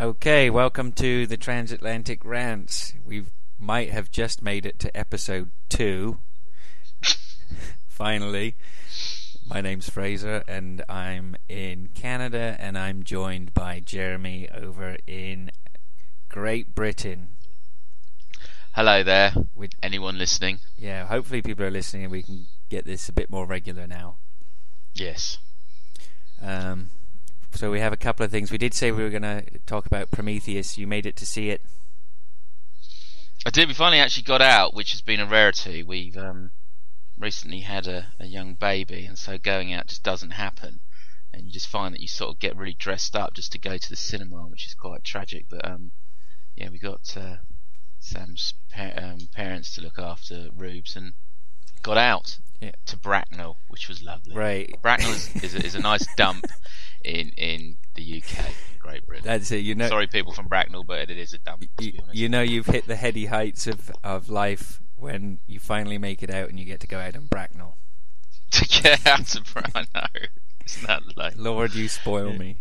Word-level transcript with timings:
Okay, 0.00 0.48
welcome 0.48 0.92
to 0.92 1.26
the 1.26 1.36
Transatlantic 1.36 2.24
Rants. 2.24 2.94
We 3.04 3.24
might 3.58 3.90
have 3.90 4.10
just 4.10 4.40
made 4.40 4.64
it 4.64 4.78
to 4.78 4.96
episode 4.96 5.50
two. 5.68 6.20
Finally. 7.86 8.56
My 9.46 9.60
name's 9.60 9.90
Fraser 9.90 10.42
and 10.48 10.82
I'm 10.88 11.36
in 11.50 11.90
Canada 11.94 12.56
and 12.58 12.78
I'm 12.78 13.02
joined 13.02 13.52
by 13.52 13.80
Jeremy 13.80 14.48
over 14.48 14.96
in 15.06 15.50
Great 16.30 16.74
Britain. 16.74 17.28
Hello 18.72 19.02
there. 19.02 19.34
With, 19.54 19.72
Anyone 19.82 20.16
listening? 20.16 20.60
yeah, 20.78 21.04
hopefully 21.04 21.42
people 21.42 21.66
are 21.66 21.70
listening 21.70 22.04
and 22.04 22.12
we 22.12 22.22
can 22.22 22.46
get 22.70 22.86
this 22.86 23.10
a 23.10 23.12
bit 23.12 23.28
more 23.28 23.44
regular 23.44 23.86
now. 23.86 24.16
Yes. 24.94 25.36
Um, 26.40 26.88
so 27.54 27.70
we 27.70 27.80
have 27.80 27.92
a 27.92 27.96
couple 27.96 28.24
of 28.24 28.30
things. 28.30 28.50
We 28.50 28.58
did 28.58 28.74
say 28.74 28.90
we 28.90 29.02
were 29.02 29.10
going 29.10 29.22
to 29.22 29.44
talk 29.66 29.86
about 29.86 30.10
Prometheus. 30.10 30.78
You 30.78 30.86
made 30.86 31.06
it 31.06 31.16
to 31.16 31.26
see 31.26 31.50
it. 31.50 31.62
I 33.44 33.50
did. 33.50 33.68
We 33.68 33.74
finally 33.74 34.00
actually 34.00 34.24
got 34.24 34.42
out, 34.42 34.74
which 34.74 34.92
has 34.92 35.00
been 35.00 35.20
a 35.20 35.26
rarity. 35.26 35.82
We've 35.82 36.16
um, 36.16 36.50
recently 37.18 37.60
had 37.60 37.86
a, 37.86 38.08
a 38.18 38.26
young 38.26 38.54
baby, 38.54 39.04
and 39.06 39.18
so 39.18 39.38
going 39.38 39.72
out 39.72 39.88
just 39.88 40.02
doesn't 40.02 40.32
happen. 40.32 40.80
And 41.32 41.46
you 41.46 41.52
just 41.52 41.68
find 41.68 41.94
that 41.94 42.00
you 42.00 42.08
sort 42.08 42.30
of 42.34 42.40
get 42.40 42.56
really 42.56 42.74
dressed 42.74 43.14
up 43.14 43.34
just 43.34 43.52
to 43.52 43.58
go 43.58 43.78
to 43.78 43.88
the 43.88 43.96
cinema, 43.96 44.46
which 44.48 44.66
is 44.66 44.74
quite 44.74 45.04
tragic. 45.04 45.46
But 45.48 45.66
um, 45.66 45.92
yeah, 46.56 46.68
we 46.70 46.78
got 46.78 47.16
uh, 47.16 47.36
Sam's 47.98 48.54
pa- 48.72 48.92
um, 48.96 49.28
parents 49.34 49.74
to 49.74 49.80
look 49.80 49.98
after 49.98 50.48
Rubes 50.56 50.96
and 50.96 51.12
got 51.82 51.96
out 51.96 52.38
Yeah. 52.60 52.72
to 52.86 52.96
Bracknell, 52.96 53.56
which 53.68 53.88
was 53.88 54.02
lovely. 54.02 54.34
Right. 54.36 54.74
Bracknell 54.82 55.12
is, 55.12 55.34
is, 55.42 55.54
a, 55.54 55.64
is 55.64 55.74
a 55.74 55.80
nice 55.80 56.06
dump 56.16 56.44
in 57.04 57.30
in 57.36 57.78
the 57.94 58.22
UK, 58.22 58.44
Great 58.78 59.06
Britain. 59.06 59.24
That's 59.24 59.50
it. 59.50 59.58
You 59.58 59.74
know, 59.74 59.88
Sorry, 59.88 60.06
people 60.06 60.32
from 60.32 60.46
Bracknell, 60.48 60.84
but 60.84 61.10
it 61.10 61.18
is 61.18 61.32
a 61.32 61.38
dump. 61.38 61.62
To 61.78 61.84
you, 61.84 61.92
be 61.92 61.98
honest. 62.00 62.16
you 62.16 62.28
know 62.28 62.42
you've 62.42 62.66
hit 62.66 62.86
the 62.86 62.96
heady 62.96 63.26
heights 63.26 63.66
of, 63.66 63.90
of 64.04 64.28
life 64.28 64.80
when 64.96 65.38
you 65.46 65.58
finally 65.58 65.96
make 65.96 66.22
it 66.22 66.30
out 66.30 66.50
and 66.50 66.58
you 66.58 66.66
get 66.66 66.80
to 66.80 66.86
go 66.86 66.98
out 66.98 67.14
in 67.14 67.26
Bracknell. 67.26 67.76
to 68.50 68.66
get 68.82 69.06
out 69.06 69.34
of 69.34 69.44
Bracknell. 69.54 70.08
Isn't 70.66 70.86
that 70.86 71.02
like 71.16 71.34
Lord, 71.36 71.74
you 71.74 71.88
spoil 71.88 72.32
me. 72.34 72.58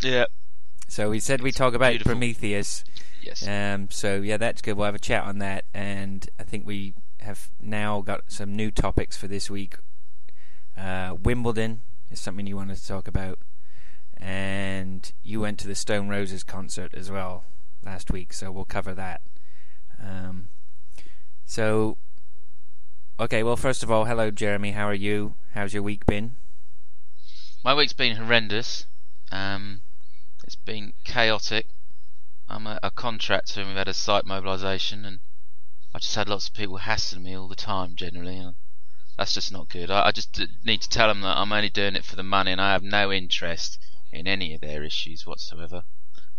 Yeah. 0.00 0.24
So 0.88 1.10
we 1.10 1.20
said 1.20 1.40
we 1.42 1.50
It's 1.50 1.58
talk 1.58 1.74
about 1.74 1.90
beautiful. 1.90 2.12
Prometheus. 2.12 2.84
Yes. 3.22 3.46
Um, 3.46 3.88
so 3.90 4.16
yeah, 4.16 4.36
that's 4.36 4.62
good. 4.62 4.76
We'll 4.76 4.86
have 4.86 4.94
a 4.94 5.00
chat 5.00 5.24
on 5.24 5.38
that, 5.40 5.64
and 5.74 6.28
I 6.38 6.44
think 6.44 6.64
we 6.66 6.94
have 7.26 7.50
now 7.60 8.00
got 8.00 8.22
some 8.28 8.54
new 8.54 8.70
topics 8.70 9.16
for 9.16 9.26
this 9.26 9.50
week. 9.50 9.76
Uh, 10.76 11.16
Wimbledon 11.22 11.80
is 12.10 12.20
something 12.20 12.46
you 12.46 12.56
wanted 12.56 12.78
to 12.78 12.86
talk 12.86 13.08
about, 13.08 13.38
and 14.16 15.12
you 15.22 15.40
went 15.40 15.58
to 15.58 15.66
the 15.66 15.74
Stone 15.74 16.08
Roses 16.08 16.44
concert 16.44 16.94
as 16.94 17.10
well 17.10 17.44
last 17.82 18.12
week, 18.12 18.32
so 18.32 18.52
we'll 18.52 18.64
cover 18.64 18.94
that. 18.94 19.22
Um, 20.02 20.48
so, 21.44 21.96
okay, 23.18 23.42
well, 23.42 23.56
first 23.56 23.82
of 23.82 23.90
all, 23.90 24.04
hello, 24.04 24.30
Jeremy. 24.30 24.72
How 24.72 24.86
are 24.86 24.94
you? 24.94 25.34
How's 25.54 25.74
your 25.74 25.82
week 25.82 26.06
been? 26.06 26.36
My 27.64 27.74
week's 27.74 27.92
been 27.92 28.16
horrendous. 28.16 28.86
Um, 29.32 29.80
it's 30.44 30.54
been 30.54 30.92
chaotic. 31.04 31.66
I'm 32.48 32.66
a, 32.68 32.78
a 32.84 32.92
contractor 32.92 33.60
and 33.60 33.70
we've 33.70 33.78
had 33.78 33.88
a 33.88 33.94
site 33.94 34.24
mobilisation 34.24 35.04
and 35.04 35.18
I 35.96 35.98
just 35.98 36.14
had 36.14 36.28
lots 36.28 36.46
of 36.46 36.52
people 36.52 36.76
hassling 36.76 37.22
me 37.24 37.34
all 37.34 37.48
the 37.48 37.56
time 37.56 37.96
generally 37.96 38.36
and 38.36 38.54
that's 39.16 39.32
just 39.32 39.50
not 39.50 39.70
good. 39.70 39.90
I, 39.90 40.08
I 40.08 40.12
just 40.12 40.38
need 40.62 40.82
to 40.82 40.90
tell 40.90 41.08
them 41.08 41.22
that 41.22 41.38
I'm 41.38 41.50
only 41.50 41.70
doing 41.70 41.96
it 41.96 42.04
for 42.04 42.16
the 42.16 42.22
money 42.22 42.52
and 42.52 42.60
I 42.60 42.72
have 42.72 42.82
no 42.82 43.10
interest 43.10 43.82
in 44.12 44.26
any 44.26 44.52
of 44.52 44.60
their 44.60 44.84
issues 44.84 45.26
whatsoever. 45.26 45.84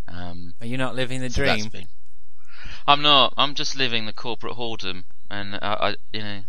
Um, 0.08 0.54
Are 0.62 0.68
you 0.68 0.78
not 0.78 0.94
living 0.94 1.22
the 1.22 1.32
So 1.32 1.44
dream? 1.44 1.70
been- 1.70 1.88
I'm 2.86 3.02
not. 3.02 3.34
I'm 3.36 3.56
just 3.56 3.76
living 3.76 4.06
the 4.06 4.14
corporate 4.14 4.58
whoredom, 4.58 5.06
and 5.32 5.56
I, 5.56 5.74
I, 5.74 5.96
you 6.14 6.22
know, 6.22 6.44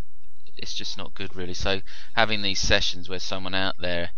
it's 0.58 0.74
just 0.74 0.98
not 0.98 1.14
good, 1.14 1.34
really. 1.34 1.54
So 1.54 1.80
having 2.14 2.42
these 2.42 2.60
sessions 2.60 3.08
where 3.08 3.18
someone 3.18 3.54
out 3.54 3.76
there, 3.78 4.10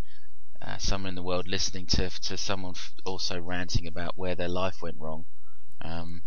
uh, 0.61 0.79
someone 0.79 1.11
in 1.11 1.15
the 1.15 1.23
world, 1.23 1.47
listening 1.47 1.87
to 1.87 2.11
to 2.11 2.37
someone 2.37 2.75
f- 2.75 2.93
also 3.05 3.41
ranting 3.41 3.87
about 3.87 4.19
where 4.19 4.35
their 4.35 4.49
life 4.49 4.83
went 4.83 4.99
wrong. 4.99 5.27
Um, 5.81 6.23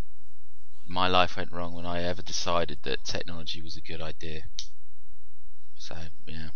my 0.87 1.07
life 1.07 1.37
went 1.37 1.51
wrong 1.51 1.73
when 1.73 1.85
I 1.85 2.03
ever 2.03 2.21
decided 2.21 2.79
that 2.83 3.03
technology 3.03 3.61
was 3.61 3.77
a 3.77 3.81
good 3.81 4.01
idea. 4.01 4.43
So 5.75 5.95
yeah. 6.27 6.49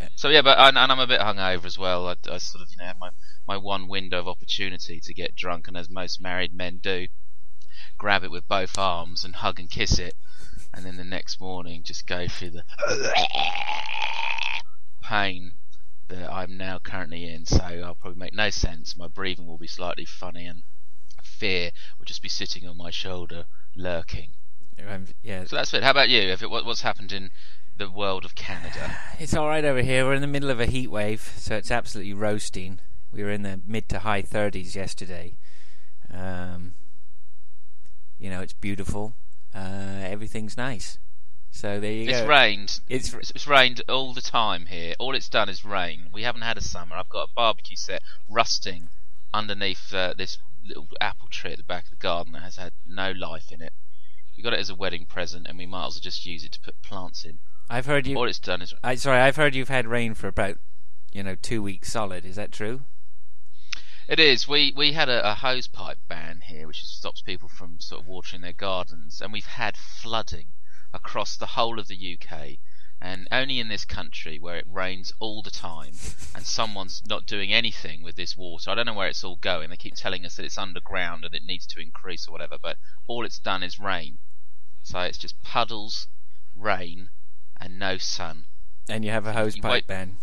Yeah. 0.00 0.08
So 0.14 0.28
yeah, 0.28 0.42
but 0.42 0.58
and, 0.58 0.78
and 0.78 0.92
I'm 0.92 1.00
a 1.00 1.06
bit 1.06 1.20
hungover 1.20 1.64
as 1.64 1.76
well. 1.78 2.08
I, 2.08 2.14
I 2.30 2.38
sort 2.38 2.62
of 2.62 2.70
you 2.70 2.76
know 2.78 2.84
have 2.84 2.98
my 2.98 3.10
my 3.46 3.56
one 3.56 3.88
window 3.88 4.20
of 4.20 4.28
opportunity 4.28 5.00
to 5.00 5.14
get 5.14 5.34
drunk, 5.34 5.66
and 5.66 5.76
as 5.76 5.90
most 5.90 6.20
married 6.20 6.54
men 6.54 6.78
do, 6.78 7.08
grab 7.96 8.22
it 8.22 8.30
with 8.30 8.46
both 8.46 8.78
arms 8.78 9.24
and 9.24 9.36
hug 9.36 9.58
and 9.58 9.70
kiss 9.70 9.98
it, 9.98 10.14
and 10.72 10.84
then 10.84 10.96
the 10.96 11.04
next 11.04 11.40
morning 11.40 11.82
just 11.82 12.06
go 12.06 12.28
through 12.28 12.50
the 12.50 12.64
pain 15.02 15.52
that 16.08 16.32
I'm 16.32 16.56
now 16.56 16.78
currently 16.78 17.28
in. 17.28 17.44
So 17.44 17.62
I'll 17.62 17.94
probably 17.94 18.18
make 18.18 18.34
no 18.34 18.50
sense. 18.50 18.96
My 18.96 19.08
breathing 19.08 19.46
will 19.46 19.58
be 19.58 19.66
slightly 19.66 20.04
funny, 20.04 20.46
and 20.46 20.62
fear 21.38 21.70
would 21.98 22.08
just 22.08 22.22
be 22.22 22.28
sitting 22.28 22.66
on 22.66 22.76
my 22.76 22.90
shoulder, 22.90 23.44
lurking. 23.76 24.30
Um, 24.88 25.06
yeah, 25.22 25.44
So 25.44 25.56
that's 25.56 25.74
it. 25.74 25.82
How 25.82 25.90
about 25.90 26.08
you? 26.08 26.20
If 26.20 26.42
it, 26.42 26.50
what, 26.50 26.64
what's 26.64 26.82
happened 26.82 27.12
in 27.12 27.30
the 27.76 27.90
world 27.90 28.24
of 28.24 28.34
Canada? 28.34 28.96
It's 29.18 29.34
all 29.34 29.48
right 29.48 29.64
over 29.64 29.82
here. 29.82 30.04
We're 30.04 30.14
in 30.14 30.20
the 30.20 30.26
middle 30.26 30.50
of 30.50 30.60
a 30.60 30.66
heat 30.66 30.88
wave, 30.90 31.32
so 31.36 31.56
it's 31.56 31.70
absolutely 31.70 32.14
roasting. 32.14 32.80
We 33.12 33.22
were 33.22 33.30
in 33.30 33.42
the 33.42 33.60
mid 33.66 33.88
to 33.90 34.00
high 34.00 34.22
30s 34.22 34.74
yesterday. 34.74 35.36
Um, 36.12 36.74
you 38.18 38.30
know, 38.30 38.40
it's 38.40 38.52
beautiful. 38.52 39.14
Uh, 39.54 40.02
everything's 40.02 40.56
nice. 40.56 40.98
So 41.50 41.80
there 41.80 41.92
you 41.92 42.08
It's 42.10 42.20
go. 42.20 42.26
rained. 42.28 42.80
It's 42.88 43.12
It's, 43.14 43.30
it's 43.30 43.46
rained 43.46 43.82
all 43.88 44.12
the 44.12 44.20
time 44.20 44.66
here. 44.66 44.94
All 44.98 45.14
it's 45.14 45.28
done 45.28 45.48
is 45.48 45.64
rain. 45.64 46.08
We 46.12 46.22
haven't 46.22 46.42
had 46.42 46.56
a 46.58 46.60
summer. 46.60 46.94
I've 46.96 47.08
got 47.08 47.28
a 47.30 47.32
barbecue 47.34 47.76
set 47.76 48.02
rusting 48.28 48.88
underneath 49.32 49.92
uh, 49.92 50.14
this 50.16 50.38
little 50.68 50.88
apple 51.00 51.28
tree 51.28 51.52
at 51.52 51.58
the 51.58 51.64
back 51.64 51.84
of 51.84 51.90
the 51.90 51.96
garden 51.96 52.32
that 52.32 52.42
has 52.42 52.56
had 52.56 52.72
no 52.86 53.10
life 53.10 53.50
in 53.50 53.60
it. 53.60 53.72
We 54.36 54.42
got 54.42 54.52
it 54.52 54.60
as 54.60 54.70
a 54.70 54.74
wedding 54.74 55.06
present, 55.06 55.46
and 55.48 55.58
we 55.58 55.66
might 55.66 55.86
as 55.88 55.94
well 55.94 56.00
just 56.00 56.24
use 56.24 56.44
it 56.44 56.52
to 56.52 56.60
put 56.60 56.80
plants 56.82 57.24
in. 57.24 57.38
I've 57.68 57.86
heard 57.86 58.06
you. 58.06 58.16
All 58.16 58.28
it's 58.28 58.38
done 58.38 58.62
is 58.62 58.72
I 58.82 58.94
sorry, 58.94 59.20
I've 59.20 59.36
heard 59.36 59.54
you've 59.54 59.68
had 59.68 59.86
rain 59.86 60.14
for 60.14 60.28
about, 60.28 60.58
you 61.12 61.22
know, 61.22 61.34
two 61.34 61.62
weeks 61.62 61.92
solid. 61.92 62.24
Is 62.24 62.36
that 62.36 62.52
true? 62.52 62.82
It 64.08 64.20
is. 64.20 64.48
We 64.48 64.72
we 64.74 64.92
had 64.92 65.08
a, 65.08 65.32
a 65.32 65.34
hose 65.34 65.66
pipe 65.66 65.98
ban 66.08 66.40
here, 66.46 66.66
which 66.66 66.84
stops 66.84 67.20
people 67.20 67.48
from 67.48 67.80
sort 67.80 68.00
of 68.00 68.06
watering 68.06 68.42
their 68.42 68.54
gardens, 68.54 69.20
and 69.20 69.32
we've 69.32 69.44
had 69.44 69.76
flooding 69.76 70.46
across 70.94 71.36
the 71.36 71.46
whole 71.46 71.78
of 71.78 71.88
the 71.88 72.18
UK. 72.18 72.58
And 73.00 73.28
only 73.30 73.60
in 73.60 73.68
this 73.68 73.84
country 73.84 74.38
where 74.40 74.56
it 74.56 74.66
rains 74.68 75.12
all 75.20 75.40
the 75.42 75.52
time, 75.52 75.92
and 76.34 76.44
someone's 76.44 77.02
not 77.06 77.26
doing 77.26 77.52
anything 77.52 78.02
with 78.02 78.16
this 78.16 78.36
water. 78.36 78.70
I 78.70 78.74
don't 78.74 78.86
know 78.86 78.94
where 78.94 79.06
it's 79.06 79.22
all 79.22 79.36
going. 79.36 79.70
They 79.70 79.76
keep 79.76 79.94
telling 79.94 80.26
us 80.26 80.34
that 80.36 80.44
it's 80.44 80.58
underground 80.58 81.24
and 81.24 81.32
it 81.32 81.44
needs 81.44 81.64
to 81.68 81.80
increase 81.80 82.26
or 82.26 82.32
whatever, 82.32 82.56
but 82.60 82.76
all 83.06 83.24
it's 83.24 83.38
done 83.38 83.62
is 83.62 83.78
rain. 83.78 84.18
So 84.82 84.98
it's 85.00 85.18
just 85.18 85.40
puddles, 85.42 86.08
rain, 86.56 87.10
and 87.60 87.78
no 87.78 87.98
sun. 87.98 88.46
And 88.88 89.04
you 89.04 89.12
have 89.12 89.26
a 89.26 89.32
hose 89.32 89.54
You 89.54 89.62
pipe 89.62 89.70
wait- 89.72 89.86
ban. 89.86 90.16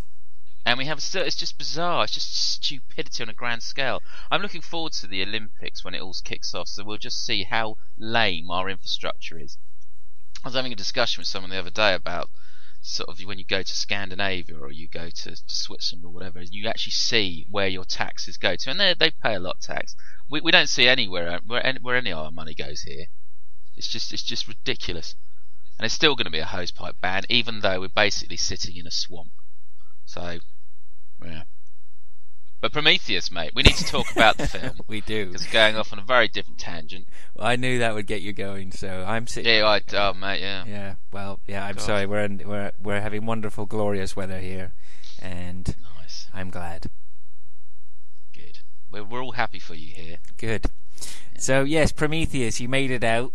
And 0.65 0.77
we 0.79 0.85
have 0.85 1.01
still, 1.01 1.21
it's 1.23 1.35
just 1.35 1.59
bizarre. 1.59 2.03
It's 2.05 2.13
just 2.15 2.35
stupidity 2.35 3.21
on 3.23 3.29
a 3.29 3.33
grand 3.33 3.61
scale. 3.61 4.01
I'm 4.31 4.41
looking 4.41 4.61
forward 4.61 4.93
to 4.93 5.07
the 5.07 5.21
Olympics 5.21 5.83
when 5.85 5.93
it 5.93 6.01
all 6.01 6.15
kicks 6.23 6.55
off, 6.55 6.67
so 6.67 6.83
we'll 6.83 6.97
just 6.97 7.23
see 7.23 7.43
how 7.43 7.77
lame 7.97 8.49
our 8.49 8.67
infrastructure 8.67 9.37
is. 9.39 9.59
I 10.43 10.47
was 10.47 10.55
having 10.55 10.73
a 10.73 10.75
discussion 10.75 11.21
with 11.21 11.27
someone 11.27 11.51
the 11.51 11.59
other 11.59 11.69
day 11.69 11.93
about 11.93 12.29
sort 12.85 13.09
of 13.09 13.19
when 13.25 13.39
you 13.39 13.45
go 13.45 13.63
to 13.63 13.75
Scandinavia 13.75 14.57
or 14.59 14.71
you 14.71 14.87
go 14.87 15.09
to, 15.09 15.31
to 15.31 15.41
Switzerland 15.47 16.05
or 16.05 16.13
whatever, 16.13 16.41
you 16.43 16.67
actually 16.67 16.91
see 16.91 17.45
where 17.49 17.67
your 17.67 17.83
taxes 17.83 18.37
go 18.37 18.55
to, 18.55 18.69
and 18.69 18.79
they 18.79 18.93
they 18.93 19.11
pay 19.11 19.33
a 19.33 19.39
lot 19.39 19.55
of 19.55 19.61
tax. 19.61 19.95
We 20.29 20.41
we 20.41 20.51
don't 20.51 20.69
see 20.69 20.87
anywhere 20.87 21.39
where 21.45 21.65
any, 21.65 21.79
where 21.79 21.95
any 21.95 22.11
of 22.11 22.19
our 22.19 22.31
money 22.31 22.53
goes 22.53 22.83
here. 22.83 23.07
It's 23.75 23.87
just 23.87 24.13
it's 24.13 24.23
just 24.23 24.47
ridiculous, 24.47 25.15
and 25.79 25.85
it's 25.85 25.95
still 25.95 26.15
going 26.15 26.25
to 26.25 26.31
be 26.31 26.39
a 26.39 26.45
hosepipe 26.45 27.01
ban, 27.01 27.23
even 27.27 27.61
though 27.61 27.79
we're 27.79 27.89
basically 27.89 28.37
sitting 28.37 28.77
in 28.77 28.85
a 28.85 28.91
swamp. 28.91 29.31
So, 30.05 30.37
yeah. 31.23 31.43
But 32.65 32.71
Prometheus, 32.71 33.29
mate, 33.29 33.51
we 33.53 33.61
need 33.61 33.75
to 33.75 33.85
talk 33.85 34.11
about 34.11 34.39
the 34.39 34.47
film 34.47 34.79
we 34.87 34.99
do. 35.01 35.29
It's 35.35 35.45
going 35.45 35.75
off 35.75 35.93
on 35.93 35.99
a 35.99 36.01
very 36.01 36.27
different 36.27 36.57
tangent. 36.57 37.07
I 37.39 37.57
knew 37.57 37.77
that 37.77 37.93
would 37.93 38.07
get 38.07 38.23
you 38.23 38.33
going, 38.33 38.71
so 38.71 39.05
I'm 39.07 39.27
sitting. 39.27 39.53
Yeah, 39.53 39.67
I, 39.67 39.81
oh 39.93 40.15
mate, 40.15 40.41
yeah. 40.41 40.63
Yeah, 40.65 40.95
well, 41.13 41.39
yeah. 41.45 41.63
I'm 41.63 41.75
God. 41.75 41.83
sorry. 41.83 42.07
We're 42.07 42.23
in, 42.23 42.41
we're 42.43 42.71
we're 42.81 43.01
having 43.01 43.27
wonderful, 43.27 43.67
glorious 43.67 44.15
weather 44.15 44.39
here, 44.39 44.73
and 45.21 45.75
Nice, 46.01 46.25
I'm 46.33 46.49
glad. 46.49 46.89
good. 48.33 48.61
We're 48.89 49.03
we're 49.03 49.21
all 49.23 49.33
happy 49.33 49.59
for 49.59 49.75
you 49.75 49.93
here. 49.93 50.17
Good. 50.37 50.65
So 51.37 51.61
yes, 51.65 51.91
Prometheus, 51.91 52.59
you 52.59 52.67
made 52.67 52.89
it 52.89 53.03
out. 53.03 53.31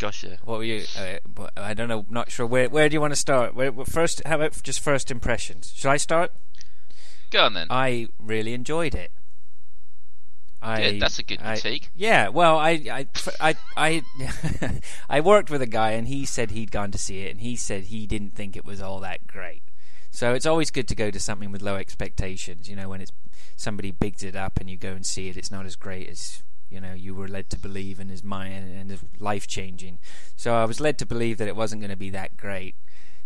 Gosh, 0.00 0.24
yeah. 0.24 0.34
What 0.42 0.58
were 0.58 0.64
you? 0.64 0.82
Uh, 0.98 1.46
I 1.56 1.74
don't 1.74 1.86
know. 1.88 2.04
Not 2.10 2.32
sure. 2.32 2.44
Where 2.44 2.68
Where 2.68 2.88
do 2.88 2.94
you 2.94 3.00
want 3.00 3.12
to 3.12 3.16
start? 3.20 3.54
Where, 3.54 3.70
where- 3.70 3.86
first, 3.86 4.20
how 4.26 4.34
about 4.34 4.60
just 4.64 4.80
first 4.80 5.12
impressions? 5.12 5.72
Shall 5.76 5.92
I 5.92 5.96
start? 5.96 6.32
Go 7.30 7.44
on 7.44 7.54
then. 7.54 7.66
I 7.70 8.08
really 8.18 8.52
enjoyed 8.54 8.94
it. 8.94 9.10
I, 10.62 10.80
Yeah, 10.82 10.98
that's 11.00 11.18
a 11.18 11.22
good 11.22 11.40
I- 11.42 11.52
critique. 11.54 11.90
yeah, 11.94 12.28
well, 12.28 12.56
I, 12.58 12.70
I, 12.90 13.06
I, 13.40 13.54
I, 13.76 14.80
I 15.10 15.20
worked 15.20 15.50
with 15.50 15.60
a 15.62 15.66
guy, 15.66 15.92
and 15.92 16.08
he 16.08 16.24
said 16.24 16.50
he'd 16.50 16.70
gone 16.70 16.90
to 16.92 16.98
see 16.98 17.20
it, 17.20 17.30
and 17.32 17.40
he 17.40 17.56
said 17.56 17.84
he 17.84 18.06
didn't 18.06 18.30
think 18.30 18.56
it 18.56 18.64
was 18.64 18.80
all 18.80 19.00
that 19.00 19.26
great. 19.26 19.62
So 20.10 20.32
it's 20.32 20.46
always 20.46 20.70
good 20.70 20.88
to 20.88 20.94
go 20.94 21.10
to 21.10 21.20
something 21.20 21.52
with 21.52 21.60
low 21.60 21.76
expectations. 21.76 22.68
You 22.70 22.76
know, 22.76 22.88
when 22.88 23.00
it's 23.02 23.12
somebody 23.54 23.90
bigs 23.90 24.22
it 24.22 24.34
up 24.34 24.58
and 24.58 24.68
you 24.70 24.76
go 24.78 24.92
and 24.92 25.04
see 25.04 25.28
it, 25.28 25.36
it's 25.36 25.50
not 25.50 25.66
as 25.66 25.76
great 25.76 26.08
as 26.08 26.42
you 26.70 26.80
know 26.80 26.94
you 26.94 27.14
were 27.14 27.28
led 27.28 27.50
to 27.50 27.58
believe, 27.58 28.00
and 28.00 28.10
is 28.10 28.24
mind 28.24 28.54
and 28.54 28.90
is 28.90 29.00
life 29.18 29.46
changing. 29.46 29.98
So 30.34 30.54
I 30.54 30.64
was 30.64 30.80
led 30.80 30.98
to 31.00 31.06
believe 31.06 31.36
that 31.36 31.48
it 31.48 31.54
wasn't 31.56 31.82
going 31.82 31.90
to 31.90 31.96
be 31.98 32.10
that 32.10 32.36
great. 32.38 32.74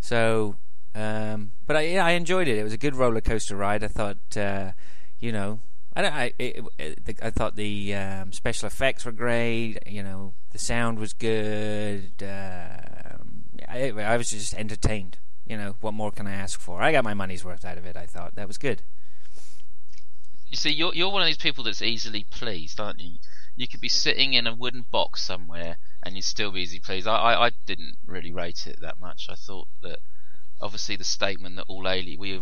So, 0.01 0.57
um, 0.95 1.53
but 1.67 1.77
I, 1.77 1.97
I 1.97 2.11
enjoyed 2.13 2.49
it. 2.49 2.59
It 2.59 2.65
was 2.65 2.73
a 2.73 2.79
good 2.79 2.97
roller 2.97 3.21
coaster 3.21 3.57
ride. 3.57 3.85
I 3.85 3.89
thought, 3.89 4.37
uh, 4.37 4.73
you 5.19 5.33
know, 5.33 5.61
I 5.95 6.07
I, 6.07 6.33
it, 6.39 6.65
it, 6.79 7.19
I 7.23 7.31
thought 7.31 7.57
the 7.57 7.95
um, 7.95 8.33
special 8.33 8.67
effects 8.67 9.05
were 9.05 9.13
great. 9.13 9.79
You 9.87 10.03
know, 10.03 10.35
the 10.53 10.59
sound 10.59 10.99
was 10.99 11.13
good. 11.13 12.13
Um, 12.23 13.45
I, 13.69 13.91
I 13.91 14.17
was 14.17 14.31
just 14.31 14.55
entertained. 14.55 15.19
You 15.47 15.57
know, 15.57 15.77
what 15.81 15.95
more 15.95 16.13
can 16.13 16.27
I 16.27 16.33
ask 16.33 16.61
for? 16.61 16.83
I 16.83 16.93
got 16.93 17.05
my 17.05 17.15
money's 17.15 17.45
worth 17.45 17.65
out 17.65 17.79
of 17.79 17.87
it. 17.87 17.97
I 17.97 18.07
thought 18.07 18.35
that 18.37 18.47
was 18.47 18.59
good. 18.59 18.83
You 20.49 20.57
see, 20.57 20.71
you're 20.71 20.95
you're 20.95 21.11
one 21.11 21.23
of 21.23 21.27
these 21.27 21.37
people 21.37 21.63
that's 21.65 21.83
easily 21.83 22.25
pleased, 22.31 22.81
aren't 22.81 23.01
you? 23.01 23.19
You 23.57 23.69
could 23.69 23.81
be 23.81 23.89
sitting 23.89 24.33
in 24.33 24.47
a 24.47 24.55
wooden 24.55 24.85
box 24.91 25.23
somewhere 25.23 25.77
and 26.03 26.17
you'd 26.17 26.25
still 26.25 26.51
be 26.51 26.63
easily 26.63 26.81
pleased. 26.81 27.07
I, 27.07 27.17
I, 27.17 27.47
I 27.47 27.51
didn't 27.67 27.97
really 28.07 28.33
rate 28.33 28.67
it 28.67 28.81
that 28.81 29.01
much. 29.01 29.27
I 29.29 29.35
thought 29.35 29.69
that 29.83 29.99
obviously 30.61 30.97
the 30.97 31.05
statement 31.05 31.57
that 31.57 31.65
all 31.69 31.89
alien 31.89 32.21
we 32.21 32.39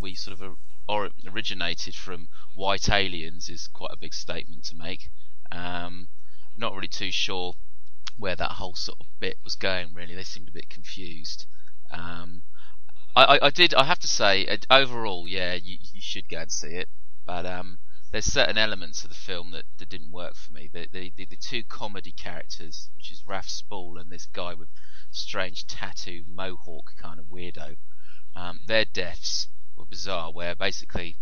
we 0.00 0.14
sort 0.14 0.40
of 0.40 0.56
or 0.86 1.10
originated 1.26 1.94
from 1.94 2.28
white 2.54 2.90
aliens 2.90 3.48
is 3.48 3.68
quite 3.68 3.90
a 3.90 3.96
big 3.96 4.12
statement 4.12 4.64
to 4.64 4.76
make. 4.76 5.10
Um, 5.50 6.08
not 6.56 6.74
really 6.74 6.88
too 6.88 7.10
sure 7.10 7.54
where 8.18 8.36
that 8.36 8.52
whole 8.52 8.74
sort 8.74 9.00
of 9.00 9.06
bit 9.18 9.38
was 9.42 9.56
going. 9.56 9.94
Really, 9.94 10.14
they 10.14 10.24
seemed 10.24 10.48
a 10.48 10.52
bit 10.52 10.68
confused. 10.68 11.46
Um, 11.90 12.42
I, 13.16 13.24
I, 13.24 13.46
I 13.46 13.50
did. 13.50 13.74
I 13.74 13.84
have 13.84 13.98
to 14.00 14.08
say, 14.08 14.46
uh, 14.46 14.56
overall, 14.70 15.26
yeah, 15.26 15.54
you, 15.54 15.78
you 15.92 16.00
should 16.00 16.28
go 16.28 16.38
and 16.40 16.52
see 16.52 16.68
it. 16.68 16.88
But 17.24 17.46
um, 17.46 17.78
there's 18.12 18.26
certain 18.26 18.58
elements 18.58 19.02
of 19.04 19.10
the 19.10 19.16
film 19.16 19.50
that, 19.52 19.64
that 19.78 19.88
didn't 19.88 20.12
work 20.12 20.34
for 20.34 20.52
me. 20.52 20.68
The, 20.72 20.86
the 20.92 21.12
the 21.16 21.24
the 21.24 21.36
two 21.36 21.62
comedy 21.64 22.12
characters, 22.12 22.90
which 22.94 23.10
is 23.10 23.26
Rafe 23.26 23.48
Spall 23.48 23.98
and 23.98 24.10
this 24.10 24.26
guy 24.26 24.54
with 24.54 24.68
strange 25.14 25.66
tattoo 25.66 26.24
mohawk 26.28 26.94
kind 26.96 27.18
of 27.18 27.26
weirdo, 27.26 27.76
um, 28.36 28.60
their 28.66 28.84
deaths 28.84 29.48
were 29.76 29.86
bizarre. 29.86 30.32
Where 30.32 30.54
basically 30.54 31.16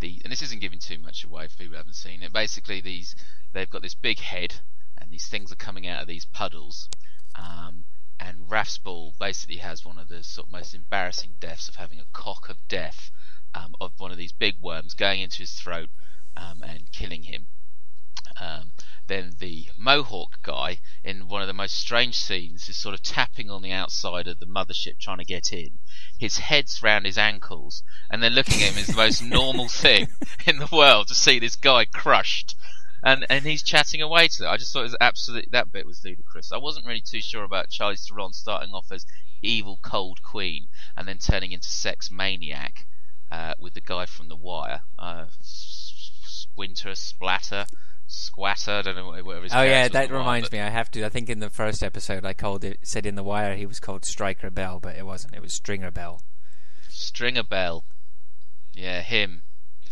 the 0.00 0.20
and 0.24 0.32
this 0.32 0.42
isn't 0.42 0.60
giving 0.60 0.78
too 0.78 0.98
much 0.98 1.24
away 1.24 1.48
for 1.48 1.56
people 1.56 1.72
who 1.72 1.76
haven't 1.76 1.94
seen 1.94 2.22
it. 2.22 2.32
Basically, 2.32 2.80
these 2.80 3.14
they've 3.52 3.70
got 3.70 3.82
this 3.82 3.94
big 3.94 4.18
head 4.18 4.60
and 4.98 5.10
these 5.10 5.28
things 5.28 5.52
are 5.52 5.56
coming 5.56 5.86
out 5.86 6.02
of 6.02 6.08
these 6.08 6.24
puddles. 6.24 6.88
Um, 7.34 7.84
and 8.18 8.50
Rafe 8.50 8.70
Spall 8.70 9.14
basically 9.18 9.58
has 9.58 9.84
one 9.84 9.98
of 9.98 10.08
the 10.08 10.24
sort 10.24 10.48
of 10.48 10.52
most 10.52 10.74
embarrassing 10.74 11.34
deaths 11.38 11.68
of 11.68 11.76
having 11.76 12.00
a 12.00 12.06
cock 12.12 12.48
of 12.48 12.56
death 12.68 13.10
um, 13.54 13.74
of 13.80 13.92
one 13.98 14.10
of 14.10 14.16
these 14.16 14.32
big 14.32 14.60
worms 14.60 14.94
going 14.94 15.20
into 15.20 15.38
his 15.38 15.52
throat 15.52 15.90
um, 16.36 16.62
and 16.62 16.90
killing 16.92 17.24
him. 17.24 17.48
Um, 18.40 18.72
then 19.06 19.36
the 19.38 19.70
Mohawk 19.78 20.42
guy, 20.42 20.80
in 21.04 21.28
one 21.28 21.40
of 21.40 21.46
the 21.46 21.54
most 21.54 21.76
strange 21.76 22.16
scenes, 22.16 22.68
is 22.68 22.76
sort 22.76 22.94
of 22.94 23.02
tapping 23.02 23.48
on 23.48 23.62
the 23.62 23.70
outside 23.70 24.26
of 24.26 24.40
the 24.40 24.46
mothership 24.46 24.98
trying 24.98 25.18
to 25.18 25.24
get 25.24 25.52
in. 25.52 25.78
His 26.18 26.38
head's 26.38 26.82
round 26.82 27.06
his 27.06 27.16
ankles, 27.16 27.84
and 28.10 28.22
then 28.22 28.34
looking 28.34 28.62
at 28.62 28.72
him 28.72 28.78
is 28.78 28.88
the 28.88 28.96
most 28.96 29.22
normal 29.22 29.68
thing 29.68 30.08
in 30.44 30.58
the 30.58 30.68
world 30.72 31.08
to 31.08 31.14
see 31.14 31.38
this 31.38 31.56
guy 31.56 31.84
crushed. 31.84 32.56
And 33.02 33.24
and 33.30 33.44
he's 33.44 33.62
chatting 33.62 34.02
away 34.02 34.26
to 34.28 34.44
it. 34.44 34.48
I 34.48 34.56
just 34.56 34.72
thought 34.72 34.80
it 34.80 34.90
was 34.90 34.96
absolutely 35.00 35.50
that 35.52 35.70
bit 35.70 35.86
was 35.86 36.04
ludicrous. 36.04 36.50
I 36.50 36.58
wasn't 36.58 36.86
really 36.86 37.00
too 37.00 37.20
sure 37.20 37.44
about 37.44 37.70
Charlize 37.70 38.08
Theron 38.08 38.32
starting 38.32 38.72
off 38.72 38.90
as 38.90 39.06
evil 39.42 39.78
cold 39.82 40.22
queen 40.22 40.66
and 40.96 41.06
then 41.06 41.18
turning 41.18 41.52
into 41.52 41.68
sex 41.68 42.10
maniac 42.10 42.86
uh, 43.30 43.54
with 43.60 43.74
the 43.74 43.80
guy 43.80 44.06
from 44.06 44.28
The 44.28 44.36
Wire, 44.36 44.80
uh, 44.98 45.26
Squinter, 45.40 46.94
Splatter, 46.94 47.66
Squatter. 48.08 48.70
I 48.72 48.82
don't 48.82 48.96
know 48.96 49.06
whatever 49.06 49.42
his 49.44 49.52
Oh 49.54 49.62
yeah, 49.62 49.88
that 49.88 50.04
in 50.04 50.08
The 50.10 50.14
Wire, 50.14 50.20
reminds 50.22 50.48
but- 50.48 50.56
me. 50.56 50.60
I 50.62 50.70
have 50.70 50.90
to. 50.92 51.04
I 51.04 51.08
think 51.08 51.28
in 51.28 51.40
the 51.40 51.50
first 51.50 51.82
episode 51.82 52.24
I 52.24 52.32
called 52.34 52.64
it 52.64 52.78
said 52.82 53.04
in 53.06 53.14
the 53.16 53.22
wire 53.24 53.56
he 53.56 53.66
was 53.66 53.80
called 53.80 54.04
Striker 54.04 54.50
Bell, 54.50 54.78
but 54.80 54.96
it 54.96 55.04
wasn't. 55.06 55.34
It 55.34 55.42
was 55.42 55.52
Stringer 55.54 55.90
Bell. 55.90 56.22
Stringer 56.88 57.42
Bell. 57.42 57.84
Yeah, 58.74 59.00
him. 59.02 59.42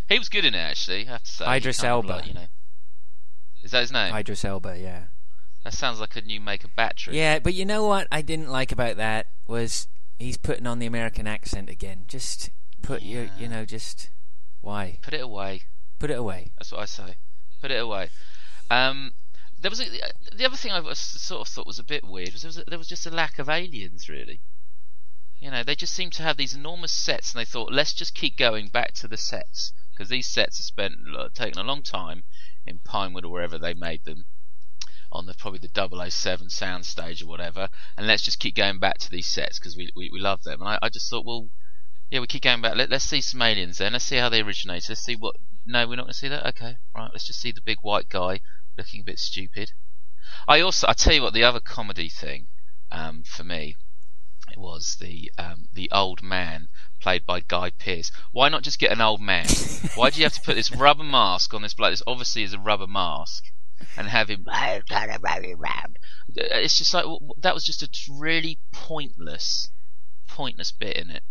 He 0.08 0.18
was 0.18 0.28
good 0.28 0.44
in 0.44 0.54
it 0.54 0.58
actually. 0.58 1.08
I 1.08 1.12
have 1.12 1.22
to 1.24 1.32
say. 1.32 1.56
Idris 1.56 1.82
Elba. 1.82 2.08
like, 2.08 2.26
you 2.26 2.34
know. 2.34 2.46
Is 3.62 3.70
that 3.72 3.80
his 3.80 3.92
name? 3.92 4.14
Idris 4.14 4.44
Elba. 4.44 4.78
Yeah. 4.78 5.04
That 5.64 5.72
sounds 5.72 5.98
like 5.98 6.14
a 6.16 6.20
new 6.20 6.40
make 6.40 6.62
of 6.64 6.76
battery. 6.76 7.16
Yeah, 7.16 7.38
but 7.38 7.54
you 7.54 7.64
know 7.64 7.86
what 7.86 8.06
I 8.12 8.20
didn't 8.20 8.50
like 8.50 8.70
about 8.70 8.96
that 8.98 9.28
was 9.48 9.88
he's 10.18 10.36
putting 10.36 10.66
on 10.66 10.78
the 10.78 10.86
American 10.86 11.26
accent 11.26 11.70
again. 11.70 12.04
Just 12.06 12.50
put 12.82 13.02
your, 13.02 13.28
you 13.38 13.48
know, 13.48 13.64
just 13.64 14.10
why 14.60 14.98
Put 15.02 15.14
it 15.14 15.22
away. 15.22 15.62
put 15.98 16.10
it 16.10 16.18
away. 16.18 16.52
That's 16.58 16.70
what 16.70 16.82
I 16.82 16.84
say. 16.84 17.14
Put 17.64 17.70
it 17.70 17.80
away. 17.80 18.10
Um, 18.68 19.14
there 19.58 19.70
was 19.70 19.80
a, 19.80 19.86
the 20.36 20.44
other 20.44 20.54
thing 20.54 20.70
I 20.70 20.80
was, 20.80 20.98
sort 20.98 21.40
of 21.40 21.48
thought 21.48 21.66
was 21.66 21.78
a 21.78 21.82
bit 21.82 22.04
weird 22.04 22.34
was 22.34 22.42
there 22.42 22.48
was, 22.50 22.62
there 22.68 22.76
was 22.76 22.88
just 22.88 23.06
a 23.06 23.10
lack 23.10 23.38
of 23.38 23.48
aliens 23.48 24.06
really. 24.06 24.42
You 25.40 25.50
know, 25.50 25.62
they 25.62 25.74
just 25.74 25.94
seemed 25.94 26.12
to 26.12 26.22
have 26.22 26.36
these 26.36 26.52
enormous 26.52 26.92
sets, 26.92 27.32
and 27.32 27.40
they 27.40 27.46
thought, 27.46 27.72
let's 27.72 27.94
just 27.94 28.14
keep 28.14 28.36
going 28.36 28.68
back 28.68 28.92
to 28.96 29.08
the 29.08 29.16
sets 29.16 29.72
because 29.92 30.10
these 30.10 30.26
sets 30.26 30.60
are 30.60 30.64
spent 30.64 30.96
taking 31.32 31.58
a 31.58 31.62
long 31.62 31.82
time 31.82 32.24
in 32.66 32.80
Pinewood 32.80 33.24
or 33.24 33.32
wherever 33.32 33.56
they 33.56 33.72
made 33.72 34.04
them 34.04 34.26
on 35.10 35.24
the 35.24 35.32
probably 35.32 35.60
the 35.60 36.10
007 36.10 36.48
soundstage 36.48 37.22
or 37.22 37.26
whatever, 37.28 37.70
and 37.96 38.06
let's 38.06 38.24
just 38.24 38.40
keep 38.40 38.56
going 38.56 38.78
back 38.78 38.98
to 38.98 39.10
these 39.10 39.26
sets 39.26 39.58
because 39.58 39.74
we, 39.74 39.90
we 39.96 40.10
we 40.12 40.20
love 40.20 40.42
them. 40.42 40.60
And 40.60 40.68
I, 40.68 40.78
I 40.82 40.90
just 40.90 41.08
thought, 41.08 41.24
well, 41.24 41.48
yeah, 42.10 42.20
we 42.20 42.26
keep 42.26 42.42
going 42.42 42.62
back. 42.62 42.76
Let, 42.76 42.90
let's 42.90 43.04
see 43.04 43.20
some 43.20 43.42
aliens 43.42 43.78
then. 43.78 43.92
Let's 43.92 44.04
see 44.04 44.16
how 44.16 44.28
they 44.28 44.40
originated. 44.40 44.88
Let's 44.88 45.04
see 45.04 45.16
what. 45.16 45.36
No, 45.66 45.86
we're 45.86 45.96
not 45.96 46.04
going 46.04 46.12
to 46.12 46.18
see 46.18 46.28
that. 46.28 46.46
Okay, 46.48 46.76
right. 46.94 47.10
Let's 47.12 47.26
just 47.26 47.40
see 47.40 47.52
the 47.52 47.60
big 47.60 47.78
white 47.82 48.08
guy 48.08 48.40
looking 48.76 49.00
a 49.00 49.04
bit 49.04 49.18
stupid. 49.18 49.72
I 50.46 50.60
also, 50.60 50.86
I 50.88 50.92
tell 50.92 51.14
you 51.14 51.22
what, 51.22 51.32
the 51.32 51.44
other 51.44 51.60
comedy 51.60 52.08
thing 52.08 52.48
um, 52.90 53.22
for 53.24 53.44
me 53.44 53.76
it 54.50 54.58
was 54.58 54.96
the 55.00 55.32
um, 55.38 55.68
the 55.72 55.90
old 55.90 56.22
man 56.22 56.68
played 57.00 57.26
by 57.26 57.40
Guy 57.40 57.70
Pearce. 57.70 58.12
Why 58.30 58.48
not 58.48 58.62
just 58.62 58.78
get 58.78 58.92
an 58.92 59.00
old 59.00 59.20
man? 59.20 59.46
Why 59.94 60.10
do 60.10 60.18
you 60.18 60.24
have 60.24 60.34
to 60.34 60.40
put 60.42 60.54
this 60.54 60.70
rubber 60.70 61.02
mask 61.02 61.54
on 61.54 61.62
this 61.62 61.74
bloke? 61.74 61.92
This 61.92 62.02
obviously 62.06 62.42
is 62.42 62.52
a 62.52 62.58
rubber 62.58 62.86
mask, 62.86 63.44
and 63.96 64.08
have 64.08 64.28
him. 64.28 64.44
It's 66.36 66.78
just 66.78 66.94
like 66.94 67.04
that 67.38 67.54
was 67.54 67.64
just 67.64 67.82
a 67.82 67.88
really 68.12 68.58
pointless, 68.70 69.70
pointless 70.28 70.72
bit 70.72 70.96
in 70.96 71.10
it. 71.10 71.22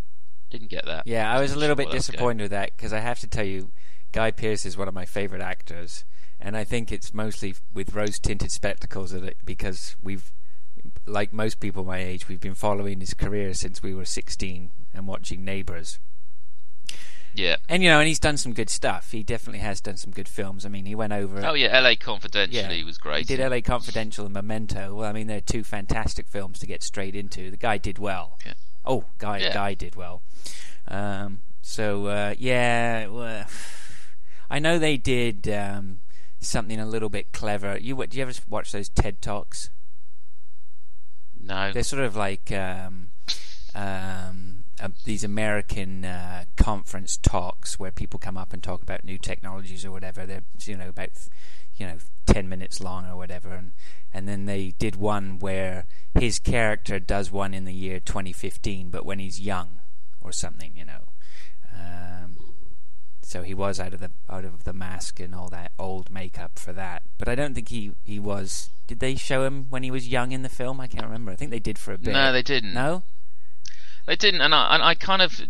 Didn't 0.54 0.70
get 0.70 0.86
that. 0.86 1.08
Yeah, 1.08 1.36
I 1.36 1.42
was 1.42 1.52
a 1.54 1.58
little 1.58 1.76
bit 1.76 1.88
what 1.88 1.94
that 1.94 1.98
was 1.98 2.08
going. 2.08 2.14
disappointed 2.14 2.44
with 2.44 2.52
that 2.52 2.78
because 2.78 2.94
I 2.94 3.00
have 3.00 3.20
to 3.22 3.28
tell 3.28 3.44
you, 3.44 3.72
Guy 4.12 4.30
Pearce 4.30 4.68
is 4.68 4.78
one 4.78 4.88
of 4.88 4.94
my 4.94 5.04
favorite 5.04 5.42
actors, 5.42 6.06
and 6.40 6.56
I 6.56 6.64
think 6.64 6.92
it's 6.92 7.12
mostly 7.12 7.56
with 7.74 7.96
rose-tinted 7.96 8.52
spectacles 8.52 9.10
that 9.14 9.24
it, 9.24 9.38
because 9.44 9.96
we've, 10.04 10.32
like 11.08 11.34
most 11.34 11.60
people 11.60 11.84
my 11.84 11.98
age, 11.98 12.30
we've 12.30 12.40
been 12.40 12.54
following 12.54 13.00
his 13.00 13.16
career 13.16 13.56
since 13.56 13.82
we 13.82 13.96
were 13.96 14.06
16 14.06 14.70
and 14.94 15.08
watching 15.08 15.44
Neighbours. 15.44 15.98
Yeah. 17.34 17.56
And 17.68 17.82
you 17.82 17.90
know, 17.90 17.98
and 17.98 18.08
he's 18.08 18.20
done 18.20 18.38
some 18.38 18.54
good 18.54 18.70
stuff. 18.70 19.10
He 19.10 19.24
definitely 19.24 19.62
has 19.62 19.82
done 19.82 19.98
some 19.98 20.12
good 20.12 20.28
films. 20.28 20.68
I 20.68 20.70
mean, 20.70 20.86
he 20.86 20.94
went 20.94 21.14
over. 21.14 21.44
Oh 21.44 21.56
yeah, 21.56 21.70
L.A. 21.72 21.96
Confidential. 21.96 22.56
Yeah. 22.56 22.72
he 22.72 22.84
was 22.84 23.00
great. 23.00 23.28
He 23.28 23.36
did. 23.36 23.52
LA 23.52 23.62
Confidential 23.62 24.26
and 24.26 24.36
Memento. 24.36 24.94
Well, 24.94 25.10
I 25.10 25.14
mean, 25.14 25.26
they're 25.26 25.42
two 25.42 25.64
fantastic 25.64 26.28
films 26.28 26.60
to 26.60 26.68
get 26.68 26.84
straight 26.84 27.16
into. 27.16 27.50
The 27.50 27.58
guy 27.58 27.80
did 27.80 27.98
well. 27.98 28.38
Yeah. 28.46 28.54
Oh, 28.86 29.06
guy, 29.18 29.38
Yeah. 29.40 29.54
guy 29.54 29.74
did 29.74 29.96
well. 29.96 30.22
Um, 30.88 31.40
so 31.62 32.08
uh, 32.08 32.36
yeah, 32.38 33.08
well, 33.08 33.46
I 34.50 34.60
know 34.60 34.78
they 34.78 34.98
did 34.98 35.48
um, 35.48 36.00
something 36.40 36.80
a 36.80 36.86
little 36.86 37.10
bit 37.10 37.32
clever. 37.32 37.78
You 37.78 38.06
do 38.06 38.18
you 38.18 38.24
ever 38.24 38.34
watch 38.50 38.72
those 38.72 38.90
TED 38.90 39.22
talks? 39.22 39.70
No. 41.40 41.72
They're 41.72 41.84
sort 41.84 42.04
of 42.04 42.16
like 42.16 42.52
um, 42.52 43.10
um, 43.76 44.64
uh, 44.80 44.90
these 45.06 45.24
American 45.24 46.06
uh, 46.06 46.46
conference 46.58 47.18
talks 47.18 47.80
where 47.80 47.92
people 47.92 48.20
come 48.20 48.38
up 48.38 48.54
and 48.54 48.62
talk 48.64 48.82
about 48.82 49.04
new 49.04 49.18
technologies 49.18 49.86
or 49.86 49.92
whatever. 49.92 50.26
They're 50.26 50.44
you 50.62 50.78
know 50.78 50.90
about 50.90 51.10
you 51.78 51.88
know 51.88 51.98
ten 52.26 52.48
minutes 52.50 52.80
long 52.80 53.06
or 53.06 53.16
whatever, 53.16 53.54
and 53.54 53.72
and 54.14 54.28
then 54.28 54.46
they 54.46 54.74
did 54.78 54.96
one 54.96 55.40
where 55.40 55.86
his 56.20 56.40
character 56.40 57.00
does 57.00 57.32
one 57.32 57.54
in 57.54 57.66
the 57.66 57.74
year 57.74 58.00
2015, 58.00 58.90
but 58.90 59.06
when 59.06 59.20
he's 59.20 59.40
young 59.40 59.80
or 60.22 60.32
something, 60.32 60.74
you 60.76 60.86
know. 60.86 61.10
Um, 61.74 62.38
so 63.24 63.42
he 63.42 63.56
was 63.56 63.80
out 63.80 63.94
of 63.94 64.00
the 64.00 64.12
out 64.30 64.46
of 64.46 64.64
the 64.64 64.74
mask 64.74 65.20
and 65.20 65.34
all 65.34 65.50
that 65.50 65.72
old 65.80 66.12
makeup 66.12 66.60
for 66.60 66.74
that, 66.74 67.02
but 67.18 67.28
I 67.28 67.36
don't 67.36 67.56
think 67.56 67.70
he 67.70 67.92
he 68.04 68.20
was. 68.20 68.70
Did 68.86 69.00
they 69.00 69.16
show 69.16 69.44
him 69.44 69.68
when 69.70 69.82
he 69.82 69.90
was 69.90 70.08
young 70.08 70.32
in 70.32 70.44
the 70.44 70.50
film? 70.50 70.80
I 70.80 70.88
can't 70.88 71.06
remember. 71.06 71.32
I 71.32 71.36
think 71.36 71.50
they 71.50 71.60
did 71.60 71.80
for 71.80 71.94
a 71.94 71.98
bit. 71.98 72.14
No, 72.14 72.32
they 72.32 72.44
didn't. 72.44 72.74
No. 72.74 73.04
They 74.06 74.18
didn't, 74.18 74.42
and 74.42 74.54
I, 74.54 74.76
and 74.76 74.84
I 74.84 74.96
kind 74.96 75.22
of, 75.22 75.42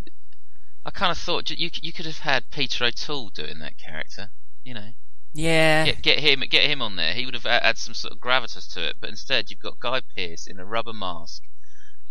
I 0.85 0.91
kind 0.91 1.11
of 1.11 1.17
thought 1.17 1.49
you 1.49 1.69
you 1.81 1.91
could 1.91 2.05
have 2.05 2.19
had 2.19 2.51
Peter 2.51 2.85
O'Toole 2.85 3.29
doing 3.29 3.59
that 3.59 3.77
character. 3.77 4.29
You 4.63 4.75
know, 4.75 4.89
Yeah. 5.33 5.85
Get, 5.85 6.01
get 6.01 6.19
him, 6.19 6.43
get 6.49 6.69
him 6.69 6.81
on 6.81 6.95
there. 6.95 7.13
He 7.13 7.25
would 7.25 7.33
have 7.33 7.43
had 7.43 7.77
some 7.77 7.93
sort 7.93 8.13
of 8.13 8.19
gravitas 8.19 8.71
to 8.73 8.87
it. 8.87 8.97
But 8.99 9.09
instead, 9.09 9.49
you've 9.49 9.59
got 9.59 9.79
Guy 9.79 10.01
Pearce 10.15 10.47
in 10.47 10.59
a 10.59 10.65
rubber 10.65 10.93
mask, 10.93 11.43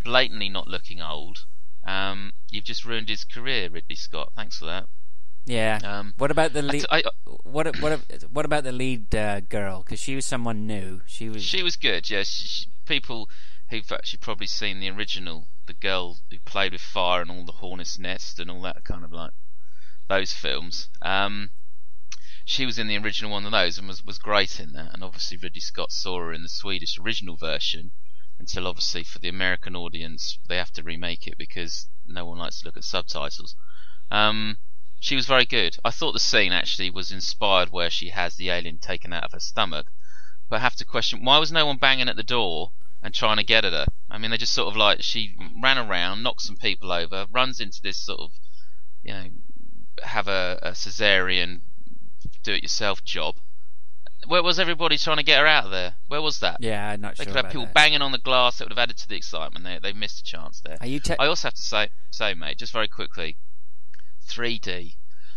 blatantly 0.04 0.48
not 0.48 0.68
looking 0.68 1.00
old. 1.00 1.44
Um, 1.84 2.32
you've 2.50 2.64
just 2.64 2.84
ruined 2.84 3.08
his 3.08 3.24
career, 3.24 3.68
Ridley 3.70 3.96
Scott. 3.96 4.32
Thanks 4.36 4.58
for 4.58 4.66
that. 4.66 4.86
Yeah. 5.44 5.80
Um, 5.82 6.14
What 6.18 6.30
about 6.30 6.52
the 6.52 6.62
lead? 6.62 6.86
I- 6.90 7.02
what 7.42 7.80
what 7.80 8.00
what 8.30 8.44
about 8.44 8.62
the 8.64 8.70
lead 8.72 9.12
uh, 9.14 9.40
girl? 9.40 9.82
Because 9.82 9.98
she 10.00 10.14
was 10.14 10.24
someone 10.24 10.66
new. 10.66 11.00
She 11.06 11.28
was. 11.28 11.42
She 11.42 11.62
was 11.62 11.76
good, 11.76 12.08
yes. 12.08 12.28
She, 12.28 12.46
she, 12.46 12.66
people 12.86 13.28
who've 13.70 13.90
actually 13.90 14.18
probably 14.20 14.46
seen 14.46 14.78
the 14.78 14.90
original, 14.90 15.48
the 15.66 15.72
girl 15.72 16.18
who 16.30 16.38
played 16.44 16.72
with 16.72 16.80
fire 16.80 17.22
and 17.22 17.30
all 17.30 17.44
the 17.44 17.52
Hornet's 17.52 17.98
Nest 17.98 18.38
and 18.38 18.50
all 18.50 18.62
that 18.62 18.84
kind 18.84 19.04
of 19.04 19.12
like 19.12 19.32
those 20.08 20.32
films. 20.32 20.88
Um, 21.00 21.50
she 22.44 22.66
was 22.66 22.78
in 22.78 22.86
the 22.86 22.96
original 22.98 23.30
one 23.30 23.44
of 23.46 23.52
those 23.52 23.78
and 23.78 23.88
was, 23.88 24.04
was 24.04 24.18
great 24.18 24.60
in 24.60 24.72
that. 24.72 24.94
And 24.94 25.04
obviously 25.04 25.36
Ridley 25.36 25.60
Scott 25.60 25.92
saw 25.92 26.18
her 26.18 26.32
in 26.32 26.42
the 26.42 26.48
Swedish 26.48 26.98
original 26.98 27.36
version 27.36 27.92
until 28.38 28.66
obviously 28.66 29.04
for 29.04 29.18
the 29.18 29.28
American 29.28 29.76
audience 29.76 30.38
they 30.48 30.56
have 30.56 30.72
to 30.72 30.82
remake 30.82 31.26
it 31.26 31.38
because 31.38 31.88
no 32.06 32.24
one 32.24 32.38
likes 32.38 32.60
to 32.60 32.66
look 32.66 32.76
at 32.76 32.84
subtitles. 32.84 33.54
Um, 34.10 34.58
she 35.00 35.16
was 35.16 35.26
very 35.26 35.44
good. 35.44 35.76
I 35.84 35.90
thought 35.90 36.12
the 36.12 36.18
scene 36.18 36.52
actually 36.52 36.90
was 36.90 37.10
inspired 37.10 37.70
where 37.70 37.90
she 37.90 38.10
has 38.10 38.36
the 38.36 38.50
alien 38.50 38.78
taken 38.78 39.12
out 39.12 39.24
of 39.24 39.32
her 39.32 39.40
stomach 39.40 39.86
but 40.52 40.56
I 40.56 40.64
have 40.64 40.76
to 40.76 40.84
question 40.84 41.24
why 41.24 41.38
was 41.38 41.50
no 41.50 41.64
one 41.64 41.78
banging 41.78 42.10
at 42.10 42.16
the 42.16 42.22
door 42.22 42.72
and 43.02 43.14
trying 43.14 43.38
to 43.38 43.42
get 43.42 43.64
at 43.64 43.72
her? 43.72 43.86
I 44.10 44.18
mean, 44.18 44.30
they 44.30 44.36
just 44.36 44.52
sort 44.52 44.68
of 44.68 44.76
like 44.76 45.00
she 45.00 45.34
ran 45.62 45.78
around, 45.78 46.22
knocked 46.22 46.42
some 46.42 46.56
people 46.56 46.92
over, 46.92 47.24
runs 47.32 47.58
into 47.58 47.80
this 47.80 47.96
sort 47.96 48.20
of, 48.20 48.32
you 49.02 49.14
know, 49.14 49.30
have 50.02 50.28
a, 50.28 50.58
a 50.60 50.70
cesarean, 50.72 51.62
do-it-yourself 52.42 53.04
job. 53.04 53.36
Where 54.26 54.42
was 54.42 54.60
everybody 54.60 54.98
trying 54.98 55.16
to 55.16 55.24
get 55.24 55.40
her 55.40 55.46
out 55.46 55.64
of 55.64 55.70
there? 55.72 55.96
Where 56.06 56.22
was 56.22 56.38
that? 56.40 56.58
yeah, 56.60 56.90
I'm 56.90 57.00
not 57.00 57.16
they 57.16 57.24
sure 57.24 57.32
They 57.32 57.38
could 57.38 57.44
have 57.44 57.52
people 57.52 57.66
that. 57.66 57.74
banging 57.74 58.02
on 58.02 58.12
the 58.12 58.18
glass. 58.18 58.58
That 58.58 58.66
would 58.66 58.72
have 58.72 58.78
added 58.78 58.96
to 58.98 59.08
the 59.08 59.16
excitement. 59.16 59.64
They 59.64 59.78
they 59.82 59.92
missed 59.92 60.20
a 60.20 60.22
chance 60.22 60.60
there. 60.60 60.76
Are 60.80 60.86
you? 60.86 61.00
Te- 61.00 61.16
I 61.18 61.26
also 61.26 61.48
have 61.48 61.54
to 61.54 61.62
say, 61.62 61.88
say, 62.10 62.32
mate, 62.34 62.58
just 62.58 62.72
very 62.72 62.86
quickly, 62.88 63.36
3D. 64.28 64.94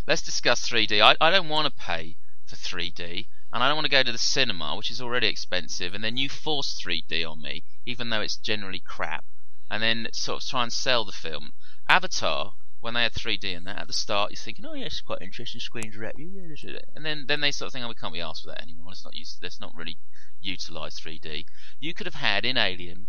Let's 0.08 0.22
discuss 0.22 0.68
3D. 0.70 1.02
I, 1.02 1.16
I 1.20 1.32
don't 1.32 1.50
want 1.50 1.66
to 1.66 1.72
pay 1.84 2.18
for 2.46 2.56
3D, 2.56 3.26
and 3.52 3.64
I 3.64 3.68
don't 3.68 3.76
want 3.76 3.86
to 3.86 3.92
go 3.92 4.04
to 4.04 4.12
the 4.12 4.20
cinema, 4.20 4.76
which 4.76 4.92
is 4.92 5.02
already 5.02 5.28
expensive, 5.28 5.96
and 5.96 6.04
then 6.04 6.18
you 6.18 6.30
force 6.30 6.80
3D 6.80 7.28
on 7.28 7.42
me, 7.42 7.64
even 7.88 8.10
though 8.12 8.22
it's 8.22 8.38
generally 8.38 8.80
crap, 8.86 9.26
and 9.70 9.82
then 9.82 10.08
sort 10.12 10.44
of 10.44 10.48
try 10.48 10.62
and 10.62 10.72
sell 10.72 11.04
the 11.06 11.12
film. 11.12 11.54
Avatar, 11.90 12.54
when 12.82 12.94
they 12.94 13.03
had 13.03 13.13
3D 13.13 13.44
in 13.44 13.63
that 13.63 13.79
at 13.79 13.88
the 13.88 13.94
start, 13.94 14.32
you're 14.32 14.38
thinking, 14.38 14.65
oh 14.65 14.74
yeah, 14.74 14.86
it's 14.86 15.01
quite 15.01 15.22
interesting, 15.22 15.60
screen 15.60 15.91
direct, 15.91 16.20
yeah, 16.20 16.53
yeah, 16.62 16.79
and 16.96 17.05
then 17.05 17.25
then 17.27 17.41
they 17.41 17.51
sort 17.51 17.67
of 17.67 17.74
think, 17.74 17.86
oh, 17.86 17.89
we 17.89 17.96
can't 17.96 18.13
be 18.13 18.22
asked 18.22 18.44
for 18.44 18.50
that 18.50 18.62
anymore. 18.62 18.86
Let's 18.89 19.03
not 19.03 19.15
use, 19.15 19.39
not 19.60 19.75
really 19.75 19.98
utilize 20.41 21.00
3D. 21.00 21.46
You 21.79 21.94
could 21.94 22.05
have 22.05 22.15
had 22.15 22.46
in 22.46 22.58
Alien 22.58 23.08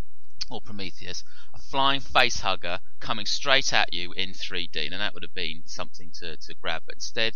or 0.50 0.60
Prometheus 0.60 1.24
a 1.54 1.58
flying 1.58 2.00
face 2.00 2.40
hugger 2.40 2.80
coming 3.00 3.26
straight 3.26 3.72
at 3.72 3.92
you 3.92 4.12
in 4.12 4.30
3D, 4.30 4.90
and 4.90 5.00
that 5.00 5.14
would 5.14 5.22
have 5.22 5.34
been 5.34 5.62
something 5.66 6.10
to, 6.20 6.36
to 6.36 6.54
grab. 6.54 6.82
But 6.86 6.96
instead, 6.96 7.34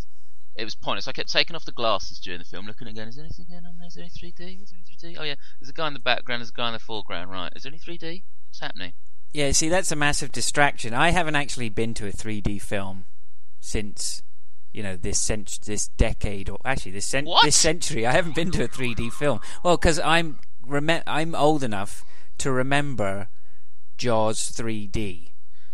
it 0.57 0.65
was 0.65 0.75
pointless. 0.75 1.09
I 1.09 1.13
kept 1.13 1.33
taking 1.33 1.57
off 1.57 1.65
the 1.65 1.73
glasses 1.73 2.19
during 2.21 2.39
the 2.39 2.45
film, 2.45 2.67
looking 2.67 2.89
at 2.89 2.95
going, 2.95 3.09
is 3.09 3.17
there 3.17 3.25
anything 3.25 3.47
going 3.49 3.65
on 3.67 3.79
there? 3.79 3.89
Is 3.89 3.95
there 3.95 4.05
any 4.05 4.11
3D? 4.11 4.63
Is 4.63 4.71
there 4.71 4.79
any 4.79 5.15
3D? 5.15 5.21
Oh 5.21 5.25
yeah, 5.25 5.35
there's 5.61 5.71
a 5.71 5.75
guy 5.75 5.89
in 5.89 5.95
the 5.95 6.01
background, 6.01 6.41
there's 6.41 6.51
a 6.51 6.53
guy 6.53 6.69
in 6.69 6.73
the 6.75 6.79
foreground, 6.79 7.31
right. 7.31 7.53
Is 7.55 7.65
there 7.65 7.73
any 7.73 7.79
3D? 7.79 8.23
What's 8.49 8.61
happening? 8.61 8.93
Yeah. 9.33 9.53
See, 9.53 9.69
that's 9.69 9.93
a 9.93 9.97
massive 9.97 10.33
distraction. 10.33 10.95
I 10.95 11.11
haven't 11.11 11.37
actually 11.37 11.69
been 11.69 11.95
to 11.95 12.07
a 12.07 12.13
3D 12.13 12.61
film 12.61 13.05
since 13.61 14.23
you 14.73 14.83
know 14.83 14.97
this 14.97 15.19
cent- 15.19 15.61
this 15.65 15.89
decade, 15.89 16.49
or 16.49 16.59
actually 16.65 16.93
this 16.93 17.07
cent- 17.07 17.27
What? 17.27 17.45
this 17.45 17.57
century. 17.57 18.07
I 18.07 18.13
haven't 18.13 18.35
been 18.35 18.51
to 18.53 18.65
a 18.65 18.69
3D 18.69 19.13
film. 19.13 19.41
Well, 19.63 19.77
because 19.77 19.99
I'm 20.01 20.39
rem- 20.65 21.03
I'm 21.07 21.35
old 21.35 21.63
enough 21.63 22.05
to 22.39 22.51
remember 22.51 23.29
Jaws 23.99 24.51
3D. 24.51 25.29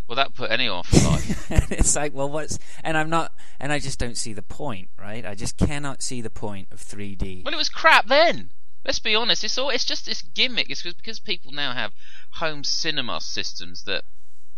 Well, 0.08 0.16
that 0.16 0.34
put 0.34 0.50
anyone 0.52 0.78
off 0.78 0.92
life. 1.04 1.50
it's 1.72 1.96
like, 1.96 2.14
well, 2.14 2.28
what's 2.28 2.58
and 2.84 2.96
I'm 2.96 3.10
not, 3.10 3.32
and 3.58 3.72
I 3.72 3.80
just 3.80 3.98
don't 3.98 4.16
see 4.16 4.32
the 4.32 4.42
point, 4.42 4.88
right? 4.98 5.26
I 5.26 5.34
just 5.34 5.56
cannot 5.56 6.00
see 6.02 6.20
the 6.20 6.30
point 6.30 6.68
of 6.70 6.80
3D. 6.80 7.44
well, 7.44 7.52
it 7.52 7.56
was 7.56 7.68
crap 7.68 8.06
then. 8.06 8.50
Let's 8.86 9.00
be 9.00 9.16
honest. 9.16 9.42
It's 9.42 9.58
all. 9.58 9.70
It's 9.70 9.84
just 9.84 10.06
this 10.06 10.22
gimmick. 10.22 10.70
It's 10.70 10.82
because- 10.82 10.94
because 10.94 11.18
people 11.18 11.50
now 11.50 11.74
have 11.74 11.92
home 12.34 12.62
cinema 12.62 13.20
systems 13.20 13.82
that 13.82 14.04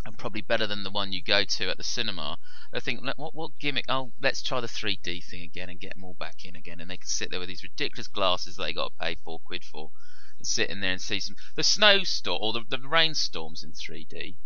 are 0.04 0.12
probably 0.12 0.42
better 0.42 0.66
than 0.66 0.82
the 0.82 0.90
one 0.90 1.12
you 1.12 1.22
go 1.22 1.44
to 1.44 1.70
at 1.70 1.78
the 1.78 1.82
cinema. 1.82 2.38
They 2.70 2.80
think, 2.80 3.00
"Look, 3.02 3.16
what 3.18 3.34
what 3.34 3.58
gimmick? 3.58 3.86
Oh, 3.88 4.12
let's 4.20 4.42
try 4.42 4.60
the 4.60 4.68
3D 4.68 5.22
thing 5.22 5.42
again 5.42 5.70
and 5.70 5.80
get 5.80 5.94
them 5.94 6.04
all 6.04 6.14
back 6.14 6.44
in 6.44 6.54
again. 6.56 6.78
And 6.78 6.90
they 6.90 6.98
can 6.98 7.08
sit 7.08 7.30
there 7.30 7.40
with 7.40 7.48
these 7.48 7.62
ridiculous 7.62 8.06
glasses 8.06 8.56
they 8.56 8.74
got 8.74 8.90
to 8.92 8.98
pay 9.02 9.14
four 9.14 9.40
quid 9.40 9.64
for, 9.64 9.90
and 10.38 10.46
sit 10.46 10.68
in 10.68 10.80
there 10.80 10.92
and 10.92 11.00
see 11.00 11.20
some 11.20 11.36
the 11.56 11.64
snowstorm 11.64 12.38
or 12.42 12.52
the, 12.52 12.64
the 12.68 12.86
rainstorms 12.86 13.64
in 13.64 13.72
3D 13.72 14.36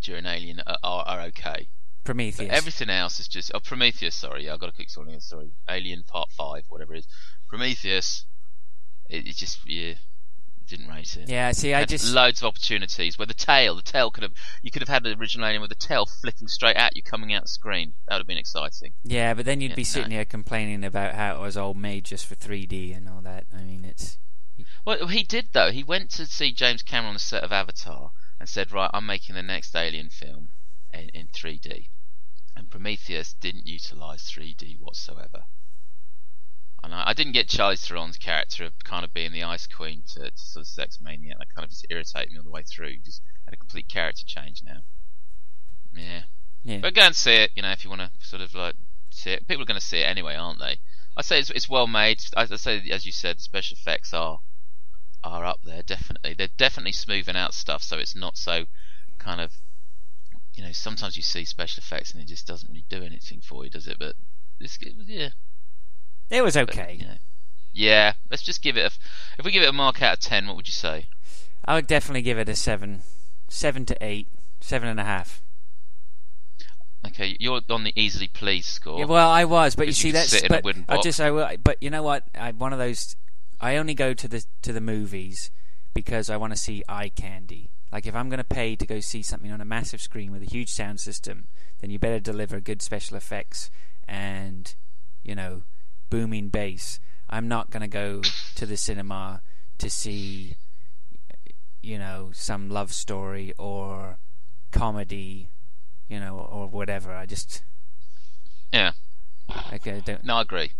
during 0.00 0.26
Alien 0.26 0.60
are, 0.66 0.78
are, 0.84 1.04
are 1.08 1.20
okay. 1.22 1.68
But 1.98 2.04
Prometheus. 2.04 2.50
everything 2.52 2.88
else 2.90 3.18
is 3.20 3.26
just 3.28 3.50
oh 3.54 3.60
Prometheus. 3.60 4.14
Sorry, 4.14 4.46
yeah, 4.46 4.54
I 4.54 4.56
got 4.58 4.66
to 4.66 4.72
click 4.72 4.90
something. 4.90 5.14
else, 5.14 5.26
Sorry, 5.28 5.52
Alien 5.68 6.04
Part 6.04 6.30
Five, 6.30 6.64
whatever 6.68 6.94
it 6.94 7.00
is. 7.00 7.08
Prometheus. 7.48 8.26
It, 9.08 9.26
it 9.26 9.36
just 9.36 9.58
yeah, 9.68 9.94
didn't 10.66 10.88
rate 10.88 11.16
it. 11.16 11.28
yeah, 11.28 11.52
see, 11.52 11.74
I 11.74 11.80
Had 11.80 11.88
just 11.90 12.12
loads 12.14 12.40
of 12.40 12.46
opportunities 12.46 13.18
where 13.18 13.26
the 13.26 13.34
tail, 13.34 13.74
the 13.76 13.82
tail 13.82 14.10
could 14.10 14.22
have 14.22 14.32
you 14.62 14.70
could 14.70 14.80
have 14.82 14.88
had 14.88 15.02
the 15.02 15.12
original 15.18 15.46
Alien 15.46 15.60
with 15.60 15.70
the 15.70 15.74
tail 15.76 16.06
flicking 16.06 16.48
straight 16.48 16.76
at 16.76 16.96
you, 16.96 17.02
coming 17.02 17.34
out 17.34 17.42
the 17.42 17.48
screen. 17.48 17.94
That 18.08 18.14
would 18.14 18.20
have 18.20 18.26
been 18.26 18.38
exciting. 18.38 18.94
yeah, 19.04 19.34
but 19.34 19.44
then 19.44 19.60
you'd 19.60 19.70
Yeah, 19.72 19.76
be 19.76 19.84
sitting 19.84 20.10
no. 20.10 20.16
here 20.16 20.24
complaining 20.24 20.84
about 20.84 21.14
how 21.14 21.36
it 21.36 21.40
was 21.40 21.56
all 21.56 21.74
made 21.74 22.04
just 22.06 22.26
for 22.26 22.34
3D 22.36 22.96
and 22.96 23.08
all 23.08 23.20
that. 23.22 23.46
I 23.52 23.62
mean, 23.62 23.84
it's 23.84 24.18
Well, 24.84 25.06
he 25.08 25.22
did 25.24 25.48
though. 25.52 25.70
He 25.72 25.82
went 25.84 26.10
to 26.12 26.26
see 26.26 26.52
James 26.52 26.82
Cameron 26.82 27.08
on 27.08 27.14
the 27.14 27.20
set 27.20 27.42
of 27.42 27.52
Avatar 27.52 28.12
and 28.40 28.48
said, 28.48 28.72
"Right, 28.72 28.90
I'm 28.94 29.06
making 29.06 29.34
the 29.34 29.42
next 29.42 29.74
Alien 29.76 30.08
film 30.10 30.48
in, 30.92 31.08
in 31.10 31.28
3D." 31.28 31.88
And 32.56 32.70
Prometheus 32.70 33.34
didn't 33.40 33.66
utilize 33.66 34.22
3D 34.30 34.78
whatsoever. 34.78 35.44
And 36.82 36.94
I, 36.94 37.10
I 37.10 37.12
didn't 37.14 37.32
get 37.32 37.48
Charlize 37.48 37.86
Theron's 37.86 38.18
character 38.18 38.64
of 38.64 38.72
kind 38.84 39.04
of 39.04 39.14
being 39.14 39.32
the 39.32 39.44
Ice 39.44 39.66
Queen 39.66 40.02
to, 40.14 40.30
to 40.30 40.32
sort 40.36 40.62
of 40.62 40.66
sex 40.68 40.98
maniac. 41.00 41.38
That 41.38 41.54
kind 41.54 41.64
of 41.64 41.70
just 41.70 41.86
irritated 41.90 42.32
me 42.32 42.38
all 42.38 42.44
the 42.44 42.50
way 42.50 42.62
through. 42.62 42.96
Just 43.04 43.22
had 43.44 43.54
a 43.54 43.56
complete 43.56 43.88
character 43.88 44.22
change 44.26 44.62
now. 44.64 44.80
Yeah. 45.94 46.22
yeah. 46.64 46.78
But 46.78 46.94
go 46.94 47.02
and 47.02 47.14
see 47.14 47.34
it, 47.34 47.50
you 47.54 47.62
know, 47.62 47.70
if 47.70 47.84
you 47.84 47.90
want 47.90 48.02
to 48.02 48.10
sort 48.20 48.42
of 48.42 48.54
like 48.54 48.74
see 49.10 49.30
it. 49.30 49.46
People 49.46 49.62
are 49.62 49.66
going 49.66 49.80
to 49.80 49.86
see 49.86 50.00
it 50.00 50.04
anyway, 50.04 50.34
aren't 50.34 50.58
they? 50.58 50.78
I 51.16 51.22
say 51.22 51.38
it's, 51.38 51.50
it's 51.50 51.68
well 51.68 51.86
made. 51.86 52.20
I, 52.36 52.42
I 52.42 52.56
say, 52.56 52.82
as 52.90 53.04
you 53.04 53.12
said, 53.12 53.38
the 53.38 53.42
special 53.42 53.76
effects 53.76 54.12
are 54.14 54.40
are 55.22 55.44
up 55.44 55.60
there. 55.62 55.82
Definitely, 55.82 56.34
they're 56.34 56.48
definitely 56.56 56.92
smoothing 56.92 57.36
out 57.36 57.54
stuff, 57.54 57.82
so 57.82 57.98
it's 57.98 58.16
not 58.16 58.36
so 58.36 58.66
kind 59.18 59.40
of. 59.40 59.52
You 60.54 60.64
know, 60.64 60.72
sometimes 60.72 61.16
you 61.16 61.22
see 61.22 61.46
special 61.46 61.80
effects 61.80 62.12
and 62.12 62.20
it 62.22 62.28
just 62.28 62.46
doesn't 62.46 62.68
really 62.68 62.84
do 62.90 63.02
anything 63.02 63.40
for 63.40 63.64
you, 63.64 63.70
does 63.70 63.86
it? 63.88 63.96
But 63.98 64.16
this, 64.60 64.78
yeah, 65.06 65.30
it 66.32 66.42
was 66.42 66.54
but, 66.54 66.70
okay. 66.70 66.96
you 66.98 67.06
know. 67.06 67.14
yeah. 67.72 68.14
Let's 68.30 68.42
just 68.42 68.62
give 68.62 68.76
it 68.76 68.80
a. 68.80 68.90
If 69.38 69.44
we 69.44 69.52
give 69.52 69.62
it 69.62 69.68
a 69.68 69.72
mark 69.72 70.02
out 70.02 70.14
of 70.14 70.20
ten, 70.20 70.46
what 70.46 70.56
would 70.56 70.66
you 70.66 70.72
say? 70.72 71.06
I 71.64 71.74
would 71.74 71.86
definitely 71.86 72.22
give 72.22 72.38
it 72.38 72.48
a 72.48 72.56
seven, 72.56 73.02
seven 73.48 73.86
to 73.86 73.96
eight, 74.04 74.28
seven 74.60 74.88
and 74.88 74.98
a 74.98 75.04
half. 75.04 75.42
Okay, 77.06 77.36
you're 77.40 77.60
on 77.68 77.84
the 77.84 77.92
easily 77.96 78.28
pleased 78.28 78.68
score. 78.68 79.00
Yeah, 79.00 79.06
well, 79.06 79.28
I 79.28 79.44
was, 79.44 79.74
but 79.74 79.86
you 79.86 79.92
see, 79.92 80.12
that's 80.12 80.30
sit 80.30 80.44
in 80.44 80.54
a 80.54 80.62
but 80.62 80.76
I 80.88 81.00
just 81.00 81.20
I 81.20 81.56
but 81.56 81.76
you 81.80 81.90
know 81.90 82.02
what? 82.02 82.24
I 82.34 82.52
one 82.52 82.72
of 82.72 82.78
those. 82.78 83.16
I 83.60 83.76
only 83.76 83.94
go 83.94 84.14
to 84.14 84.28
the 84.28 84.44
to 84.62 84.72
the 84.72 84.80
movies 84.80 85.50
because 85.94 86.30
I 86.30 86.36
want 86.36 86.52
to 86.52 86.58
see 86.58 86.82
eye 86.88 87.10
candy. 87.10 87.70
Like 87.92 88.06
if 88.06 88.14
I'm 88.14 88.28
going 88.28 88.38
to 88.38 88.44
pay 88.44 88.74
to 88.76 88.86
go 88.86 89.00
see 89.00 89.22
something 89.22 89.52
on 89.52 89.60
a 89.60 89.64
massive 89.64 90.00
screen 90.00 90.32
with 90.32 90.42
a 90.42 90.46
huge 90.46 90.70
sound 90.70 91.00
system, 91.00 91.46
then 91.80 91.90
you 91.90 91.98
better 91.98 92.20
deliver 92.20 92.58
good 92.60 92.80
special 92.80 93.16
effects 93.16 93.70
and 94.08 94.74
you 95.22 95.34
know 95.34 95.62
booming 96.12 96.48
bass. 96.50 97.00
I'm 97.30 97.48
not 97.48 97.70
going 97.70 97.80
to 97.80 97.88
go 97.88 98.20
to 98.56 98.66
the 98.66 98.76
cinema 98.76 99.40
to 99.78 99.88
see 99.88 100.56
you 101.82 101.98
know 101.98 102.30
some 102.34 102.68
love 102.68 102.92
story 102.92 103.54
or 103.58 104.18
comedy, 104.72 105.48
you 106.08 106.20
know, 106.20 106.36
or 106.38 106.68
whatever. 106.68 107.12
I 107.14 107.24
just 107.24 107.62
Yeah. 108.72 108.92
okay, 109.72 110.02
don't 110.04 110.22
No, 110.22 110.36
I 110.36 110.42
agree. 110.42 110.72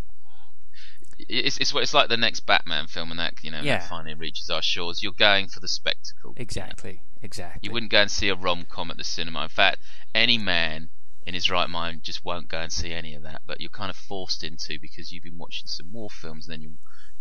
It's 1.17 1.57
it's 1.57 1.73
it's 1.73 1.93
like 1.93 2.09
the 2.09 2.17
next 2.17 2.41
Batman 2.41 2.85
film, 2.87 3.09
and 3.11 3.19
that 3.19 3.33
you 3.43 3.49
know 3.51 3.61
Yeah. 3.61 3.79
that 3.79 3.89
finally 3.89 4.13
reaches 4.13 4.49
our 4.51 4.61
shores. 4.61 5.01
You're 5.01 5.13
going 5.29 5.47
for 5.47 5.59
the 5.59 5.67
spectacle. 5.67 6.33
Exactly, 6.37 7.01
exactly. 7.23 7.61
You 7.63 7.71
wouldn't 7.73 7.91
go 7.91 8.01
and 8.01 8.11
see 8.11 8.29
a 8.29 8.35
rom 8.35 8.65
com 8.65 8.91
at 8.91 8.97
the 8.97 9.03
cinema. 9.03 9.43
In 9.43 9.49
fact, 9.49 9.79
any 10.13 10.37
man 10.37 10.89
in 11.25 11.33
his 11.33 11.49
right 11.49 11.69
mind 11.69 12.03
just 12.03 12.25
won't 12.25 12.49
go 12.49 12.59
and 12.59 12.71
see 12.71 12.93
any 12.93 13.15
of 13.15 13.23
that. 13.23 13.41
But 13.45 13.61
you're 13.61 13.69
kind 13.69 13.89
of 13.89 13.95
forced 13.95 14.43
into 14.43 14.79
because 14.79 15.11
you've 15.11 15.23
been 15.23 15.37
watching 15.37 15.67
some 15.67 15.91
war 15.91 16.09
films. 16.09 16.47
And 16.47 16.53
then 16.53 16.61
your 16.61 16.71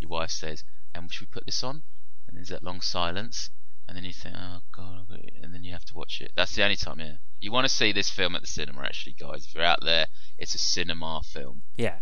your 0.01 0.11
wife 0.11 0.31
says, 0.31 0.65
"And 0.95 1.13
should 1.13 1.29
we 1.29 1.33
put 1.33 1.47
this 1.47 1.63
on?" 1.63 1.83
And 2.27 2.37
there's 2.37 2.49
that 2.49 2.63
long 2.63 2.81
silence, 2.81 3.51
and 3.87 3.97
then 3.97 4.05
you 4.05 4.13
think, 4.13 4.35
"Oh 4.37 4.63
God," 4.75 5.07
and 5.43 5.53
then 5.55 5.65
you 5.65 5.73
have 5.73 5.85
to 5.87 5.95
watch 5.95 6.21
it. 6.21 6.33
That's 6.35 6.55
the 6.55 6.65
only 6.65 6.77
time. 6.77 7.01
Yeah, 7.01 7.17
you 7.41 7.53
want 7.53 7.65
to 7.65 7.75
see 7.75 7.93
this 7.93 8.11
film 8.11 8.35
at 8.35 8.41
the 8.41 8.47
cinema. 8.47 8.83
Actually, 8.83 9.15
guys, 9.15 9.45
if 9.45 9.55
you're 9.55 9.65
out 9.65 9.81
there, 9.83 10.07
it's 10.39 10.55
a 10.55 10.59
cinema 10.59 11.21
film. 11.25 11.63
Yeah, 11.77 12.01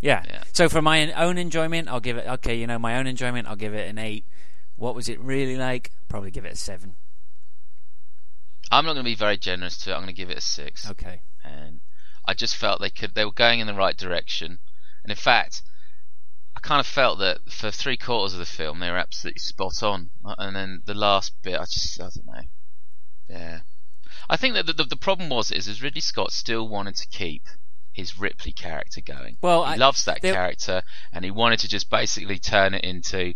Yeah. 0.00 0.22
Yeah. 0.26 0.42
So 0.52 0.68
for 0.68 0.80
my 0.80 1.12
own 1.12 1.38
enjoyment, 1.38 1.88
I'll 1.88 2.00
give 2.00 2.16
it. 2.16 2.26
Okay, 2.26 2.54
you 2.56 2.66
know, 2.66 2.78
my 2.78 2.96
own 2.96 3.06
enjoyment, 3.06 3.48
I'll 3.48 3.56
give 3.56 3.74
it 3.74 3.88
an 3.88 3.98
eight. 3.98 4.24
What 4.76 4.94
was 4.94 5.08
it 5.08 5.20
really 5.20 5.56
like? 5.56 5.90
Probably 6.08 6.30
give 6.30 6.44
it 6.44 6.52
a 6.52 6.56
seven. 6.56 6.94
I'm 8.70 8.84
not 8.84 8.92
going 8.94 9.04
to 9.04 9.10
be 9.10 9.14
very 9.14 9.38
generous 9.38 9.78
to 9.78 9.90
it. 9.90 9.94
I'm 9.94 10.00
going 10.02 10.14
to 10.14 10.20
give 10.20 10.30
it 10.30 10.38
a 10.38 10.42
six. 10.42 10.88
Okay. 10.90 11.22
and 11.44 11.80
I 12.26 12.34
just 12.34 12.56
felt 12.56 12.80
they 12.80 12.90
could 12.90 13.14
they 13.14 13.24
were 13.24 13.32
going 13.32 13.60
in 13.60 13.66
the 13.66 13.74
right 13.74 13.96
direction. 13.96 14.58
And 15.02 15.10
in 15.10 15.16
fact, 15.16 15.62
I 16.56 16.60
kind 16.60 16.80
of 16.80 16.86
felt 16.86 17.18
that 17.20 17.38
for 17.50 17.70
three 17.70 17.96
quarters 17.96 18.34
of 18.34 18.38
the 18.40 18.44
film 18.44 18.80
they 18.80 18.90
were 18.90 18.98
absolutely 18.98 19.40
spot 19.40 19.82
on. 19.82 20.10
And 20.36 20.54
then 20.54 20.82
the 20.84 20.94
last 20.94 21.32
bit, 21.42 21.54
I 21.58 21.64
just 21.64 21.98
I 22.00 22.04
don't 22.04 22.26
know. 22.26 22.42
Yeah, 23.28 23.60
I 24.28 24.36
think 24.36 24.54
that 24.54 24.66
the, 24.66 24.72
the, 24.72 24.84
the 24.84 24.96
problem 24.96 25.30
was 25.30 25.50
is, 25.50 25.68
is 25.68 25.82
Ridley 25.82 26.00
Scott 26.00 26.32
still 26.32 26.68
wanted 26.68 26.96
to 26.96 27.06
keep 27.08 27.44
his 27.92 28.18
Ripley 28.18 28.52
character 28.52 29.00
going. 29.00 29.38
Well, 29.42 29.64
he 29.64 29.72
I- 29.72 29.76
loves 29.76 30.04
that 30.04 30.20
character, 30.20 30.82
and 31.12 31.24
he 31.24 31.30
wanted 31.30 31.60
to 31.60 31.68
just 31.68 31.90
basically 31.90 32.38
turn 32.38 32.74
it 32.74 32.84
into 32.84 33.34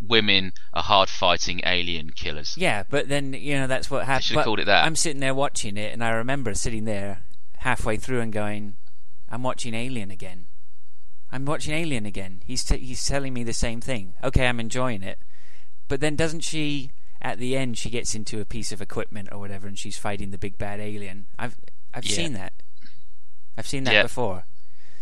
women 0.00 0.52
are 0.74 0.82
hard 0.82 1.08
fighting 1.08 1.60
alien 1.64 2.10
killers. 2.10 2.54
Yeah, 2.56 2.84
but 2.88 3.08
then 3.08 3.32
you 3.32 3.54
know 3.54 3.66
that's 3.66 3.90
what 3.90 4.06
happened. 4.06 4.24
should 4.24 4.36
have 4.36 4.44
called 4.44 4.60
it 4.60 4.66
that. 4.66 4.84
I'm 4.84 4.96
sitting 4.96 5.20
there 5.20 5.34
watching 5.34 5.76
it, 5.76 5.92
and 5.92 6.02
I 6.02 6.10
remember 6.10 6.54
sitting 6.54 6.84
there 6.84 7.22
halfway 7.58 7.96
through 7.96 8.20
and 8.20 8.32
going, 8.32 8.76
"I'm 9.28 9.42
watching 9.42 9.74
Alien 9.74 10.10
again. 10.10 10.46
I'm 11.32 11.44
watching 11.44 11.74
Alien 11.74 12.06
again. 12.06 12.42
He's 12.44 12.64
t- 12.64 12.78
he's 12.78 13.04
telling 13.06 13.34
me 13.34 13.42
the 13.44 13.52
same 13.52 13.80
thing. 13.80 14.14
Okay, 14.22 14.46
I'm 14.46 14.60
enjoying 14.60 15.02
it, 15.02 15.18
but 15.88 16.00
then 16.00 16.16
doesn't 16.16 16.40
she? 16.40 16.90
At 17.22 17.38
the 17.38 17.56
end, 17.56 17.78
she 17.78 17.88
gets 17.90 18.14
into 18.14 18.40
a 18.40 18.44
piece 18.44 18.70
of 18.72 18.80
equipment 18.82 19.30
or 19.32 19.38
whatever, 19.38 19.66
and 19.66 19.78
she's 19.78 19.96
fighting 19.98 20.30
the 20.30 20.38
big 20.38 20.58
bad 20.58 20.80
alien. 20.80 21.26
I've 21.38 21.56
I've 21.94 22.04
Yeah. 22.04 22.14
seen 22.16 22.32
that. 22.34 22.52
I've 23.56 23.66
seen 23.66 23.84
that 23.84 23.94
Yeah. 23.94 24.02
before. 24.02 24.44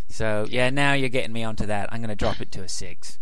So 0.08 0.46
yeah, 0.48 0.70
now 0.70 0.92
you're 0.92 1.08
getting 1.08 1.32
me 1.32 1.42
onto 1.42 1.66
that. 1.66 1.92
I'm 1.92 1.98
going 2.00 2.08
to 2.10 2.14
drop 2.14 2.40
it 2.40 2.52
to 2.52 2.62
a 2.62 2.68
six. 2.68 3.18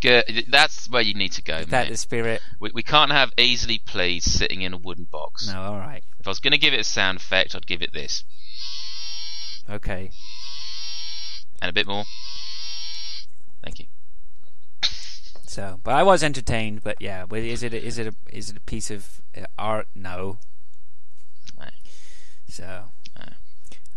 Good. 0.00 0.46
That's 0.48 0.88
where 0.90 1.02
you 1.02 1.14
need 1.14 1.32
to 1.32 1.42
go, 1.42 1.64
that 1.64 1.88
the 1.88 1.96
spirit? 1.96 2.42
We, 2.60 2.70
we 2.74 2.82
can't 2.82 3.10
have 3.10 3.32
easily 3.38 3.78
pleased 3.78 4.30
sitting 4.30 4.62
in 4.62 4.72
a 4.74 4.76
wooden 4.76 5.04
box. 5.04 5.48
No, 5.50 5.60
all 5.60 5.78
right, 5.78 6.02
If 6.20 6.26
I 6.26 6.30
was 6.30 6.40
going 6.40 6.52
to 6.52 6.58
give 6.58 6.74
it 6.74 6.80
a 6.80 6.84
sound 6.84 7.18
effect, 7.18 7.54
I'd 7.54 7.66
give 7.66 7.82
it 7.82 7.92
this. 7.92 8.24
okay. 9.70 10.10
And 11.62 11.70
a 11.70 11.72
bit 11.72 11.86
more. 11.86 12.04
Thank 13.62 13.78
you. 13.80 13.86
So, 15.46 15.80
but 15.82 15.94
I 15.94 16.02
was 16.02 16.22
entertained. 16.22 16.82
But 16.82 17.00
yeah, 17.00 17.24
is 17.32 17.62
it 17.62 17.72
a, 17.72 17.82
is 17.82 17.96
it 17.98 18.08
a, 18.08 18.14
is 18.30 18.50
it 18.50 18.56
a 18.56 18.60
piece 18.60 18.90
of 18.90 19.22
uh, 19.36 19.46
art? 19.56 19.86
No. 19.94 20.38
No. 21.58 21.66
So. 22.48 22.84
No. 23.16 23.24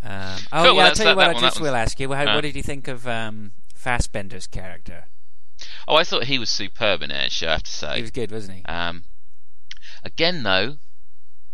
Um, 0.03 0.37
oh 0.53 0.63
Cool, 0.63 0.63
well, 0.63 0.75
yeah, 0.75 0.83
I'll 0.85 0.95
tell 0.95 1.09
you 1.09 1.15
what. 1.17 1.35
I 1.35 1.39
just 1.39 1.59
will 1.59 1.75
ask 1.75 1.99
you. 1.99 2.13
How, 2.13 2.35
what 2.35 2.41
did 2.41 2.55
you 2.55 2.63
think 2.63 2.87
of 2.87 3.07
um, 3.07 3.51
Fassbender's 3.75 4.47
character? 4.47 5.05
Oh, 5.87 5.95
I 5.95 6.03
thought 6.03 6.25
he 6.25 6.37
was 6.37 6.49
superb 6.49 7.01
in 7.01 7.11
it, 7.11 7.15
actually, 7.15 7.47
I 7.47 7.53
have 7.53 7.63
to 7.63 7.71
say. 7.71 7.95
He 7.95 8.01
was 8.01 8.11
good, 8.11 8.31
wasn't 8.31 8.57
he? 8.57 8.65
Um, 8.65 9.05
again, 10.03 10.43
though, 10.43 10.77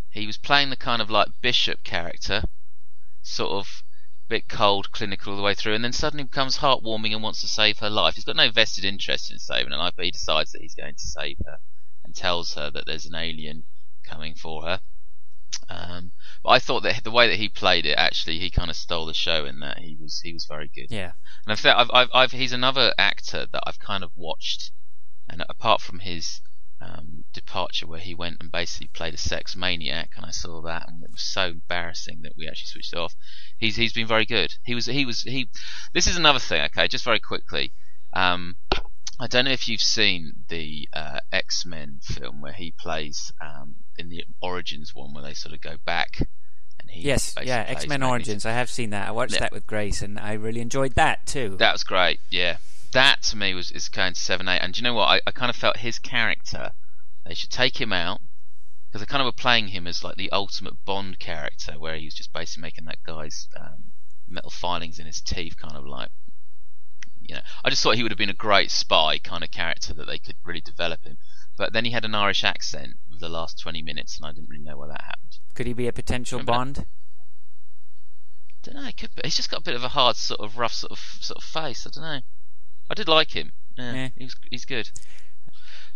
he 0.09 0.25
was 0.25 0.37
playing 0.37 0.69
the 0.69 0.75
kind 0.75 1.01
of 1.01 1.09
like 1.09 1.27
Bishop 1.41 1.83
character, 1.83 2.43
sort 3.21 3.51
of 3.51 3.83
bit 4.27 4.49
cold, 4.49 4.91
clinical 4.91 5.33
all 5.33 5.37
the 5.37 5.43
way 5.43 5.53
through, 5.53 5.75
and 5.75 5.83
then 5.83 5.93
suddenly 5.93 6.23
becomes 6.23 6.57
heartwarming 6.57 7.13
and 7.13 7.21
wants 7.21 7.41
to 7.41 7.47
save 7.47 7.77
her 7.79 7.89
life. 7.89 8.15
He's 8.15 8.23
got 8.23 8.35
no 8.35 8.49
vested 8.49 8.85
interest 8.85 9.31
in 9.31 9.37
saving 9.37 9.71
her 9.71 9.77
life, 9.77 9.93
but 9.95 10.05
he 10.05 10.11
decides 10.11 10.51
that 10.51 10.61
he's 10.61 10.73
going 10.73 10.95
to 10.95 11.07
save 11.07 11.37
her 11.45 11.59
and 12.03 12.15
tells 12.15 12.55
her 12.55 12.71
that 12.71 12.85
there's 12.87 13.05
an 13.05 13.15
alien 13.15 13.65
coming 14.03 14.33
for 14.33 14.63
her. 14.63 14.81
Um, 15.69 16.11
but 16.43 16.49
I 16.49 16.59
thought 16.59 16.83
that 16.83 17.03
the 17.03 17.11
way 17.11 17.27
that 17.27 17.37
he 17.37 17.49
played 17.49 17.85
it, 17.85 17.95
actually, 17.97 18.39
he 18.39 18.49
kind 18.49 18.69
of 18.69 18.75
stole 18.75 19.05
the 19.05 19.13
show 19.13 19.45
in 19.45 19.59
that 19.59 19.79
he 19.79 19.95
was 19.99 20.19
he 20.21 20.33
was 20.33 20.45
very 20.45 20.69
good. 20.73 20.87
yeah. 20.89 21.11
And 21.45 21.51
in 21.51 21.57
fact, 21.57 21.79
I've, 21.79 21.89
I've, 21.93 22.09
I've, 22.13 22.31
he's 22.31 22.53
another 22.53 22.93
actor 22.97 23.47
that 23.51 23.63
I've 23.65 23.79
kind 23.79 24.03
of 24.03 24.11
watched, 24.15 24.71
and 25.29 25.43
apart 25.49 25.81
from 25.81 25.99
his 25.99 26.41
um, 26.81 27.23
departure, 27.33 27.87
where 27.87 27.99
he 27.99 28.13
went 28.13 28.37
and 28.39 28.51
basically 28.51 28.87
played 28.87 29.13
a 29.13 29.17
sex 29.17 29.55
maniac, 29.55 30.11
and 30.15 30.25
I 30.25 30.31
saw 30.31 30.61
that, 30.61 30.87
and 30.87 31.03
it 31.03 31.11
was 31.11 31.21
so 31.21 31.47
embarrassing 31.47 32.21
that 32.23 32.33
we 32.37 32.47
actually 32.47 32.67
switched 32.67 32.93
it 32.93 32.99
off. 32.99 33.15
He's 33.57 33.75
he's 33.75 33.93
been 33.93 34.07
very 34.07 34.25
good. 34.25 34.53
He 34.63 34.75
was 34.75 34.85
he 34.85 35.05
was 35.05 35.21
he. 35.21 35.49
This 35.93 36.07
is 36.07 36.17
another 36.17 36.39
thing. 36.39 36.61
Okay, 36.65 36.87
just 36.87 37.05
very 37.05 37.19
quickly. 37.19 37.73
Um, 38.13 38.55
I 39.23 39.27
don't 39.27 39.45
know 39.45 39.51
if 39.51 39.69
you've 39.69 39.79
seen 39.79 40.33
the 40.49 40.89
uh, 40.91 41.19
X 41.31 41.65
Men 41.65 41.99
film 42.03 42.41
where 42.41 42.51
he 42.51 42.71
plays 42.77 43.31
um, 43.39 43.75
in 43.97 44.09
the 44.09 44.25
Origins 44.41 44.93
one, 44.93 45.13
where 45.13 45.23
they 45.23 45.33
sort 45.33 45.53
of 45.55 45.61
go 45.61 45.77
back. 45.85 46.17
And 46.79 46.89
he 46.89 47.03
Yes. 47.03 47.33
Yeah. 47.41 47.63
X 47.65 47.87
Men 47.87 48.03
Origins. 48.03 48.45
I 48.45 48.51
have 48.51 48.69
seen 48.69 48.89
that. 48.89 49.07
I 49.07 49.11
watched 49.11 49.35
Yeah. 49.35 49.39
that 49.39 49.53
with 49.53 49.65
Grace, 49.65 50.01
and 50.01 50.19
I 50.19 50.33
really 50.33 50.59
enjoyed 50.59 50.95
that 50.95 51.25
too. 51.25 51.55
That 51.57 51.71
was 51.71 51.85
great. 51.85 52.19
Yeah, 52.29 52.57
that 52.91 53.23
to 53.23 53.37
me 53.37 53.53
was 53.53 53.71
is 53.71 53.87
going 53.87 54.13
to 54.13 54.19
seven 54.19 54.49
eight. 54.49 54.59
And 54.59 54.73
do 54.73 54.79
you 54.79 54.83
know 54.83 54.93
what? 54.93 55.07
I, 55.07 55.21
I 55.25 55.31
kind 55.31 55.49
of 55.49 55.55
felt 55.55 55.77
his 55.77 55.99
character. 55.99 56.71
They 57.25 57.33
should 57.33 57.49
take 57.51 57.79
him 57.79 57.93
out 57.93 58.19
because 58.89 58.99
they 59.01 59.09
kind 59.09 59.21
of 59.21 59.25
were 59.25 59.31
playing 59.41 59.69
him 59.69 59.87
as 59.87 60.03
like 60.03 60.17
the 60.17 60.31
ultimate 60.33 60.83
Bond 60.83 61.17
character, 61.19 61.79
where 61.79 61.95
he 61.95 62.03
was 62.05 62.13
just 62.13 62.33
basically 62.33 62.63
making 62.63 62.83
that 62.85 63.01
guy's 63.05 63.47
um, 63.57 63.93
metal 64.27 64.51
filings 64.51 64.99
in 64.99 65.05
his 65.05 65.21
teeth, 65.21 65.55
kind 65.57 65.77
of 65.77 65.85
like. 65.85 66.09
You 67.23 67.35
know, 67.35 67.41
I 67.63 67.69
just 67.69 67.81
thought 67.81 67.95
he 67.95 68.03
would 68.03 68.11
have 68.11 68.17
been 68.19 68.29
a 68.29 68.33
great 68.33 68.69
spy 68.71 69.17
kind 69.17 69.43
of 69.43 69.51
character 69.51 69.93
that 69.93 70.07
they 70.07 70.19
could 70.19 70.35
really 70.43 70.61
develop 70.61 71.03
him. 71.05 71.17
But 71.55 71.71
then 71.73 71.85
he 71.85 71.91
had 71.91 72.03
an 72.05 72.15
Irish 72.15 72.43
accent 72.43 72.93
for 73.11 73.17
the 73.19 73.29
last 73.29 73.59
twenty 73.59 73.81
minutes, 73.81 74.17
and 74.17 74.25
I 74.25 74.31
didn't 74.31 74.49
really 74.49 74.63
know 74.63 74.77
why 74.77 74.87
that 74.87 75.01
happened. 75.01 75.37
Could 75.55 75.67
he 75.67 75.73
be 75.73 75.87
a 75.87 75.93
potential 75.93 76.39
Remember 76.39 76.51
that? 76.51 76.57
Bond? 76.57 76.85
don't 78.63 78.75
know. 78.75 78.87
It 78.87 78.97
could 78.97 79.13
be. 79.15 79.21
He's 79.25 79.35
just 79.35 79.51
got 79.51 79.59
a 79.59 79.63
bit 79.63 79.75
of 79.75 79.83
a 79.83 79.89
hard, 79.89 80.15
sort 80.15 80.39
of 80.39 80.57
rough, 80.57 80.73
sort 80.73 80.91
of 80.91 80.99
sort 81.19 81.37
of 81.37 81.43
face. 81.43 81.85
I 81.85 81.89
don't 81.93 82.03
know. 82.03 82.21
I 82.89 82.93
did 82.93 83.07
like 83.07 83.31
him. 83.35 83.51
Yeah, 83.77 83.93
Yeah. 83.93 84.09
he 84.17 84.23
was. 84.25 84.35
He's 84.49 84.65
good. 84.65 84.89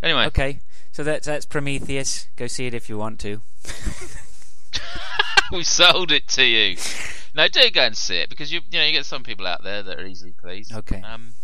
Anyway, 0.04 0.26
Okay. 0.26 0.60
So 0.92 1.04
that's 1.04 1.26
that's 1.26 1.46
Prometheus. 1.46 2.28
Go 2.36 2.48
see 2.48 2.68
it 2.68 2.74
if 2.74 2.90
you 2.90 2.98
want 2.98 3.20
to. 3.22 3.42
we 5.52 5.64
sold 5.64 6.12
it 6.12 6.28
to 6.30 6.44
you. 6.44 6.78
No, 7.38 7.48
do 7.48 7.70
go 7.70 7.84
and 7.84 7.96
see 7.96 8.18
it 8.18 8.30
because 8.30 8.52
you 8.52 8.62
you 8.72 8.80
know 8.80 8.86
you 8.86 8.92
get 8.92 9.06
some 9.06 9.24
people 9.24 9.46
out 9.46 9.64
there 9.64 9.84
that 9.84 10.00
are 10.00 10.06
easily 10.08 10.32
pleased. 10.32 10.74
Okay. 10.74 11.02
Um, 11.02 11.36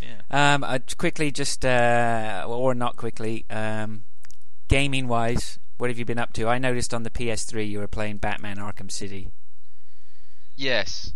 yeah. 0.00 0.54
Um, 0.54 0.62
uh, 0.62 0.78
quickly, 0.96 1.32
just 1.32 1.64
uh, 1.64 2.44
or 2.46 2.76
not 2.76 2.94
quickly. 2.94 3.44
Um, 3.50 4.04
gaming 4.68 5.08
wise, 5.08 5.58
what 5.78 5.90
have 5.90 5.98
you 5.98 6.04
been 6.04 6.20
up 6.20 6.32
to? 6.34 6.46
I 6.46 6.58
noticed 6.58 6.94
on 6.94 7.02
the 7.02 7.10
PS3 7.10 7.68
you 7.68 7.80
were 7.80 7.88
playing 7.88 8.18
Batman 8.18 8.58
Arkham 8.58 8.88
City. 8.88 9.32
Yes. 10.54 11.12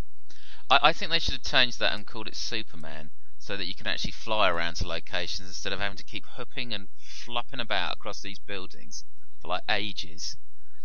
I, 0.69 0.79
I 0.83 0.93
think 0.93 1.09
they 1.09 1.19
should 1.19 1.35
have 1.35 1.43
changed 1.43 1.79
that 1.79 1.93
and 1.93 2.05
called 2.05 2.27
it 2.27 2.35
Superman 2.35 3.11
so 3.39 3.55
that 3.55 3.65
you 3.65 3.75
can 3.75 3.87
actually 3.87 4.11
fly 4.11 4.49
around 4.49 4.75
to 4.75 4.87
locations 4.87 5.47
instead 5.47 5.71
of 5.71 5.79
having 5.79 5.97
to 5.97 6.03
keep 6.03 6.25
hopping 6.25 6.73
and 6.73 6.89
flopping 6.99 7.61
about 7.61 7.93
across 7.93 8.21
these 8.21 8.39
buildings 8.39 9.05
for 9.41 9.47
like 9.47 9.63
ages. 9.69 10.35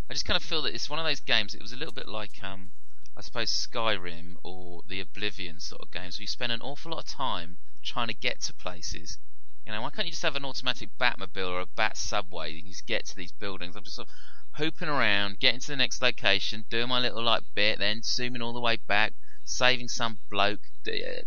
I 0.09 0.13
just 0.13 0.27
kind 0.27 0.37
of 0.37 0.45
feel 0.45 0.63
that 0.63 0.75
it's 0.75 0.89
one 0.89 1.01
of 1.01 1.05
those 1.05 1.19
games. 1.19 1.57
It 1.57 1.61
was 1.61 1.73
a 1.73 1.77
little 1.77 1.95
bit 1.95 2.07
like, 2.07 2.41
um, 2.45 2.71
I 3.17 3.21
suppose, 3.21 3.51
Skyrim 3.51 4.37
or 4.43 4.83
the 4.89 5.01
Oblivion 5.01 5.61
sort 5.61 5.83
of 5.83 5.91
games 5.91 6.19
where 6.19 6.23
you 6.23 6.29
spend 6.29 6.53
an 6.53 6.63
awful 6.63 6.93
lot 6.93 7.05
of 7.05 7.11
time 7.11 7.59
trying 7.83 8.09
to 8.09 8.15
get 8.15 8.41
to 8.43 8.55
places. 8.55 9.19
You 9.67 9.73
know, 9.73 9.83
why 9.83 9.91
can't 9.91 10.07
you 10.07 10.13
just 10.13 10.23
have 10.23 10.37
an 10.37 10.45
automatic 10.45 10.89
Batmobile 10.99 11.49
or 11.49 11.61
a 11.61 11.67
Bat 11.67 11.97
subway? 11.97 12.53
You 12.53 12.63
can 12.63 12.71
just 12.71 12.87
get 12.87 13.07
to 13.07 13.17
these 13.17 13.33
buildings. 13.33 13.77
I'm 13.77 13.85
just 13.85 13.97
sort 13.97 14.09
of 14.09 14.15
hooping 14.57 14.89
around, 14.89 15.41
getting 15.41 15.61
to 15.61 15.69
the 15.69 15.77
next 15.77 16.03
location, 16.03 16.65
doing 16.69 16.89
my 16.89 17.01
little 17.01 17.23
like 17.23 17.43
bit, 17.55 17.79
then 17.79 18.03
zooming 18.03 18.43
all 18.43 18.53
the 18.53 18.61
way 18.61 18.79
back, 18.89 19.13
saving 19.45 19.89
some 19.89 20.19
bloke. 20.31 20.61
Uh, 20.87 21.23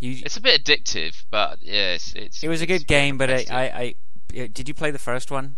You, 0.00 0.22
It's 0.24 0.36
a 0.36 0.40
bit 0.40 0.64
addictive, 0.64 1.24
but 1.30 1.58
yeah, 1.60 1.92
it's, 1.92 2.14
it's 2.14 2.42
it 2.42 2.48
was 2.48 2.62
a 2.62 2.66
good 2.66 2.86
game, 2.86 3.18
but 3.18 3.30
I. 3.30 3.44
I, 3.50 3.60
I, 3.60 3.94
uh, 4.40 4.48
did 4.52 4.66
you 4.66 4.74
play 4.74 4.90
the 4.90 4.98
first 4.98 5.30
one? 5.30 5.56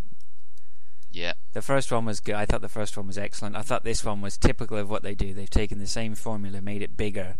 Yeah, 1.13 1.33
The 1.53 1.61
first 1.61 1.91
one 1.91 2.03
was 2.05 2.19
good. 2.19 2.35
I 2.35 2.45
thought 2.45 2.61
the 2.61 2.67
first 2.67 2.97
one 2.97 3.07
was 3.07 3.17
excellent. 3.17 3.55
I 3.55 3.61
thought 3.61 3.83
this 3.85 4.03
one 4.03 4.19
was 4.19 4.35
typical 4.37 4.77
of 4.77 4.89
what 4.89 5.03
they 5.03 5.13
do. 5.15 5.33
They've 5.33 5.49
taken 5.49 5.79
the 5.79 5.87
same 5.87 6.15
formula, 6.15 6.59
made 6.59 6.81
it 6.81 6.97
bigger, 6.97 7.35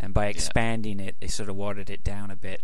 and 0.00 0.14
by 0.14 0.26
expanding 0.26 1.00
it, 1.00 1.16
they 1.20 1.26
sort 1.28 1.48
of 1.50 1.56
watered 1.56 1.90
it 1.90 2.02
down 2.02 2.30
a 2.30 2.36
bit. 2.36 2.62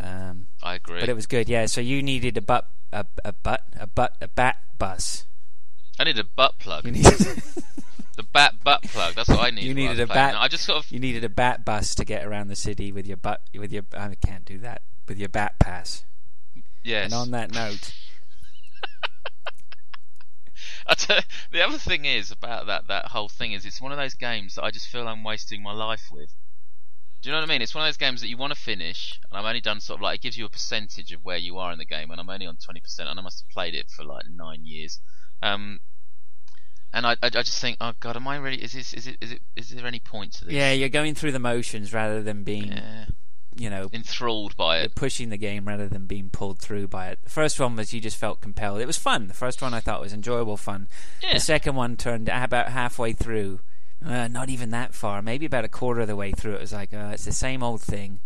Um, 0.00 0.48
I 0.62 0.74
agree. 0.74 1.00
but 1.00 1.08
it 1.08 1.14
was 1.14 1.26
good, 1.26 1.48
yeah. 1.48 1.66
So 1.66 1.80
you 1.80 2.02
needed 2.02 2.36
a 2.36 2.42
butt, 2.42 2.68
a, 2.92 3.06
a 3.24 3.32
butt, 3.32 3.62
a 3.78 3.86
butt, 3.86 4.16
a 4.20 4.28
bat 4.28 4.56
bus. 4.78 5.24
I 5.98 6.04
need 6.04 6.18
a 6.18 6.24
butt 6.24 6.58
plug. 6.58 6.84
The 8.16 8.22
bat 8.22 8.54
butt 8.62 8.82
plug. 8.84 9.14
That's 9.16 9.28
what 9.28 9.40
I 9.40 9.50
need. 9.50 9.64
You 9.64 9.74
needed 9.74 9.98
a 9.98 10.06
bat- 10.06 10.36
I 10.38 10.46
just 10.46 10.64
sort 10.64 10.78
of 10.84 10.90
you 10.92 11.00
needed 11.00 11.24
a 11.24 11.28
bat 11.28 11.64
bus 11.64 11.96
to 11.96 12.04
get 12.04 12.24
around 12.24 12.46
the 12.46 12.54
city 12.54 12.92
with 12.92 13.08
your 13.08 13.16
butt, 13.16 13.40
with 13.58 13.72
your. 13.72 13.82
I 13.92 14.14
can't 14.24 14.44
do 14.44 14.58
that 14.58 14.82
with 15.08 15.18
your 15.18 15.28
bat 15.28 15.58
pass. 15.58 16.04
yes. 16.84 17.06
And 17.06 17.14
on 17.14 17.32
that 17.32 17.52
note, 17.52 17.92
The 21.54 21.62
other 21.62 21.78
thing 21.78 22.04
is 22.04 22.30
about 22.30 22.66
that 22.66 22.88
that 22.88 23.06
whole 23.06 23.28
thing 23.28 23.52
is 23.52 23.64
it's 23.64 23.80
one 23.80 23.92
of 23.92 23.98
those 23.98 24.14
games 24.14 24.56
that 24.56 24.64
I 24.64 24.70
just 24.70 24.88
feel 24.88 25.06
I'm 25.06 25.22
wasting 25.22 25.62
my 25.62 25.72
life 25.72 26.08
with. 26.10 26.34
Do 27.22 27.28
you 27.28 27.32
know 27.32 27.40
what 27.40 27.48
I 27.48 27.52
mean? 27.52 27.62
It's 27.62 27.74
one 27.74 27.84
of 27.84 27.88
those 27.88 27.96
games 27.96 28.20
that 28.20 28.28
you 28.28 28.36
want 28.36 28.52
to 28.52 28.58
finish, 28.58 29.18
and 29.30 29.38
I've 29.38 29.46
only 29.46 29.60
done 29.60 29.80
sort 29.80 29.98
of 29.98 30.02
like 30.02 30.16
it 30.16 30.22
gives 30.22 30.36
you 30.36 30.44
a 30.44 30.50
percentage 30.50 31.12
of 31.12 31.24
where 31.24 31.38
you 31.38 31.58
are 31.58 31.72
in 31.72 31.78
the 31.78 31.84
game, 31.84 32.10
and 32.10 32.20
I'm 32.20 32.28
only 32.28 32.46
on 32.46 32.56
twenty 32.56 32.80
percent, 32.80 33.08
and 33.08 33.18
I 33.18 33.22
must 33.22 33.42
have 33.42 33.48
played 33.48 33.74
it 33.74 33.88
for 33.88 34.04
like 34.04 34.24
nine 34.28 34.66
years. 34.66 35.00
Um, 35.42 35.80
and 36.92 37.06
I, 37.06 37.12
I, 37.22 37.26
I 37.26 37.30
just 37.30 37.60
think, 37.60 37.78
oh 37.80 37.92
god, 38.00 38.16
am 38.16 38.28
I 38.28 38.36
really? 38.36 38.62
Is 38.62 38.72
this? 38.72 38.92
Is 38.92 39.06
it? 39.06 39.16
Is 39.20 39.32
it? 39.32 39.42
Is 39.56 39.70
there 39.70 39.86
any 39.86 40.00
point 40.00 40.32
to 40.34 40.44
this? 40.44 40.54
Yeah, 40.54 40.72
you're 40.72 40.88
going 40.88 41.14
through 41.14 41.32
the 41.32 41.38
motions 41.38 41.94
rather 41.94 42.22
than 42.22 42.44
being, 42.44 42.72
Yeah. 42.72 43.06
You 43.56 43.70
know, 43.70 43.88
enthralled 43.92 44.56
by 44.56 44.78
it. 44.78 44.94
pushing 44.94 45.28
the 45.28 45.36
game 45.36 45.66
rather 45.66 45.88
than 45.88 46.06
being 46.06 46.30
pulled 46.30 46.58
through 46.58 46.88
by 46.88 47.08
it. 47.08 47.18
The 47.22 47.30
first 47.30 47.58
one 47.60 47.76
was 47.76 47.92
you 47.94 48.00
just 48.00 48.16
felt 48.16 48.40
compelled. 48.40 48.80
It 48.80 48.86
was 48.86 48.96
fun. 48.98 49.28
The 49.28 49.34
first 49.34 49.62
one 49.62 49.72
I 49.74 49.80
thought 49.80 50.00
was 50.00 50.12
enjoyable 50.12 50.56
fun. 50.56 50.88
Yeah. 51.22 51.34
The 51.34 51.40
second 51.40 51.74
one 51.76 51.96
turned 51.96 52.28
about 52.28 52.68
halfway 52.68 53.12
through, 53.12 53.60
uh, 54.04 54.28
not 54.28 54.48
even 54.50 54.70
that 54.70 54.94
far, 54.94 55.22
maybe 55.22 55.46
about 55.46 55.64
a 55.64 55.68
quarter 55.68 56.00
of 56.00 56.08
the 56.08 56.16
way 56.16 56.32
through. 56.32 56.54
It 56.54 56.60
was 56.60 56.72
like, 56.72 56.92
uh, 56.92 57.10
it's 57.14 57.24
the 57.24 57.32
same 57.32 57.62
old 57.62 57.80
thing, 57.80 58.20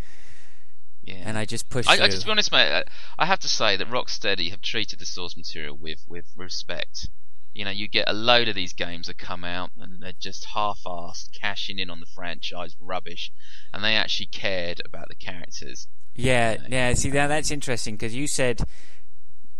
Yeah. 1.02 1.22
and 1.24 1.36
I 1.38 1.44
just 1.44 1.68
pushed 1.68 1.88
I, 1.90 1.96
through. 1.96 2.04
I 2.04 2.08
just 2.08 2.20
to 2.22 2.26
be 2.26 2.30
honest, 2.32 2.50
mate. 2.52 2.72
I, 2.72 2.84
I 3.18 3.26
have 3.26 3.40
to 3.40 3.48
say 3.48 3.76
that 3.76 3.88
Rocksteady 3.88 4.50
have 4.50 4.62
treated 4.62 4.98
the 4.98 5.06
source 5.06 5.36
material 5.36 5.76
with 5.76 6.04
with 6.08 6.26
respect. 6.36 7.08
You 7.58 7.64
know, 7.64 7.72
you 7.72 7.88
get 7.88 8.08
a 8.08 8.12
load 8.12 8.46
of 8.46 8.54
these 8.54 8.72
games 8.72 9.08
that 9.08 9.18
come 9.18 9.42
out 9.42 9.72
and 9.76 10.00
they're 10.00 10.12
just 10.20 10.44
half-assed, 10.54 11.32
cashing 11.32 11.80
in 11.80 11.90
on 11.90 11.98
the 11.98 12.06
franchise 12.06 12.76
rubbish, 12.78 13.32
and 13.74 13.82
they 13.82 13.96
actually 13.96 14.26
cared 14.26 14.80
about 14.84 15.08
the 15.08 15.16
characters. 15.16 15.88
Yeah, 16.14 16.54
know. 16.54 16.66
yeah. 16.68 16.94
See, 16.94 17.10
that 17.10 17.26
that's 17.26 17.50
interesting 17.50 17.96
because 17.96 18.14
you 18.14 18.28
said 18.28 18.60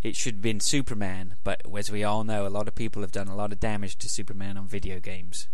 it 0.01 0.15
should 0.15 0.35
have 0.35 0.43
been 0.43 0.61
Superman, 0.61 1.35
but 1.43 1.61
as 1.77 1.91
we 1.91 2.05
all 2.05 2.23
know, 2.23 2.47
a 2.47 2.49
lot 2.49 2.69
of 2.69 2.77
people 2.77 3.03
have 3.03 3.11
done 3.11 3.27
a 3.27 3.35
lot 3.35 3.51
of 3.51 3.59
damage 3.59 3.97
to 3.97 4.09
Superman 4.09 4.57
on 4.57 4.69
video 4.69 5.01
games. 5.01 5.49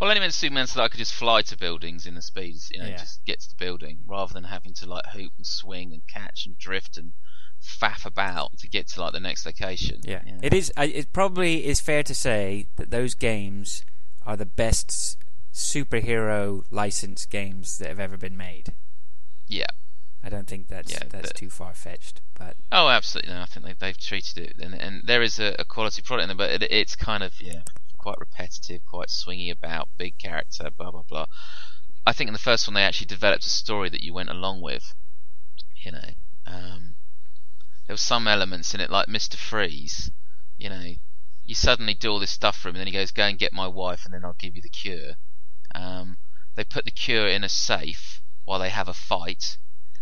Well, 0.00 0.12
anyway, 0.12 0.28
Superman 0.28 0.68
so 0.68 0.78
that 0.78 0.84
I 0.84 0.88
could 0.90 0.98
just 0.98 1.12
fly 1.12 1.42
to 1.42 1.58
buildings 1.58 2.06
in 2.06 2.14
the 2.14 2.22
speeds, 2.22 2.70
you 2.72 2.78
know, 2.78 2.86
Yeah. 2.86 2.98
just 2.98 3.24
get 3.24 3.40
to 3.40 3.48
the 3.48 3.56
building 3.58 3.98
rather 4.06 4.32
than 4.32 4.44
having 4.44 4.74
to 4.74 4.86
like 4.86 5.06
hoop 5.06 5.32
and 5.36 5.44
swing 5.44 5.92
and 5.92 6.06
catch 6.06 6.46
and 6.46 6.56
drift 6.56 6.96
and 6.96 7.14
faff 7.64 8.04
about 8.06 8.56
to 8.58 8.68
get 8.68 8.88
to 8.88 9.00
like 9.00 9.12
the 9.12 9.20
next 9.20 9.46
location. 9.46 10.00
Yeah, 10.04 10.22
know. 10.24 10.38
it 10.42 10.52
is. 10.54 10.72
It 10.76 11.12
probably 11.12 11.66
is 11.66 11.80
fair 11.80 12.02
to 12.02 12.14
say 12.14 12.66
that 12.76 12.90
those 12.90 13.14
games 13.14 13.84
are 14.26 14.36
the 14.36 14.46
best 14.46 15.16
superhero 15.52 16.64
licensed 16.70 17.30
games 17.30 17.78
that 17.78 17.88
have 17.88 18.00
ever 18.00 18.16
been 18.16 18.36
made. 18.36 18.74
Yeah. 19.46 19.66
I 20.22 20.30
don't 20.30 20.46
think 20.48 20.68
that's 20.68 20.90
Yeah, 20.90 21.04
that's 21.10 21.28
the- 21.28 21.38
too 21.38 21.50
far 21.50 21.74
fetched, 21.74 22.22
but 22.34 22.56
Oh, 22.72 22.88
absolutely. 22.88 23.32
No, 23.34 23.42
I 23.42 23.46
think 23.46 23.66
they, 23.66 23.74
they've 23.74 23.98
treated 23.98 24.38
it, 24.38 24.56
and, 24.58 24.74
and 24.74 25.02
there 25.04 25.22
is 25.22 25.38
a, 25.38 25.54
a 25.58 25.64
quality 25.64 26.00
product 26.00 26.22
in 26.30 26.36
there, 26.36 26.48
but 26.48 26.62
it, 26.62 26.72
it's 26.72 26.96
kind 26.96 27.22
of 27.22 27.40
yeah, 27.40 27.62
quite 27.98 28.18
repetitive, 28.18 28.80
quite 28.86 29.08
swingy 29.08 29.52
about, 29.52 29.88
big 29.98 30.16
character, 30.18 30.70
blah 30.76 30.90
blah 30.90 31.02
blah. 31.08 31.26
I 32.06 32.12
think 32.14 32.28
in 32.28 32.32
the 32.34 32.38
first 32.40 32.66
one 32.66 32.74
they 32.74 32.82
actually 32.82 33.06
developed 33.06 33.46
a 33.46 33.50
story 33.50 33.90
that 33.90 34.02
you 34.02 34.14
went 34.14 34.30
along 34.30 34.62
with. 34.62 34.94
You 35.76 35.92
know, 35.92 36.10
um, 36.46 36.93
there 37.86 37.94
were 37.94 37.98
some 37.98 38.26
elements 38.26 38.74
in 38.74 38.80
it, 38.80 38.90
like 38.90 39.08
Mister 39.08 39.36
Freeze. 39.36 40.10
You 40.58 40.70
know, 40.70 40.94
you 41.44 41.54
suddenly 41.54 41.94
do 41.94 42.10
all 42.10 42.18
this 42.20 42.30
stuff 42.30 42.56
for 42.56 42.68
him, 42.68 42.76
and 42.76 42.80
then 42.80 42.86
he 42.86 42.92
goes, 42.92 43.10
"Go 43.10 43.24
and 43.24 43.38
get 43.38 43.52
my 43.52 43.66
wife, 43.66 44.04
and 44.04 44.14
then 44.14 44.24
I'll 44.24 44.36
give 44.38 44.56
you 44.56 44.62
the 44.62 44.68
cure." 44.68 45.14
Um, 45.74 46.16
they 46.54 46.64
put 46.64 46.84
the 46.84 46.90
cure 46.90 47.26
in 47.26 47.44
a 47.44 47.48
safe 47.48 48.22
while 48.44 48.58
they 48.58 48.70
have 48.70 48.88
a 48.88 48.94
fight, 48.94 49.58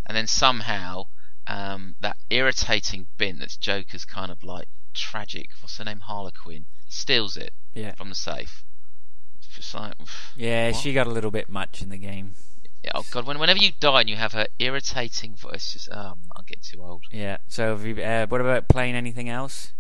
and 0.07 0.17
then 0.17 0.27
somehow 0.27 1.07
um, 1.47 1.97
that 2.01 2.17
irritating 2.31 3.07
bin 3.17 3.39
that's 3.39 3.57
Joker's 3.57 4.05
kind 4.05 4.31
of 4.31 4.43
like 4.45 4.69
tragic. 4.95 5.49
What's 5.61 5.79
her 5.79 5.85
name? 5.85 6.01
Harley 6.01 6.33
Quinn 6.33 6.67
steals 6.89 7.37
it 7.37 7.53
yeah, 7.75 7.95
from 7.95 8.09
the 8.09 8.15
safe. 8.15 8.65
Just 9.55 9.75
like, 9.75 9.95
yeah, 10.35 10.71
What? 10.71 10.77
she 10.77 10.95
got 10.95 11.07
a 11.07 11.11
little 11.11 11.31
bit 11.31 11.49
much 11.49 11.83
in 11.83 11.91
the 11.91 11.99
game. 11.99 12.35
oh 12.95 13.05
god, 13.11 13.27
when, 13.27 13.39
whenever 13.39 13.59
you 13.59 13.73
die 13.81 14.01
and 14.01 14.09
you 14.09 14.17
have 14.17 14.33
her 14.33 14.47
irritating 14.59 15.35
voice, 15.35 15.73
just 15.73 15.91
um, 15.91 16.21
I'm 16.57 16.61
too 16.63 16.83
old. 16.83 17.03
Yeah. 17.11 17.39
So, 17.49 17.71
have 17.77 17.85
you, 17.87 18.03
uh, 18.03 18.27
what 18.27 18.41
about 18.41 18.69
playing 18.69 18.95
anything 18.95 19.29
else? 19.29 19.73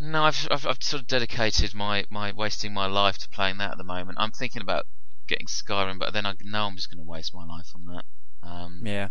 No, 0.00 0.24
I've, 0.24 0.46
I've 0.50 0.66
I've 0.66 0.82
sort 0.82 1.02
of 1.02 1.06
dedicated 1.08 1.74
my 1.74 2.04
my 2.08 2.30
wasting 2.32 2.72
my 2.72 2.86
life 2.86 3.18
to 3.18 3.28
playing 3.28 3.58
that 3.58 3.72
at 3.72 3.78
the 3.78 3.84
moment. 3.84 4.18
I'm 4.20 4.30
thinking 4.30 4.62
about 4.62 4.86
getting 5.26 5.46
Skyrim, 5.48 5.98
but 5.98 6.12
then 6.12 6.24
I 6.24 6.34
know 6.42 6.66
I'm 6.66 6.76
just 6.76 6.88
going 6.90 7.04
to 7.04 7.10
waste 7.10 7.34
my 7.34 7.44
life 7.44 7.70
on 7.74 7.84
that. 7.86 8.04
Um, 8.48 8.82
Yeah, 8.84 9.08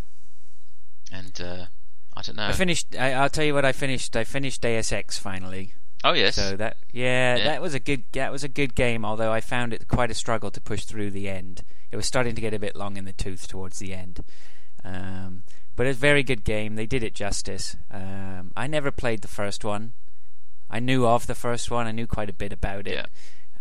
and 1.11 1.39
uh, 1.41 1.65
I 2.15 2.21
don't 2.21 2.37
know. 2.37 2.47
I 2.47 2.53
finished. 2.53 2.95
I, 2.97 3.11
I'll 3.13 3.29
tell 3.29 3.43
you 3.43 3.53
what 3.53 3.65
I 3.65 3.73
finished. 3.73 4.15
I 4.15 4.23
finished 4.23 4.61
Deus 4.61 4.93
Ex 4.93 5.17
finally. 5.17 5.73
oh 6.05 6.13
yes, 6.13 6.35
So 6.35 6.55
that 6.55 6.77
yeah, 6.93 7.35
Yeah. 7.35 7.43
that 7.43 7.61
was 7.61 7.73
a 7.73 7.79
good 7.81 8.03
that 8.13 8.31
was 8.31 8.45
a 8.45 8.49
good 8.49 8.73
game. 8.73 9.03
Although 9.03 9.33
I 9.33 9.41
found 9.41 9.73
it 9.73 9.89
quite 9.89 10.09
a 10.09 10.13
struggle 10.15 10.51
to 10.51 10.61
push 10.61 10.85
through 10.85 11.11
the 11.11 11.27
end. 11.27 11.63
It 11.91 11.97
was 11.97 12.05
starting 12.05 12.33
to 12.35 12.41
get 12.41 12.53
a 12.53 12.59
bit 12.59 12.77
long 12.77 12.95
in 12.95 13.03
the 13.03 13.13
tooth 13.13 13.47
towards 13.47 13.79
the 13.79 13.93
end. 13.93 14.23
Um, 14.87 15.43
but 15.75 15.85
it's 15.85 15.97
a 15.97 16.01
very 16.01 16.23
good 16.23 16.43
game. 16.43 16.75
They 16.75 16.85
did 16.85 17.03
it 17.03 17.13
justice. 17.13 17.75
Um, 17.91 18.51
I 18.55 18.67
never 18.67 18.91
played 18.91 19.21
the 19.21 19.27
first 19.27 19.63
one. 19.63 19.93
I 20.69 20.79
knew 20.79 21.05
of 21.05 21.27
the 21.27 21.35
first 21.35 21.69
one. 21.69 21.87
I 21.87 21.91
knew 21.91 22.07
quite 22.07 22.29
a 22.29 22.33
bit 22.33 22.51
about 22.51 22.87
it. 22.87 22.95
Yeah. 22.95 23.05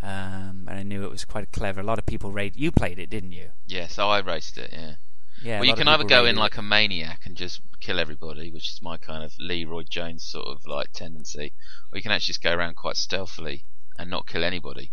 Um, 0.01 0.67
and 0.67 0.79
I 0.79 0.83
knew 0.83 1.03
it 1.03 1.11
was 1.11 1.25
quite 1.25 1.51
clever. 1.51 1.81
A 1.81 1.83
lot 1.83 1.99
of 1.99 2.05
people 2.05 2.31
rate. 2.31 2.55
You 2.55 2.71
played 2.71 2.99
it, 2.99 3.09
didn't 3.09 3.31
you? 3.33 3.49
yes. 3.65 3.97
Oh, 3.99 4.09
I 4.09 4.19
raced 4.19 4.57
it. 4.57 4.69
Yeah. 4.71 4.95
Yeah. 5.43 5.59
well, 5.59 5.69
you 5.69 5.75
can 5.75 5.87
either 5.87 6.03
go 6.03 6.25
in 6.25 6.35
it. 6.37 6.39
like 6.39 6.57
a 6.57 6.63
maniac 6.63 7.21
and 7.25 7.35
just 7.35 7.61
kill 7.79 7.99
everybody, 7.99 8.51
which 8.51 8.71
is 8.71 8.81
my 8.81 8.97
kind 8.97 9.23
of 9.23 9.33
Leroy 9.39 9.83
Jones 9.87 10.23
sort 10.23 10.47
of 10.47 10.65
like 10.65 10.91
tendency, 10.93 11.53
or 11.91 11.97
you 11.97 12.01
can 12.01 12.11
actually 12.11 12.31
just 12.33 12.41
go 12.41 12.53
around 12.53 12.75
quite 12.75 12.97
stealthily 12.97 13.63
and 13.99 14.09
not 14.09 14.27
kill 14.27 14.43
anybody. 14.43 14.91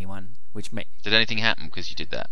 one, 0.00 0.34
which 0.52 0.72
ma- 0.72 0.82
Did 1.02 1.14
anything 1.14 1.38
happen 1.38 1.66
because 1.66 1.90
you 1.90 1.96
did 1.96 2.10
that? 2.10 2.30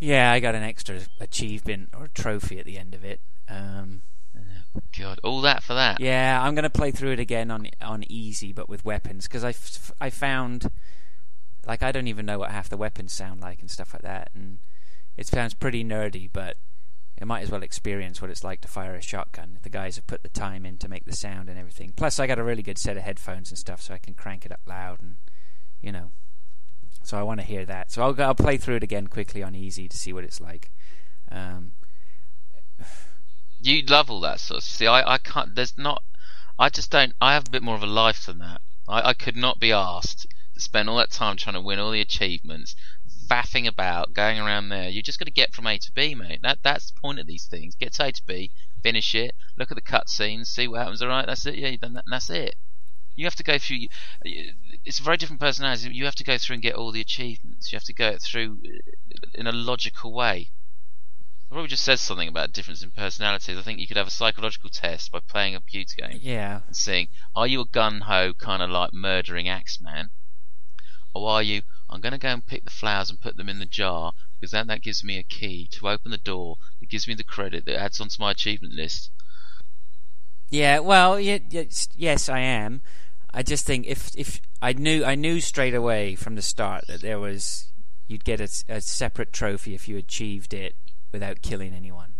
Yeah, 0.00 0.32
I 0.32 0.40
got 0.40 0.54
an 0.54 0.62
extra 0.62 1.00
achievement 1.20 1.90
or 1.96 2.08
trophy 2.08 2.58
at 2.58 2.64
the 2.64 2.78
end 2.78 2.94
of 2.94 3.04
it. 3.04 3.20
Um, 3.48 4.02
God, 4.96 5.20
all 5.22 5.40
that 5.42 5.62
for 5.62 5.74
that? 5.74 6.00
Yeah, 6.00 6.40
I'm 6.42 6.54
gonna 6.54 6.70
play 6.70 6.90
through 6.90 7.12
it 7.12 7.20
again 7.20 7.50
on 7.50 7.68
on 7.80 8.04
easy, 8.08 8.52
but 8.52 8.68
with 8.68 8.84
weapons, 8.84 9.26
because 9.26 9.44
I, 9.44 9.50
f- 9.50 9.92
I 10.00 10.10
found 10.10 10.70
like 11.66 11.82
I 11.82 11.92
don't 11.92 12.08
even 12.08 12.26
know 12.26 12.38
what 12.38 12.50
half 12.50 12.68
the 12.68 12.76
weapons 12.76 13.12
sound 13.12 13.40
like 13.40 13.60
and 13.60 13.70
stuff 13.70 13.92
like 13.92 14.02
that, 14.02 14.30
and 14.34 14.58
it 15.16 15.26
sounds 15.26 15.54
pretty 15.54 15.84
nerdy, 15.84 16.28
but 16.32 16.56
I 17.20 17.24
might 17.24 17.42
as 17.42 17.50
well 17.50 17.62
experience 17.62 18.22
what 18.22 18.30
it's 18.30 18.44
like 18.44 18.60
to 18.62 18.68
fire 18.68 18.94
a 18.94 19.02
shotgun. 19.02 19.58
The 19.62 19.68
guys 19.68 19.96
have 19.96 20.06
put 20.06 20.22
the 20.22 20.28
time 20.28 20.64
in 20.64 20.78
to 20.78 20.88
make 20.88 21.04
the 21.04 21.16
sound 21.16 21.48
and 21.48 21.58
everything. 21.58 21.92
Plus, 21.94 22.18
I 22.18 22.26
got 22.26 22.38
a 22.38 22.44
really 22.44 22.62
good 22.62 22.78
set 22.78 22.96
of 22.96 23.02
headphones 23.02 23.50
and 23.50 23.58
stuff, 23.58 23.82
so 23.82 23.92
I 23.92 23.98
can 23.98 24.14
crank 24.14 24.46
it 24.46 24.52
up 24.52 24.60
loud 24.66 25.02
and 25.02 25.16
you 25.82 25.92
know. 25.92 26.10
So 27.02 27.18
I 27.18 27.22
want 27.22 27.40
to 27.40 27.46
hear 27.46 27.64
that. 27.66 27.90
So 27.90 28.02
I'll 28.02 28.22
I'll 28.22 28.34
play 28.34 28.56
through 28.56 28.76
it 28.76 28.82
again 28.82 29.06
quickly 29.08 29.42
on 29.42 29.54
easy 29.54 29.88
to 29.88 29.96
see 29.96 30.12
what 30.12 30.24
it's 30.24 30.40
like. 30.40 30.70
Um, 31.30 31.72
You 33.62 33.82
love 33.82 34.10
all 34.10 34.20
that 34.20 34.40
sort 34.40 34.58
of. 34.58 34.64
See, 34.64 34.86
I, 34.86 35.14
I 35.14 35.18
can't. 35.18 35.54
There's 35.54 35.76
not. 35.76 36.02
I 36.58 36.70
just 36.70 36.90
don't. 36.90 37.12
I 37.20 37.34
have 37.34 37.46
a 37.46 37.50
bit 37.50 37.62
more 37.62 37.74
of 37.74 37.82
a 37.82 37.86
life 37.86 38.24
than 38.24 38.38
that. 38.38 38.62
I, 38.88 39.10
I 39.10 39.14
could 39.14 39.36
not 39.36 39.60
be 39.60 39.70
asked 39.70 40.26
to 40.54 40.60
spend 40.60 40.88
all 40.88 40.96
that 40.96 41.10
time 41.10 41.36
trying 41.36 41.54
to 41.54 41.60
win 41.60 41.78
all 41.78 41.90
the 41.90 42.00
achievements, 42.00 42.74
faffing 43.28 43.66
about, 43.66 44.14
going 44.14 44.40
around 44.40 44.70
there. 44.70 44.88
You 44.88 45.02
just 45.02 45.18
got 45.18 45.26
to 45.26 45.30
get 45.30 45.52
from 45.52 45.66
A 45.66 45.76
to 45.78 45.92
B, 45.92 46.14
mate. 46.14 46.40
That 46.42 46.60
that's 46.62 46.90
the 46.90 47.00
point 47.00 47.18
of 47.18 47.26
these 47.26 47.46
things. 47.46 47.74
Get 47.74 47.92
to 47.94 48.06
A 48.06 48.12
to 48.12 48.22
B, 48.26 48.50
finish 48.82 49.14
it, 49.14 49.34
look 49.58 49.70
at 49.70 49.74
the 49.74 49.82
cutscenes, 49.82 50.46
see 50.46 50.66
what 50.66 50.80
happens. 50.80 51.02
All 51.02 51.08
right, 51.08 51.26
that's 51.26 51.44
it. 51.44 51.56
Yeah, 51.56 51.76
done 51.76 51.92
that, 51.94 52.04
that's 52.10 52.30
it. 52.30 52.54
You 53.20 53.26
have 53.26 53.36
to 53.36 53.42
go 53.42 53.58
through. 53.58 53.80
It's 54.24 54.98
a 54.98 55.02
very 55.02 55.18
different 55.18 55.42
personality. 55.42 55.90
You 55.92 56.06
have 56.06 56.14
to 56.14 56.24
go 56.24 56.38
through 56.38 56.54
and 56.54 56.62
get 56.62 56.74
all 56.74 56.90
the 56.90 57.02
achievements. 57.02 57.70
You 57.70 57.76
have 57.76 57.84
to 57.84 57.92
go 57.92 58.16
through 58.16 58.60
uh, 58.64 59.26
in 59.34 59.46
a 59.46 59.52
logical 59.52 60.14
way. 60.14 60.48
It 61.42 61.50
probably 61.50 61.68
just 61.68 61.84
says 61.84 62.00
something 62.00 62.30
about 62.30 62.54
difference 62.54 62.82
in 62.82 62.92
personalities. 62.92 63.58
I 63.58 63.60
think 63.60 63.78
you 63.78 63.86
could 63.86 63.98
have 63.98 64.06
a 64.06 64.10
psychological 64.10 64.70
test 64.70 65.12
by 65.12 65.20
playing 65.20 65.54
a 65.54 65.58
computer 65.58 65.96
game 65.98 66.18
yeah, 66.22 66.60
and 66.66 66.74
seeing, 66.74 67.08
are 67.36 67.46
you 67.46 67.60
a 67.60 67.66
gun 67.66 68.00
ho 68.00 68.32
kind 68.32 68.62
of 68.62 68.70
like 68.70 68.94
murdering 68.94 69.50
axe 69.50 69.82
man? 69.82 70.08
Or 71.14 71.28
are 71.28 71.42
you, 71.42 71.60
I'm 71.90 72.00
going 72.00 72.12
to 72.12 72.18
go 72.18 72.28
and 72.28 72.46
pick 72.46 72.64
the 72.64 72.70
flowers 72.70 73.10
and 73.10 73.20
put 73.20 73.36
them 73.36 73.50
in 73.50 73.58
the 73.58 73.66
jar 73.66 74.14
because 74.40 74.52
then 74.52 74.66
that 74.68 74.80
gives 74.80 75.04
me 75.04 75.18
a 75.18 75.22
key 75.22 75.68
to 75.72 75.90
open 75.90 76.10
the 76.10 76.16
door 76.16 76.56
that 76.80 76.88
gives 76.88 77.06
me 77.06 77.12
the 77.12 77.22
credit 77.22 77.66
that 77.66 77.78
adds 77.78 78.00
onto 78.00 78.16
my 78.18 78.30
achievement 78.30 78.72
list. 78.72 79.10
Yeah, 80.48 80.78
well, 80.78 81.20
yes, 81.20 82.28
I 82.30 82.40
am. 82.40 82.80
I 83.32 83.42
just 83.42 83.64
think 83.64 83.86
if 83.86 84.10
if 84.16 84.40
I 84.60 84.72
knew 84.72 85.04
I 85.04 85.14
knew 85.14 85.40
straight 85.40 85.74
away 85.74 86.14
from 86.14 86.34
the 86.34 86.42
start 86.42 86.86
that 86.88 87.00
there 87.00 87.18
was 87.18 87.72
you'd 88.08 88.24
get 88.24 88.40
a 88.40 88.80
separate 88.80 89.32
trophy 89.32 89.74
if 89.74 89.88
you 89.88 89.96
achieved 89.96 90.52
it 90.52 90.74
without 91.12 91.42
killing 91.42 91.72
anyone. 91.72 92.14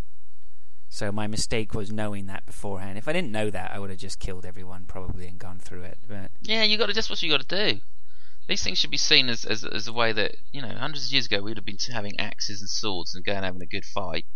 So 0.88 1.12
my 1.12 1.26
mistake 1.26 1.74
was 1.74 1.92
knowing 1.92 2.26
that 2.26 2.46
beforehand. 2.46 2.98
If 2.98 3.06
I 3.06 3.12
didn't 3.12 3.30
know 3.30 3.50
that, 3.50 3.72
I 3.72 3.78
would 3.78 3.90
have 3.90 3.98
just 3.98 4.18
killed 4.18 4.44
everyone 4.44 4.84
probably 4.86 5.26
and 5.28 5.38
gone 5.38 5.58
through 5.58 5.82
it. 5.82 5.98
But 6.06 6.30
Yeah, 6.42 6.64
you 6.64 6.76
got 6.76 6.86
to, 6.86 6.92
just 6.92 7.10
what 7.10 7.22
you 7.22 7.30
got 7.30 7.48
to 7.48 7.72
do. 7.72 7.80
These 8.48 8.64
things 8.64 8.78
should 8.78 8.90
be 8.90 8.96
seen 8.96 9.28
as, 9.28 9.44
as 9.44 9.64
as 9.64 9.86
a 9.86 9.92
way 9.92 10.12
that 10.12 10.34
you 10.52 10.60
know, 10.60 10.68
hundreds 10.68 11.06
of 11.06 11.12
years 11.12 11.26
ago 11.26 11.38
we 11.38 11.50
would 11.52 11.58
have 11.58 11.64
been 11.64 11.78
having 11.92 12.18
axes 12.18 12.60
and 12.60 12.68
swords 12.68 13.14
and 13.14 13.24
going 13.24 13.36
and 13.36 13.44
having 13.44 13.62
a 13.62 13.66
good 13.66 13.84
fight. 13.84 14.26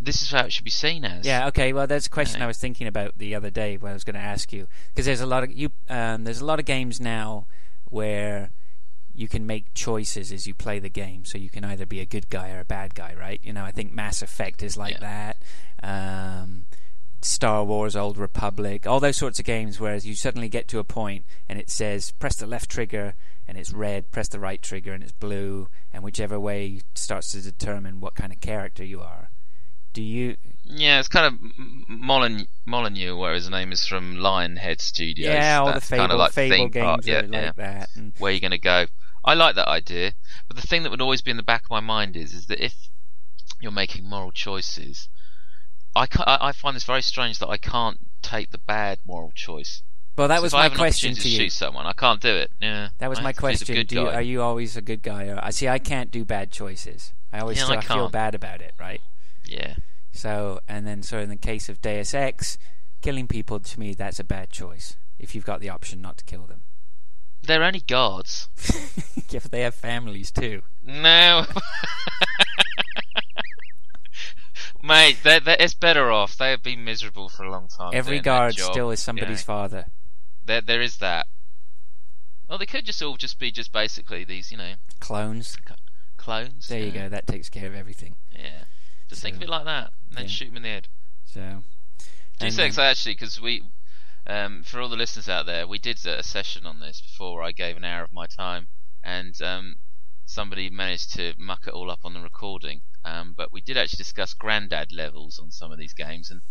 This 0.00 0.22
is 0.22 0.30
how 0.30 0.44
it 0.44 0.52
should 0.52 0.64
be 0.64 0.70
seen 0.70 1.04
as. 1.04 1.26
yeah, 1.26 1.48
okay. 1.48 1.72
Well, 1.72 1.86
that's 1.86 2.06
a 2.06 2.10
question 2.10 2.38
Yeah. 2.38 2.44
I 2.44 2.46
was 2.46 2.58
thinking 2.58 2.86
about 2.86 3.18
the 3.18 3.34
other 3.34 3.50
day. 3.50 3.76
when 3.76 3.90
I 3.90 3.94
was 3.94 4.04
going 4.04 4.14
to 4.14 4.20
ask 4.20 4.52
you 4.52 4.68
because 4.88 5.06
there's 5.06 5.20
a 5.20 5.26
lot 5.26 5.44
of 5.44 5.52
you. 5.52 5.70
Um, 5.88 6.24
there's 6.24 6.40
a 6.40 6.44
lot 6.44 6.58
of 6.58 6.64
games 6.64 7.00
now 7.00 7.46
where 7.90 8.50
you 9.14 9.26
can 9.26 9.44
make 9.46 9.74
choices 9.74 10.30
as 10.30 10.46
you 10.46 10.54
play 10.54 10.78
the 10.78 10.88
game. 10.88 11.24
So 11.24 11.38
you 11.38 11.50
can 11.50 11.64
either 11.64 11.84
be 11.86 11.98
a 11.98 12.06
good 12.06 12.30
guy 12.30 12.52
or 12.52 12.60
a 12.60 12.64
bad 12.64 12.94
guy, 12.94 13.14
right? 13.18 13.40
You 13.42 13.52
know, 13.52 13.64
I 13.64 13.72
think 13.72 13.92
Mass 13.92 14.22
Effect 14.22 14.62
is 14.62 14.76
like 14.76 15.00
that. 15.00 15.38
Um, 15.82 16.66
Star 17.20 17.64
Wars 17.64 17.96
Old 17.96 18.16
Republic, 18.16 18.86
all 18.86 19.00
those 19.00 19.16
sorts 19.16 19.40
of 19.40 19.44
games, 19.44 19.80
whereas 19.80 20.06
you 20.06 20.14
suddenly 20.14 20.48
get 20.48 20.68
to 20.68 20.78
a 20.78 20.84
point 20.84 21.24
and 21.48 21.58
it 21.58 21.68
says 21.68 22.12
press 22.12 22.36
the 22.36 22.46
left 22.46 22.70
trigger 22.70 23.14
and 23.48 23.58
it's 23.58 23.72
red, 23.72 24.12
press 24.12 24.28
the 24.28 24.38
right 24.38 24.62
trigger 24.62 24.92
and 24.92 25.02
it's 25.02 25.10
blue, 25.10 25.68
and 25.92 26.04
whichever 26.04 26.38
way 26.38 26.80
starts 26.94 27.32
to 27.32 27.40
determine 27.40 27.98
what 27.98 28.14
kind 28.14 28.32
of 28.32 28.40
character 28.40 28.84
you 28.84 29.00
are. 29.00 29.30
Do 29.98 30.04
you? 30.04 30.36
Yeah, 30.64 31.00
it's 31.00 31.08
kind 31.08 31.26
of 31.26 31.40
Molyn- 31.88 32.46
Molyneux, 32.64 33.16
where 33.16 33.34
his 33.34 33.50
name 33.50 33.72
is 33.72 33.84
from 33.84 34.14
Lionhead 34.14 34.80
Studios. 34.80 35.26
Yeah, 35.34 35.58
all 35.60 35.72
the 35.72 35.80
Fable, 35.80 36.02
kind 36.02 36.12
of 36.12 36.18
like 36.20 36.30
Fable 36.30 36.56
theme 36.56 36.70
games 36.70 36.84
park. 36.84 37.00
Yeah, 37.04 37.20
like 37.22 37.32
yeah. 37.32 37.52
that. 37.56 37.88
And 37.96 38.12
Where 38.18 38.30
you're 38.30 38.38
going 38.38 38.52
to 38.52 38.58
go. 38.58 38.86
I 39.24 39.34
like 39.34 39.56
that 39.56 39.66
idea, 39.66 40.12
but 40.46 40.56
the 40.56 40.64
thing 40.64 40.84
that 40.84 40.90
would 40.90 41.00
always 41.00 41.20
be 41.20 41.32
in 41.32 41.36
the 41.36 41.42
back 41.42 41.64
of 41.64 41.70
my 41.72 41.80
mind 41.80 42.16
is, 42.16 42.32
is 42.32 42.46
that 42.46 42.64
if 42.64 42.74
you're 43.60 43.72
making 43.72 44.08
moral 44.08 44.30
choices, 44.30 45.08
I, 45.96 46.06
I 46.16 46.52
find 46.52 46.76
this 46.76 46.84
very 46.84 47.02
strange 47.02 47.40
that 47.40 47.48
I 47.48 47.56
can't 47.56 47.98
take 48.22 48.52
the 48.52 48.58
bad 48.58 49.00
moral 49.04 49.32
choice. 49.34 49.82
well, 50.16 50.28
that 50.28 50.36
So 50.36 50.42
was 50.42 50.52
my 50.52 50.68
question 50.68 51.08
opportunity 51.10 51.22
to 51.22 51.28
you. 51.28 51.38
shoot 51.46 51.52
someone, 51.54 51.86
I 51.86 51.92
can't 51.92 52.20
do 52.20 52.36
it. 52.36 52.52
Yeah, 52.60 52.90
That 52.98 53.10
was 53.10 53.18
I 53.18 53.22
my 53.22 53.28
have 53.30 53.36
to 53.36 53.42
be 53.42 53.48
the 53.48 53.64
question. 53.64 53.86
Do 53.86 53.94
you, 53.96 54.08
are 54.08 54.22
you 54.22 54.42
always 54.42 54.76
a 54.76 54.80
good 54.82 55.02
guy? 55.02 55.36
I 55.42 55.50
see. 55.50 55.66
I 55.66 55.80
can't 55.80 56.12
do 56.12 56.24
bad 56.24 56.52
choices. 56.52 57.12
I 57.32 57.40
always 57.40 57.58
Yeah, 57.58 57.66
I 57.66 57.80
feel 57.80 58.08
bad 58.08 58.36
about 58.36 58.60
it, 58.62 58.74
right? 58.78 59.00
Yeah. 59.48 59.74
So, 60.12 60.60
and 60.68 60.86
then 60.86 61.02
so 61.02 61.18
in 61.18 61.28
the 61.28 61.36
case 61.36 61.68
of 61.68 61.80
Deus 61.80 62.14
Ex, 62.14 62.58
killing 63.02 63.26
people 63.28 63.60
to 63.60 63.80
me 63.80 63.94
that's 63.94 64.18
a 64.20 64.24
bad 64.24 64.50
choice. 64.50 64.96
If 65.18 65.34
you've 65.34 65.44
got 65.46 65.60
the 65.60 65.70
option 65.70 66.00
not 66.00 66.16
to 66.18 66.24
kill 66.24 66.46
them, 66.46 66.62
They're 67.42 67.62
only 67.64 67.80
guards. 67.80 68.48
yeah, 69.30 69.40
but 69.42 69.50
they 69.50 69.62
have 69.62 69.74
families 69.74 70.30
too. 70.30 70.62
No. 70.84 71.46
Mate, 74.82 75.18
they're, 75.24 75.40
they're, 75.40 75.56
it's 75.58 75.74
better 75.74 76.10
off. 76.12 76.36
They 76.36 76.50
have 76.50 76.62
been 76.62 76.84
miserable 76.84 77.28
for 77.28 77.42
a 77.44 77.50
long 77.50 77.66
time. 77.68 77.90
Every 77.94 78.20
guard 78.20 78.54
still 78.54 78.90
is 78.90 79.00
somebody's 79.00 79.40
Yeah. 79.40 79.44
father. 79.44 79.84
There, 80.44 80.60
there 80.60 80.80
is 80.80 80.98
that. 80.98 81.26
Well, 82.48 82.58
they 82.58 82.66
could 82.66 82.84
just 82.84 83.02
all 83.02 83.16
just 83.16 83.38
be 83.38 83.50
just 83.50 83.72
basically 83.72 84.24
these, 84.24 84.50
you 84.52 84.56
know, 84.56 84.74
Clones. 85.00 85.58
clones. 86.16 86.68
There 86.68 86.80
you 86.80 86.92
go. 86.92 87.08
That 87.08 87.26
takes 87.26 87.48
care 87.48 87.66
of 87.66 87.74
everything. 87.74 88.16
Yeah. 88.32 88.64
Just 89.08 89.22
think 89.22 89.36
So, 89.36 89.38
of 89.38 89.42
it 89.44 89.48
like 89.48 89.64
that, 89.64 89.92
and 90.08 90.16
then 90.18 90.24
yeah. 90.24 90.30
shoot 90.30 90.46
them 90.46 90.56
in 90.56 90.62
the 90.62 90.68
head. 90.68 90.88
So. 91.24 91.40
and 91.40 92.52
G6 92.52 92.76
then- 92.76 92.84
actually, 92.90 93.14
because 93.14 93.40
we, 93.40 93.62
um, 94.26 94.62
for 94.62 94.80
all 94.80 94.88
the 94.88 94.96
listeners 94.96 95.28
out 95.28 95.46
there, 95.46 95.66
we 95.66 95.78
did 95.78 96.04
a 96.06 96.22
session 96.22 96.66
on 96.66 96.80
this 96.80 97.00
before 97.00 97.42
I 97.42 97.52
gave 97.52 97.76
an 97.76 97.84
hour 97.84 98.02
of 98.04 98.12
my 98.12 98.26
time, 98.26 98.68
and 99.02 99.40
um, 99.42 99.76
somebody 100.26 100.68
managed 100.70 101.12
to 101.14 101.34
muck 101.38 101.66
it 101.66 101.72
all 101.74 101.90
up 101.90 102.00
on 102.04 102.14
the 102.14 102.20
recording. 102.20 102.82
Um, 103.04 103.32
but 103.36 103.52
we 103.52 103.60
did 103.62 103.78
actually 103.78 103.98
discuss 103.98 104.34
granddad 104.34 104.92
levels 104.92 105.38
on 105.38 105.50
some 105.50 105.72
of 105.72 105.78
these 105.78 105.94
games, 105.94 106.30
and 106.30 106.42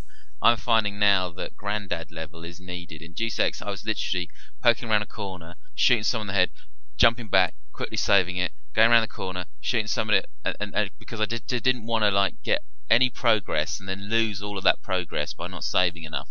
I'm 0.41 0.57
finding 0.57 0.97
now 0.97 1.31
that 1.33 1.55
granddad 1.55 2.11
level 2.11 2.43
is 2.43 2.59
needed. 2.59 3.01
In 3.01 3.13
G6, 3.13 3.61
I 3.61 3.69
was 3.69 3.85
literally 3.85 4.29
poking 4.63 4.89
around 4.89 5.01
a 5.03 5.07
corner, 5.07 5.55
shooting 5.75 6.03
someone 6.03 6.29
in 6.29 6.33
the 6.33 6.39
head, 6.39 6.49
jumping 6.97 7.27
back, 7.27 7.53
quickly 7.73 7.97
saving 7.97 8.37
it, 8.37 8.51
going 8.77 8.91
around 8.91 9.01
the 9.01 9.07
corner, 9.07 9.45
shooting 9.59 9.87
somebody, 9.87 10.21
and, 10.45 10.55
and, 10.59 10.75
and 10.75 10.91
because 10.99 11.19
I 11.19 11.25
did, 11.25 11.47
didn't 11.47 11.87
want 11.87 12.03
to 12.03 12.11
like 12.11 12.35
get 12.43 12.61
any 12.91 13.09
progress 13.09 13.79
and 13.79 13.89
then 13.89 14.07
lose 14.07 14.41
all 14.43 14.55
of 14.55 14.63
that 14.65 14.83
progress 14.83 15.33
by 15.33 15.47
not 15.47 15.63
saving 15.63 16.03
enough. 16.03 16.29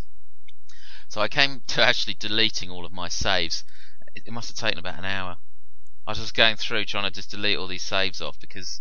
So 1.09 1.19
I 1.19 1.27
came 1.27 1.61
to 1.67 1.83
actually 1.83 2.15
deleting 2.15 2.69
all 2.71 2.85
of 2.85 2.93
my 2.93 3.09
saves. 3.09 3.65
It, 4.15 4.23
it 4.27 4.31
must 4.31 4.47
have 4.47 4.55
taken 4.55 4.79
about 4.79 4.97
an 4.97 5.03
hour. 5.03 5.35
I 6.07 6.11
was 6.11 6.19
just 6.19 6.33
going 6.33 6.55
through 6.55 6.85
trying 6.85 7.03
to 7.03 7.11
just 7.11 7.31
delete 7.31 7.57
all 7.57 7.67
these 7.67 7.83
saves 7.83 8.21
off 8.21 8.39
because 8.39 8.79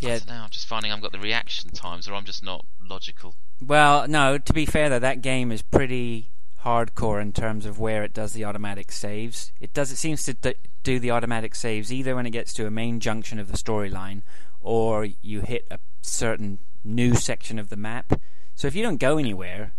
Yeah. 0.00 0.18
don't 0.18 0.30
I'm 0.30 0.50
just 0.50 0.66
finding 0.66 0.90
I've 0.90 1.00
got 1.00 1.12
the 1.12 1.20
reaction 1.20 1.70
times 1.70 2.08
or 2.08 2.14
I'm 2.14 2.24
just 2.24 2.42
not 2.42 2.66
logical. 2.82 3.36
Well, 3.60 4.08
no. 4.08 4.36
To 4.36 4.52
be 4.52 4.66
fair, 4.66 4.88
though, 4.88 4.98
that 4.98 5.22
game 5.22 5.52
is 5.52 5.62
pretty 5.62 6.29
hardcore 6.64 7.20
in 7.20 7.32
terms 7.32 7.66
of 7.66 7.78
where 7.78 8.02
it 8.02 8.12
does 8.12 8.32
the 8.32 8.44
automatic 8.44 8.92
saves. 8.92 9.52
It 9.60 9.72
does. 9.72 9.90
It 9.90 9.96
seems 9.96 10.24
to 10.24 10.34
d- 10.34 10.54
do 10.82 10.98
the 10.98 11.10
automatic 11.10 11.54
saves 11.54 11.92
either 11.92 12.14
when 12.14 12.26
it 12.26 12.30
gets 12.30 12.52
to 12.54 12.66
a 12.66 12.70
main 12.70 13.00
junction 13.00 13.38
of 13.38 13.50
the 13.50 13.56
storyline, 13.56 14.22
or 14.60 15.06
you 15.22 15.40
hit 15.40 15.66
a 15.70 15.78
certain 16.02 16.58
new 16.84 17.14
section 17.14 17.58
of 17.58 17.68
the 17.68 17.76
map. 17.76 18.20
So 18.54 18.66
if 18.68 18.74
you 18.74 18.82
don't 18.82 18.98
go 18.98 19.16
anywhere, 19.18 19.72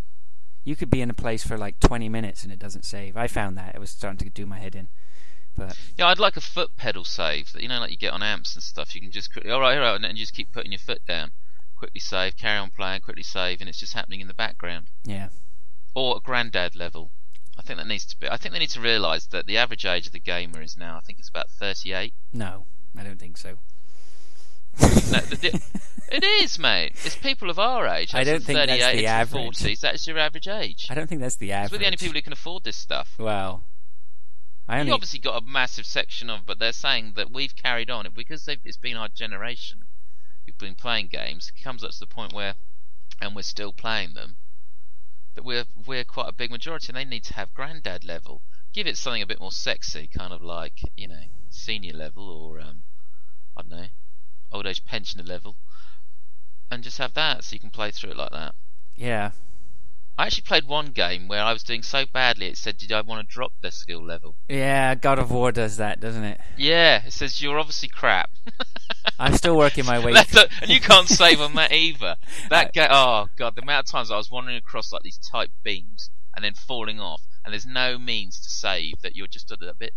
you 0.64 0.76
could 0.76 0.90
be 0.90 1.02
in 1.02 1.10
a 1.10 1.14
place 1.14 1.46
for 1.46 1.58
like 1.58 1.80
20 1.80 2.10
minutes 2.10 2.44
and 2.44 2.52
it 2.52 2.60
doesn't 2.60 2.86
save. 2.86 3.18
I 3.18 3.28
found 3.28 3.58
that 3.58 3.76
it 3.76 3.80
was 3.80 3.90
starting 3.90 4.18
to 4.20 4.30
do 4.30 4.46
my 4.46 4.60
head 4.60 4.76
in. 4.76 4.88
But 5.58 5.78
Yeah, 5.98 6.08
I'd 6.08 6.20
like 6.20 6.38
a 6.38 6.42
foot 6.42 6.78
pedal 6.78 7.04
save 7.04 7.52
that 7.54 7.62
you 7.62 7.68
know, 7.68 7.80
like 7.80 7.92
you 7.92 7.98
get 7.98 8.14
on 8.14 8.24
amps 8.24 8.56
and 8.56 8.64
stuff. 8.64 8.96
You 8.96 9.02
can 9.02 9.12
just 9.12 9.32
quickly, 9.34 9.52
all 9.52 9.60
right, 9.60 9.76
all 9.76 9.84
right, 9.84 9.96
and 9.96 10.04
then 10.04 10.16
just 10.16 10.34
keep 10.34 10.52
putting 10.52 10.72
your 10.72 10.80
foot 10.80 11.06
down, 11.08 11.32
quickly 11.76 12.00
save, 12.00 12.38
carry 12.38 12.58
on 12.58 12.70
playing, 12.70 13.02
quickly 13.02 13.24
save, 13.24 13.60
and 13.60 13.68
it's 13.70 13.80
just 13.80 13.94
happening 13.94 14.22
in 14.22 14.28
the 14.28 14.34
background. 14.34 14.88
yeah, 15.04 15.28
Or 15.94 16.18
at 16.18 16.24
granddad 16.24 16.76
level. 16.76 17.12
I 17.58 17.62
think 17.62 17.78
that 17.78 17.88
needs 17.88 18.06
to 18.06 18.20
be. 18.20 18.28
I 18.30 18.38
think 18.38 18.54
they 18.54 18.60
need 18.60 18.70
to 18.72 18.82
realise 18.82 19.26
that 19.28 19.46
the 19.46 19.58
average 19.58 19.86
age 19.86 20.08
of 20.08 20.14
the 20.14 20.20
gamer 20.20 20.62
is 20.62 20.78
now. 20.78 20.98
I 20.98 21.02
think 21.02 21.20
it's 21.20 21.30
about 21.30 21.50
38. 21.50 22.14
no, 22.34 22.66
I 22.98 23.04
don't 23.04 23.20
think 23.20 23.38
so. 23.38 23.58
No, 24.80 24.88
the, 24.88 25.36
the, 25.36 25.62
it 26.12 26.24
is, 26.24 26.58
mate. 26.58 26.94
It's 27.04 27.16
people 27.16 27.50
of 27.50 27.60
our 27.60 27.88
age. 27.88 28.16
I 28.16 28.24
don't 28.24 28.42
think 28.42 28.58
that's 28.58 28.94
the 28.96 29.06
average. 29.06 29.58
40s. 29.58 29.80
That's 29.82 30.08
your 30.08 30.18
average 30.18 30.48
age. 30.48 30.88
I 30.90 30.96
don't 30.96 31.08
think 31.08 31.22
that's 31.22 31.36
the 31.36 31.52
average. 31.52 31.72
We're 31.74 31.78
the 31.80 31.86
only 31.86 31.98
people 31.98 32.16
who 32.16 32.22
can 32.22 32.34
afford 32.34 32.64
this 32.64 32.78
stuff. 32.78 33.16
Well, 33.20 33.64
I 34.68 34.76
You 34.76 34.80
only 34.82 34.92
obviously 34.94 35.20
got 35.20 35.42
a 35.42 35.46
massive 35.46 35.86
section 35.86 36.30
of, 36.30 36.46
but 36.46 36.58
they're 36.58 36.72
saying 36.72 37.14
that 37.16 37.32
we've 37.32 37.56
carried 37.56 37.90
on 37.90 38.08
because 38.16 38.46
they've, 38.46 38.60
it's 38.64 38.78
been 38.78 38.96
our 38.96 39.10
generation. 39.10 39.84
We've 40.46 40.58
been 40.58 40.76
playing 40.76 41.08
games. 41.08 41.52
It 41.56 41.62
comes 41.62 41.84
up 41.84 41.92
to 41.92 42.00
the 42.00 42.08
point 42.08 42.34
where, 42.34 42.56
and 43.22 43.36
we're 43.36 43.42
still 43.42 43.74
playing 43.74 44.14
them. 44.14 44.38
That 45.36 45.46
we're 45.46 45.66
we're 45.86 46.04
quite 46.04 46.28
a 46.28 46.34
big 46.34 46.52
majority, 46.52 46.88
and 46.90 46.98
they 46.98 47.06
need 47.06 47.24
to 47.26 47.34
have 47.36 47.54
granddad 47.54 48.04
level. 48.04 48.42
Give 48.74 48.88
it 48.88 48.98
something 48.98 49.22
a 49.22 49.28
bit 49.28 49.40
more 49.40 49.52
sexy, 49.52 50.08
kind 50.08 50.34
of 50.34 50.42
like 50.42 50.82
you 50.96 51.08
know 51.08 51.24
senior 51.50 51.94
level 51.94 52.30
or 52.30 52.60
um, 52.60 52.84
I 53.56 53.62
don't 53.62 53.72
know, 53.72 53.88
old 54.52 54.66
age 54.68 54.86
pensioner 54.86 55.24
level, 55.24 55.56
and 56.70 56.84
just 56.84 56.98
have 56.98 57.14
that 57.14 57.44
so 57.44 57.54
you 57.54 57.60
can 57.60 57.70
play 57.70 57.92
through 57.92 58.12
it 58.12 58.18
like 58.18 58.32
that. 58.32 58.56
yeah. 58.96 59.32
I 60.18 60.26
actually 60.26 60.44
played 60.44 60.66
one 60.66 60.88
game 60.88 61.28
where 61.28 61.42
I 61.42 61.52
was 61.52 61.64
doing 61.64 61.82
so 61.82 62.06
badly 62.06 62.48
it 62.48 62.58
said, 62.58 62.78
"Did 62.78 62.92
I 62.92 63.02
want 63.02 63.28
to 63.28 63.34
drop 63.34 63.54
the 63.62 63.72
skill 63.72 64.04
level?" 64.04 64.36
Yeah, 64.48 64.94
God 64.94 65.18
of 65.18 65.32
War 65.32 65.52
does 65.52 65.78
that, 65.78 66.00
doesn't 66.00 66.24
it? 66.24 66.40
Yeah, 66.58 67.06
it 67.06 67.14
says 67.14 67.42
you're 67.42 67.58
obviously 67.58 67.88
crap. 67.90 68.30
I'm 69.20 69.34
still 69.36 69.58
working 69.58 69.86
my 69.86 70.00
way. 70.06 70.14
A- 70.14 70.50
and 70.62 70.70
you 70.70 70.80
can't 70.80 71.08
save 71.08 71.42
on 71.42 71.54
that 71.56 71.72
either. 71.72 72.16
That 72.50 72.74
ga- 72.74 72.88
oh 72.90 73.28
god, 73.38 73.56
the 73.56 73.62
amount 73.62 73.88
of 73.88 73.92
times 73.92 74.12
I 74.12 74.18
was 74.18 74.32
wandering 74.32 74.58
across 74.58 74.92
like 74.92 75.04
these 75.04 75.18
tight 75.18 75.52
beams 75.64 76.10
and 76.36 76.44
then 76.44 76.54
falling 76.54 77.00
off, 77.00 77.22
and 77.46 77.54
there's 77.54 77.66
no 77.66 77.98
means 77.98 78.40
to 78.42 78.50
save 78.50 79.02
that 79.04 79.16
you're 79.16 79.28
just 79.28 79.52
a 79.52 79.58
bit. 79.78 79.94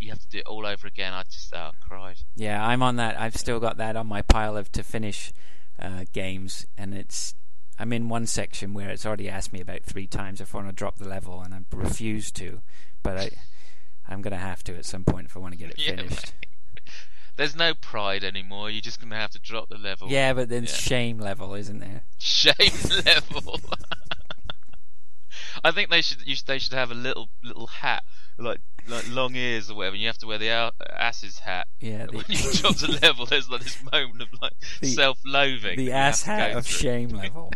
You 0.00 0.10
have 0.10 0.20
to 0.20 0.28
do 0.28 0.38
it 0.38 0.46
all 0.46 0.64
over 0.64 0.86
again. 0.86 1.12
I 1.12 1.24
just 1.24 1.52
oh, 1.54 1.70
cried. 1.80 2.18
Yeah, 2.36 2.64
I'm 2.64 2.82
on 2.82 2.96
that. 2.96 3.20
I've 3.20 3.36
still 3.36 3.58
got 3.58 3.78
that 3.78 3.96
on 3.96 4.06
my 4.06 4.22
pile 4.22 4.56
of 4.56 4.70
to 4.72 4.82
finish 4.84 5.32
uh, 5.80 6.04
games, 6.12 6.66
and 6.76 6.94
it's. 6.94 7.34
I'm 7.80 7.92
in 7.92 8.08
one 8.08 8.26
section 8.26 8.74
where 8.74 8.90
it's 8.90 9.06
already 9.06 9.28
asked 9.28 9.52
me 9.52 9.60
about 9.60 9.84
three 9.84 10.08
times 10.08 10.40
if 10.40 10.52
I 10.52 10.58
want 10.58 10.68
to 10.68 10.74
drop 10.74 10.98
the 10.98 11.08
level, 11.08 11.40
and 11.40 11.54
I've 11.54 11.66
refused 11.72 12.34
to. 12.36 12.60
But 13.04 13.18
I, 13.18 13.30
I'm 14.08 14.22
gonna 14.22 14.36
have 14.36 14.64
to 14.64 14.76
at 14.76 14.84
some 14.84 15.04
point 15.04 15.26
if 15.26 15.36
I 15.36 15.40
want 15.40 15.52
to 15.52 15.58
get 15.58 15.70
it 15.70 15.78
Yeah, 15.78 15.96
finished. 15.96 16.32
There's 17.38 17.56
no 17.56 17.72
pride 17.72 18.24
anymore. 18.24 18.68
You're 18.68 18.82
just 18.82 19.00
gonna 19.00 19.14
have 19.16 19.30
to 19.30 19.38
drop 19.38 19.68
the 19.70 19.78
level. 19.78 20.08
Yeah, 20.10 20.32
but 20.34 20.48
then 20.50 20.64
Yeah. 20.64 20.70
shame 20.72 21.18
level, 21.18 21.54
isn't 21.54 21.78
there? 21.78 22.02
Shame 22.18 22.52
level. 23.06 23.60
I 25.64 25.70
think 25.70 25.88
they 25.90 26.02
should, 26.02 26.18
you 26.26 26.36
they 26.46 26.58
should 26.58 26.72
have 26.74 26.90
a 26.90 26.94
little 26.94 27.28
little 27.42 27.66
hat 27.68 28.02
like 28.38 28.60
like 28.88 29.08
long 29.10 29.34
ears 29.36 29.70
or 29.70 29.76
whatever. 29.76 29.94
And 29.94 30.00
you 30.02 30.08
have 30.08 30.18
to 30.18 30.26
wear 30.26 30.38
the 30.38 30.72
ass's 30.98 31.38
hat. 31.38 31.66
Yeah, 31.80 32.06
the, 32.06 32.16
when 32.18 32.24
you 32.28 32.52
drop 32.54 32.76
to 32.76 32.90
level, 33.02 33.24
there's 33.26 33.48
like 33.48 33.62
this 33.62 33.78
moment 33.92 34.20
of 34.22 34.28
like 34.42 34.52
The- 34.80 34.88
self-loathing. 34.88 35.76
the 35.78 35.92
ass 35.92 36.22
hat 36.24 36.56
of 36.56 36.66
through. 36.66 36.78
shame 36.90 37.08
level. 37.10 37.52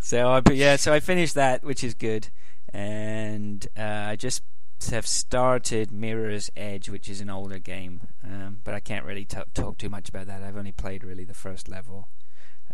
so 0.00 0.30
I, 0.30 0.40
but 0.40 0.56
yeah, 0.56 0.76
so 0.76 0.92
I 0.92 1.00
finished 1.00 1.34
that, 1.34 1.62
which 1.64 1.82
is 1.84 1.94
good, 1.94 2.28
and 2.72 3.66
uh, 3.76 3.82
I 4.08 4.16
just 4.16 4.42
have 4.90 5.06
started 5.06 5.90
Mirror's 5.92 6.50
Edge, 6.56 6.88
which 6.88 7.08
is 7.08 7.20
an 7.20 7.30
older 7.30 7.58
game, 7.58 8.00
um, 8.24 8.60
but 8.64 8.74
I 8.74 8.80
can't 8.80 9.04
really 9.04 9.24
t- 9.24 9.38
talk 9.54 9.78
too 9.78 9.88
much 9.88 10.08
about 10.08 10.26
that. 10.26 10.42
I've 10.42 10.56
only 10.56 10.72
played 10.72 11.04
really 11.04 11.24
the 11.24 11.34
first 11.34 11.68
level, 11.68 12.08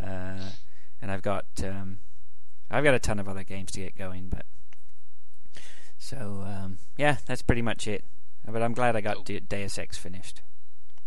uh, 0.01 0.51
and 1.01 1.11
I've 1.11 1.23
got 1.23 1.47
um, 1.65 1.99
I've 2.71 2.85
got 2.85 2.95
a 2.95 2.99
ton 2.99 3.19
of 3.19 3.29
other 3.29 3.45
games 3.45 3.73
to 3.73 3.81
get 3.81 3.97
going, 3.97 4.29
but 4.29 4.45
so 5.99 6.45
um, 6.47 6.79
yeah, 6.97 7.17
that's 7.27 7.43
pretty 7.43 7.63
much 7.63 7.87
it. 7.87 8.05
But 8.47 8.63
I'm 8.63 8.73
glad 8.73 8.97
I 8.97 9.01
got. 9.01 9.25
De- 9.25 9.41
Deus 9.41 9.79
Ex 9.79 9.99
finished. 9.99 10.41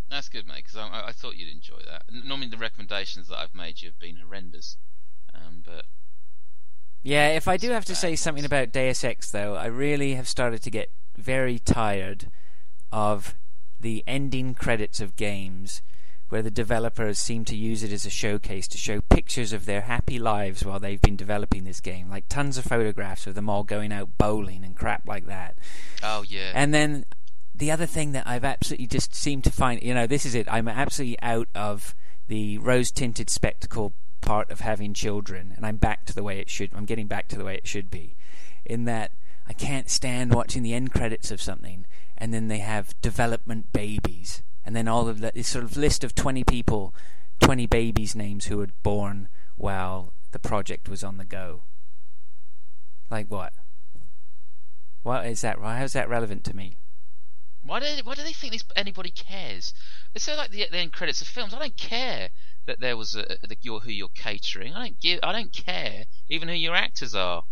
That's 0.09 0.29
good, 0.29 0.45
mate. 0.47 0.57
Because 0.65 0.75
I, 0.77 1.07
I- 1.07 1.11
thought 1.11 1.37
you'd 1.37 1.49
enjoy 1.53 1.79
that. 1.89 2.03
Normally, 2.11 2.49
the 2.49 2.57
recommendations 2.57 3.29
that 3.29 3.37
I've 3.37 3.55
made 3.55 3.81
you 3.81 3.87
have 3.89 3.99
been 3.99 4.17
horrendous, 4.17 4.77
um, 5.33 5.63
but 5.65 5.85
Yeah, 7.03 7.29
if 7.29 7.47
I 7.47 7.57
do 7.57 7.71
have 7.71 7.85
to 7.85 7.95
say 7.95 8.15
something 8.15 8.45
about 8.45 8.71
Deus 8.71 9.03
Ex, 9.03 9.31
though, 9.31 9.55
I 9.55 9.65
really 9.65 10.15
have 10.15 10.27
started 10.27 10.61
to 10.63 10.69
get 10.69 10.91
very 11.17 11.57
tired 11.59 12.29
of 12.91 13.35
the 13.79 14.03
ending 14.05 14.53
credits 14.53 14.99
of 14.99 15.15
games 15.15 15.81
where 16.29 16.41
the 16.41 16.51
developers 16.51 17.19
seem 17.19 17.43
to 17.43 17.57
use 17.57 17.83
it 17.83 17.91
as 17.91 18.05
a 18.05 18.09
showcase 18.09 18.67
to 18.69 18.77
show 18.77 19.01
pictures 19.01 19.51
of 19.51 19.65
their 19.65 19.81
happy 19.81 20.17
lives 20.17 20.63
while 20.63 20.79
they've 20.79 21.01
been 21.01 21.17
developing 21.17 21.65
this 21.65 21.81
game, 21.81 22.09
like 22.09 22.29
tons 22.29 22.57
of 22.57 22.63
photographs 22.63 23.27
of 23.27 23.35
them 23.35 23.49
all 23.49 23.63
going 23.63 23.91
out 23.91 24.17
bowling 24.17 24.63
and 24.63 24.77
crap 24.77 25.05
like 25.05 25.25
that. 25.25 25.57
Oh 26.01 26.23
yeah. 26.25 26.51
And 26.53 26.73
then 26.73 27.03
the 27.53 27.69
other 27.69 27.85
thing 27.85 28.13
that 28.13 28.25
I've 28.25 28.45
absolutely 28.45 28.87
just 28.87 29.13
seemed 29.13 29.43
to 29.43 29.51
find, 29.51 29.83
you 29.83 29.93
know, 29.93 30.07
this 30.07 30.25
is 30.25 30.33
it. 30.33 30.47
I'm 30.49 30.69
absolutely 30.69 31.19
out 31.21 31.49
of 31.53 31.95
the 32.27 32.59
rose-tinted 32.59 33.29
spectacle 33.29 33.93
part 34.21 34.49
of 34.51 34.61
having 34.61 34.93
children, 34.93 35.53
and 35.55 35.65
I'm 35.65 35.77
back 35.77 36.05
to 36.05 36.13
the 36.13 36.23
way 36.23 36.39
it 36.39 36.49
should. 36.49 36.71
I'm 36.73 36.85
getting 36.85 37.07
back 37.07 37.27
to 37.29 37.37
the 37.37 37.43
way 37.43 37.55
it 37.55 37.67
should 37.67 37.89
be, 37.89 38.15
in 38.65 38.85
that 38.85 39.11
I 39.47 39.53
can't 39.53 39.89
stand 39.89 40.33
watching 40.33 40.63
the 40.63 40.73
end 40.73 40.93
credits 40.93 41.31
of 41.31 41.41
something, 41.41 41.85
and 42.17 42.33
then 42.33 42.47
they 42.47 42.59
have 42.59 42.99
development 43.01 43.73
babies, 43.73 44.43
and 44.65 44.75
then 44.75 44.87
all 44.87 45.07
of 45.07 45.19
that 45.19 45.33
this 45.33 45.47
sort 45.47 45.65
of 45.65 45.75
list 45.75 46.03
of 46.03 46.15
20 46.15 46.43
people, 46.43 46.93
20 47.41 47.65
babies' 47.65 48.15
names 48.15 48.45
who 48.45 48.57
were 48.57 48.69
born 48.83 49.27
while 49.57 50.13
the 50.31 50.39
project 50.39 50.87
was 50.87 51.03
on 51.03 51.17
the 51.17 51.25
go. 51.25 51.63
Like 53.09 53.27
what? 53.27 53.53
What 55.03 55.25
is 55.25 55.41
that? 55.41 55.59
How 55.59 55.83
is 55.83 55.93
that 55.93 56.09
relevant 56.09 56.43
to 56.45 56.55
me? 56.55 56.77
Why 57.63 57.79
do 57.79 57.85
they, 57.85 58.01
why 58.01 58.15
do 58.15 58.23
they 58.23 58.33
think 58.33 58.55
anybody 58.75 59.11
cares? 59.11 59.73
It's 60.15 60.25
so 60.25 60.35
like 60.35 60.51
the, 60.51 60.67
the 60.71 60.77
end 60.77 60.93
credits 60.93 61.21
of 61.21 61.27
films. 61.27 61.53
I 61.53 61.59
don't 61.59 61.77
care 61.77 62.29
that 62.65 62.79
there 62.79 62.97
was 62.97 63.15
a, 63.15 63.37
the, 63.41 63.57
your, 63.61 63.79
who 63.79 63.91
you're 63.91 64.09
catering. 64.09 64.73
I 64.73 64.85
don't 64.85 64.99
give. 64.99 65.19
I 65.23 65.31
don't 65.31 65.53
care 65.53 66.05
even 66.29 66.47
who 66.47 66.55
your 66.55 66.75
actors 66.75 67.15
are. 67.15 67.43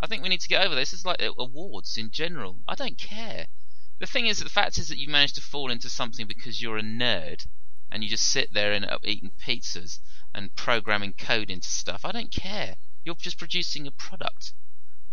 I 0.00 0.06
think 0.06 0.22
we 0.22 0.28
need 0.28 0.40
to 0.40 0.48
get 0.48 0.64
over 0.64 0.74
this. 0.74 0.92
It's 0.92 1.06
like 1.06 1.22
awards 1.38 1.96
in 1.96 2.10
general. 2.10 2.60
I 2.68 2.74
don't 2.74 2.98
care. 2.98 3.46
The 3.98 4.06
thing 4.06 4.26
is, 4.26 4.40
the 4.40 4.50
fact 4.50 4.76
is 4.78 4.88
that 4.88 4.98
you 4.98 5.08
managed 5.08 5.36
to 5.36 5.40
fall 5.40 5.70
into 5.70 5.88
something 5.88 6.26
because 6.26 6.60
you're 6.60 6.76
a 6.76 6.82
nerd, 6.82 7.46
and 7.90 8.02
you 8.02 8.10
just 8.10 8.28
sit 8.28 8.52
there 8.52 8.72
and 8.72 8.84
uh, 8.84 8.98
eating 9.04 9.30
pizzas 9.30 10.00
and 10.34 10.54
programming 10.54 11.14
code 11.14 11.50
into 11.50 11.68
stuff. 11.68 12.04
I 12.04 12.12
don't 12.12 12.30
care. 12.30 12.76
You're 13.04 13.14
just 13.14 13.38
producing 13.38 13.86
a 13.86 13.90
product. 13.90 14.52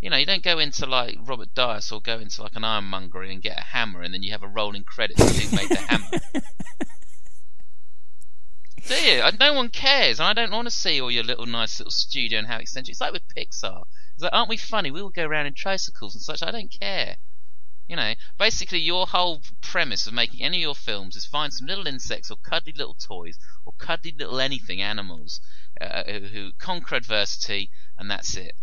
You 0.01 0.09
know, 0.09 0.17
you 0.17 0.25
don't 0.25 0.43
go 0.43 0.59
into 0.59 0.85
like 0.85 1.17
Robert 1.21 1.53
Dyas 1.55 1.93
or 1.93 2.01
go 2.01 2.19
into 2.19 2.41
like 2.41 2.57
an 2.57 2.65
ironmongery 2.65 3.31
and 3.31 3.41
get 3.41 3.57
a 3.57 3.63
hammer, 3.63 4.01
and 4.01 4.13
then 4.13 4.21
you 4.21 4.31
have 4.33 4.43
a 4.43 4.47
rolling 4.49 4.83
credits 4.83 5.21
of 5.21 5.29
who 5.29 5.55
made 5.55 5.69
the 5.69 5.75
hammer. 5.77 6.41
Do? 8.87 9.29
No 9.39 9.53
one 9.53 9.69
cares, 9.69 10.19
and 10.19 10.27
I 10.27 10.33
don't 10.33 10.51
want 10.51 10.67
to 10.67 10.71
see 10.71 10.99
all 10.99 11.09
your 11.09 11.23
little 11.23 11.45
nice 11.45 11.79
little 11.79 11.91
studio 11.91 12.39
and 12.39 12.47
how 12.47 12.57
eccentric. 12.57 12.91
It's 12.91 13.01
like 13.01 13.13
with 13.13 13.27
Pixar. 13.33 13.83
It's 14.15 14.23
like, 14.23 14.33
aren't 14.33 14.49
we 14.49 14.57
funny? 14.57 14.91
We 14.91 15.01
all 15.01 15.09
go 15.09 15.25
around 15.25 15.45
in 15.45 15.53
tricycles 15.53 16.15
and 16.15 16.21
such. 16.21 16.43
I 16.43 16.51
don't 16.51 16.71
care. 16.71 17.17
You 17.87 17.95
know, 17.95 18.13
basically, 18.37 18.79
your 18.79 19.07
whole 19.07 19.41
premise 19.61 20.05
of 20.05 20.13
making 20.13 20.41
any 20.41 20.57
of 20.57 20.61
your 20.61 20.75
films 20.75 21.15
is 21.15 21.25
find 21.25 21.53
some 21.53 21.67
little 21.67 21.87
insects 21.87 22.29
or 22.29 22.37
cuddly 22.37 22.73
little 22.73 22.95
toys 22.95 23.37
or 23.65 23.73
cuddly 23.77 24.11
little 24.17 24.39
anything 24.39 24.81
animals 24.81 25.39
uh, 25.79 26.03
who, 26.03 26.19
who 26.27 26.51
conquer 26.53 26.95
adversity, 26.95 27.71
and 27.97 28.11
that's 28.11 28.35
it. 28.35 28.53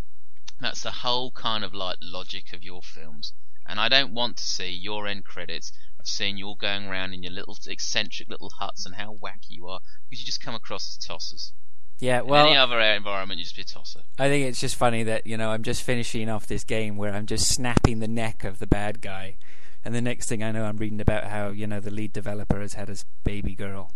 That's 0.60 0.82
the 0.82 0.90
whole 0.90 1.30
kind 1.30 1.64
of 1.64 1.72
like 1.72 1.96
logic 2.02 2.52
of 2.52 2.62
your 2.62 2.82
films. 2.82 3.32
And 3.66 3.80
I 3.80 3.88
don't 3.88 4.12
want 4.12 4.36
to 4.38 4.44
see 4.44 4.70
your 4.70 5.06
end 5.06 5.24
credits 5.24 5.72
of 6.00 6.08
seen 6.08 6.36
you 6.36 6.46
all 6.46 6.54
going 6.54 6.86
around 6.86 7.12
in 7.12 7.22
your 7.22 7.32
little 7.32 7.56
eccentric 7.66 8.28
little 8.28 8.50
huts 8.58 8.86
and 8.86 8.94
how 8.94 9.16
wacky 9.22 9.50
you 9.50 9.68
are 9.68 9.80
because 10.08 10.20
you 10.20 10.26
just 10.26 10.42
come 10.42 10.54
across 10.54 10.88
as 10.88 11.06
tossers. 11.06 11.52
Yeah, 12.00 12.22
well, 12.22 12.44
in 12.44 12.50
any 12.52 12.56
other 12.56 12.80
environment, 12.80 13.38
you 13.38 13.44
just 13.44 13.56
be 13.56 13.62
a 13.62 13.64
tosser. 13.64 14.00
I 14.18 14.28
think 14.28 14.46
it's 14.46 14.60
just 14.60 14.74
funny 14.74 15.02
that 15.02 15.26
you 15.26 15.36
know 15.36 15.50
I'm 15.50 15.62
just 15.62 15.82
finishing 15.82 16.30
off 16.30 16.46
this 16.46 16.64
game 16.64 16.96
where 16.96 17.12
I'm 17.12 17.26
just 17.26 17.46
snapping 17.46 17.98
the 17.98 18.08
neck 18.08 18.42
of 18.42 18.58
the 18.58 18.66
bad 18.66 19.02
guy, 19.02 19.36
and 19.84 19.94
the 19.94 20.00
next 20.00 20.26
thing 20.26 20.42
I 20.42 20.50
know, 20.50 20.64
I'm 20.64 20.78
reading 20.78 21.00
about 21.00 21.24
how 21.24 21.48
you 21.50 21.66
know 21.66 21.78
the 21.78 21.90
lead 21.90 22.14
developer 22.14 22.60
has 22.60 22.74
had 22.74 22.88
his 22.88 23.04
baby 23.22 23.54
girl. 23.54 23.92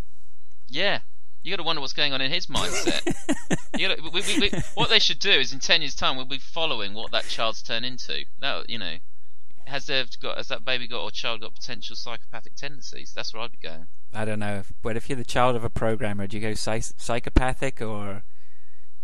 Yeah, 0.68 1.00
you 1.42 1.50
got 1.50 1.56
to 1.56 1.62
wonder 1.62 1.80
what's 1.80 1.94
going 1.94 2.12
on 2.12 2.20
in 2.20 2.30
his 2.30 2.46
mindset. 2.46 3.06
you 3.78 3.88
gotta, 3.88 4.02
we, 4.02 4.20
we, 4.20 4.38
we, 4.38 4.50
what 4.74 4.90
they 4.90 4.98
should 4.98 5.18
do 5.18 5.30
is 5.30 5.54
in 5.54 5.60
ten 5.60 5.80
years' 5.80 5.94
time 5.94 6.16
we'll 6.16 6.26
be 6.26 6.38
following 6.38 6.92
what 6.92 7.10
that 7.12 7.24
child's 7.24 7.62
turned 7.62 7.86
into. 7.86 8.26
That 8.40 8.68
you 8.68 8.78
know, 8.78 8.96
has 9.66 9.86
there 9.86 10.04
got 10.20 10.36
has 10.36 10.48
that 10.48 10.64
baby 10.64 10.86
got 10.86 11.02
or 11.02 11.10
child 11.10 11.40
got 11.40 11.54
potential 11.54 11.96
psychopathic 11.96 12.54
tendencies? 12.54 13.12
That's 13.14 13.32
where 13.32 13.42
I'd 13.42 13.52
be 13.52 13.58
going. 13.58 13.86
I 14.12 14.24
don't 14.24 14.38
know, 14.38 14.62
but 14.82 14.96
if 14.96 15.08
you're 15.08 15.16
the 15.16 15.24
child 15.24 15.56
of 15.56 15.64
a 15.64 15.70
programmer, 15.70 16.26
do 16.26 16.36
you 16.36 16.42
go 16.42 16.54
psych- 16.54 16.94
psychopathic 16.96 17.80
or 17.82 18.22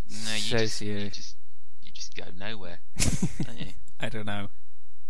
no? 0.08 0.34
You 0.34 0.58
just, 0.58 0.80
you 0.80 1.10
just 1.10 1.36
you 1.82 1.92
just 1.92 2.14
go 2.14 2.24
nowhere, 2.36 2.80
don't 3.42 3.58
you? 3.58 3.72
I 4.00 4.08
don't 4.08 4.26
know. 4.26 4.48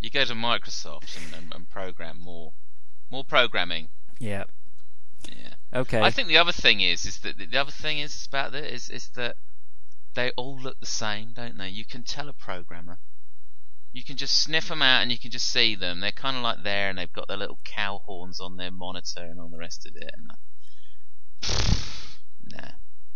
You 0.01 0.11
go 0.11 0.25
to 0.25 0.33
Microsoft 0.33 1.17
and, 1.17 1.35
and, 1.35 1.55
and 1.55 1.69
program 1.69 2.19
more, 2.21 2.53
more 3.11 3.25
programming. 3.25 3.89
Yeah. 4.19 4.45
Yeah. 5.29 5.55
Okay. 5.81 6.01
I 6.01 6.11
think 6.11 6.29
the 6.29 6.39
other 6.39 6.53
thing 6.53 6.81
is, 6.81 7.05
is 7.05 7.19
that 7.19 7.37
the 7.39 7.59
other 7.59 7.71
thing 7.71 7.99
is 7.99 8.27
about 8.27 8.53
that 8.53 8.65
is 8.65 8.89
is 8.89 9.09
that 9.17 9.37
they 10.15 10.31
all 10.31 10.59
look 10.59 10.81
the 10.81 10.87
same, 10.87 11.33
don't 11.35 11.59
they? 11.59 11.69
You 11.69 11.85
can 11.85 12.03
tell 12.03 12.29
a 12.29 12.33
programmer. 12.33 12.99
You 13.93 14.05
can 14.05 14.17
just 14.17 14.41
sniff 14.41 14.69
them 14.69 14.83
out 14.83 15.03
and 15.03 15.11
you 15.11 15.19
can 15.19 15.31
just 15.31 15.51
see 15.51 15.75
them. 15.75 16.01
They're 16.01 16.13
kind 16.13 16.37
of 16.37 16.43
like 16.43 16.63
there, 16.63 16.89
and 16.89 16.99
they've 16.99 17.13
got 17.13 17.29
their 17.29 17.37
little 17.37 17.59
cow 17.65 18.03
horns 18.05 18.41
on 18.41 18.57
their 18.57 18.71
monitor 18.71 19.23
and 19.23 19.41
all 19.41 19.49
the 19.49 19.59
rest 19.59 19.87
of 19.87 19.97
it. 19.97 20.11
And 20.17 20.27
nah. 22.53 22.71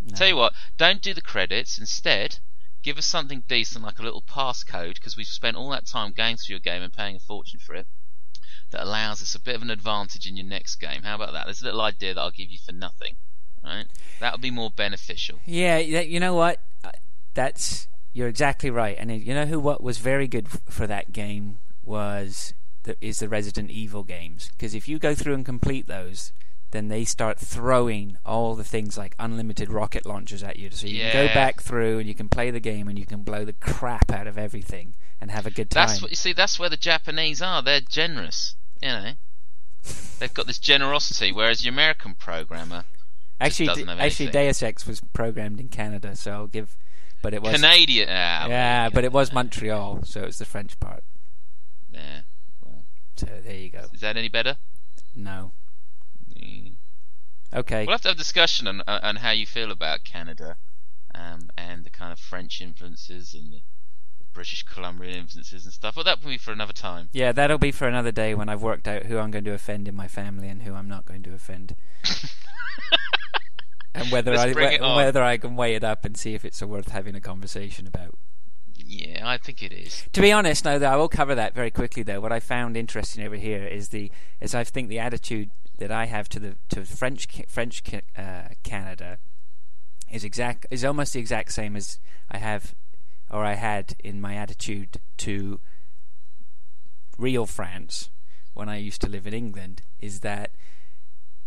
No. 0.06 0.14
Tell 0.14 0.28
you 0.28 0.36
what, 0.36 0.52
don't 0.76 1.00
do 1.00 1.14
the 1.14 1.22
credits. 1.22 1.78
Instead, 1.78 2.38
give 2.82 2.98
us 2.98 3.06
something 3.06 3.42
decent 3.48 3.84
like 3.84 3.98
a 3.98 4.02
little 4.02 4.22
passcode 4.22 4.94
because 4.94 5.16
we've 5.16 5.26
spent 5.26 5.56
all 5.56 5.70
that 5.70 5.86
time 5.86 6.12
going 6.12 6.36
through 6.36 6.54
your 6.54 6.60
game 6.60 6.82
and 6.82 6.92
paying 6.92 7.16
a 7.16 7.20
fortune 7.20 7.58
for 7.58 7.74
it 7.74 7.86
that 8.70 8.82
allows 8.82 9.22
us 9.22 9.34
a 9.34 9.40
bit 9.40 9.54
of 9.54 9.62
an 9.62 9.70
advantage 9.70 10.26
in 10.26 10.36
your 10.36 10.46
next 10.46 10.76
game. 10.76 11.02
How 11.04 11.14
about 11.14 11.32
that? 11.32 11.46
There's 11.46 11.62
a 11.62 11.66
little 11.66 11.80
idea 11.80 12.14
that 12.14 12.20
I'll 12.20 12.30
give 12.30 12.50
you 12.50 12.58
for 12.58 12.72
nothing. 12.72 13.16
Right? 13.62 13.86
That 14.20 14.32
would 14.32 14.42
be 14.42 14.50
more 14.50 14.70
beneficial. 14.70 15.38
Yeah, 15.46 15.78
you 15.78 16.20
know 16.20 16.34
what? 16.34 16.60
Uh, 16.82 16.90
that's 17.32 17.88
you're 18.14 18.28
exactly 18.28 18.70
right. 18.70 18.96
And 18.98 19.10
you 19.10 19.34
know 19.34 19.44
who 19.44 19.60
what 19.60 19.82
was 19.82 19.98
very 19.98 20.26
good 20.26 20.48
for 20.48 20.86
that 20.86 21.12
game 21.12 21.58
was 21.82 22.54
the, 22.84 22.96
is 23.04 23.18
the 23.18 23.28
Resident 23.28 23.70
Evil 23.70 24.04
games 24.04 24.48
because 24.52 24.74
if 24.74 24.88
you 24.88 24.98
go 24.98 25.14
through 25.14 25.34
and 25.34 25.44
complete 25.44 25.86
those, 25.86 26.32
then 26.70 26.88
they 26.88 27.04
start 27.04 27.38
throwing 27.38 28.16
all 28.24 28.54
the 28.54 28.64
things 28.64 28.96
like 28.96 29.14
unlimited 29.18 29.70
rocket 29.70 30.06
launchers 30.06 30.42
at 30.42 30.58
you. 30.58 30.70
So 30.70 30.86
you 30.86 30.98
yeah. 30.98 31.10
can 31.10 31.26
go 31.26 31.34
back 31.34 31.60
through 31.60 31.98
and 31.98 32.08
you 32.08 32.14
can 32.14 32.28
play 32.28 32.50
the 32.50 32.60
game 32.60 32.88
and 32.88 32.98
you 32.98 33.04
can 33.04 33.22
blow 33.22 33.44
the 33.44 33.52
crap 33.52 34.10
out 34.10 34.26
of 34.26 34.38
everything 34.38 34.94
and 35.20 35.30
have 35.30 35.46
a 35.46 35.50
good 35.50 35.70
time. 35.70 35.88
That's 35.88 36.00
what 36.00 36.10
you 36.10 36.16
see. 36.16 36.32
That's 36.32 36.58
where 36.58 36.70
the 36.70 36.76
Japanese 36.76 37.42
are. 37.42 37.62
They're 37.62 37.80
generous. 37.80 38.54
You 38.80 38.88
know, 38.88 39.12
they've 40.18 40.34
got 40.34 40.46
this 40.46 40.58
generosity, 40.58 41.32
whereas 41.32 41.62
the 41.62 41.68
American 41.68 42.14
programmer 42.14 42.84
actually, 43.40 43.68
actually, 43.88 44.30
Deus 44.30 44.62
Ex 44.62 44.86
was 44.86 45.00
programmed 45.12 45.60
in 45.60 45.68
Canada, 45.68 46.14
so 46.16 46.30
I'll 46.30 46.46
give. 46.46 46.76
But 47.24 47.32
it 47.32 47.40
was 47.40 47.54
Canadian. 47.54 48.10
Ah, 48.10 48.46
yeah, 48.48 48.90
but 48.90 49.02
it 49.02 49.10
was 49.10 49.32
Montreal, 49.32 50.02
so 50.04 50.20
it 50.20 50.26
was 50.26 50.36
the 50.36 50.44
French 50.44 50.78
part. 50.78 51.02
Yeah. 51.90 52.20
Well, 52.62 52.84
so 53.16 53.24
there 53.42 53.56
you 53.56 53.70
go. 53.70 53.86
Is 53.94 54.02
that 54.02 54.18
any 54.18 54.28
better? 54.28 54.58
No. 55.16 55.52
Mm. 56.38 56.74
Okay. 57.54 57.86
We'll 57.86 57.94
have 57.94 58.02
to 58.02 58.08
have 58.08 58.16
a 58.16 58.18
discussion 58.18 58.68
on 58.68 58.82
on 58.86 59.16
how 59.16 59.30
you 59.30 59.46
feel 59.46 59.70
about 59.70 60.04
Canada, 60.04 60.58
um, 61.14 61.48
and 61.56 61.84
the 61.84 61.88
kind 61.88 62.12
of 62.12 62.18
French 62.18 62.60
influences 62.60 63.32
and 63.32 63.50
the 63.54 63.60
British 64.34 64.62
Columbian 64.62 65.14
influences 65.14 65.64
and 65.64 65.72
stuff. 65.72 65.96
Well, 65.96 66.04
that 66.04 66.22
will 66.22 66.32
be 66.32 66.36
for 66.36 66.52
another 66.52 66.74
time. 66.74 67.08
Yeah, 67.12 67.32
that'll 67.32 67.56
be 67.56 67.72
for 67.72 67.88
another 67.88 68.12
day 68.12 68.34
when 68.34 68.50
I've 68.50 68.60
worked 68.60 68.86
out 68.86 69.06
who 69.06 69.16
I'm 69.16 69.30
going 69.30 69.44
to 69.44 69.54
offend 69.54 69.88
in 69.88 69.96
my 69.96 70.08
family 70.08 70.48
and 70.48 70.64
who 70.64 70.74
I'm 70.74 70.88
not 70.88 71.06
going 71.06 71.22
to 71.22 71.32
offend. 71.32 71.74
and 73.94 74.10
whether 74.10 74.34
I 74.34 74.52
whether 74.96 75.22
I 75.22 75.36
can 75.36 75.56
weigh 75.56 75.74
it 75.74 75.84
up 75.84 76.04
and 76.04 76.16
see 76.16 76.34
if 76.34 76.44
it's 76.44 76.62
worth 76.62 76.90
having 76.90 77.14
a 77.14 77.20
conversation 77.20 77.86
about. 77.86 78.18
Yeah, 78.76 79.22
I 79.28 79.38
think 79.38 79.62
it 79.62 79.72
is. 79.72 80.04
To 80.12 80.20
be 80.20 80.32
honest, 80.32 80.64
no, 80.64 80.78
though, 80.78 80.90
I 80.90 80.96
will 80.96 81.08
cover 81.08 81.34
that 81.34 81.54
very 81.54 81.70
quickly. 81.70 82.02
Though, 82.02 82.20
what 82.20 82.32
I 82.32 82.40
found 82.40 82.76
interesting 82.76 83.24
over 83.24 83.36
here 83.36 83.64
is 83.64 83.88
the 83.88 84.10
is 84.40 84.54
I 84.54 84.64
think 84.64 84.88
the 84.88 84.98
attitude 84.98 85.50
that 85.78 85.90
I 85.90 86.06
have 86.06 86.28
to 86.30 86.40
the 86.40 86.56
to 86.70 86.84
French 86.84 87.28
French 87.48 87.82
uh, 88.16 88.48
Canada 88.62 89.18
is 90.10 90.24
exact 90.24 90.66
is 90.70 90.84
almost 90.84 91.12
the 91.12 91.20
exact 91.20 91.52
same 91.52 91.76
as 91.76 91.98
I 92.30 92.38
have 92.38 92.74
or 93.30 93.44
I 93.44 93.54
had 93.54 93.96
in 94.04 94.20
my 94.20 94.34
attitude 94.34 95.00
to 95.18 95.60
real 97.18 97.46
France 97.46 98.10
when 98.52 98.68
I 98.68 98.76
used 98.76 99.00
to 99.02 99.08
live 99.08 99.26
in 99.26 99.34
England 99.34 99.82
is 99.98 100.20
that 100.20 100.50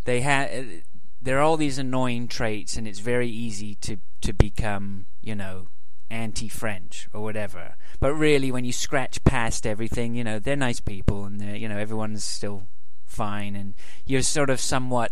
they 0.05 0.21
had 0.21 0.83
there 1.21 1.37
are 1.37 1.41
all 1.41 1.57
these 1.57 1.77
annoying 1.77 2.27
traits 2.27 2.77
and 2.77 2.87
it's 2.87 2.99
very 2.99 3.29
easy 3.29 3.75
to 3.75 3.97
to 4.21 4.33
become 4.33 5.05
you 5.21 5.35
know 5.35 5.67
anti-French 6.09 7.09
or 7.13 7.21
whatever 7.21 7.75
but 7.99 8.13
really 8.13 8.51
when 8.51 8.63
you 8.63 8.71
scratch 8.71 9.23
past 9.25 9.67
everything 9.67 10.15
you 10.15 10.23
know 10.23 10.39
they're 10.39 10.55
nice 10.55 10.79
people 10.79 11.25
and 11.25 11.39
they're 11.41 11.55
you 11.55 11.67
know 11.67 11.77
everyone's 11.77 12.23
still 12.23 12.63
fine 13.05 13.55
and 13.55 13.73
you're 14.05 14.21
sort 14.21 14.49
of 14.49 14.59
somewhat 14.59 15.11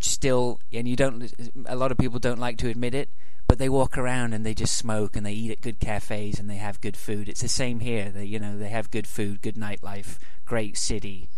still 0.00 0.58
and 0.72 0.88
you 0.88 0.96
don't 0.96 1.32
a 1.66 1.76
lot 1.76 1.92
of 1.92 1.98
people 1.98 2.18
don't 2.18 2.40
like 2.40 2.58
to 2.58 2.68
admit 2.68 2.94
it 2.94 3.08
but 3.52 3.58
they 3.58 3.68
walk 3.68 3.98
around 3.98 4.32
and 4.32 4.46
they 4.46 4.54
just 4.54 4.74
smoke 4.74 5.14
and 5.14 5.26
they 5.26 5.32
eat 5.34 5.50
at 5.50 5.60
good 5.60 5.78
cafes 5.78 6.38
and 6.38 6.48
they 6.48 6.56
have 6.56 6.80
good 6.80 6.96
food. 6.96 7.28
It's 7.28 7.42
the 7.42 7.48
same 7.48 7.80
here. 7.80 8.10
They 8.10 8.24
you 8.24 8.38
know 8.38 8.56
they 8.56 8.70
have 8.70 8.90
good 8.90 9.06
food, 9.06 9.42
good 9.42 9.56
nightlife, 9.56 10.16
great 10.46 10.78
city, 10.78 11.28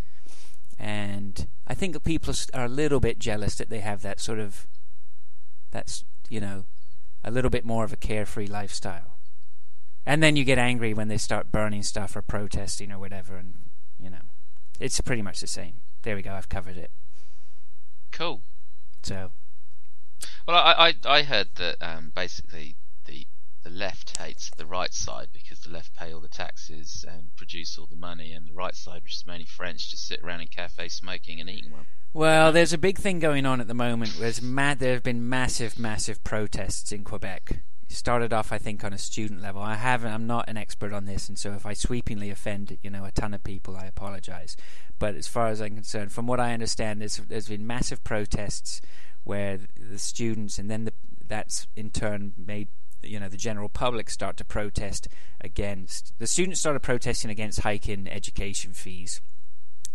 and 0.79 1.47
I 1.67 1.75
think 1.75 1.93
that 1.93 2.05
people 2.05 2.35
are 2.53 2.65
a 2.65 2.69
little 2.69 3.01
bit 3.01 3.19
jealous 3.19 3.55
that 3.57 3.71
they 3.71 3.81
have 3.81 4.03
that 4.03 4.21
sort 4.21 4.39
of 4.39 4.67
that's 5.71 6.05
you 6.29 6.41
know 6.41 6.65
a 7.25 7.31
little 7.31 7.51
bit 7.51 7.65
more 7.65 7.85
of 7.85 7.93
a 7.93 7.97
carefree 7.97 8.47
lifestyle. 8.47 9.19
And 10.07 10.23
then 10.23 10.37
you 10.37 10.45
get 10.45 10.59
angry 10.59 10.93
when 10.93 11.09
they 11.09 11.17
start 11.17 11.51
burning 11.51 11.83
stuff 11.83 12.15
or 12.15 12.21
protesting 12.21 12.93
or 12.93 12.99
whatever, 12.99 13.37
and 13.37 13.55
you 13.99 14.11
know, 14.11 14.19
it's 14.79 15.01
pretty 15.01 15.23
much 15.23 15.41
the 15.41 15.47
same. 15.47 15.77
There 16.03 16.15
we 16.15 16.23
go. 16.23 16.35
I've 16.35 16.51
covered 16.51 16.77
it. 16.77 16.91
Cool. 18.13 18.43
So, 19.03 19.31
well, 20.47 20.57
I 20.57 20.95
I, 21.07 21.19
I 21.19 21.23
heard 21.23 21.49
that 21.57 21.77
um, 21.81 22.13
basically 22.15 22.77
the 23.07 23.27
the 23.65 23.71
left 23.71 24.19
hates 24.19 24.51
the 24.57 24.67
right 24.67 24.93
side 24.93 25.29
because 25.33 25.61
the 25.61 25.71
left 25.71 25.97
pay 25.97 26.13
all 26.13 26.21
the 26.21 26.29
taxes 26.29 27.05
and 27.09 27.35
produce 27.35 27.77
all 27.79 27.87
the 27.87 27.97
money, 27.97 28.33
and 28.33 28.47
the 28.47 28.53
right 28.53 28.77
side, 28.77 29.03
which 29.03 29.17
is 29.17 29.27
mainly 29.27 29.47
French, 29.47 29.91
just 29.91 30.07
sit 30.07 30.21
around 30.23 30.43
in 30.43 30.49
cafes 30.49 30.93
smoking 30.93 31.41
and 31.41 31.49
eating 31.49 31.73
well. 31.73 31.87
Well, 32.13 32.53
there's 32.53 32.73
a 32.73 32.79
big 32.79 32.99
thing 32.99 33.19
going 33.19 33.47
on 33.47 33.61
at 33.61 33.67
the 33.67 33.75
moment. 33.75 34.17
There's 34.21 34.43
mad. 34.43 34.79
There 34.79 34.93
have 34.93 35.03
been 35.03 35.29
massive, 35.29 35.79
massive 35.79 36.23
protests 36.23 36.93
in 36.93 37.05
Quebec. 37.05 37.63
It 37.89 37.97
started 37.97 38.33
off, 38.33 38.53
I 38.53 38.59
think, 38.59 38.85
on 38.85 38.93
a 38.93 38.99
student 38.99 39.43
level. 39.43 39.63
I 39.63 39.75
haven't. 39.75 40.13
I'm 40.13 40.27
not 40.27 40.49
an 40.49 40.57
expert 40.57 40.93
on 40.93 41.07
this, 41.07 41.29
and 41.29 41.39
so 41.39 41.53
if 41.53 41.65
I 41.67 41.73
sweepingly 41.73 42.31
offend, 42.31 42.79
you 42.83 42.91
know, 42.91 43.05
a 43.05 43.11
ton 43.11 43.35
of 43.35 43.43
people, 43.43 43.77
I 43.77 43.87
apologize. 43.87 44.57
But 44.99 45.15
as 45.17 45.27
far 45.27 45.49
as 45.49 45.61
I'm 45.61 45.75
concerned, 45.75 46.13
from 46.13 46.27
what 46.27 46.39
I 46.39 46.53
understand, 46.53 47.01
there's 47.01 47.17
there's 47.17 47.49
been 47.49 47.67
massive 47.67 48.05
protests 48.05 48.83
where 49.25 49.59
the 49.75 49.99
students, 49.99 50.59
and 50.59 50.71
then 50.71 50.85
the, 50.85 50.93
that's 51.27 51.67
in 51.75 51.91
turn 51.91 52.35
made 52.37 52.69
you 53.07 53.21
know 53.21 53.29
the 53.29 53.37
general 53.37 53.69
public 53.69 54.11
start 54.11 54.37
to 54.37 54.45
protest 54.45 55.09
against 55.41 56.13
the 56.19 56.27
students 56.27 56.61
started 56.61 56.81
protesting 56.81 57.31
against 57.31 57.61
hiking 57.61 58.09
education 58.09 58.73
fees 58.73 59.21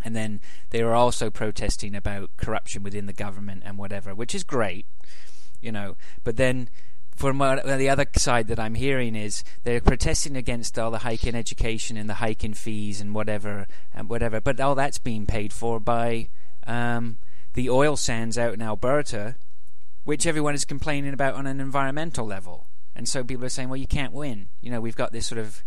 and 0.03 0.15
then 0.15 0.39
they 0.69 0.83
were 0.83 0.93
also 0.93 1.29
protesting 1.29 1.95
about 1.95 2.35
corruption 2.37 2.83
within 2.83 3.05
the 3.05 3.13
government 3.13 3.63
and 3.65 3.77
whatever, 3.77 4.15
which 4.15 4.33
is 4.33 4.43
great, 4.43 4.85
you 5.61 5.71
know. 5.71 5.97
But 6.23 6.37
then, 6.37 6.69
from 7.15 7.39
the 7.39 7.89
other 7.89 8.05
side 8.15 8.47
that 8.47 8.59
I'm 8.59 8.75
hearing 8.75 9.15
is 9.15 9.43
they're 9.63 9.81
protesting 9.81 10.37
against 10.37 10.79
all 10.79 10.91
the 10.91 10.99
hike 10.99 11.27
in 11.27 11.35
education 11.35 11.97
and 11.97 12.09
the 12.09 12.15
hike 12.15 12.45
in 12.45 12.53
fees 12.53 13.01
and 13.01 13.13
whatever 13.13 13.67
and 13.93 14.09
whatever. 14.09 14.39
But 14.39 14.59
all 14.61 14.75
that's 14.75 14.99
being 14.99 15.25
paid 15.25 15.51
for 15.51 15.81
by 15.81 16.29
um, 16.65 17.17
the 17.55 17.69
oil 17.69 17.97
sands 17.97 18.37
out 18.37 18.53
in 18.53 18.61
Alberta, 18.61 19.35
which 20.05 20.25
everyone 20.25 20.55
is 20.55 20.63
complaining 20.63 21.13
about 21.13 21.35
on 21.35 21.45
an 21.45 21.59
environmental 21.59 22.25
level. 22.25 22.68
And 22.95 23.07
so 23.07 23.23
people 23.23 23.45
are 23.45 23.49
saying, 23.49 23.69
well, 23.69 23.77
you 23.77 23.87
can't 23.87 24.13
win. 24.13 24.49
You 24.61 24.71
know, 24.71 24.81
we've 24.81 24.95
got 24.95 25.11
this 25.11 25.27
sort 25.27 25.39
of 25.39 25.63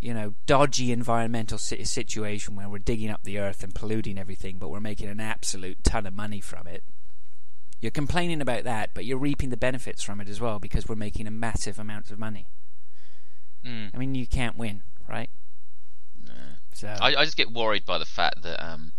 you 0.00 0.14
know, 0.14 0.34
dodgy 0.46 0.92
environmental 0.92 1.58
situation 1.58 2.56
where 2.56 2.68
we're 2.68 2.78
digging 2.78 3.10
up 3.10 3.22
the 3.22 3.38
earth 3.38 3.62
and 3.62 3.74
polluting 3.74 4.18
everything, 4.18 4.56
but 4.58 4.68
we're 4.68 4.80
making 4.80 5.08
an 5.08 5.20
absolute 5.20 5.84
ton 5.84 6.06
of 6.06 6.14
money 6.14 6.40
from 6.40 6.66
it. 6.66 6.82
You're 7.80 7.90
complaining 7.90 8.40
about 8.40 8.64
that, 8.64 8.90
but 8.94 9.04
you're 9.04 9.18
reaping 9.18 9.50
the 9.50 9.56
benefits 9.56 10.02
from 10.02 10.20
it 10.20 10.28
as 10.28 10.40
well 10.40 10.58
because 10.58 10.88
we're 10.88 10.96
making 10.96 11.26
a 11.26 11.30
massive 11.30 11.78
amount 11.78 12.10
of 12.10 12.18
money. 12.18 12.46
Mm. 13.64 13.90
I 13.94 13.98
mean, 13.98 14.14
you 14.14 14.26
can't 14.26 14.56
win, 14.56 14.82
right? 15.06 15.30
No. 16.26 16.32
So 16.72 16.88
I, 16.88 17.14
I 17.16 17.24
just 17.24 17.36
get 17.36 17.52
worried 17.52 17.84
by 17.84 17.98
the 17.98 18.06
fact 18.06 18.42
that 18.42 18.62
um, 18.64 18.92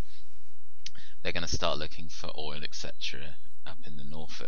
they're 1.21 1.31
going 1.31 1.45
to 1.45 1.53
start 1.53 1.79
looking 1.79 2.09
for 2.09 2.29
oil, 2.37 2.63
etc., 2.63 3.21
up 3.65 3.77
in 3.87 3.97
the 3.97 4.03
north 4.03 4.41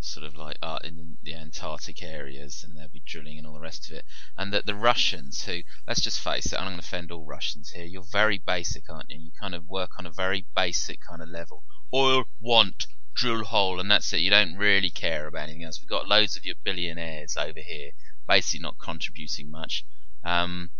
sort 0.00 0.24
of 0.24 0.36
like 0.36 0.56
uh, 0.62 0.78
in 0.84 1.18
the 1.22 1.34
Antarctic 1.34 2.02
areas, 2.02 2.64
and 2.64 2.76
they'll 2.76 2.88
be 2.88 3.02
drilling 3.06 3.38
and 3.38 3.46
all 3.46 3.54
the 3.54 3.60
rest 3.60 3.90
of 3.90 3.96
it. 3.96 4.04
And 4.36 4.52
that 4.52 4.66
the 4.66 4.74
Russians, 4.74 5.42
who 5.42 5.62
let's 5.86 6.00
just 6.00 6.20
face 6.20 6.52
it, 6.52 6.58
I'm 6.58 6.66
going 6.66 6.78
to 6.78 6.84
offend 6.84 7.10
all 7.10 7.24
Russians 7.24 7.70
here. 7.70 7.84
You're 7.84 8.02
very 8.02 8.38
basic, 8.38 8.88
aren't 8.88 9.10
you? 9.10 9.18
You 9.18 9.30
kind 9.40 9.54
of 9.54 9.66
work 9.66 9.90
on 9.98 10.06
a 10.06 10.10
very 10.10 10.46
basic 10.54 11.00
kind 11.08 11.22
of 11.22 11.28
level. 11.28 11.64
Oil, 11.92 12.24
want, 12.40 12.86
drill 13.14 13.44
hole, 13.44 13.80
and 13.80 13.90
that's 13.90 14.12
it. 14.12 14.20
You 14.20 14.30
don't 14.30 14.56
really 14.56 14.90
care 14.90 15.26
about 15.26 15.44
anything 15.44 15.64
else. 15.64 15.80
We've 15.80 15.88
got 15.88 16.08
loads 16.08 16.36
of 16.36 16.44
your 16.44 16.56
billionaires 16.64 17.36
over 17.36 17.60
here, 17.60 17.90
basically 18.26 18.62
not 18.62 18.78
contributing 18.78 19.50
much. 19.50 19.84
Um, 20.24 20.70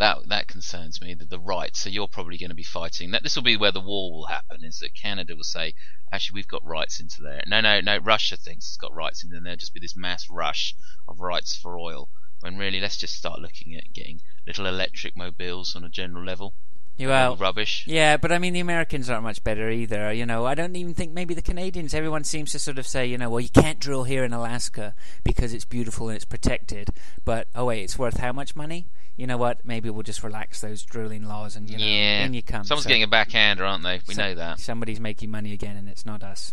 that 0.00 0.16
that 0.28 0.48
concerns 0.48 1.00
me. 1.00 1.14
The, 1.14 1.26
the 1.26 1.38
right. 1.38 1.76
So 1.76 1.90
you're 1.90 2.08
probably 2.08 2.38
going 2.38 2.48
to 2.50 2.56
be 2.56 2.62
fighting. 2.62 3.10
That 3.10 3.22
this 3.22 3.36
will 3.36 3.42
be 3.42 3.56
where 3.56 3.70
the 3.70 3.80
war 3.80 4.10
will 4.10 4.26
happen. 4.26 4.64
Is 4.64 4.78
that 4.78 4.94
Canada 4.94 5.36
will 5.36 5.44
say, 5.44 5.74
actually, 6.10 6.36
we've 6.36 6.48
got 6.48 6.64
rights 6.64 7.00
into 7.00 7.22
there. 7.22 7.42
No, 7.46 7.60
no, 7.60 7.80
no. 7.80 7.98
Russia 7.98 8.38
thinks 8.38 8.66
it's 8.66 8.76
got 8.78 8.94
rights, 8.94 9.22
and 9.22 9.30
then 9.30 9.42
there'll 9.42 9.58
just 9.58 9.74
be 9.74 9.80
this 9.80 9.96
mass 9.96 10.26
rush 10.30 10.74
of 11.06 11.20
rights 11.20 11.54
for 11.54 11.78
oil. 11.78 12.08
When 12.40 12.56
really, 12.56 12.80
let's 12.80 12.96
just 12.96 13.14
start 13.14 13.40
looking 13.40 13.76
at 13.76 13.92
getting 13.92 14.20
little 14.46 14.66
electric 14.66 15.16
mobiles 15.16 15.76
on 15.76 15.84
a 15.84 15.90
general 15.90 16.24
level. 16.24 16.54
Well, 16.98 17.36
rubbish. 17.36 17.84
Yeah, 17.86 18.18
but 18.18 18.30
I 18.30 18.38
mean, 18.38 18.52
the 18.52 18.60
Americans 18.60 19.08
aren't 19.08 19.22
much 19.22 19.42
better 19.42 19.70
either. 19.70 20.12
You 20.12 20.26
know, 20.26 20.44
I 20.44 20.54
don't 20.54 20.76
even 20.76 20.92
think 20.94 21.12
maybe 21.12 21.32
the 21.32 21.42
Canadians. 21.42 21.94
Everyone 21.94 22.24
seems 22.24 22.52
to 22.52 22.58
sort 22.58 22.78
of 22.78 22.86
say, 22.86 23.06
you 23.06 23.16
know, 23.16 23.30
well, 23.30 23.40
you 23.40 23.48
can't 23.48 23.78
drill 23.80 24.04
here 24.04 24.22
in 24.22 24.32
Alaska 24.32 24.94
because 25.24 25.54
it's 25.54 25.64
beautiful 25.64 26.08
and 26.08 26.16
it's 26.16 26.26
protected. 26.26 26.90
But 27.24 27.48
oh 27.54 27.66
wait, 27.66 27.82
it's 27.84 27.98
worth 27.98 28.18
how 28.18 28.32
much 28.32 28.54
money? 28.54 28.88
You 29.16 29.26
know 29.26 29.38
what? 29.38 29.64
Maybe 29.64 29.90
we'll 29.90 30.02
just 30.02 30.22
relax 30.22 30.60
those 30.60 30.82
drilling 30.82 31.26
laws 31.26 31.56
and 31.56 31.68
you 31.68 31.78
know, 31.78 31.84
yeah. 31.84 32.24
in 32.24 32.34
you 32.34 32.42
come. 32.42 32.64
Someone's 32.64 32.84
So- 32.84 32.88
getting 32.88 33.02
a 33.02 33.08
backhander, 33.08 33.64
aren't 33.64 33.82
they? 33.82 34.00
We 34.06 34.14
so- 34.14 34.22
know 34.22 34.34
that. 34.34 34.60
Somebody's 34.60 35.00
making 35.00 35.30
money 35.30 35.52
again, 35.52 35.76
and 35.76 35.88
it's 35.88 36.06
not 36.06 36.22
us. 36.22 36.52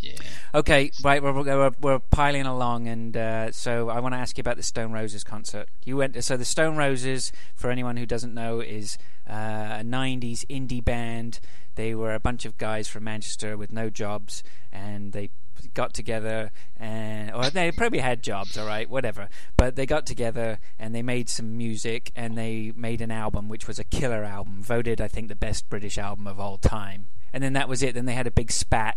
Yeah. 0.00 0.12
Okay, 0.54 0.92
right, 1.02 1.20
we're, 1.20 1.32
we're, 1.32 1.72
we're 1.80 1.98
piling 1.98 2.46
along, 2.46 2.86
and 2.86 3.16
uh, 3.16 3.50
so 3.50 3.88
I 3.88 3.98
want 3.98 4.14
to 4.14 4.18
ask 4.18 4.38
you 4.38 4.42
about 4.42 4.56
the 4.56 4.62
Stone 4.62 4.92
Roses 4.92 5.24
concert. 5.24 5.68
You 5.84 5.96
went 5.96 6.22
so 6.22 6.36
the 6.36 6.44
Stone 6.44 6.76
Roses, 6.76 7.32
for 7.56 7.70
anyone 7.70 7.96
who 7.96 8.06
doesn't 8.06 8.32
know, 8.32 8.60
is 8.60 8.96
uh, 9.28 9.78
a 9.80 9.84
'90s 9.84 10.44
indie 10.46 10.84
band. 10.84 11.40
They 11.74 11.94
were 11.94 12.14
a 12.14 12.20
bunch 12.20 12.44
of 12.44 12.58
guys 12.58 12.88
from 12.88 13.04
Manchester 13.04 13.56
with 13.56 13.72
no 13.72 13.90
jobs, 13.90 14.42
and 14.72 15.12
they 15.12 15.30
got 15.74 15.92
together 15.92 16.50
and 16.76 17.32
or 17.32 17.50
they 17.50 17.72
probably 17.72 17.98
had 17.98 18.22
jobs 18.22 18.56
all 18.56 18.66
right 18.66 18.88
whatever. 18.88 19.28
But 19.56 19.76
they 19.76 19.86
got 19.86 20.06
together 20.06 20.58
and 20.78 20.94
they 20.94 21.02
made 21.02 21.28
some 21.28 21.56
music 21.56 22.12
and 22.14 22.36
they 22.36 22.72
made 22.76 23.00
an 23.00 23.10
album 23.10 23.48
which 23.48 23.66
was 23.66 23.78
a 23.78 23.84
killer 23.84 24.24
album 24.24 24.62
voted 24.62 25.00
i 25.00 25.08
think 25.08 25.28
the 25.28 25.34
best 25.34 25.68
british 25.68 25.98
album 25.98 26.26
of 26.26 26.38
all 26.40 26.58
time. 26.58 27.06
And 27.30 27.44
then 27.44 27.52
that 27.52 27.68
was 27.68 27.82
it. 27.82 27.94
Then 27.94 28.06
they 28.06 28.14
had 28.14 28.26
a 28.26 28.30
big 28.30 28.50
spat 28.50 28.96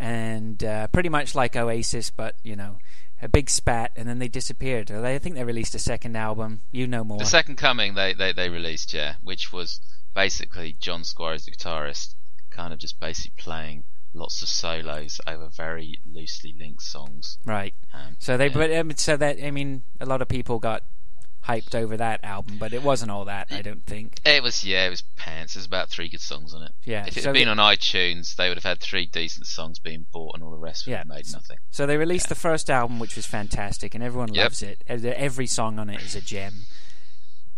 and 0.00 0.62
uh, 0.64 0.88
pretty 0.88 1.08
much 1.08 1.34
like 1.34 1.56
oasis 1.56 2.10
but 2.10 2.36
you 2.42 2.56
know 2.56 2.78
a 3.20 3.28
big 3.28 3.50
spat 3.50 3.90
and 3.96 4.08
then 4.08 4.18
they 4.18 4.28
disappeared 4.28 4.88
they, 4.88 5.14
i 5.14 5.18
think 5.18 5.34
they 5.34 5.44
released 5.44 5.74
a 5.74 5.78
second 5.78 6.16
album 6.16 6.60
you 6.70 6.86
know 6.86 7.02
more 7.04 7.18
The 7.18 7.24
second 7.24 7.56
coming 7.56 7.94
they, 7.94 8.14
they, 8.14 8.32
they 8.32 8.48
released, 8.48 8.94
yeah, 8.94 9.14
which 9.22 9.52
was 9.52 9.80
basically 10.14 10.76
John 10.80 11.04
Squires, 11.04 11.44
the 11.44 11.50
guitarist, 11.52 12.14
kind 12.50 12.72
of 12.72 12.78
just 12.78 12.98
basically 13.00 13.32
playing 13.36 13.84
lots 14.14 14.40
of 14.42 14.48
solos 14.48 15.20
over 15.26 15.48
very 15.48 15.98
loosely 16.10 16.54
linked 16.58 16.82
songs. 16.82 17.38
right 17.44 17.74
Um, 17.92 18.16
so 18.18 18.36
they 18.36 18.46
yeah. 18.46 18.54
but 18.54 18.72
um, 18.72 18.92
so 18.96 19.16
that 19.16 19.36
i 19.44 19.50
mean 19.50 19.82
a 20.00 20.06
lot 20.06 20.22
of 20.22 20.28
people 20.28 20.58
got 20.58 20.82
hyped 21.46 21.74
over 21.74 21.96
that 21.96 22.20
album 22.24 22.58
but 22.58 22.72
it 22.74 22.82
wasn't 22.82 23.10
all 23.10 23.24
that 23.24 23.46
i 23.50 23.62
don't 23.62 23.86
think 23.86 24.20
It 24.24 24.42
was 24.42 24.64
yeah, 24.64 24.86
it 24.86 24.90
was 24.90 25.02
pants. 25.16 25.54
There's 25.54 25.64
about 25.66 25.88
three 25.88 26.08
good 26.08 26.20
songs 26.20 26.52
on 26.54 26.62
it. 26.62 26.72
yeah 26.84 27.06
If 27.06 27.16
it 27.16 27.22
so 27.22 27.28
had 27.30 27.34
been 27.34 27.48
on 27.48 27.56
iTunes, 27.56 28.34
they 28.36 28.48
would 28.48 28.56
have 28.58 28.64
had 28.64 28.80
three 28.80 29.06
decent 29.06 29.46
songs 29.46 29.78
being 29.78 30.06
bought, 30.12 30.34
and 30.34 30.42
all 30.44 30.50
the 30.50 30.58
rest 30.58 30.86
would 30.86 30.94
have 30.96 31.06
Yeah. 31.06 31.14
made 31.14 31.26
nothing. 31.32 31.56
So 31.70 31.86
they 31.86 31.96
released 31.96 32.26
Yeah. 32.26 32.30
the 32.30 32.34
first 32.36 32.68
album, 32.70 32.98
which 32.98 33.16
was 33.16 33.24
fantastic, 33.26 33.94
and 33.94 34.04
everyone 34.04 34.34
Yep. 34.34 34.44
loves 34.44 34.62
it. 34.62 34.82
Every 34.86 35.46
song 35.46 35.78
on 35.78 35.88
it 35.90 36.02
is 36.02 36.14
a 36.14 36.20
gem. 36.20 36.64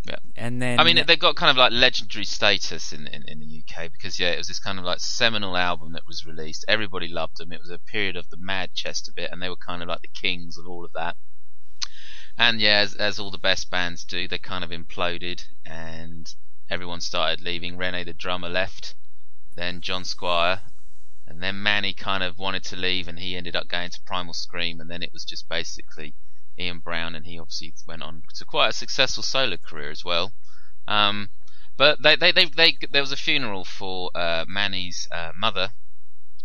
Yeah. 0.04 0.16
And 0.36 0.62
then 0.62 0.80
I 0.80 0.84
mean, 0.84 1.02
they've 1.06 1.18
got 1.18 1.36
kind 1.36 1.50
of 1.50 1.56
like 1.58 1.72
legendary 1.72 2.24
status 2.24 2.92
in, 2.92 3.06
in, 3.06 3.22
in 3.28 3.40
the 3.40 3.46
UK 3.68 3.88
because 3.92 4.18
yeah, 4.18 4.30
it 4.30 4.38
was 4.38 4.48
this 4.48 4.58
kind 4.60 4.78
of 4.78 4.84
like 4.84 4.98
seminal 5.00 5.56
album 5.56 5.92
that 5.92 6.06
was 6.06 6.24
released. 6.24 6.64
Everybody 6.68 7.06
loved 7.08 7.36
them. 7.38 7.52
It 7.52 7.60
was 7.60 7.70
a 7.70 7.78
period 7.78 8.16
of 8.16 8.30
the 8.30 8.38
Madchester 8.38 9.14
bit, 9.14 9.30
and 9.30 9.42
they 9.42 9.48
were 9.50 9.56
kind 9.56 9.82
of 9.82 9.88
like 9.88 10.00
the 10.00 10.08
kings 10.08 10.56
of 10.56 10.66
all 10.66 10.84
of 10.84 10.92
that. 10.94 11.16
And 12.40 12.58
yeah, 12.58 12.78
as, 12.78 12.94
as 12.94 13.18
all 13.18 13.30
the 13.30 13.36
best 13.36 13.68
bands 13.68 14.02
do, 14.02 14.26
they 14.26 14.38
kind 14.38 14.64
of 14.64 14.70
imploded, 14.70 15.44
and 15.66 16.34
everyone 16.70 17.02
started 17.02 17.42
leaving. 17.42 17.76
Reni, 17.76 18.02
the 18.02 18.14
drummer, 18.14 18.48
left. 18.48 18.94
Then 19.56 19.82
John 19.82 20.06
Squire, 20.06 20.62
and 21.26 21.42
then 21.42 21.62
Mani 21.62 21.92
kind 21.92 22.22
of 22.22 22.38
wanted 22.38 22.64
to 22.64 22.76
leave, 22.76 23.08
and 23.08 23.18
he 23.18 23.36
ended 23.36 23.54
up 23.54 23.68
going 23.68 23.90
to 23.90 24.00
Primal 24.06 24.32
Scream, 24.32 24.80
and 24.80 24.90
then 24.90 25.02
it 25.02 25.12
was 25.12 25.26
just 25.26 25.50
basically 25.50 26.14
Ian 26.58 26.78
Brown, 26.78 27.14
and 27.14 27.26
he 27.26 27.38
obviously 27.38 27.74
went 27.86 28.02
on 28.02 28.22
to 28.36 28.46
quite 28.46 28.68
a 28.68 28.72
successful 28.72 29.22
solo 29.22 29.58
career 29.58 29.90
as 29.90 30.02
well. 30.02 30.32
Um, 30.88 31.28
but 31.76 32.02
they, 32.02 32.16
they, 32.16 32.32
they, 32.32 32.46
they, 32.46 32.78
there 32.90 33.02
was 33.02 33.12
a 33.12 33.18
funeral 33.18 33.66
for 33.66 34.10
uh, 34.14 34.46
Mani's 34.48 35.06
uh, 35.14 35.32
mother, 35.36 35.72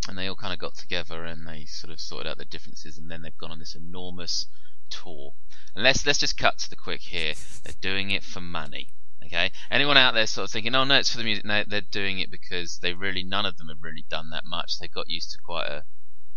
and 0.09 0.17
they 0.17 0.27
all 0.27 0.35
kind 0.35 0.51
of 0.51 0.59
got 0.59 0.75
together 0.75 1.23
and 1.23 1.47
they 1.47 1.63
sort 1.63 1.93
of 1.93 2.01
sorted 2.01 2.27
out 2.27 2.35
their 2.35 2.45
differences, 2.45 2.97
and 2.97 3.09
then 3.09 3.21
they've 3.21 3.37
gone 3.37 3.51
on 3.51 3.59
this 3.59 3.75
enormous 3.75 4.47
And 5.03 5.83
let's 5.83 6.05
let's 6.05 6.19
just 6.19 6.37
cut 6.37 6.57
to 6.59 6.69
the 6.69 6.75
quick 6.75 7.01
here. 7.01 7.33
They're 7.63 7.73
doing 7.81 8.11
it 8.11 8.23
for 8.23 8.41
money. 8.41 8.89
Okay. 9.25 9.51
Anyone 9.71 9.97
out 9.97 10.13
there 10.13 10.27
sort 10.27 10.45
of 10.45 10.51
thinking, 10.51 10.75
oh 10.75 10.83
no, 10.83 10.99
it's 10.99 11.11
for 11.11 11.17
the 11.17 11.23
music? 11.23 11.45
No, 11.45 11.63
they're 11.67 11.81
doing 11.81 12.19
it 12.19 12.29
because 12.29 12.79
they 12.79 12.93
really 12.93 13.23
none 13.23 13.45
of 13.45 13.57
them 13.57 13.69
have 13.69 13.83
really 13.83 14.05
done 14.09 14.29
that 14.29 14.45
much. 14.45 14.77
They 14.79 14.87
got 14.87 15.09
used 15.09 15.31
to 15.31 15.37
quite 15.43 15.67
a, 15.67 15.83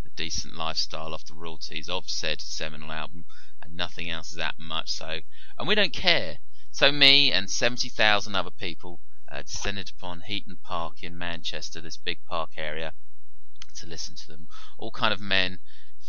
a 0.06 0.10
decent 0.16 0.54
lifestyle 0.56 1.14
off 1.14 1.24
the 1.24 1.34
royalties 1.34 1.88
of 1.88 2.08
said 2.08 2.40
seminal 2.40 2.90
album, 2.90 3.24
and 3.62 3.76
nothing 3.76 4.10
else 4.10 4.30
that 4.30 4.54
much. 4.58 4.90
So, 4.90 5.20
and 5.58 5.68
we 5.68 5.74
don't 5.74 5.92
care. 5.92 6.38
So 6.70 6.90
me 6.90 7.32
and 7.32 7.50
seventy 7.50 7.88
thousand 7.88 8.34
other 8.34 8.50
people 8.50 9.00
uh, 9.30 9.42
descended 9.42 9.90
upon 9.96 10.22
Heaton 10.22 10.56
Park 10.62 11.02
in 11.02 11.18
Manchester, 11.18 11.80
this 11.80 11.98
big 11.98 12.18
park 12.28 12.52
area, 12.56 12.94
to 13.76 13.86
listen 13.86 14.16
to 14.16 14.26
them. 14.26 14.48
All 14.78 14.90
kind 14.90 15.12
of 15.12 15.20
men, 15.20 15.60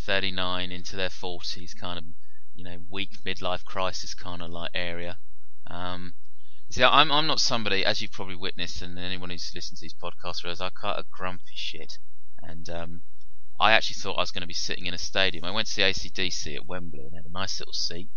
39 0.06 0.72
into 0.72 0.96
their 0.96 1.10
40s, 1.10 1.78
kind 1.78 1.98
of, 1.98 2.06
you 2.60 2.66
know, 2.66 2.82
weak 2.90 3.24
midlife 3.26 3.64
crisis 3.64 4.14
kind 4.14 4.42
of 4.42 4.52
like 4.52 4.70
area. 4.74 5.18
Um, 5.68 6.14
see, 6.70 6.84
I'm 6.84 7.10
I'm 7.10 7.26
not 7.26 7.40
somebody, 7.40 7.86
as 7.86 8.02
you've 8.02 8.12
probably 8.12 8.36
witnessed, 8.36 8.82
and 8.82 9.00
anyone 9.00 9.30
who's 9.30 9.54
listened 9.56 9.78
to 9.78 9.86
these 9.86 9.94
podcasts 9.94 10.44
knows, 10.44 10.60
I 10.60 10.70
quite 10.70 11.00
a 11.00 11.06
grumpy 11.10 11.56
shit, 11.56 11.98
and 12.42 12.70
um, 12.70 13.02
I 13.62 13.72
actually 13.72 13.96
thought 13.96 14.18
I 14.18 14.22
was 14.22 14.32
going 14.32 14.42
to 14.42 14.48
be 14.48 14.54
sitting 14.54 14.88
in 14.88 14.94
a 14.94 14.98
stadium. 14.98 15.46
I 15.46 15.52
went 15.52 15.68
to 15.68 15.74
see 15.74 15.84
AC/DC 15.84 16.54
at 16.54 16.66
Wembley 16.66 17.06
and 17.06 17.16
had 17.16 17.24
a 17.24 17.32
nice 17.32 17.58
little 17.62 17.72
seat, 17.72 18.10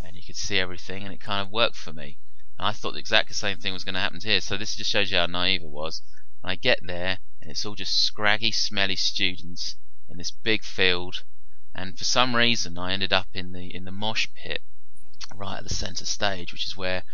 and 0.00 0.16
you 0.16 0.22
could 0.22 0.36
see 0.36 0.58
everything, 0.58 1.04
and 1.04 1.12
it 1.12 1.20
kind 1.20 1.46
of 1.46 1.52
worked 1.52 1.76
for 1.76 1.92
me. 1.92 2.18
And 2.58 2.66
I 2.66 2.72
thought 2.72 2.92
the 2.92 3.00
exact 3.00 3.34
same 3.34 3.58
thing 3.58 3.74
was 3.74 3.84
going 3.84 3.96
to 3.96 4.00
happen 4.00 4.20
here. 4.22 4.40
So 4.40 4.56
this 4.56 4.76
just 4.76 4.90
shows 4.90 5.10
you 5.10 5.18
how 5.18 5.26
naive 5.26 5.60
it 5.60 5.68
was. 5.68 6.00
And 6.42 6.50
I 6.50 6.56
get 6.56 6.78
there, 6.82 7.18
and 7.42 7.50
it's 7.50 7.66
all 7.66 7.74
just 7.74 8.02
scraggy, 8.02 8.50
smelly 8.50 8.96
students 8.96 9.76
in 10.08 10.16
this 10.16 10.30
big 10.30 10.64
field. 10.64 11.22
And 11.74 11.96
for 11.98 12.04
some 12.04 12.34
reason, 12.34 12.78
I 12.78 12.92
ended 12.92 13.12
up 13.12 13.28
in 13.34 13.52
the 13.52 13.74
in 13.74 13.84
the 13.84 13.92
mosh 13.92 14.28
pit, 14.34 14.62
right 15.34 15.58
at 15.58 15.64
the 15.64 15.74
centre 15.74 16.04
stage, 16.04 16.52
which 16.52 16.66
is 16.66 16.76
where 16.76 17.04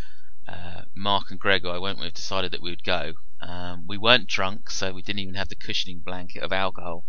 uh, 0.48 0.82
Mark 0.94 1.30
and 1.30 1.40
Greg, 1.40 1.64
I 1.64 1.78
went 1.78 1.98
with, 1.98 2.14
decided 2.14 2.52
that 2.52 2.62
we 2.62 2.70
would 2.70 2.84
go. 2.84 3.14
Um, 3.40 3.86
we 3.86 3.98
weren't 3.98 4.28
drunk, 4.28 4.70
so 4.70 4.92
we 4.92 5.02
didn't 5.02 5.20
even 5.20 5.34
have 5.34 5.48
the 5.48 5.56
cushioning 5.56 5.98
blanket 5.98 6.42
of 6.42 6.52
alcohol, 6.52 7.04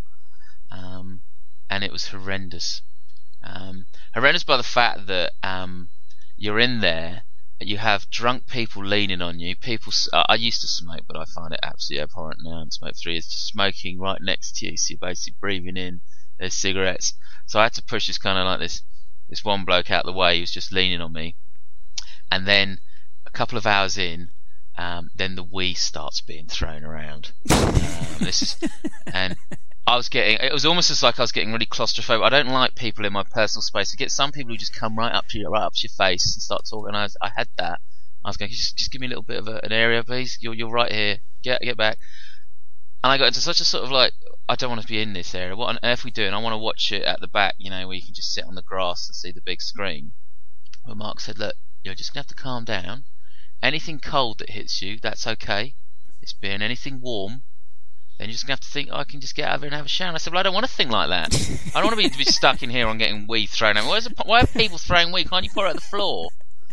um, 0.70 1.22
and 1.70 1.82
it 1.82 1.92
was 1.92 2.08
horrendous. 2.08 2.82
Um, 3.42 3.86
horrendous 4.14 4.44
by 4.44 4.56
the 4.56 4.62
fact 4.62 5.06
that 5.06 5.32
um, 5.42 5.88
you're 6.36 6.58
in 6.58 6.80
there 6.80 7.22
you 7.60 7.76
have 7.76 8.08
drunk 8.10 8.46
people 8.46 8.84
leaning 8.84 9.20
on 9.20 9.40
you. 9.40 9.56
People, 9.56 9.92
uh, 10.12 10.22
I 10.28 10.36
used 10.36 10.60
to 10.60 10.68
smoke, 10.68 11.02
but 11.08 11.16
I 11.16 11.24
find 11.24 11.52
it 11.52 11.60
absolutely 11.62 12.02
abhorrent 12.02 12.40
now. 12.42 12.60
And 12.60 12.72
smoke 12.72 12.94
three 12.96 13.16
is 13.16 13.26
just 13.26 13.48
smoking 13.48 13.98
right 13.98 14.20
next 14.20 14.56
to 14.56 14.66
you, 14.66 14.76
so 14.76 14.92
you're 14.92 14.98
basically 15.00 15.36
breathing 15.40 15.76
in 15.76 16.00
their 16.38 16.50
cigarettes. 16.50 17.14
So 17.48 17.58
I 17.58 17.64
had 17.64 17.72
to 17.72 17.82
push 17.82 18.06
this 18.06 18.18
kind 18.18 18.38
of 18.38 18.44
like 18.44 18.60
this, 18.60 18.82
this 19.28 19.44
one 19.44 19.64
bloke 19.64 19.90
out 19.90 20.04
of 20.04 20.12
the 20.12 20.18
way. 20.18 20.36
He 20.36 20.42
was 20.42 20.52
just 20.52 20.70
leaning 20.70 21.00
on 21.00 21.12
me, 21.12 21.34
and 22.30 22.46
then 22.46 22.78
a 23.26 23.30
couple 23.30 23.58
of 23.58 23.66
hours 23.66 23.98
in, 23.98 24.28
um, 24.76 25.10
then 25.16 25.34
the 25.34 25.42
wee 25.42 25.74
starts 25.74 26.20
being 26.20 26.46
thrown 26.46 26.84
around. 26.84 27.32
Um, 27.50 27.72
this 28.20 28.42
is, 28.42 28.56
and 29.12 29.34
I 29.86 29.96
was 29.96 30.10
getting, 30.10 30.36
it 30.36 30.52
was 30.52 30.66
almost 30.66 30.90
as 30.90 31.02
like 31.02 31.18
I 31.18 31.22
was 31.22 31.32
getting 31.32 31.50
really 31.50 31.64
claustrophobic. 31.64 32.22
I 32.22 32.28
don't 32.28 32.48
like 32.48 32.74
people 32.74 33.06
in 33.06 33.12
my 33.14 33.24
personal 33.24 33.62
space. 33.62 33.94
I 33.94 33.96
get 33.96 34.10
some 34.10 34.30
people 34.30 34.52
who 34.52 34.58
just 34.58 34.74
come 34.74 34.96
right 34.96 35.12
up 35.12 35.26
to 35.28 35.38
you, 35.38 35.48
right 35.48 35.64
up 35.64 35.72
to 35.72 35.88
your 35.88 35.94
face 35.96 36.34
and 36.34 36.42
start 36.42 36.66
talking. 36.68 36.94
I, 36.94 37.04
was, 37.04 37.16
I 37.22 37.30
had 37.34 37.48
that. 37.56 37.80
I 38.22 38.28
was 38.28 38.36
going, 38.36 38.50
just, 38.50 38.76
just 38.76 38.92
give 38.92 39.00
me 39.00 39.06
a 39.06 39.10
little 39.10 39.22
bit 39.22 39.38
of 39.38 39.48
a, 39.48 39.64
an 39.64 39.72
area, 39.72 40.04
please. 40.04 40.36
You're, 40.42 40.54
you're 40.54 40.70
right 40.70 40.92
here. 40.92 41.18
Get, 41.42 41.62
get 41.62 41.78
back. 41.78 41.98
And 43.02 43.12
I 43.12 43.18
got 43.18 43.28
into 43.28 43.40
such 43.40 43.60
a 43.60 43.64
sort 43.64 43.84
of 43.84 43.90
like, 43.90 44.12
I 44.48 44.56
don't 44.56 44.70
want 44.70 44.82
to 44.82 44.88
be 44.88 45.00
in 45.00 45.12
this 45.12 45.34
area. 45.34 45.54
What 45.54 45.68
on 45.68 45.78
earth 45.82 46.04
are 46.04 46.06
we 46.06 46.10
doing? 46.10 46.34
I 46.34 46.38
want 46.38 46.54
to 46.54 46.58
watch 46.58 46.90
it 46.90 47.02
at 47.02 47.20
the 47.20 47.28
back, 47.28 47.54
you 47.58 47.70
know, 47.70 47.86
where 47.86 47.96
you 47.96 48.02
can 48.02 48.14
just 48.14 48.32
sit 48.32 48.44
on 48.44 48.54
the 48.54 48.62
grass 48.62 49.08
and 49.08 49.14
see 49.14 49.30
the 49.30 49.40
big 49.40 49.62
screen. 49.62 50.12
But 50.86 50.96
Mark 50.96 51.20
said, 51.20 51.38
look, 51.38 51.54
you're 51.84 51.94
just 51.94 52.12
to 52.12 52.18
have 52.18 52.26
to 52.26 52.34
calm 52.34 52.64
down. 52.64 53.04
Anything 53.62 54.00
cold 54.00 54.38
that 54.38 54.50
hits 54.50 54.82
you, 54.82 54.98
that's 55.00 55.26
okay. 55.26 55.74
It's 56.22 56.32
being 56.32 56.62
anything 56.62 57.00
warm, 57.00 57.42
then 58.18 58.28
you're 58.28 58.32
just 58.32 58.46
gonna 58.46 58.54
have 58.54 58.60
to 58.60 58.68
think, 58.68 58.88
oh, 58.90 58.96
I 58.96 59.04
can 59.04 59.20
just 59.20 59.36
get 59.36 59.48
out 59.48 59.56
of 59.56 59.60
here 59.60 59.68
and 59.68 59.76
have 59.76 59.86
a 59.86 59.88
shower. 59.88 60.08
And 60.08 60.16
I 60.16 60.18
said, 60.18 60.32
well, 60.32 60.40
I 60.40 60.42
don't 60.42 60.54
want 60.54 60.66
to 60.66 60.72
think 60.72 60.90
like 60.90 61.08
that. 61.08 61.34
I 61.74 61.80
don't 61.80 61.90
want 61.90 62.00
to 62.00 62.08
be, 62.08 62.24
be 62.24 62.24
stuck 62.24 62.62
in 62.62 62.70
here 62.70 62.88
on 62.88 62.98
getting 62.98 63.26
wee 63.28 63.46
thrown 63.46 63.76
at 63.76 63.84
me. 63.84 63.90
Why, 63.90 64.00
why 64.24 64.40
are 64.40 64.46
people 64.46 64.78
throwing 64.78 65.12
wee? 65.12 65.24
Can't 65.24 65.44
you 65.44 65.50
put 65.50 65.66
it 65.66 65.70
at 65.70 65.74
the 65.76 65.82
floor? 65.82 66.30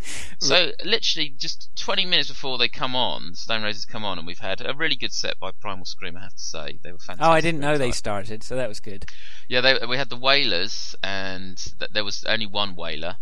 So 0.39 0.71
literally, 0.83 1.33
just 1.37 1.69
20 1.77 2.05
minutes 2.05 2.29
before 2.29 2.57
they 2.57 2.67
come 2.67 2.95
on, 2.95 3.33
Stone 3.35 3.63
Roses 3.63 3.85
come 3.85 4.03
on, 4.03 4.17
and 4.17 4.27
we've 4.27 4.39
had 4.39 4.61
a 4.63 4.73
really 4.75 4.95
good 4.95 5.13
set 5.13 5.39
by 5.39 5.51
Primal 5.51 5.85
Scream. 5.85 6.17
I 6.17 6.21
have 6.21 6.33
to 6.33 6.43
say, 6.43 6.79
they 6.83 6.91
were 6.91 6.99
fantastic. 6.99 7.25
Oh, 7.25 7.31
I 7.31 7.41
didn't 7.41 7.61
know 7.61 7.77
they 7.77 7.91
started, 7.91 8.43
so 8.43 8.55
that 8.55 8.67
was 8.67 8.79
good. 8.79 9.05
Yeah, 9.47 9.61
they, 9.61 9.85
we 9.87 9.97
had 9.97 10.09
the 10.09 10.17
Wailers, 10.17 10.93
and 11.01 11.57
th- 11.79 11.91
there 11.93 12.03
was 12.03 12.23
only 12.25 12.45
one 12.45 12.75
Wailer, 12.75 13.15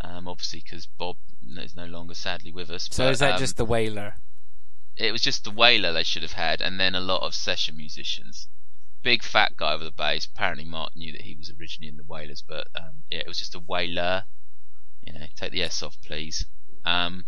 um, 0.00 0.26
obviously 0.26 0.60
because 0.64 0.86
Bob 0.86 1.16
is 1.56 1.76
no 1.76 1.86
longer 1.86 2.14
sadly 2.14 2.52
with 2.52 2.68
us. 2.70 2.88
So 2.90 3.04
but, 3.04 3.12
is 3.12 3.18
that 3.20 3.34
um, 3.34 3.38
just 3.38 3.56
the 3.56 3.64
Wailer? 3.64 4.14
it 4.96 5.12
was 5.12 5.20
just 5.20 5.44
the 5.44 5.50
Wailer 5.50 5.92
they 5.92 6.02
should 6.02 6.22
have 6.22 6.32
had, 6.32 6.60
and 6.60 6.80
then 6.80 6.94
a 6.94 7.00
lot 7.00 7.22
of 7.22 7.34
session 7.34 7.76
musicians. 7.76 8.48
Big 9.02 9.22
fat 9.22 9.56
guy 9.56 9.76
with 9.76 9.86
a 9.86 9.92
bass. 9.92 10.26
Apparently, 10.26 10.64
Mark 10.64 10.96
knew 10.96 11.12
that 11.12 11.22
he 11.22 11.36
was 11.36 11.52
originally 11.60 11.88
in 11.88 11.96
the 11.96 12.04
Wailers, 12.04 12.42
but 12.46 12.68
um, 12.74 13.04
yeah, 13.10 13.18
it 13.18 13.28
was 13.28 13.38
just 13.38 13.54
a 13.54 13.60
Wailer. 13.60 14.24
You 15.06 15.12
know, 15.12 15.26
take 15.36 15.52
the 15.52 15.62
S 15.62 15.82
off, 15.82 15.96
please. 16.02 16.46
Um, 16.84 17.24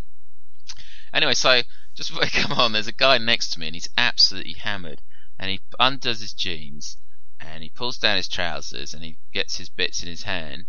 anyway, 1.13 1.35
so 1.35 1.63
just 1.95 2.11
before 2.11 2.25
I 2.27 2.29
come 2.29 2.53
on, 2.53 2.73
there's 2.73 2.87
a 2.87 2.93
guy 2.93 3.19
next 3.19 3.51
to 3.51 3.61
me, 3.61 3.67
and 3.67 3.77
he's 3.77 3.89
absolutely 3.97 4.55
hammered, 4.55 5.01
and 5.39 5.51
he 5.51 5.61
undoes 5.79 6.21
his 6.21 6.33
jeans, 6.33 6.97
and 7.41 7.63
he 7.63 7.71
pulls 7.71 7.99
down 7.99 8.17
his 8.17 8.29
trousers, 8.29 8.95
and 8.95 9.05
he 9.05 9.19
gets 9.33 9.57
his 9.57 9.69
bits 9.69 10.03
in 10.03 10.09
his 10.09 10.25
hand, 10.25 10.67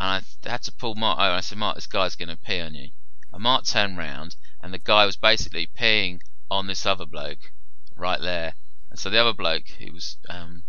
and 0.00 0.24
I 0.44 0.48
had 0.48 0.62
to 0.62 0.72
pull 0.72 0.94
Mark 0.94 1.18
over. 1.18 1.28
And 1.28 1.36
I 1.36 1.40
said, 1.40 1.58
Mark, 1.58 1.76
this 1.76 1.86
guy's 1.86 2.16
going 2.16 2.28
to 2.28 2.36
pee 2.36 2.60
on 2.60 2.74
you. 2.74 2.90
And 3.32 3.42
Mark 3.42 3.64
turned 3.64 3.96
round, 3.96 4.36
and 4.60 4.72
the 4.72 4.78
guy 4.78 5.06
was 5.06 5.16
basically 5.16 5.66
peeing 5.66 6.20
on 6.50 6.66
this 6.66 6.84
other 6.86 7.06
bloke 7.06 7.52
right 7.96 8.20
there. 8.20 8.54
And 8.90 8.98
so 8.98 9.10
the 9.10 9.20
other 9.20 9.32
bloke, 9.32 9.68
who 9.78 9.92
was 9.92 10.16
um, 10.28 10.64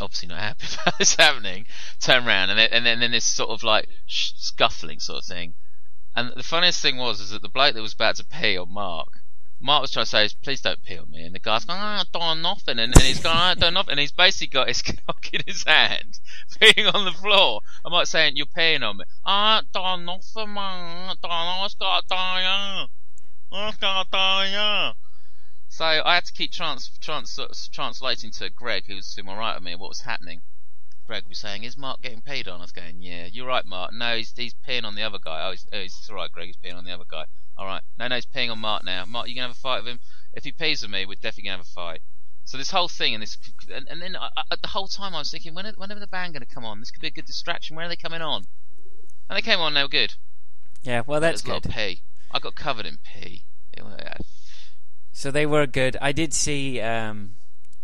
obviously 0.00 0.28
not 0.28 0.40
happy 0.40 0.66
about 0.82 0.98
this 0.98 1.14
happening, 1.16 1.66
turn 2.00 2.26
around 2.26 2.50
and 2.50 2.58
then, 2.58 2.68
and 2.72 2.86
then, 2.86 3.00
then 3.00 3.10
this 3.12 3.24
sort 3.24 3.50
of 3.50 3.62
like 3.62 3.88
scuffling 4.06 5.00
sort 5.00 5.18
of 5.18 5.24
thing. 5.24 5.54
And 6.16 6.32
the 6.36 6.42
funniest 6.42 6.80
thing 6.80 6.96
was 6.96 7.20
is 7.20 7.30
that 7.30 7.42
the 7.42 7.48
bloke 7.48 7.74
that 7.74 7.82
was 7.82 7.94
about 7.94 8.16
to 8.16 8.24
pee 8.24 8.56
on 8.56 8.72
Mark, 8.72 9.08
Mark 9.60 9.80
was 9.80 9.92
trying 9.92 10.04
to 10.04 10.10
say, 10.10 10.28
"Please 10.42 10.60
don't 10.60 10.82
pee 10.82 10.98
on 10.98 11.10
me," 11.10 11.24
and 11.24 11.34
the 11.34 11.38
guy's 11.38 11.64
going, 11.64 11.80
"I 11.80 11.98
oh, 11.98 12.00
ah, 12.00 12.18
done 12.18 12.42
nothing," 12.42 12.78
and, 12.78 12.94
and 12.94 13.02
he's 13.02 13.20
going, 13.20 13.34
ah, 13.34 13.50
"I 13.50 13.54
done 13.54 13.72
nothing," 13.72 13.92
and 13.92 14.00
he's 14.00 14.12
basically 14.12 14.48
got 14.48 14.68
his 14.68 14.82
cock 15.06 15.32
in 15.32 15.40
his 15.46 15.64
hand, 15.64 16.20
peeing 16.60 16.92
on 16.92 17.06
the 17.06 17.12
floor. 17.12 17.62
I'm 17.82 17.92
like 17.92 18.06
saying, 18.06 18.36
"You're 18.36 18.44
peeing 18.46 18.82
on 18.82 18.98
me." 18.98 19.04
Ah, 19.24 19.60
I 19.60 19.62
done 19.72 20.04
nothing, 20.04 20.52
man. 20.52 21.16
I 21.22 21.64
just 21.64 21.78
got 21.78 22.06
diarrhea. 22.08 22.88
So 25.76 25.84
I 25.84 26.14
had 26.14 26.24
to 26.26 26.32
keep 26.32 26.52
trans, 26.52 26.88
trans, 27.00 27.36
translating 27.72 28.30
to 28.38 28.48
Greg, 28.48 28.84
who 28.86 28.94
was 28.94 29.12
to 29.14 29.24
my 29.24 29.36
right 29.36 29.56
of 29.56 29.62
me, 29.64 29.74
what 29.74 29.88
was 29.88 30.02
happening. 30.02 30.42
Greg 31.04 31.24
was 31.28 31.38
saying, 31.40 31.64
"Is 31.64 31.76
Mark 31.76 32.00
getting 32.00 32.22
paid 32.22 32.46
on?" 32.46 32.60
I 32.60 32.62
was 32.62 32.70
going, 32.70 33.02
"Yeah, 33.02 33.26
you're 33.26 33.48
right, 33.48 33.66
Mark. 33.66 33.92
No, 33.92 34.16
he's 34.16 34.32
he's 34.36 34.54
peeing 34.54 34.84
on 34.84 34.94
the 34.94 35.02
other 35.02 35.18
guy. 35.18 35.44
Oh, 35.44 35.50
he's, 35.50 35.66
oh, 35.72 35.80
he's 35.80 36.08
all 36.08 36.14
right, 36.14 36.30
Greg. 36.30 36.46
He's 36.46 36.56
peeing 36.56 36.78
on 36.78 36.84
the 36.84 36.92
other 36.92 37.02
guy. 37.10 37.24
All 37.58 37.66
right. 37.66 37.82
No, 37.98 38.06
no, 38.06 38.14
he's 38.14 38.24
peeing 38.24 38.52
on 38.52 38.60
Mark 38.60 38.84
now. 38.84 39.04
Mark, 39.04 39.26
you 39.26 39.34
gonna 39.34 39.48
have 39.48 39.56
a 39.56 39.58
fight 39.58 39.82
with 39.82 39.94
him? 39.94 40.00
If 40.32 40.44
he 40.44 40.52
pees 40.52 40.82
with 40.82 40.92
me, 40.92 41.06
we're 41.06 41.16
definitely 41.16 41.48
gonna 41.48 41.56
have 41.56 41.66
a 41.66 41.70
fight." 41.70 42.02
So 42.44 42.56
this 42.56 42.70
whole 42.70 42.86
thing 42.86 43.14
and 43.14 43.22
this, 43.24 43.36
and, 43.68 43.88
and 43.88 44.00
then 44.00 44.14
I, 44.14 44.28
I, 44.36 44.54
the 44.62 44.68
whole 44.68 44.86
time 44.86 45.12
I 45.12 45.18
was 45.18 45.32
thinking, 45.32 45.54
when 45.54 45.66
are, 45.66 45.72
when 45.76 45.90
are 45.90 45.98
the 45.98 46.06
band 46.06 46.34
gonna 46.34 46.46
come 46.46 46.64
on? 46.64 46.78
This 46.78 46.92
could 46.92 47.00
be 47.00 47.08
a 47.08 47.10
good 47.10 47.26
distraction. 47.26 47.74
When 47.74 47.84
are 47.84 47.88
they 47.88 47.96
coming 47.96 48.22
on? 48.22 48.44
And 49.28 49.36
they 49.36 49.42
came 49.42 49.58
on. 49.58 49.74
They 49.74 49.82
were 49.82 49.88
good. 49.88 50.14
Yeah, 50.84 51.02
well, 51.04 51.20
that's 51.20 51.42
There's 51.42 51.50
a 51.50 51.54
lot 51.54 51.62
good. 51.64 51.70
of 51.72 51.76
pee. 51.76 52.02
I 52.30 52.38
got 52.38 52.54
covered 52.54 52.86
in 52.86 52.98
pee. 52.98 53.44
It 53.72 53.82
was- 53.82 53.98
So 55.16 55.30
they 55.30 55.46
were 55.46 55.66
good. 55.68 55.96
I 56.02 56.10
did 56.10 56.34
see 56.34 56.80
um, 56.80 57.36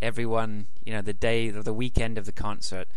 everyone, 0.02 0.66
you 0.84 0.92
know, 0.92 1.00
the 1.00 1.12
day 1.14 1.48
the 1.48 1.72
weekend 1.72 2.18
of 2.18 2.26
the 2.26 2.32
concert. 2.32 2.88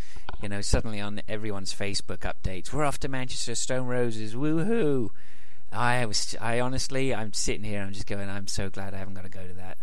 You 0.41 0.49
know, 0.49 0.59
suddenly 0.59 0.99
on 0.99 1.21
everyone's 1.29 1.71
Facebook 1.73 2.19
updates, 2.29 2.73
we're 2.73 2.83
off 2.83 2.99
to 3.01 3.07
Manchester, 3.07 3.53
Stone 3.55 3.85
Roses, 3.85 4.33
woohoo! 4.35 5.09
I 5.71 6.05
was, 6.05 6.35
I 6.41 6.59
honestly, 6.59 7.13
I'm 7.13 7.31
sitting 7.31 7.63
here, 7.63 7.81
I'm 7.81 7.93
just 7.93 8.07
going, 8.07 8.27
I'm 8.27 8.47
so 8.47 8.69
glad 8.69 8.93
I 8.93 8.97
haven't 8.97 9.13
got 9.13 9.23
to 9.23 9.29
go 9.29 9.47
to 9.47 9.53
that. 9.53 9.77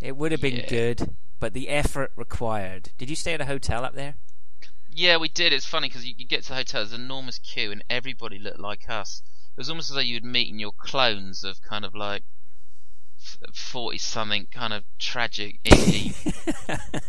It 0.00 0.16
would 0.16 0.32
have 0.32 0.40
been 0.40 0.56
Yeah. 0.56 0.66
good, 0.68 1.14
but 1.38 1.52
the 1.52 1.68
effort 1.68 2.12
required. 2.16 2.88
Did 2.98 3.10
you 3.10 3.16
stay 3.16 3.34
at 3.34 3.40
a 3.42 3.44
hotel 3.46 3.84
up 3.84 3.94
there? 3.94 4.14
Yeah, 4.90 5.18
we 5.18 5.28
did. 5.28 5.52
It's 5.52 5.66
funny 5.66 5.88
because 5.88 6.06
you, 6.06 6.14
you 6.16 6.24
get 6.26 6.42
to 6.44 6.48
the 6.48 6.54
hotel, 6.56 6.80
there's 6.80 6.94
an 6.94 7.02
enormous 7.02 7.38
queue, 7.38 7.70
and 7.70 7.84
everybody 7.88 8.38
looked 8.38 8.58
like 8.58 8.88
us. 8.88 9.22
It 9.52 9.60
was 9.60 9.68
almost 9.68 9.90
as 9.90 9.94
though 9.96 10.00
you'd 10.02 10.24
meeting 10.24 10.58
your 10.58 10.72
clones 10.72 11.44
of 11.44 11.62
kind 11.62 11.84
of 11.84 11.94
like 11.94 12.24
forty 13.54 13.98
something, 13.98 14.46
kind 14.50 14.72
of 14.72 14.84
tragic 14.98 15.62
indie 15.64 16.14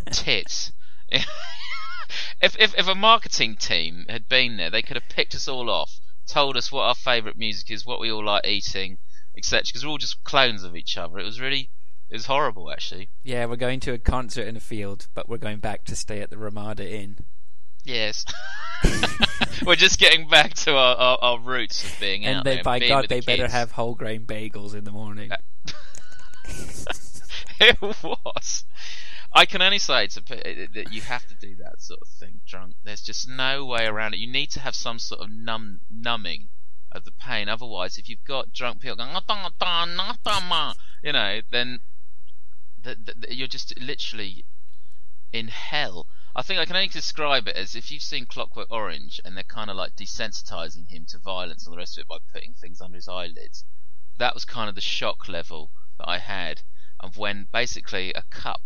tits. 0.11 0.71
if, 1.11 1.25
if 2.41 2.77
if 2.77 2.87
a 2.87 2.95
marketing 2.95 3.55
team 3.55 4.05
had 4.09 4.27
been 4.27 4.57
there, 4.57 4.69
they 4.69 4.81
could 4.81 4.95
have 4.95 5.09
picked 5.09 5.35
us 5.35 5.47
all 5.47 5.69
off, 5.69 5.99
told 6.27 6.57
us 6.57 6.71
what 6.71 6.83
our 6.83 6.95
favourite 6.95 7.37
music 7.37 7.69
is, 7.71 7.85
what 7.85 7.99
we 7.99 8.11
all 8.11 8.25
like 8.25 8.45
eating, 8.45 8.97
etc. 9.37 9.63
Because 9.67 9.85
we're 9.85 9.91
all 9.91 9.97
just 9.97 10.23
clones 10.23 10.63
of 10.63 10.75
each 10.75 10.97
other. 10.97 11.19
It 11.19 11.25
was 11.25 11.39
really, 11.39 11.69
it 12.09 12.15
was 12.15 12.25
horrible 12.25 12.71
actually. 12.71 13.09
yeah, 13.23 13.45
we're 13.45 13.55
going 13.55 13.79
to 13.81 13.93
a 13.93 13.97
concert 13.97 14.47
in 14.47 14.55
a 14.55 14.61
field, 14.61 15.07
but 15.13 15.27
we're 15.29 15.37
going 15.37 15.59
back 15.59 15.83
to 15.85 15.95
stay 15.95 16.21
at 16.21 16.29
the 16.29 16.37
Ramada 16.37 16.89
Inn. 16.89 17.17
Yes. 17.83 18.25
We're 19.65 19.75
just 19.75 19.99
getting 19.99 20.27
back 20.27 20.53
to 20.55 20.75
our, 20.75 20.95
our, 20.95 21.17
our 21.21 21.39
roots 21.39 21.83
of 21.83 21.99
being 21.99 22.25
and 22.25 22.37
out 22.37 22.43
they, 22.43 22.55
there. 22.55 22.63
by 22.63 22.79
God, 22.79 23.09
they 23.09 23.19
the 23.19 23.25
better 23.25 23.43
kids. 23.43 23.53
have 23.53 23.71
whole 23.71 23.95
grain 23.95 24.25
bagels 24.25 24.75
in 24.75 24.83
the 24.83 24.91
morning. 24.91 25.31
Uh, 25.31 25.37
it 27.59 27.81
was. 27.81 28.65
I 29.33 29.45
can 29.45 29.61
only 29.61 29.79
say 29.79 30.07
to 30.07 30.47
eh, 30.47 30.67
that 30.73 30.91
you 30.91 31.01
have 31.01 31.25
to 31.27 31.35
do 31.35 31.55
that 31.57 31.81
sort 31.81 32.01
of 32.01 32.07
thing 32.09 32.41
drunk. 32.45 32.75
There's 32.83 33.01
just 33.01 33.29
no 33.29 33.65
way 33.65 33.85
around 33.85 34.13
it. 34.13 34.19
You 34.19 34.31
need 34.31 34.51
to 34.51 34.59
have 34.59 34.75
some 34.75 34.99
sort 34.99 35.21
of 35.21 35.29
numb 35.31 35.81
numbing 35.89 36.49
of 36.91 37.05
the 37.05 37.11
pain. 37.11 37.47
Otherwise, 37.47 37.97
if 37.97 38.09
you've 38.09 38.25
got 38.25 38.51
drunk 38.51 38.81
people 38.81 38.97
going, 38.97 39.15
you 41.01 41.13
know, 41.13 41.41
then 41.49 41.79
th- 42.83 42.97
th- 43.05 43.17
you're 43.29 43.47
just 43.47 43.79
literally 43.79 44.45
in 45.31 45.47
hell. 45.47 46.07
I 46.35 46.41
think 46.41 46.59
I 46.59 46.65
can 46.65 46.75
only 46.75 46.89
describe 46.89 47.47
it 47.47 47.55
as 47.55 47.75
if 47.75 47.91
you've 47.91 48.01
seen 48.01 48.25
Clockwork 48.25 48.69
Orange 48.69 49.19
and 49.23 49.35
they're 49.35 49.43
kind 49.43 49.69
of 49.69 49.77
like 49.77 49.95
desensitizing 49.95 50.89
him 50.89 51.05
to 51.09 51.17
violence 51.17 51.65
and 51.65 51.73
the 51.73 51.77
rest 51.77 51.97
of 51.97 52.01
it 52.01 52.07
by 52.07 52.17
putting 52.33 52.53
things 52.53 52.81
under 52.81 52.95
his 52.95 53.07
eyelids. 53.07 53.63
That 54.17 54.33
was 54.33 54.45
kind 54.45 54.67
of 54.67 54.75
the 54.75 54.81
shock 54.81 55.29
level 55.29 55.71
that 56.01 56.09
I 56.09 56.17
had 56.17 56.61
of 56.99 57.17
when 57.17 57.47
basically 57.51 58.11
a 58.13 58.23
cup 58.23 58.61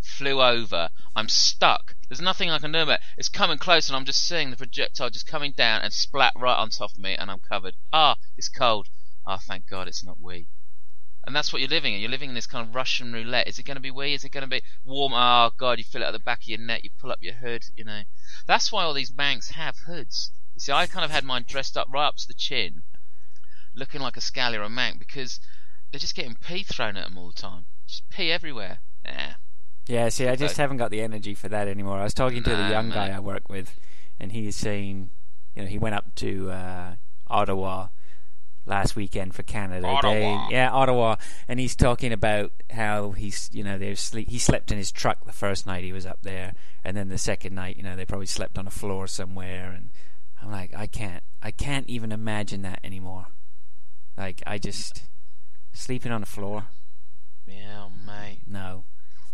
flew 0.00 0.40
over. 0.40 0.88
I'm 1.16 1.28
stuck. 1.28 1.96
There's 2.08 2.20
nothing 2.20 2.48
I 2.48 2.58
can 2.58 2.70
do 2.70 2.78
about 2.78 3.00
it. 3.00 3.06
It's 3.18 3.28
coming 3.28 3.58
close 3.58 3.88
and 3.88 3.96
I'm 3.96 4.04
just 4.04 4.26
seeing 4.26 4.50
the 4.50 4.56
projectile 4.56 5.10
just 5.10 5.26
coming 5.26 5.52
down 5.52 5.82
and 5.82 5.92
splat 5.92 6.32
right 6.36 6.56
on 6.56 6.70
top 6.70 6.92
of 6.92 6.98
me 6.98 7.16
and 7.16 7.28
I'm 7.28 7.40
covered. 7.40 7.74
Ah, 7.92 8.16
it's 8.36 8.48
cold. 8.48 8.88
Ah, 9.26 9.38
thank 9.38 9.68
God 9.68 9.88
it's 9.88 10.04
not 10.04 10.20
wee. 10.20 10.46
And 11.26 11.34
that's 11.34 11.52
what 11.52 11.60
you're 11.60 11.68
living 11.68 11.92
in. 11.92 12.00
You're 12.00 12.10
living 12.10 12.28
in 12.28 12.36
this 12.36 12.46
kind 12.46 12.68
of 12.68 12.74
Russian 12.74 13.12
roulette. 13.12 13.48
Is 13.48 13.58
it 13.58 13.64
going 13.64 13.76
to 13.76 13.80
be 13.80 13.90
wee? 13.90 14.14
Is 14.14 14.22
it 14.22 14.30
going 14.30 14.42
to 14.42 14.48
be 14.48 14.62
warm? 14.84 15.12
Oh 15.12 15.50
God, 15.58 15.78
you 15.78 15.84
feel 15.84 16.02
it 16.02 16.06
at 16.06 16.12
the 16.12 16.20
back 16.20 16.42
of 16.42 16.48
your 16.48 16.60
neck. 16.60 16.84
You 16.84 16.90
pull 16.96 17.10
up 17.10 17.18
your 17.20 17.34
hood. 17.34 17.64
You 17.74 17.82
know. 17.84 18.02
That's 18.46 18.70
why 18.70 18.84
all 18.84 18.94
these 18.94 19.10
banks 19.10 19.50
have 19.50 19.76
hoods. 19.86 20.30
You 20.54 20.60
see, 20.60 20.72
I 20.72 20.86
kind 20.86 21.04
of 21.04 21.10
had 21.10 21.24
mine 21.24 21.44
dressed 21.48 21.76
up 21.76 21.88
right 21.92 22.06
up 22.06 22.16
to 22.18 22.28
the 22.28 22.34
chin, 22.34 22.84
looking 23.74 24.00
like 24.00 24.16
a 24.16 24.20
scally 24.20 24.56
or 24.56 24.62
a 24.62 24.68
mank 24.68 25.00
because 25.00 25.40
they're 25.90 26.00
just 26.00 26.14
getting 26.14 26.36
pee 26.36 26.62
thrown 26.62 26.96
at 26.96 27.04
them 27.04 27.18
all 27.18 27.28
the 27.28 27.40
time. 27.40 27.64
Just 27.86 28.08
pee 28.10 28.30
everywhere. 28.30 28.78
Nah. 29.04 29.34
Yeah, 29.86 30.08
see, 30.08 30.26
I 30.26 30.34
just 30.34 30.56
haven't 30.56 30.78
got 30.78 30.90
the 30.90 31.00
energy 31.00 31.34
for 31.34 31.48
that 31.48 31.68
anymore. 31.68 31.98
I 31.98 32.04
was 32.04 32.14
talking 32.14 32.42
to 32.42 32.50
the 32.50 32.68
young 32.68 32.90
guy. 32.90 33.10
I 33.10 33.20
work 33.20 33.48
with, 33.48 33.78
and 34.18 34.32
he's 34.32 34.56
saying, 34.56 35.10
you 35.54 35.62
know, 35.62 35.68
he 35.68 35.78
went 35.78 35.94
up 35.94 36.12
to 36.16 36.50
uh, 36.50 36.94
Ottawa 37.28 37.88
last 38.66 38.96
weekend 38.96 39.32
for 39.32 39.44
Canada 39.44 39.96
Day. 40.02 40.38
Yeah, 40.50 40.70
Ottawa, 40.72 41.16
and 41.46 41.60
he's 41.60 41.76
talking 41.76 42.12
about 42.12 42.50
how 42.68 43.12
he's, 43.12 43.48
you 43.52 43.62
know, 43.62 43.78
they're 43.78 43.94
sleep. 43.94 44.28
He 44.28 44.40
slept 44.40 44.72
in 44.72 44.78
his 44.78 44.90
truck 44.90 45.24
the 45.24 45.32
first 45.32 45.68
night 45.68 45.84
he 45.84 45.92
was 45.92 46.04
up 46.04 46.18
there, 46.22 46.54
and 46.84 46.96
then 46.96 47.08
the 47.08 47.18
second 47.18 47.54
night, 47.54 47.76
you 47.76 47.84
know, 47.84 47.94
they 47.94 48.04
probably 48.04 48.26
slept 48.26 48.58
on 48.58 48.66
a 48.66 48.72
floor 48.72 49.06
somewhere. 49.06 49.70
And 49.70 49.90
I'm 50.42 50.50
like, 50.50 50.74
I 50.74 50.88
can't, 50.88 51.22
I 51.40 51.52
can't 51.52 51.88
even 51.88 52.10
imagine 52.10 52.62
that 52.62 52.80
anymore. 52.82 53.26
Like, 54.18 54.42
I 54.48 54.58
just 54.58 55.04
sleeping 55.76 56.12
on 56.12 56.20
the 56.20 56.26
floor. 56.26 56.64
Yeah, 57.46 57.88
mate. 58.06 58.40
No. 58.46 58.84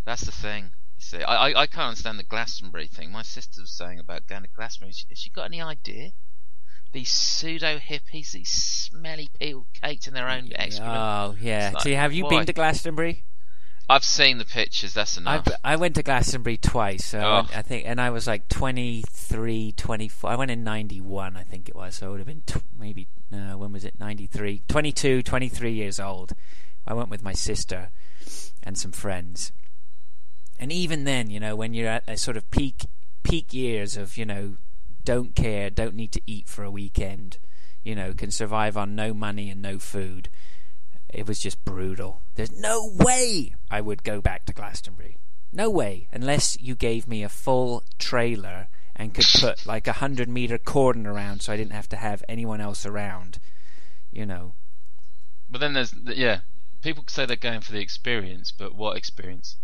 That's 0.05 0.23
the 0.23 0.31
thing. 0.31 0.71
You 0.97 1.01
see, 1.01 1.23
I, 1.23 1.49
I, 1.49 1.61
I 1.61 1.67
can't 1.67 1.89
understand 1.89 2.19
the 2.19 2.23
Glastonbury 2.23 2.87
thing. 2.87 3.11
My 3.11 3.23
sister 3.23 3.61
was 3.61 3.71
saying 3.71 3.99
about 3.99 4.27
going 4.27 4.43
to 4.43 4.49
Glastonbury. 4.55 4.89
Has 4.89 4.97
she, 4.97 5.05
has 5.09 5.19
she 5.19 5.29
got 5.29 5.45
any 5.45 5.61
idea? 5.61 6.11
These 6.91 7.09
pseudo 7.09 7.79
hippies, 7.79 8.33
these 8.33 8.49
smelly 8.49 9.29
people 9.39 9.65
caked 9.81 10.07
in 10.07 10.13
their 10.13 10.29
own 10.29 10.51
excrement. 10.53 10.95
Oh 10.95 11.35
yeah. 11.41 11.71
Like, 11.73 11.83
See, 11.83 11.93
have 11.93 12.13
you 12.13 12.25
why? 12.25 12.29
been 12.29 12.45
to 12.45 12.53
Glastonbury? 12.53 13.23
I've 13.89 14.03
seen 14.03 14.37
the 14.37 14.45
pictures. 14.45 14.93
That's 14.93 15.17
enough. 15.17 15.47
I 15.63 15.75
went 15.75 15.95
to 15.95 16.03
Glastonbury 16.03 16.57
twice. 16.57 17.05
So 17.05 17.19
I, 17.19 17.23
Oh. 17.23 17.35
went, 17.35 17.57
I 17.57 17.61
think, 17.61 17.85
and 17.85 17.99
I 17.99 18.09
was 18.09 18.27
like 18.27 18.47
23, 18.49 19.73
24. 19.73 20.29
I 20.31 20.35
went 20.35 20.51
in 20.51 20.63
91, 20.63 21.35
I 21.35 21.43
think 21.43 21.67
it 21.69 21.75
was. 21.75 21.95
So 21.95 22.07
it 22.07 22.11
would 22.11 22.19
have 22.19 22.27
been 22.27 22.43
t- 22.45 22.61
maybe 22.77 23.07
no. 23.29 23.57
When 23.57 23.71
was 23.71 23.83
it? 23.83 23.99
93, 23.99 24.61
22, 24.67 25.21
23 25.23 25.71
years 25.73 25.99
old. 25.99 26.33
I 26.87 26.93
went 26.93 27.09
with 27.09 27.23
my 27.23 27.33
sister 27.33 27.89
and 28.63 28.77
some 28.77 28.91
friends. 28.91 29.51
And 30.59 30.71
even 30.71 31.03
then, 31.03 31.29
you 31.29 31.39
know, 31.39 31.55
when 31.55 31.73
you're 31.73 31.89
at 31.89 32.03
a 32.07 32.17
sort 32.17 32.37
of 32.37 32.49
peak 32.51 32.85
peak 33.23 33.53
years 33.53 33.95
of, 33.97 34.17
you 34.17 34.25
know, 34.25 34.57
don't 35.03 35.33
care, 35.35 35.69
don't 35.69 35.95
need 35.95 36.11
to 36.13 36.21
eat 36.25 36.47
for 36.47 36.63
a 36.63 36.71
weekend, 36.71 37.37
you 37.83 37.95
know, 37.95 38.13
can 38.13 38.31
survive 38.31 38.75
on 38.77 38.95
no 38.95 39.13
money 39.13 39.49
and 39.49 39.61
no 39.61 39.79
food. 39.79 40.29
It 41.13 41.27
was 41.27 41.39
just 41.39 41.63
brutal. 41.63 42.21
There's 42.35 42.51
no 42.51 42.89
way 42.93 43.55
I 43.69 43.81
would 43.81 44.03
go 44.03 44.19
back 44.21 44.45
to 44.45 44.53
Glastonbury. 44.53 45.17
No 45.51 45.69
way, 45.69 46.07
unless 46.11 46.57
you 46.59 46.75
gave 46.75 47.07
me 47.07 47.21
a 47.23 47.29
full 47.29 47.83
trailer 47.99 48.67
and 48.95 49.13
could 49.13 49.25
put 49.39 49.65
like 49.67 49.87
a 49.87 49.93
hundred 49.93 50.27
meter 50.27 50.57
cordon 50.57 51.05
around, 51.05 51.41
so 51.41 51.53
I 51.53 51.57
didn't 51.57 51.73
have 51.73 51.89
to 51.89 51.95
have 51.97 52.23
anyone 52.27 52.59
else 52.59 52.85
around. 52.85 53.37
You 54.11 54.25
know, 54.25 54.53
but 55.49 55.61
then 55.61 55.73
there's 55.73 55.93
yeah, 56.05 56.39
people 56.81 57.03
say 57.07 57.25
they're 57.27 57.35
going 57.35 57.61
for 57.61 57.71
the 57.71 57.81
experience, 57.81 58.51
but 58.51 58.73
what 58.75 58.97
experience? 58.97 59.57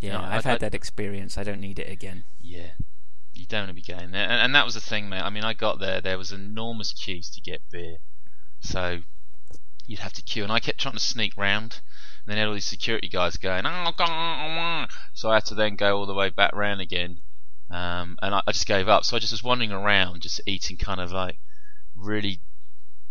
yeah, 0.00 0.12
No, 0.14 0.20
I've 0.22 0.46
I- 0.46 0.50
had 0.50 0.56
I- 0.56 0.68
that 0.68 0.74
experience. 0.74 1.38
I 1.38 1.44
don't 1.44 1.60
need 1.60 1.78
it 1.78 1.90
again. 1.90 2.24
Yeah, 2.40 2.70
you 3.34 3.46
don't 3.46 3.62
want 3.66 3.70
to 3.70 3.74
be 3.74 3.82
going 3.92 4.10
there, 4.10 4.24
and, 4.24 4.32
and 4.42 4.54
that 4.56 4.64
was 4.64 4.74
the 4.74 4.80
thing, 4.80 5.08
mate. 5.08 5.22
I 5.22 5.30
mean, 5.30 5.44
I 5.44 5.54
got 5.54 5.78
there, 5.78 6.00
there 6.00 6.18
was 6.18 6.32
enormous 6.32 6.92
queues 6.92 7.30
to 7.30 7.40
get 7.40 7.60
beer, 7.70 7.96
so 8.60 9.00
you'd 9.88 10.00
have 10.00 10.12
to 10.12 10.22
queue, 10.22 10.44
and 10.44 10.52
I 10.52 10.60
kept 10.60 10.78
trying 10.78 10.94
to 10.94 11.00
sneak 11.00 11.36
round. 11.36 11.80
And 12.24 12.32
then 12.32 12.36
had 12.36 12.46
all 12.46 12.54
these 12.54 12.66
security 12.66 13.08
guys 13.08 13.38
going, 13.38 13.64
oh, 13.64 13.92
God, 13.96 14.08
oh, 14.10 14.86
oh." 14.86 14.86
so 15.14 15.30
I 15.30 15.34
had 15.34 15.46
to 15.46 15.54
then 15.54 15.76
go 15.76 15.96
all 15.96 16.06
the 16.06 16.14
way 16.14 16.28
back 16.28 16.54
round 16.54 16.80
again, 16.80 17.18
um, 17.70 18.18
and 18.22 18.34
I, 18.34 18.42
I 18.46 18.52
just 18.52 18.66
gave 18.66 18.88
up. 18.88 19.04
So 19.04 19.16
I 19.16 19.18
just 19.18 19.32
was 19.32 19.42
wandering 19.42 19.72
around, 19.72 20.20
just 20.20 20.40
eating 20.46 20.76
kind 20.76 21.00
of 21.00 21.10
like 21.10 21.38
really 21.96 22.40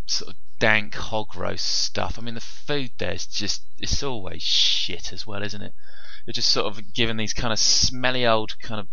sort 0.06 0.30
of 0.30 0.36
dank 0.58 0.94
hog 0.94 1.36
roast 1.36 1.66
stuff. 1.66 2.16
I 2.16 2.22
mean, 2.22 2.34
the 2.34 2.40
food 2.40 2.92
there's 2.98 3.26
just 3.26 3.62
it's 3.78 4.02
always 4.02 4.42
shit 4.42 5.12
as 5.12 5.26
well, 5.26 5.42
isn't 5.42 5.62
it? 5.62 5.74
They're 6.24 6.32
just 6.32 6.50
sort 6.50 6.66
of 6.66 6.94
given 6.94 7.16
these 7.16 7.34
kind 7.34 7.52
of 7.52 7.58
smelly 7.58 8.26
old 8.26 8.58
kind 8.60 8.80
of 8.80 8.88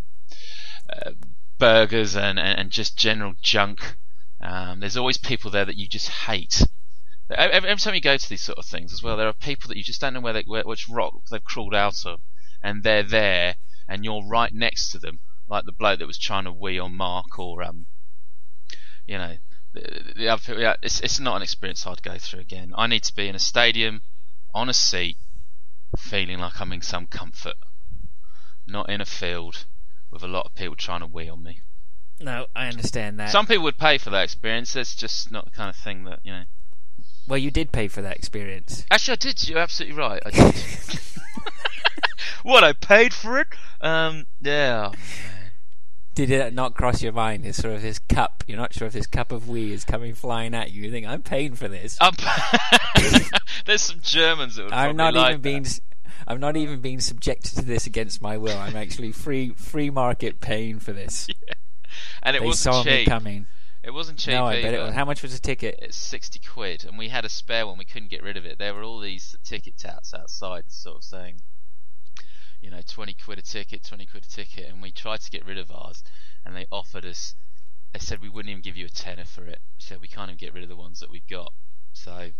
uh, 0.89 1.11
burgers 1.57 2.15
and, 2.15 2.39
and, 2.39 2.59
and 2.59 2.71
just 2.71 2.97
general 2.97 3.33
junk. 3.41 3.95
Um, 4.41 4.79
there's 4.79 4.97
always 4.97 5.17
people 5.17 5.51
there 5.51 5.65
that 5.65 5.77
you 5.77 5.87
just 5.87 6.09
hate. 6.09 6.63
Every, 7.29 7.69
every 7.69 7.81
time 7.81 7.95
you 7.95 8.01
go 8.01 8.17
to 8.17 8.29
these 8.29 8.43
sort 8.43 8.59
of 8.59 8.65
things 8.65 8.93
as 8.93 9.01
well, 9.01 9.17
there 9.17 9.27
are 9.27 9.33
people 9.33 9.67
that 9.69 9.77
you 9.77 9.83
just 9.83 10.01
don't 10.01 10.13
know 10.13 10.21
where 10.21 10.33
they, 10.33 10.43
where, 10.45 10.63
which 10.63 10.87
rock 10.87 11.13
they've 11.31 11.43
crawled 11.43 11.73
out 11.73 12.05
of, 12.05 12.21
and 12.61 12.83
they're 12.83 13.03
there, 13.03 13.55
and 13.87 14.05
you're 14.05 14.23
right 14.25 14.53
next 14.53 14.89
to 14.89 14.99
them, 14.99 15.19
like 15.47 15.65
the 15.65 15.71
bloke 15.71 15.99
that 15.99 16.07
was 16.07 16.19
trying 16.19 16.43
to 16.43 16.51
wee 16.51 16.77
on 16.77 16.95
Mark, 16.95 17.39
or 17.39 17.63
um, 17.63 17.87
you 19.07 19.17
know, 19.17 19.37
the, 19.73 20.13
the 20.15 20.27
other 20.27 20.41
people. 20.41 20.61
Yeah, 20.61 20.75
it's 20.81 20.99
it's 21.01 21.19
not 21.19 21.37
an 21.37 21.41
experience 21.41 21.85
I'd 21.87 22.03
go 22.03 22.17
through 22.17 22.41
again. 22.41 22.73
I 22.77 22.87
need 22.87 23.03
to 23.03 23.15
be 23.15 23.27
in 23.27 23.35
a 23.35 23.39
stadium, 23.39 24.01
on 24.53 24.69
a 24.69 24.73
seat, 24.73 25.17
feeling 25.97 26.39
like 26.39 26.61
I'm 26.61 26.73
in 26.73 26.81
some 26.81 27.07
comfort, 27.07 27.55
not 28.67 28.89
in 28.89 29.01
a 29.01 29.05
field 29.05 29.65
with 30.11 30.23
a 30.23 30.27
lot 30.27 30.45
of 30.45 30.55
people 30.55 30.75
trying 30.75 31.01
to 31.01 31.07
wee 31.07 31.27
on 31.27 31.43
me. 31.43 31.61
No, 32.19 32.47
I 32.55 32.67
understand 32.67 33.19
that. 33.19 33.29
Some 33.29 33.45
people 33.45 33.63
would 33.63 33.77
pay 33.77 33.97
for 33.97 34.09
that 34.11 34.23
experience. 34.23 34.73
That's 34.73 34.95
just 34.95 35.31
not 35.31 35.45
the 35.45 35.51
kind 35.51 35.69
of 35.69 35.75
thing 35.75 36.05
that 36.05 36.19
you 36.23 36.31
know. 36.31 36.43
Well, 37.27 37.37
you 37.37 37.51
did 37.51 37.71
pay 37.71 37.87
for 37.87 38.01
that 38.01 38.15
experience. 38.17 38.85
Actually, 38.91 39.13
I 39.13 39.15
did. 39.15 39.47
You're 39.49 39.59
absolutely 39.59 39.97
right. 39.97 40.21
I 40.25 40.29
did. 40.31 40.55
what 42.43 42.63
I 42.63 42.73
paid 42.73 43.13
for 43.13 43.39
it? 43.39 43.47
Um, 43.81 44.25
yeah. 44.41 44.91
oh. 44.93 44.99
Did 46.15 46.31
it 46.31 46.53
not 46.53 46.75
cross 46.75 47.01
your 47.01 47.11
mind? 47.11 47.43
This 47.43 47.57
sort 47.61 47.73
of 47.75 47.81
this 47.81 47.99
cup. 47.99 48.43
You're 48.47 48.57
not 48.57 48.73
sure 48.73 48.87
if 48.87 48.93
this 48.93 49.05
cup 49.05 49.33
of 49.33 49.49
wee 49.49 49.73
is 49.73 49.83
coming 49.83 50.13
flying 50.13 50.53
at 50.53 50.71
you. 50.71 50.83
You 50.83 50.91
think 50.91 51.05
I'm 51.05 51.21
paying 51.21 51.55
for 51.55 51.67
this. 51.67 51.97
I'm 51.99 52.13
There's 53.65 53.81
some 53.81 53.99
Germans 54.01 54.55
that 54.55 54.63
would 54.63 54.73
I'm 54.73 54.95
not 54.95 55.13
like 55.13 55.31
even 55.31 55.41
that. 55.41 55.41
being. 55.41 55.65
I'm 56.25 56.39
not 56.39 56.55
even 56.55 56.79
being 56.79 57.01
subjected 57.01 57.55
to 57.57 57.65
this 57.65 57.85
against 57.85 58.21
my 58.21 58.37
will. 58.37 58.57
I'm 58.57 58.77
actually 58.77 59.11
free 59.11 59.49
free 59.49 59.89
market 59.89 60.39
paying 60.39 60.79
for 60.79 60.93
this. 60.93 61.27
Yeah. 61.47 61.53
and 62.23 62.35
it 62.35 62.39
they 62.39 62.45
wasn't 62.45 62.75
saw 62.75 62.83
me. 62.83 63.05
Coming. 63.05 63.45
It 63.85 63.93
wasn't 63.93 64.17
cheap 64.17 64.33
no, 64.33 64.47
I 64.47 64.63
bet 64.63 64.73
it 64.73 64.77
either. 64.77 64.85
was. 64.87 64.95
How 64.95 65.05
much 65.05 65.21
was 65.21 65.35
a 65.35 65.39
ticket? 65.39 65.77
It's 65.79 65.95
sixty 65.95 66.39
quid, 66.39 66.83
and 66.85 66.97
we 66.97 67.09
had 67.09 67.23
a 67.23 67.29
spare 67.29 67.67
one. 67.67 67.77
We 67.77 67.85
couldn't 67.85 68.09
get 68.09 68.23
rid 68.23 68.35
of 68.35 68.43
it. 68.43 68.57
There 68.57 68.73
were 68.73 68.81
all 68.81 68.99
these 68.99 69.35
ticket 69.43 69.77
touts 69.77 70.11
outside, 70.11 70.71
sort 70.71 70.97
of 70.97 71.03
saying, 71.03 71.41
you 72.61 72.71
know, 72.71 72.81
twenty 72.87 73.13
quid 73.13 73.37
a 73.37 73.43
ticket, 73.43 73.83
twenty 73.83 74.07
quid 74.07 74.23
a 74.23 74.27
ticket, 74.27 74.71
and 74.71 74.81
we 74.81 74.91
tried 74.91 75.21
to 75.21 75.29
get 75.29 75.45
rid 75.45 75.59
of 75.59 75.69
ours, 75.69 76.03
and 76.43 76.55
they 76.55 76.65
offered 76.71 77.05
us. 77.05 77.35
They 77.93 77.99
said 77.99 78.21
we 78.21 78.27
wouldn't 78.27 78.49
even 78.49 78.63
give 78.63 78.75
you 78.75 78.87
a 78.87 78.89
tenner 78.89 79.23
for 79.23 79.45
it. 79.45 79.59
We 79.77 79.81
said 79.81 80.01
we 80.01 80.07
can't 80.07 80.29
even 80.29 80.37
get 80.37 80.53
rid 80.53 80.63
of 80.63 80.69
the 80.69 80.75
ones 80.75 80.99
that 80.99 81.11
we've 81.11 81.27
got. 81.29 81.53
So, 81.93 82.31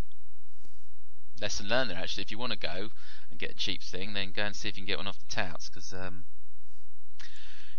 lesson 1.39 1.67
learned 1.67 1.91
there. 1.91 1.97
Actually, 1.97 2.23
if 2.23 2.31
you 2.31 2.39
want 2.39 2.53
to 2.53 2.57
go 2.57 2.89
and 3.29 3.39
get 3.39 3.51
a 3.51 3.55
cheap 3.55 3.83
thing, 3.83 4.13
then 4.13 4.31
go 4.35 4.41
and 4.41 4.55
see 4.55 4.67
if 4.67 4.77
you 4.77 4.81
can 4.81 4.87
get 4.87 4.97
one 4.97 5.07
off 5.07 5.19
the 5.19 5.33
touts, 5.33 5.69
because 5.69 5.93
um, 5.93 6.23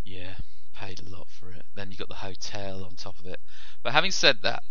yeah, 0.04 0.34
paid 0.76 1.00
a 1.00 1.08
lot 1.08 1.28
for 1.28 1.50
it. 1.50 1.64
Then 1.74 1.90
you 1.90 1.96
got 1.96 2.08
the 2.08 2.14
hotel 2.14 2.84
on 2.84 2.96
top 2.96 3.18
of 3.18 3.26
it. 3.26 3.40
But 3.82 3.92
having 3.92 4.10
said 4.10 4.38
that, 4.42 4.62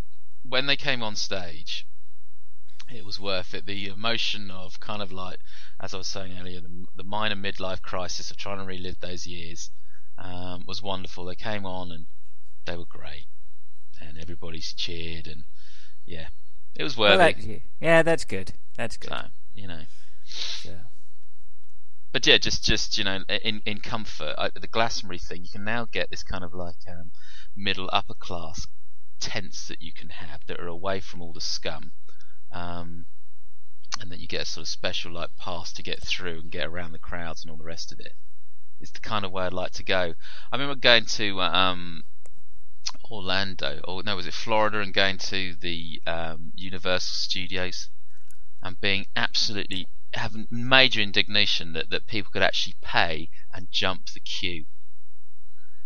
when 0.43 0.67
they 0.67 0.75
came 0.75 1.01
on 1.01 1.15
stage, 1.15 1.85
it 2.93 3.03
was 3.03 3.19
worth 3.19 3.53
it. 3.53 3.65
The 3.65 3.87
emotion 3.87 4.51
of 4.51 4.79
kind 4.79 5.01
of 5.01 5.11
like, 5.11 5.39
as 5.79 5.93
I 5.93 5.97
was 5.97 6.07
saying 6.07 6.37
earlier, 6.39 6.61
the, 6.61 6.85
the 6.95 7.03
minor 7.03 7.35
midlife 7.35 7.81
crisis 7.81 8.29
of 8.29 8.37
trying 8.37 8.59
to 8.59 8.65
relive 8.65 8.99
those 8.99 9.25
years 9.25 9.71
um, 10.17 10.63
was 10.67 10.81
wonderful. 10.81 11.25
They 11.25 11.35
came 11.35 11.65
on 11.65 11.91
and 11.91 12.05
they 12.65 12.77
were 12.77 12.85
great, 12.85 13.25
and 13.99 14.17
everybody's 14.17 14.73
cheered, 14.73 15.27
and 15.27 15.43
yeah, 16.05 16.27
it 16.75 16.83
was 16.83 16.97
worth 16.97 17.17
Well, 17.17 17.27
it. 17.27 17.61
yeah, 17.79 18.03
that's 18.03 18.25
good. 18.25 18.53
That's 18.77 18.97
good. 18.97 19.09
So, 19.09 19.21
you 19.53 19.67
know. 19.67 19.81
Yeah. 20.63 20.71
But 22.15 22.25
yeah, 22.25 22.37
just 22.37 22.63
just 22.63 22.97
you 22.97 23.03
know, 23.03 23.25
in 23.27 23.61
in 23.65 23.81
comfort, 23.81 24.35
I, 24.37 24.49
the 24.49 24.69
Glastonbury 24.69 25.19
thing, 25.19 25.43
you 25.43 25.49
can 25.49 25.65
now 25.65 25.83
get 25.83 26.09
this 26.09 26.23
kind 26.23 26.45
of 26.45 26.53
like 26.53 26.77
um, 26.87 27.11
middle 27.57 27.89
upper 27.91 28.13
class 28.13 28.67
tents 29.19 29.67
that 29.67 29.81
you 29.81 29.91
can 29.91 30.07
have 30.07 30.39
that 30.45 30.61
are 30.61 30.67
away 30.67 31.01
from 31.01 31.21
all 31.21 31.33
the 31.33 31.41
scum. 31.41 31.91
Um, 32.53 33.07
and 33.99 34.09
that 34.13 34.19
you 34.19 34.29
get 34.29 34.43
a 34.43 34.45
sort 34.45 34.63
of 34.63 34.69
special 34.69 35.11
like 35.11 35.35
pass 35.35 35.73
to 35.73 35.83
get 35.83 36.01
through 36.01 36.39
and 36.39 36.49
get 36.49 36.67
around 36.67 36.93
the 36.93 36.99
crowds 36.99 37.43
and 37.43 37.51
all 37.51 37.57
the 37.57 37.65
rest 37.65 37.91
of 37.91 37.99
it. 37.99 38.13
It's 38.79 38.91
the 38.91 39.01
kind 39.01 39.25
of 39.25 39.33
way 39.33 39.43
I'd 39.43 39.51
like 39.51 39.73
to 39.73 39.83
go. 39.83 40.13
I 40.53 40.55
remember 40.55 40.75
going 40.75 41.07
to 41.17 41.41
um, 41.41 42.05
Orlando, 43.11 43.81
or 43.85 44.03
no, 44.03 44.15
was 44.15 44.25
it 44.25 44.33
Florida, 44.33 44.79
and 44.79 44.93
going 44.93 45.17
to 45.17 45.53
the 45.59 46.01
um, 46.07 46.53
Universal 46.55 47.13
Studios 47.13 47.89
and 48.63 48.79
being 48.79 49.05
absolutely 49.17 49.89
having 50.15 50.47
major 50.49 51.01
indignation 51.01 51.73
that, 51.73 51.89
that 51.89 52.07
people 52.07 52.31
could 52.31 52.41
actually 52.41 52.75
pay 52.81 53.29
and 53.53 53.71
jump 53.71 54.07
the 54.13 54.19
queue. 54.19 54.65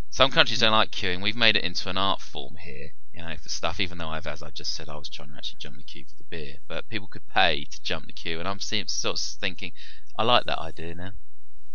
Some 0.09 0.31
countries 0.31 0.59
don't 0.59 0.71
like 0.71 0.91
queuing. 0.91 1.21
We've 1.21 1.35
made 1.35 1.55
it 1.55 1.63
into 1.63 1.89
an 1.89 1.97
art 1.97 2.21
form 2.21 2.55
here, 2.59 2.93
you 3.13 3.21
know, 3.21 3.35
for 3.35 3.49
stuff. 3.49 3.79
Even 3.79 3.97
though 3.97 4.09
I've, 4.09 4.27
as 4.27 4.41
I 4.41 4.49
just 4.49 4.73
said, 4.73 4.89
I 4.89 4.97
was 4.97 5.09
trying 5.09 5.29
to 5.29 5.35
actually 5.35 5.59
jump 5.59 5.77
the 5.77 5.83
queue 5.83 6.05
for 6.05 6.15
the 6.17 6.23
beer, 6.23 6.57
but 6.67 6.89
people 6.89 7.07
could 7.07 7.27
pay 7.27 7.65
to 7.65 7.81
jump 7.81 8.07
the 8.07 8.13
queue, 8.13 8.39
and 8.39 8.47
I'm 8.47 8.59
seeing, 8.59 8.87
sort 8.87 9.19
of 9.19 9.21
thinking, 9.21 9.71
I 10.17 10.23
like 10.23 10.45
that 10.45 10.59
idea 10.59 10.95
now. 10.95 11.11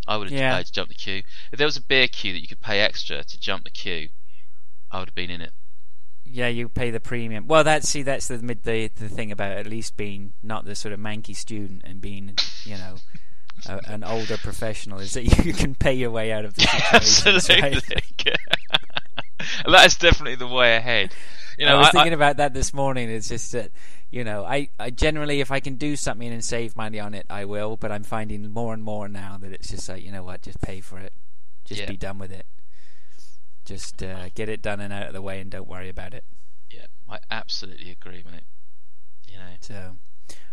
I 0.06 0.16
would 0.16 0.30
have 0.30 0.38
Yeah. 0.38 0.56
paid 0.56 0.66
to 0.66 0.72
jump 0.72 0.88
the 0.88 0.94
queue. 0.94 1.22
If 1.52 1.58
there 1.58 1.66
was 1.66 1.76
a 1.76 1.82
beer 1.82 2.08
queue 2.08 2.32
that 2.32 2.40
you 2.40 2.48
could 2.48 2.60
pay 2.60 2.80
extra 2.80 3.24
to 3.24 3.38
jump 3.38 3.64
the 3.64 3.70
queue, 3.70 4.10
I 4.90 4.98
would 4.98 5.08
have 5.08 5.14
been 5.14 5.30
in 5.30 5.40
it. 5.40 5.54
Yeah, 6.26 6.48
you 6.48 6.68
pay 6.68 6.90
the 6.90 7.00
premium. 7.00 7.46
Well, 7.46 7.64
that's 7.64 7.88
see, 7.88 8.02
that's 8.02 8.28
the 8.28 8.38
mid 8.38 8.64
the, 8.64 8.88
the 8.96 9.08
thing 9.08 9.30
about 9.30 9.52
at 9.52 9.66
least 9.66 9.96
being 9.96 10.32
not 10.42 10.64
the 10.64 10.74
sort 10.74 10.92
of 10.92 11.00
manky 11.00 11.36
student 11.36 11.82
and 11.84 12.00
being, 12.00 12.36
you 12.64 12.76
know, 12.76 12.96
a, 13.66 13.78
an 13.86 14.02
older 14.04 14.36
professional 14.38 14.98
is 14.98 15.12
that 15.14 15.22
you 15.44 15.52
can 15.52 15.74
pay 15.74 15.92
your 15.94 16.10
way 16.10 16.32
out 16.32 16.44
of 16.44 16.54
the 16.54 16.62
situation. 17.02 17.62
Absolutely. 17.62 18.02
that 19.66 19.86
is 19.86 19.96
definitely 19.96 20.36
the 20.36 20.46
way 20.48 20.76
ahead. 20.76 21.12
You 21.58 21.66
know, 21.66 21.76
I 21.76 21.78
was 21.78 21.88
I- 21.88 21.90
thinking 21.92 22.14
about 22.14 22.38
that 22.38 22.54
this 22.54 22.74
morning. 22.74 23.08
It's 23.10 23.28
just 23.28 23.52
that 23.52 23.70
you 24.10 24.22
know, 24.24 24.44
I, 24.44 24.68
I 24.78 24.90
generally 24.90 25.40
if 25.40 25.50
I 25.50 25.60
can 25.60 25.74
do 25.76 25.96
something 25.96 26.32
and 26.32 26.44
save 26.44 26.76
money 26.76 27.00
on 27.00 27.14
it, 27.14 27.26
I 27.30 27.44
will. 27.44 27.76
But 27.76 27.92
I'm 27.92 28.02
finding 28.04 28.48
more 28.50 28.72
and 28.74 28.82
more 28.82 29.08
now 29.08 29.38
that 29.40 29.52
it's 29.52 29.68
just 29.70 29.88
like 29.88 30.04
you 30.04 30.10
know 30.12 30.22
what, 30.24 30.42
just 30.42 30.60
pay 30.60 30.80
for 30.80 30.98
it, 30.98 31.12
just 31.64 31.80
Yeah. 31.82 31.86
be 31.90 31.96
done 31.96 32.18
with 32.18 32.32
it, 32.32 32.46
just 33.64 34.02
uh, 34.02 34.28
get 34.34 34.48
it 34.48 34.62
done 34.62 34.80
and 34.80 34.92
out 34.92 35.06
of 35.06 35.12
the 35.12 35.22
way, 35.22 35.40
and 35.40 35.50
don't 35.50 35.68
worry 35.68 35.88
about 35.88 36.14
it. 36.14 36.24
yeah, 36.70 36.86
I 37.08 37.18
absolutely 37.30 37.90
agree, 37.90 38.24
mate. 38.30 38.44
You 39.28 39.38
know, 39.38 39.44
So, 39.60 39.96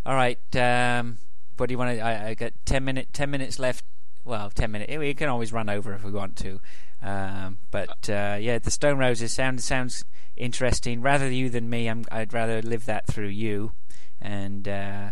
all 0.06 0.16
right. 0.16 0.40
Um, 0.56 1.18
what 1.58 1.68
do 1.68 1.74
you 1.74 1.78
want 1.78 1.98
to? 1.98 2.02
I, 2.02 2.30
I 2.30 2.34
got 2.34 2.54
ten 2.66 2.84
minute, 2.86 3.10
ten 3.14 3.30
minutes 3.30 3.60
left. 3.60 3.86
Well, 4.24 4.50
ten 4.50 4.72
minutes. 4.72 4.96
We 4.98 5.14
can 5.14 5.30
always 5.30 5.52
run 5.54 5.70
over 5.70 5.94
if 5.94 6.04
we 6.04 6.12
want 6.12 6.36
to. 6.38 6.60
Um, 7.02 7.58
but 7.72 8.10
uh, 8.10 8.38
yeah, 8.40 8.60
the 8.60 8.72
Stone 8.72 8.98
Roses 9.00 9.34
sound 9.34 9.62
sounds 9.62 10.06
interesting. 10.38 11.02
Rather 11.02 11.30
you 11.30 11.50
than 11.50 11.70
me, 11.70 11.88
I'm, 11.88 12.06
I'd 12.12 12.34
rather 12.34 12.62
live 12.62 12.86
that 12.86 13.08
through 13.08 13.28
you. 13.30 13.74
And 14.20 14.68
uh, 14.68 15.10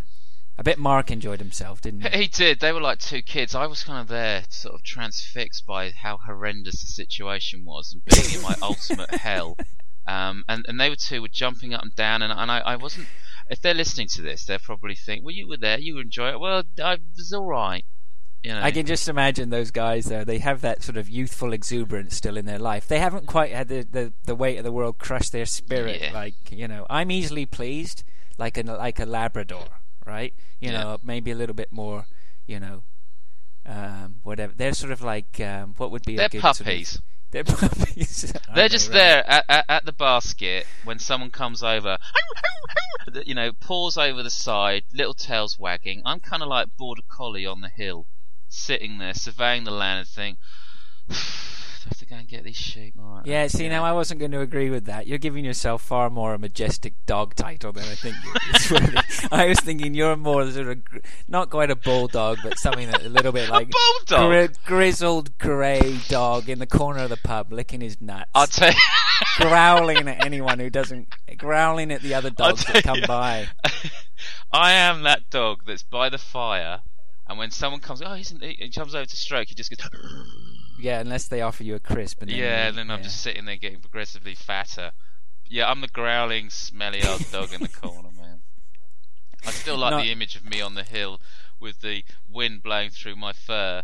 I 0.60 0.62
bet 0.62 0.78
Mark 0.78 1.10
enjoyed 1.10 1.40
himself, 1.40 1.80
didn't 1.80 2.02
he? 2.02 2.24
he 2.24 2.28
did. 2.28 2.60
They 2.60 2.74
were 2.74 2.82
like 2.82 3.00
two 3.00 3.22
kids. 3.22 3.56
I 3.56 3.66
was 3.66 3.82
kind 3.82 4.02
of 4.02 4.10
there, 4.10 4.44
sort 4.50 4.76
of 4.76 4.84
transfixed 4.84 5.66
by 5.66 5.92
how 5.92 6.18
horrendous 6.18 6.82
the 6.82 6.88
situation 6.88 7.64
was 7.64 7.94
and 7.94 8.04
being 8.04 8.36
in 8.36 8.42
my 8.42 8.56
ultimate 8.62 9.10
hell. 9.10 9.56
Um, 10.06 10.44
and 10.50 10.66
and 10.68 10.78
they 10.78 10.90
were 10.90 10.98
two 10.98 11.22
were 11.22 11.30
jumping 11.30 11.74
up 11.74 11.84
and 11.84 11.96
down, 11.96 12.22
and 12.22 12.34
and 12.34 12.52
I, 12.52 12.60
I 12.60 12.76
wasn't. 12.76 13.08
If 13.50 13.62
they're 13.62 13.74
listening 13.74 14.10
to 14.10 14.22
this, 14.22 14.44
they'll 14.44 14.60
probably 14.60 14.96
think, 14.96 15.24
"Well, 15.24 15.34
you 15.34 15.48
were 15.48 15.56
there, 15.56 15.80
you 15.80 15.98
enjoy 15.98 16.32
it." 16.32 16.42
Well, 16.42 16.64
I 16.84 16.98
was 17.16 17.32
all 17.32 17.46
right. 17.46 17.86
You 18.44 18.52
know, 18.52 18.62
I 18.62 18.72
can 18.72 18.86
just 18.86 19.08
imagine 19.08 19.52
those 19.52 19.72
guys 19.72 20.06
though. 20.06 20.26
They 20.26 20.40
have 20.40 20.60
that 20.62 20.84
sort 20.84 20.98
of 20.98 21.08
youthful 21.08 21.54
exuberance 21.54 22.18
still 22.18 22.36
in 22.36 22.46
their 22.46 22.60
life. 22.60 22.86
They 22.86 23.00
haven't 23.00 23.28
quite 23.28 23.54
had 23.54 23.70
the, 23.70 23.88
the, 23.90 24.14
the 24.26 24.36
weight 24.36 24.58
of 24.58 24.66
the 24.66 24.74
world 24.74 24.98
crush 24.98 25.30
their 25.30 25.46
spirit. 25.46 26.02
Yeah. 26.02 26.12
Like 26.12 26.52
you 26.52 26.68
know, 26.68 26.86
I'm 26.90 27.12
easily 27.12 27.46
pleased, 27.46 28.04
like 28.38 28.58
a 28.58 28.64
like 28.64 29.00
a 29.00 29.06
Labrador, 29.06 29.68
right? 30.10 30.34
You 30.60 30.72
Yeah. 30.72 30.84
know, 30.84 30.98
maybe 31.04 31.32
a 31.32 31.36
little 31.36 31.56
bit 31.56 31.72
more. 31.72 32.06
You 32.48 32.60
know, 32.60 32.84
um, 33.66 34.16
whatever. 34.24 34.54
They're 34.56 34.74
sort 34.74 34.92
of 34.92 35.02
like 35.02 35.40
um, 35.40 35.76
what 35.78 35.92
would 35.92 36.04
be 36.04 36.16
they're 36.18 36.26
a 36.26 36.30
good 36.30 36.42
sort 36.42 36.62
of- 36.62 36.66
they're 37.32 37.44
puppies. 37.44 38.34
They're 38.56 38.68
they, 38.68 38.70
just 38.70 38.88
right? 38.90 38.94
there 38.96 39.30
at, 39.30 39.46
at, 39.48 39.66
at 39.70 39.86
the 39.86 39.94
basket 39.94 40.66
when 40.84 40.98
someone 40.98 41.30
comes 41.30 41.62
over, 41.62 42.00
you 43.26 43.36
know, 43.36 43.52
paws 43.54 43.98
over 43.98 44.24
the 44.24 44.32
side, 44.32 44.84
little 44.94 45.14
tails 45.14 45.60
wagging. 45.60 46.02
I'm 46.06 46.20
kind 46.22 46.42
of 46.42 46.50
like 46.50 46.76
border 46.76 47.04
collie 47.08 47.46
on 47.46 47.62
the 47.62 47.70
hill, 47.70 48.08
sitting 48.48 48.98
there 48.98 49.14
surveying 49.14 49.64
the 49.66 49.70
land 49.72 50.00
and 50.00 50.08
think, 50.08 50.40
have 51.90 51.98
to 51.98 52.06
go 52.06 52.16
and 52.16 52.28
get 52.28 52.44
these 52.44 52.56
sheep. 52.56 52.94
Right, 52.98 53.26
Yeah, 53.26 53.48
see, 53.48 53.68
now 53.68 53.84
I 53.84 53.92
wasn't 53.92 54.20
going 54.20 54.32
to 54.32 54.42
agree 54.42 54.70
with 54.70 54.86
that. 54.86 55.08
You're 55.08 55.18
giving 55.18 55.44
yourself 55.44 55.82
far 55.82 56.10
more 56.10 56.34
a 56.34 56.40
majestic 56.40 56.94
dog 57.06 57.36
title 57.36 57.72
than 57.74 57.84
I 57.84 57.96
think 57.96 58.16
it's 58.50 58.72
really. 58.72 58.98
I 59.32 59.48
was 59.48 59.60
thinking 59.60 59.94
you're 59.94 60.16
more 60.16 60.50
sort 60.52 60.68
of, 60.68 60.78
not 61.28 61.50
quite 61.50 61.72
a 61.72 61.76
bulldog, 61.76 62.40
but 62.44 62.58
something 62.58 62.90
that 62.92 63.04
a 63.04 63.10
little 63.10 63.32
bit 63.32 63.50
like 63.52 63.70
bulldog? 63.72 64.30
gri- 64.30 64.56
grizzled 64.66 65.38
grey 65.38 65.98
dog 66.08 66.48
in 66.50 66.60
the 66.60 66.68
corner 66.68 67.04
of 67.04 67.10
the 67.10 67.18
pub, 67.18 67.52
licking 67.52 67.82
his 67.82 68.00
nuts, 68.00 68.30
I'll 68.36 68.48
tell 68.48 68.72
you. 68.72 68.80
growling 69.38 70.08
at 70.08 70.26
anyone 70.26 70.60
who 70.60 70.70
doesn't, 70.70 71.14
growling 71.38 71.92
at 71.92 72.02
the 72.02 72.14
other 72.14 72.30
dogs 72.30 72.66
that 72.66 72.84
come 72.84 73.00
you. 73.00 73.08
by. 73.08 73.48
I 74.52 74.74
am 74.74 75.04
that 75.04 75.30
dog 75.30 75.64
that's 75.66 75.84
by 75.84 76.10
the 76.10 76.18
fire, 76.18 76.82
and 77.28 77.38
when 77.38 77.52
someone 77.52 77.82
comes, 77.82 78.02
oh, 78.02 78.14
he's 78.14 78.32
in, 78.32 78.42
he 78.42 78.70
comes 78.70 78.96
over 78.96 79.06
to 79.06 79.16
stroke, 79.18 79.48
he 79.50 79.56
just 79.56 79.70
goes. 79.70 79.90
Yeah, 80.80 81.00
unless 81.00 81.28
they 81.28 81.42
offer 81.42 81.64
you 81.64 81.76
a 81.76 81.80
crisp. 81.80 82.22
And 82.22 82.32
then 82.32 82.38
Yeah, 82.38 82.64
you- 82.64 82.70
and 82.70 82.78
then 82.78 82.92
I'm 82.92 83.00
yeah. 83.00 83.04
just 83.04 83.22
sitting 83.22 83.46
there 83.46 83.56
getting 83.58 83.80
progressively 83.82 84.36
fatter. 84.36 84.92
Yeah, 85.48 85.70
I'm 85.70 85.82
the 85.82 85.88
growling, 85.88 86.50
smelly 86.50 87.04
old 87.04 87.30
dog 87.32 87.52
in 87.54 87.62
the 87.62 87.68
corner, 87.68 88.10
man. 88.16 88.42
I 89.46 89.52
still 89.52 89.78
like 89.78 89.92
Not- 89.92 90.04
the 90.04 90.12
image 90.12 90.36
of 90.36 90.46
me 90.46 90.62
on 90.62 90.76
the 90.76 90.84
hill 90.84 91.20
with 91.60 91.82
the 91.82 92.04
wind 92.30 92.62
blowing 92.64 92.90
through 92.92 93.16
my 93.16 93.34
fur, 93.34 93.84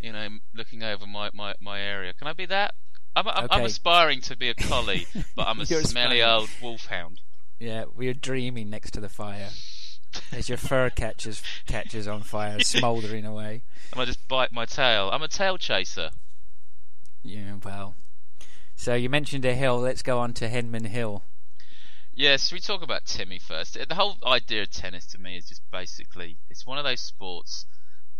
you 0.00 0.12
know, 0.12 0.28
looking 0.54 0.82
over 0.82 1.06
my, 1.06 1.30
my, 1.32 1.54
my 1.60 1.80
area. 1.80 2.12
Can 2.12 2.26
I 2.28 2.32
be 2.32 2.46
that? 2.46 2.74
I'm, 3.16 3.26
I'm, 3.28 3.48
I'm 3.50 3.64
aspiring 3.64 4.20
to 4.22 4.36
be 4.36 4.50
a 4.50 4.54
collie, 4.54 5.06
but 5.34 5.46
I'm 5.48 5.58
a 5.60 5.66
smelly 5.84 6.20
aspiring. 6.20 6.22
old 6.22 6.50
wolfhound. 6.60 7.20
Yeah, 7.58 7.84
we're 7.94 8.12
dreaming 8.14 8.68
next 8.68 8.90
to 8.92 9.00
the 9.00 9.08
fire. 9.08 9.48
As 10.32 10.48
your 10.48 10.58
fur 10.58 10.90
catches 10.90 11.42
catches 11.66 12.06
on 12.06 12.22
fire, 12.22 12.60
smouldering 12.62 13.24
away. 13.24 13.62
And 13.92 14.00
I 14.00 14.04
just 14.04 14.26
bite 14.28 14.52
my 14.52 14.66
tail. 14.66 15.08
I'm 15.12 15.22
a 15.22 15.28
tail 15.28 15.56
chaser. 15.56 16.10
Yeah, 17.28 17.56
well. 17.64 17.94
So 18.76 18.94
you 18.94 19.10
mentioned 19.10 19.44
a 19.44 19.54
hill. 19.54 19.78
Let's 19.78 20.02
go 20.02 20.18
on 20.18 20.32
to 20.34 20.48
Henman 20.48 20.86
Hill. 20.86 21.22
Yeah, 22.14 22.36
so 22.36 22.54
we 22.54 22.60
talk 22.60 22.82
about 22.82 23.04
Timmy 23.04 23.38
first. 23.38 23.74
The 23.74 23.94
whole 23.94 24.16
idea 24.24 24.62
of 24.62 24.70
tennis 24.70 25.06
to 25.08 25.18
me 25.18 25.36
is 25.36 25.48
just 25.48 25.62
basically 25.70 26.38
it's 26.48 26.64
one 26.64 26.78
of 26.78 26.84
those 26.84 27.00
sports 27.00 27.66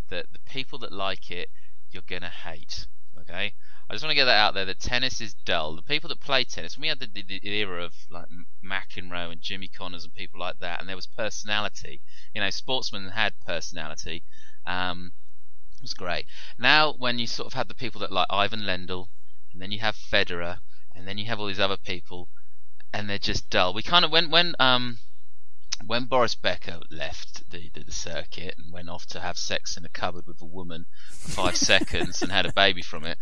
that 0.09 0.27
the 0.33 0.39
people 0.39 0.77
that 0.79 0.91
like 0.91 1.31
it 1.31 1.49
you're 1.89 2.03
gonna 2.05 2.29
hate. 2.29 2.85
Okay, 3.19 3.53
I 3.89 3.93
just 3.93 4.03
want 4.03 4.11
to 4.11 4.15
get 4.15 4.25
that 4.25 4.37
out 4.37 4.53
there. 4.53 4.65
That 4.65 4.79
tennis 4.79 5.21
is 5.21 5.33
dull. 5.33 5.75
The 5.75 5.81
people 5.81 6.09
that 6.09 6.19
play 6.19 6.43
tennis, 6.43 6.77
we 6.77 6.89
had 6.89 6.99
the, 6.99 7.07
the, 7.07 7.23
the 7.23 7.47
era 7.47 7.83
of 7.83 7.93
like 8.09 8.27
McEnroe 8.63 9.31
and 9.31 9.41
Jimmy 9.41 9.67
Connors 9.67 10.03
and 10.03 10.13
people 10.13 10.39
like 10.39 10.59
that, 10.59 10.79
and 10.79 10.89
there 10.89 10.95
was 10.95 11.07
personality. 11.07 12.01
You 12.35 12.41
know, 12.41 12.49
sportsmen 12.49 13.09
had 13.09 13.33
personality. 13.45 14.23
Um, 14.65 15.13
it 15.77 15.83
was 15.83 15.93
great. 15.93 16.25
Now, 16.57 16.93
when 16.93 17.19
you 17.19 17.27
sort 17.27 17.47
of 17.47 17.53
have 17.53 17.67
the 17.67 17.75
people 17.75 18.01
that 18.01 18.11
like 18.11 18.27
Ivan 18.29 18.61
Lendl, 18.61 19.07
and 19.53 19.61
then 19.61 19.71
you 19.71 19.79
have 19.79 19.95
Federer, 19.95 20.59
and 20.95 21.07
then 21.07 21.17
you 21.17 21.25
have 21.25 21.39
all 21.39 21.47
these 21.47 21.59
other 21.59 21.77
people, 21.77 22.29
and 22.91 23.09
they're 23.09 23.19
just 23.19 23.49
dull. 23.49 23.73
We 23.73 23.83
kind 23.83 24.03
of 24.03 24.11
when 24.11 24.31
when 24.31 24.55
um 24.59 24.99
when 25.85 26.05
Boris 26.05 26.33
Becker 26.33 26.79
left 26.89 27.49
the, 27.51 27.69
the 27.73 27.83
the 27.83 27.91
circuit 27.91 28.55
and 28.57 28.73
went 28.73 28.89
off 28.89 29.05
to 29.07 29.19
have 29.19 29.37
sex 29.37 29.77
in 29.77 29.85
a 29.85 29.89
cupboard 29.89 30.25
with 30.25 30.41
a 30.41 30.45
woman 30.45 30.87
for 31.09 31.29
five 31.29 31.57
seconds 31.71 32.21
and 32.21 32.31
had 32.31 32.47
a 32.47 32.53
baby 32.53 32.81
from 32.81 33.05
it, 33.05 33.19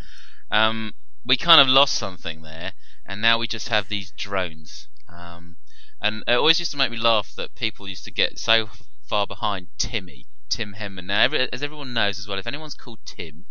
um, 0.49 0.93
we 1.25 1.35
kind 1.35 1.59
of 1.59 1.67
lost 1.67 1.95
something 1.95 2.41
there, 2.41 2.73
and 3.05 3.21
now 3.21 3.37
we 3.37 3.47
just 3.47 3.67
have 3.67 3.89
these 3.89 4.11
drones. 4.11 4.87
Um, 5.09 5.57
and 6.01 6.23
it 6.27 6.33
always 6.33 6.59
used 6.59 6.71
to 6.71 6.77
make 6.77 6.91
me 6.91 6.97
laugh 6.97 7.33
that 7.35 7.55
people 7.55 7.87
used 7.87 8.05
to 8.05 8.11
get 8.11 8.39
so 8.39 8.69
far 9.03 9.27
behind 9.27 9.67
Timmy, 9.77 10.27
Tim 10.49 10.75
Henman. 10.77 11.05
Now, 11.05 11.23
every, 11.23 11.51
as 11.51 11.63
everyone 11.63 11.93
knows 11.93 12.19
as 12.19 12.27
well, 12.27 12.37
if 12.39 12.47
anyone's 12.47 12.73
called 12.73 12.99
Tim, 13.05 13.45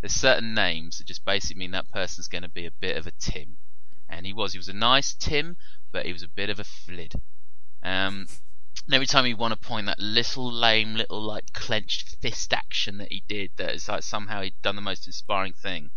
there's 0.00 0.12
certain 0.12 0.54
names 0.54 0.98
that 0.98 1.06
just 1.06 1.24
basically 1.24 1.58
mean 1.58 1.70
that 1.72 1.90
person's 1.90 2.28
going 2.28 2.42
to 2.42 2.48
be 2.48 2.66
a 2.66 2.70
bit 2.70 2.96
of 2.96 3.06
a 3.06 3.12
Tim. 3.18 3.56
And 4.08 4.24
he 4.26 4.32
was. 4.32 4.52
He 4.52 4.58
was 4.58 4.68
a 4.68 4.72
nice 4.72 5.14
Tim, 5.14 5.56
but 5.92 6.06
he 6.06 6.12
was 6.12 6.22
a 6.22 6.28
bit 6.28 6.50
of 6.50 6.60
a 6.60 6.64
flid. 6.64 7.14
Um, 7.82 8.26
and 8.86 8.94
every 8.94 9.06
time 9.06 9.24
he 9.24 9.34
won 9.34 9.50
a 9.52 9.56
point, 9.56 9.86
that 9.86 9.98
little 9.98 10.52
lame, 10.52 10.94
little 10.94 11.20
like 11.20 11.52
clenched 11.52 12.16
fist 12.20 12.52
action 12.52 12.98
that 12.98 13.10
he 13.10 13.24
did, 13.26 13.50
that 13.56 13.74
is 13.74 13.88
like 13.88 14.02
somehow 14.04 14.42
he'd 14.42 14.54
done 14.62 14.76
the 14.76 14.82
most 14.82 15.06
inspiring 15.06 15.52
thing. 15.54 15.90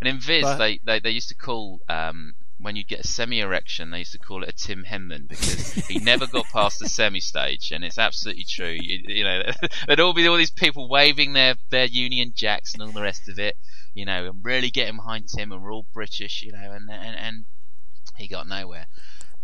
And 0.00 0.08
in 0.08 0.18
Viz, 0.18 0.42
But- 0.42 0.58
they, 0.58 0.80
they 0.84 1.00
they 1.00 1.10
used 1.10 1.28
to 1.28 1.34
call 1.36 1.80
um, 1.88 2.34
when 2.66 2.74
you 2.74 2.82
get 2.82 2.98
a 3.04 3.06
semi-erection, 3.06 3.90
they 3.92 3.98
used 4.00 4.10
to 4.10 4.18
call 4.18 4.42
it 4.42 4.48
a 4.48 4.52
Tim 4.52 4.84
Henman 4.84 5.28
because 5.28 5.72
he 5.86 5.98
never 6.02 6.26
got 6.26 6.46
past 6.52 6.80
the 6.80 6.88
semi-stage, 6.88 7.70
and 7.70 7.84
it's 7.84 7.96
absolutely 7.96 8.42
true. 8.42 8.76
You, 8.76 9.02
you 9.06 9.22
know, 9.22 9.42
there'd 9.86 10.00
all 10.00 10.12
be 10.12 10.26
all 10.26 10.36
these 10.36 10.50
people 10.50 10.88
waving 10.88 11.32
their 11.32 11.54
their 11.70 11.84
Union 11.84 12.32
Jacks 12.34 12.74
and 12.74 12.82
all 12.82 12.88
the 12.90 13.02
rest 13.02 13.28
of 13.28 13.38
it. 13.38 13.56
You 13.94 14.04
know, 14.04 14.26
and 14.26 14.44
really 14.44 14.70
getting 14.70 14.96
behind 14.96 15.28
Tim, 15.28 15.52
and 15.52 15.62
we're 15.62 15.72
all 15.72 15.86
British, 15.94 16.42
you 16.42 16.50
know, 16.50 16.72
and 16.72 16.90
and 16.90 17.16
and 17.16 17.44
he 18.16 18.26
got 18.26 18.48
nowhere. 18.48 18.86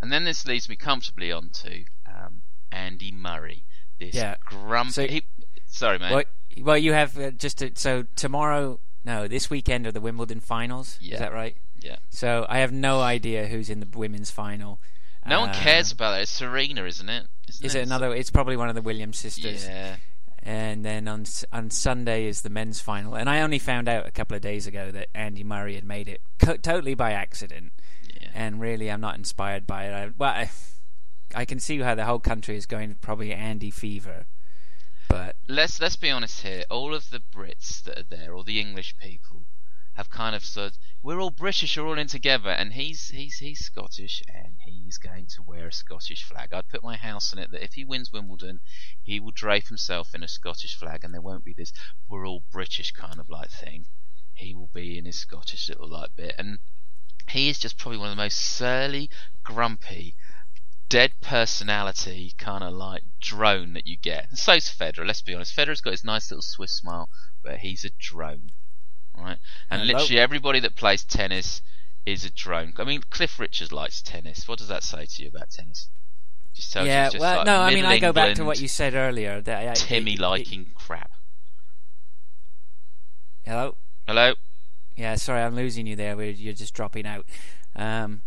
And 0.01 0.11
then 0.11 0.25
this 0.25 0.45
leads 0.45 0.67
me 0.67 0.75
comfortably 0.75 1.31
on 1.31 1.49
to 1.63 1.85
um, 2.05 2.41
Andy 2.73 3.13
Murray. 3.13 3.63
This 4.01 4.15
Yeah. 4.15 4.35
grumpy. 4.43 4.91
So- 4.91 5.07
he- 5.07 5.23
sorry, 5.67 5.97
mate. 5.97 6.11
Well, 6.11 6.23
well, 6.61 6.77
you 6.77 6.91
have 6.91 7.17
uh, 7.17 7.31
just 7.31 7.59
to, 7.59 7.71
so 7.75 8.03
tomorrow. 8.17 8.81
No, 9.05 9.27
this 9.27 9.49
weekend 9.49 9.85
are 9.87 9.91
the 9.91 9.99
Wimbledon 10.01 10.39
finals. 10.41 10.97
Yeah. 11.01 11.15
Is 11.15 11.19
that 11.19 11.33
right? 11.33 11.55
Yeah. 11.83 11.97
So 12.09 12.45
I 12.49 12.59
have 12.59 12.71
no 12.71 13.01
idea 13.01 13.47
who's 13.47 13.69
in 13.69 13.79
the 13.81 13.87
women's 13.97 14.31
final. 14.31 14.79
No 15.27 15.41
one 15.41 15.49
Uh, 15.49 15.53
cares 15.53 15.91
about 15.91 16.11
that. 16.11 16.21
It's 16.21 16.31
Serena, 16.31 16.85
isn't 16.85 17.09
it? 17.09 17.27
Isn't 17.49 17.65
Is 17.65 17.75
it 17.75 17.83
another? 17.85 18.13
It's 18.15 18.29
probably 18.29 18.55
one 18.57 18.69
of 18.69 18.75
the 18.75 18.81
Williams 18.81 19.19
sisters. 19.19 19.65
Yeah. 19.65 19.97
And 20.45 20.83
then 20.83 21.07
on 21.07 21.25
on 21.53 21.69
Sunday 21.69 22.25
is 22.25 22.41
the 22.41 22.49
men's 22.49 22.81
final. 22.81 23.15
And 23.15 23.29
I 23.29 23.41
only 23.41 23.59
found 23.59 23.87
out 23.87 24.05
a 24.05 24.11
couple 24.11 24.35
of 24.35 24.41
days 24.41 24.67
ago 24.67 24.91
that 24.91 25.07
Andy 25.13 25.43
Murray 25.43 25.75
had 25.75 25.85
made 25.85 26.07
it 26.09 26.21
co- 26.39 26.57
totally 26.57 26.95
by 26.95 27.11
accident. 27.13 27.71
Yeah. 28.21 28.29
And 28.33 28.59
really, 28.59 28.89
I'm 28.91 28.99
not 29.01 29.15
inspired 29.15 29.65
by 29.65 29.85
it. 29.85 29.93
I, 29.93 30.11
well, 30.17 30.31
I, 30.31 30.49
I 31.33 31.45
can 31.45 31.59
see 31.59 31.79
how 31.79 31.95
the 31.95 32.03
whole 32.05 32.19
country 32.19 32.57
is 32.57 32.65
going 32.65 32.95
probably 33.01 33.33
Andy 33.33 33.71
fever. 33.71 34.25
But 35.07 35.37
let's 35.47 35.79
let's 35.79 35.95
be 35.95 36.09
honest 36.09 36.41
here. 36.41 36.63
All 36.69 36.93
of 36.93 37.09
the 37.09 37.21
Brits 37.33 37.81
that 37.83 37.97
are 37.99 38.03
there, 38.03 38.33
or 38.33 38.43
the 38.43 38.59
English 38.59 38.95
people, 38.97 39.42
have 39.95 40.09
kind 40.09 40.35
of 40.35 40.43
said 40.43 40.77
we're 41.03 41.19
all 41.19 41.29
British, 41.29 41.77
we're 41.77 41.85
all 41.85 41.97
in 41.97 42.07
together, 42.07 42.49
and 42.49 42.73
he's 42.73 43.09
he's 43.09 43.37
he's 43.37 43.65
Scottish, 43.65 44.23
and 44.27 44.55
he's 44.65 44.97
going 44.97 45.27
to 45.27 45.43
wear 45.43 45.67
a 45.67 45.71
Scottish 45.71 46.23
flag. 46.23 46.53
I'd 46.53 46.69
put 46.69 46.83
my 46.83 46.95
house 46.95 47.33
on 47.33 47.39
it 47.39 47.51
that 47.51 47.63
if 47.63 47.73
he 47.73 47.83
wins 47.83 48.11
Wimbledon, 48.11 48.59
he 49.03 49.19
will 49.19 49.31
drape 49.31 49.67
himself 49.67 50.15
in 50.15 50.23
a 50.23 50.27
Scottish 50.27 50.75
flag, 50.75 51.03
and 51.03 51.13
there 51.13 51.21
won't 51.21 51.45
be 51.45 51.53
this 51.55 51.73
we're 52.09 52.27
all 52.27 52.43
British 52.51 52.91
kind 52.91 53.19
of 53.19 53.29
like 53.29 53.51
thing. 53.51 53.87
He 54.33 54.53
will 54.55 54.69
be 54.73 54.97
in 54.97 55.05
his 55.05 55.19
Scottish 55.19 55.69
little 55.69 55.89
like 55.89 56.15
bit, 56.15 56.35
and 56.37 56.59
he 57.29 57.49
is 57.49 57.59
just 57.59 57.77
probably 57.77 57.97
one 57.97 58.09
of 58.09 58.15
the 58.15 58.23
most 58.23 58.37
surly, 58.37 59.09
grumpy, 59.43 60.15
dead 60.89 61.11
personality 61.21 62.33
kind 62.37 62.63
of 62.63 62.73
like 62.73 63.03
drone 63.19 63.73
that 63.73 63.87
you 63.87 63.97
get. 63.97 64.29
And 64.29 64.37
so's 64.37 64.69
Federer, 64.69 65.05
let's 65.05 65.21
be 65.21 65.33
honest. 65.33 65.55
Federer's 65.55 65.81
got 65.81 65.91
his 65.91 66.03
nice 66.03 66.29
little 66.29 66.41
Swiss 66.41 66.71
smile, 66.71 67.09
but 67.43 67.59
he's 67.59 67.83
a 67.83 67.89
drone. 67.99 68.51
Right? 69.17 69.37
And 69.69 69.81
Hello. 69.81 69.99
literally 69.99 70.19
everybody 70.19 70.59
that 70.61 70.75
plays 70.75 71.03
tennis 71.03 71.61
is 72.05 72.25
a 72.25 72.29
drone. 72.29 72.73
I 72.77 72.83
mean, 72.83 73.01
Cliff 73.09 73.39
Richards 73.39 73.71
likes 73.71 74.01
tennis. 74.01 74.47
What 74.47 74.59
does 74.59 74.67
that 74.67 74.83
say 74.83 75.05
to 75.05 75.23
you 75.23 75.29
about 75.29 75.49
tennis? 75.51 75.89
Just 76.53 76.71
tells 76.73 76.85
you 76.85 76.91
yeah, 76.91 77.05
it's 77.05 77.13
just 77.13 77.21
well, 77.21 77.37
like 77.37 77.45
no, 77.45 77.61
I 77.61 77.73
mean, 77.73 77.85
I 77.85 77.97
go 77.99 78.13
back 78.13 78.25
to 78.25 78.29
England, 78.31 78.47
what 78.47 78.61
you 78.61 78.67
said 78.67 78.93
earlier. 78.93 79.41
That 79.41 79.67
I, 79.67 79.73
Timmy 79.73 80.11
it- 80.13 80.19
it- 80.19 80.21
liking 80.21 80.67
crap. 80.75 81.11
hello. 83.45 83.77
Hello? 84.07 84.33
Yeah, 84.95 85.15
sorry, 85.15 85.41
I'm 85.41 85.55
losing 85.55 85.87
you 85.87 85.95
there. 85.95 86.21
You're 86.21 86.53
just 86.53 86.73
dropping 86.73 87.07
out. 87.07 87.25
Um, 87.75 88.21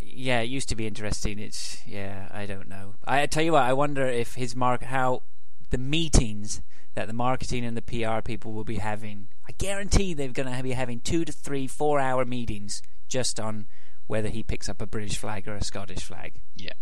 yeah, 0.00 0.40
it 0.40 0.48
used 0.48 0.68
to 0.70 0.76
be 0.76 0.86
interesting. 0.86 1.38
It's 1.38 1.86
yeah, 1.86 2.28
I 2.32 2.46
don't 2.46 2.68
know. 2.68 2.94
I, 3.04 3.22
I 3.22 3.26
tell 3.26 3.44
you 3.44 3.52
what, 3.52 3.62
I 3.62 3.72
wonder 3.72 4.04
if 4.06 4.34
his 4.34 4.56
mark 4.56 4.82
how 4.82 5.22
the 5.70 5.78
meetings 5.78 6.62
that 6.94 7.06
the 7.06 7.14
marketing 7.14 7.64
and 7.64 7.76
the 7.76 7.82
PR 7.82 8.20
people 8.22 8.52
will 8.52 8.64
be 8.64 8.76
having. 8.76 9.28
I 9.48 9.52
guarantee 9.52 10.14
they're 10.14 10.28
going 10.28 10.54
to 10.54 10.62
be 10.62 10.72
having 10.72 11.00
two 11.00 11.24
to 11.24 11.32
three, 11.32 11.66
four 11.66 11.98
hour 11.98 12.24
meetings 12.24 12.82
just 13.08 13.40
on 13.40 13.66
whether 14.06 14.28
he 14.28 14.42
picks 14.42 14.68
up 14.68 14.82
a 14.82 14.86
British 14.86 15.16
flag 15.18 15.48
or 15.48 15.54
a 15.54 15.64
Scottish 15.64 16.04
flag. 16.04 16.40
Yeah. 16.54 16.72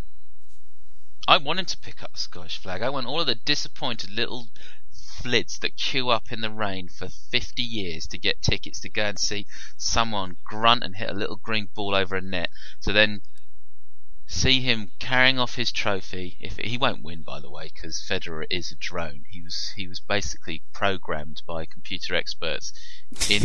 I 1.28 1.36
want 1.36 1.60
him 1.60 1.66
to 1.66 1.78
pick 1.78 2.02
up 2.02 2.14
the 2.14 2.18
Scottish 2.18 2.58
flag. 2.58 2.82
I 2.82 2.90
want 2.90 3.06
all 3.06 3.20
of 3.20 3.26
the 3.26 3.34
disappointed 3.36 4.10
little 4.10 4.48
flids 5.22 5.58
that 5.58 5.76
queue 5.76 6.08
up 6.08 6.32
in 6.32 6.40
the 6.40 6.50
rain 6.50 6.88
for 6.88 7.08
50 7.08 7.62
years 7.62 8.06
to 8.08 8.18
get 8.18 8.42
tickets 8.42 8.80
to 8.80 8.88
go 8.88 9.04
and 9.04 9.18
see 9.18 9.46
someone 9.76 10.36
grunt 10.44 10.82
and 10.82 10.96
hit 10.96 11.10
a 11.10 11.14
little 11.14 11.36
green 11.36 11.68
ball 11.74 11.94
over 11.94 12.16
a 12.16 12.20
net 12.20 12.50
to 12.82 12.92
then 12.92 13.20
see 14.30 14.60
him 14.60 14.92
carrying 15.00 15.40
off 15.40 15.56
his 15.56 15.72
trophy. 15.72 16.36
If 16.40 16.56
he 16.56 16.78
won't 16.78 17.02
win, 17.02 17.24
by 17.24 17.40
the 17.40 17.50
way, 17.50 17.68
because 17.74 18.06
Federer 18.08 18.46
is 18.48 18.70
a 18.70 18.76
drone. 18.76 19.24
He 19.28 19.42
was 19.42 19.72
he 19.74 19.88
was 19.88 19.98
basically 19.98 20.62
programmed 20.72 21.42
by 21.48 21.66
computer 21.66 22.14
experts 22.14 22.72
in 23.28 23.42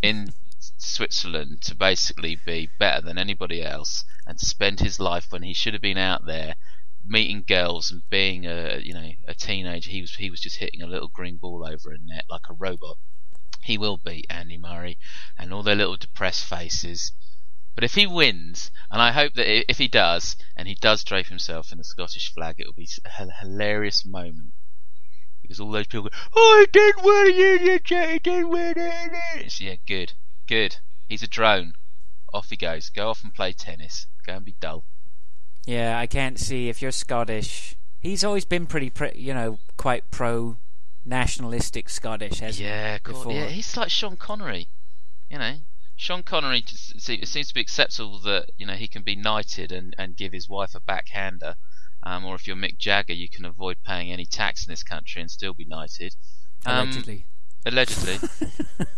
in 0.02 0.32
Switzerland 0.78 1.60
to 1.62 1.74
basically 1.74 2.34
be 2.34 2.70
better 2.78 3.02
than 3.02 3.18
anybody 3.18 3.62
else 3.62 4.04
and 4.26 4.38
to 4.38 4.46
spend 4.46 4.80
his 4.80 4.98
life 4.98 5.26
when 5.30 5.42
he 5.42 5.52
should 5.52 5.74
have 5.74 5.82
been 5.82 5.98
out 5.98 6.24
there 6.24 6.56
meeting 7.04 7.44
girls 7.46 7.90
and 7.90 8.08
being 8.08 8.46
a 8.46 8.78
you 8.78 8.94
know 8.94 9.10
a 9.28 9.34
teenager. 9.34 9.90
He 9.90 10.00
was 10.00 10.14
he 10.14 10.30
was 10.30 10.40
just 10.40 10.56
hitting 10.56 10.80
a 10.80 10.86
little 10.86 11.08
green 11.08 11.36
ball 11.36 11.62
over 11.62 11.92
a 11.92 11.98
net 11.98 12.24
like 12.30 12.48
a 12.48 12.54
robot. 12.54 12.96
He 13.62 13.76
will 13.76 13.98
beat 13.98 14.26
Andy 14.30 14.56
Murray 14.56 14.98
and 15.36 15.52
all 15.52 15.62
their 15.62 15.76
little 15.76 15.98
depressed 15.98 16.46
faces. 16.46 17.12
But 17.74 17.84
if 17.84 17.94
he 17.94 18.06
wins, 18.06 18.70
and 18.90 19.00
I 19.00 19.12
hope 19.12 19.34
that 19.34 19.70
if 19.70 19.78
he 19.78 19.88
does, 19.88 20.36
and 20.56 20.68
he 20.68 20.74
does 20.74 21.04
drape 21.04 21.26
himself 21.28 21.72
in 21.72 21.78
the 21.78 21.84
Scottish 21.84 22.32
flag, 22.32 22.56
it 22.58 22.66
will 22.66 22.74
be 22.74 22.88
a 23.04 23.30
hilarious 23.40 24.04
moment. 24.04 24.52
Because 25.40 25.58
all 25.58 25.70
those 25.70 25.86
people 25.86 26.10
go, 26.10 26.16
Oh, 26.34 26.58
he 26.60 26.70
did 26.70 26.94
win 27.02 27.32
it, 27.68 27.88
he 27.88 28.18
did 28.18 28.44
win 28.44 28.74
it. 28.76 29.12
It's, 29.36 29.60
yeah, 29.60 29.76
good, 29.86 30.12
good. 30.46 30.76
He's 31.08 31.22
a 31.22 31.26
drone. 31.28 31.74
Off 32.32 32.50
he 32.50 32.56
goes. 32.56 32.88
Go 32.88 33.10
off 33.10 33.22
and 33.22 33.34
play 33.34 33.52
tennis. 33.52 34.06
Go 34.26 34.34
and 34.34 34.44
be 34.44 34.54
dull. 34.60 34.84
Yeah, 35.66 35.98
I 35.98 36.06
can't 36.06 36.38
see 36.38 36.68
if 36.68 36.80
you're 36.80 36.90
Scottish. 36.90 37.76
He's 38.00 38.24
always 38.24 38.44
been 38.44 38.66
pretty, 38.66 38.90
pre- 38.90 39.12
you 39.14 39.34
know, 39.34 39.58
quite 39.76 40.10
pro 40.10 40.56
nationalistic 41.04 41.88
Scottish, 41.88 42.40
hasn't 42.40 42.56
he? 42.56 42.64
Yeah, 42.64 42.98
cool. 42.98 43.32
yeah, 43.32 43.46
he's 43.46 43.76
like 43.76 43.90
Sean 43.90 44.16
Connery. 44.16 44.68
You 45.30 45.38
know, 45.38 45.54
Sean 45.96 46.22
Connery. 46.22 46.64
It 46.68 47.28
seems 47.28 47.48
to 47.48 47.54
be 47.54 47.60
acceptable 47.60 48.18
that 48.20 48.50
you 48.56 48.66
know 48.66 48.74
he 48.74 48.88
can 48.88 49.02
be 49.02 49.16
knighted 49.16 49.72
and, 49.72 49.94
and 49.98 50.16
give 50.16 50.32
his 50.32 50.48
wife 50.48 50.74
a 50.74 50.80
backhander. 50.80 51.56
Um, 52.04 52.24
or 52.24 52.34
if 52.34 52.46
you're 52.48 52.56
Mick 52.56 52.78
Jagger, 52.78 53.12
you 53.12 53.28
can 53.28 53.44
avoid 53.44 53.76
paying 53.84 54.10
any 54.10 54.26
tax 54.26 54.66
in 54.66 54.72
this 54.72 54.82
country 54.82 55.22
and 55.22 55.30
still 55.30 55.54
be 55.54 55.64
knighted. 55.64 56.16
Um, 56.66 56.88
Allegedly. 56.88 57.26
Allegedly. 57.64 58.28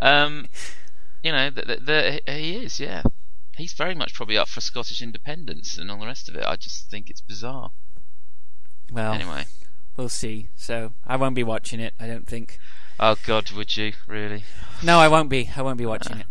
um, 0.00 0.48
you 1.22 1.30
know, 1.30 1.50
the, 1.50 1.62
the, 1.62 1.76
the, 2.26 2.32
he 2.32 2.56
is. 2.56 2.80
Yeah, 2.80 3.02
he's 3.56 3.72
very 3.72 3.94
much 3.94 4.14
probably 4.14 4.36
up 4.36 4.48
for 4.48 4.60
Scottish 4.60 5.00
independence 5.00 5.78
and 5.78 5.90
all 5.90 6.00
the 6.00 6.06
rest 6.06 6.28
of 6.28 6.34
it. 6.34 6.44
I 6.44 6.56
just 6.56 6.90
think 6.90 7.08
it's 7.10 7.20
bizarre. 7.20 7.70
well, 8.90 9.12
Anyway. 9.12 9.44
we'll 9.96 10.08
see. 10.08 10.48
So 10.56 10.92
I 11.06 11.16
won't 11.16 11.36
be 11.36 11.44
watching 11.44 11.78
it. 11.80 11.94
I 12.00 12.06
don't 12.08 12.26
think. 12.26 12.58
Oh 13.00 13.16
God, 13.26 13.50
would 13.52 13.76
you 13.76 13.92
really? 14.06 14.44
No, 14.82 14.98
I 14.98 15.08
won't 15.08 15.28
be. 15.28 15.50
I 15.56 15.62
won't 15.62 15.78
be 15.78 15.86
watching 15.86 16.18
it. 16.18 16.26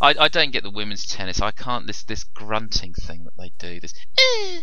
I, 0.00 0.14
I 0.18 0.28
don't 0.28 0.50
get 0.50 0.62
the 0.62 0.70
women's 0.70 1.06
tennis. 1.06 1.40
I 1.40 1.52
can't 1.52 1.86
this 1.86 2.02
this 2.02 2.24
grunting 2.24 2.94
thing 2.94 3.24
that 3.24 3.36
they 3.36 3.52
do. 3.58 3.80
This 3.80 3.94
"Uh, 4.18 4.62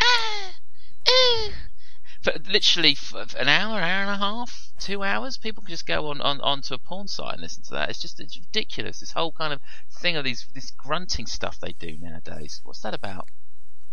ah, 0.00 0.52
uh." 1.06 1.50
for 2.22 2.32
literally 2.48 2.94
for 2.94 3.26
an 3.38 3.48
hour, 3.48 3.80
hour 3.80 4.02
and 4.02 4.10
a 4.10 4.16
half, 4.16 4.70
two 4.78 5.02
hours. 5.02 5.36
People 5.36 5.62
can 5.62 5.70
just 5.70 5.86
go 5.86 6.06
on, 6.06 6.20
on 6.20 6.40
onto 6.40 6.72
a 6.72 6.78
porn 6.78 7.08
site 7.08 7.34
and 7.34 7.42
listen 7.42 7.64
to 7.64 7.74
that. 7.74 7.90
It's 7.90 8.00
just 8.00 8.20
it's 8.20 8.36
ridiculous. 8.36 9.00
This 9.00 9.12
whole 9.12 9.32
kind 9.32 9.52
of 9.52 9.60
thing 10.00 10.16
of 10.16 10.24
these 10.24 10.46
this 10.54 10.70
grunting 10.70 11.26
stuff 11.26 11.58
they 11.58 11.72
do 11.72 11.98
nowadays. 12.00 12.60
What's 12.62 12.80
that 12.82 12.94
about? 12.94 13.28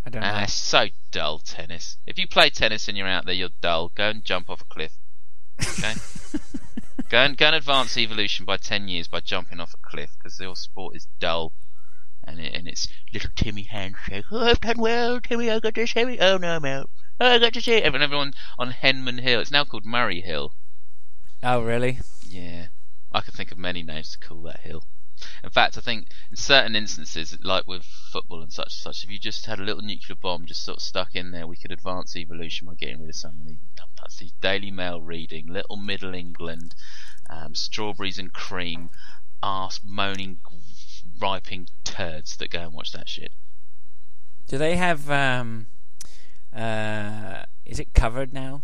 I 0.06 0.10
don't 0.12 0.22
know. 0.22 0.32
Ah, 0.32 0.44
it's 0.44 0.54
so 0.54 0.88
dull 1.12 1.40
tennis. 1.40 1.98
If 2.06 2.18
you 2.18 2.28
play 2.28 2.50
tennis 2.50 2.88
and 2.88 2.98
you're 2.98 3.08
out 3.08 3.26
there, 3.26 3.34
you're 3.34 3.50
dull. 3.62 3.92
Go 3.96 4.10
and 4.10 4.24
jump 4.24 4.50
off 4.50 4.62
a 4.62 4.66
cliff. 4.66 4.94
Okay. 5.62 5.94
Go 7.10 7.18
and 7.18 7.36
go 7.36 7.48
and 7.48 7.56
advance 7.56 7.98
evolution 7.98 8.46
by 8.46 8.58
ten 8.58 8.88
years 8.88 9.08
by 9.08 9.20
jumping 9.20 9.60
off 9.60 9.74
a 9.74 9.78
cliff 9.78 10.12
because 10.18 10.40
your 10.40 10.56
sport 10.56 10.96
is 10.96 11.08
dull, 11.20 11.54
and 12.24 12.40
it, 12.40 12.54
and 12.54 12.68
it's 12.68 12.88
little 13.12 13.32
Timmy 13.36 13.64
handshake. 13.64 14.26
Oh, 14.32 14.46
I've 14.46 14.62
done 14.62 14.78
well, 14.78 15.20
Timmy. 15.20 15.50
I 15.50 15.60
got 15.60 15.74
to 15.74 15.88
see. 15.88 16.20
Oh 16.20 16.38
no, 16.38 16.56
I'm 16.56 16.66
out. 16.66 16.92
Oh, 17.20 17.34
I 17.34 17.40
got 17.40 17.54
to 17.54 17.62
see 17.62 17.74
it. 17.74 17.84
And 17.84 18.04
everyone 18.04 18.34
on 18.60 18.72
Henman 18.72 19.22
Hill. 19.22 19.42
It's 19.42 19.50
now 19.50 19.66
called 19.66 19.86
Murray 19.86 20.22
Hill. 20.22 20.54
oh, 21.42 21.62
really? 21.64 22.00
Yeah, 22.28 22.68
I 23.12 23.22
could 23.22 23.34
think 23.34 23.52
of 23.52 23.58
many 23.58 23.82
names 23.82 24.12
to 24.12 24.20
call 24.20 24.44
that 24.44 24.60
hill. 24.60 24.84
In 25.44 25.50
fact, 25.50 25.78
I 25.78 25.82
think 25.82 26.08
in 26.30 26.38
certain 26.38 26.76
instances, 26.76 27.38
like 27.42 27.68
with 27.68 27.84
football 27.84 28.42
and 28.42 28.52
such 28.52 28.68
and 28.68 28.72
such, 28.72 29.04
if 29.04 29.12
you 29.12 29.20
just 29.20 29.46
had 29.46 29.60
a 29.60 29.64
little 29.64 29.82
nuclear 29.82 30.16
bomb 30.16 30.46
just 30.46 30.64
sort 30.64 30.78
of 30.78 30.84
stuck 30.84 31.16
in 31.16 31.32
there, 31.32 31.48
we 31.48 31.58
could 31.58 31.72
advance 31.72 32.16
evolution 32.16 32.68
by 32.68 32.76
getting 32.76 33.00
rid 33.00 33.10
of 33.10 33.16
some 33.16 33.40
of 33.42 33.48
these 33.48 33.58
numbnuts. 33.78 34.18
These 34.18 34.34
Daily 34.42 34.72
Mail 34.72 35.02
reading, 35.02 35.48
Little 35.48 35.78
Middle 35.78 36.14
England, 36.14 36.76
um, 37.30 37.56
strawberries 37.56 38.20
and 38.20 38.34
cream, 38.34 38.90
arse 39.42 39.80
moaning, 39.84 40.40
riping 41.20 41.68
turds 41.84 42.38
that 42.38 42.50
go 42.50 42.62
and 42.62 42.74
watch 42.74 42.92
that 42.92 43.10
shit. 43.10 43.32
Do 44.48 44.58
they 44.58 44.78
have? 44.78 45.10
um 45.10 45.68
uh 46.54 47.44
Is 47.66 47.80
it 47.80 47.94
covered 47.94 48.34
now? 48.34 48.64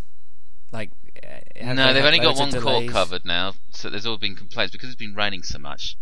Like, 0.72 0.92
uh, 1.24 1.74
no, 1.74 1.88
they 1.88 1.94
they've 1.94 2.06
only 2.06 2.20
got 2.20 2.38
one 2.38 2.52
court 2.52 2.88
covered 2.90 3.24
now, 3.24 3.54
so 3.72 3.90
there's 3.90 4.06
all 4.06 4.18
been 4.18 4.36
complaints 4.36 4.72
because 4.72 4.90
it's 4.90 4.98
been 4.98 5.16
raining 5.16 5.44
so 5.44 5.60
much. 5.60 5.96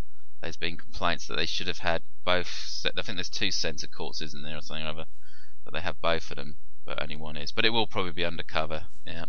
There's 0.43 0.57
been 0.57 0.77
complaints 0.77 1.27
that 1.27 1.35
they 1.37 1.45
should 1.45 1.67
have 1.67 1.79
had 1.79 2.01
both. 2.25 2.85
I 2.85 3.01
think 3.01 3.17
there's 3.17 3.29
two 3.29 3.49
centre 3.51 3.87
courts, 3.87 4.21
isn't 4.21 4.43
there, 4.43 4.57
or 4.57 4.61
something 4.61 4.85
or 4.85 4.89
other? 4.89 5.05
But 5.63 5.73
they 5.73 5.79
have 5.81 6.01
both 6.01 6.29
of 6.31 6.37
them, 6.37 6.57
but 6.85 7.01
only 7.01 7.15
one 7.15 7.37
is. 7.37 7.51
But 7.51 7.65
it 7.65 7.69
will 7.69 7.87
probably 7.87 8.11
be 8.11 8.25
undercover. 8.25 8.85
Yeah, 9.07 9.25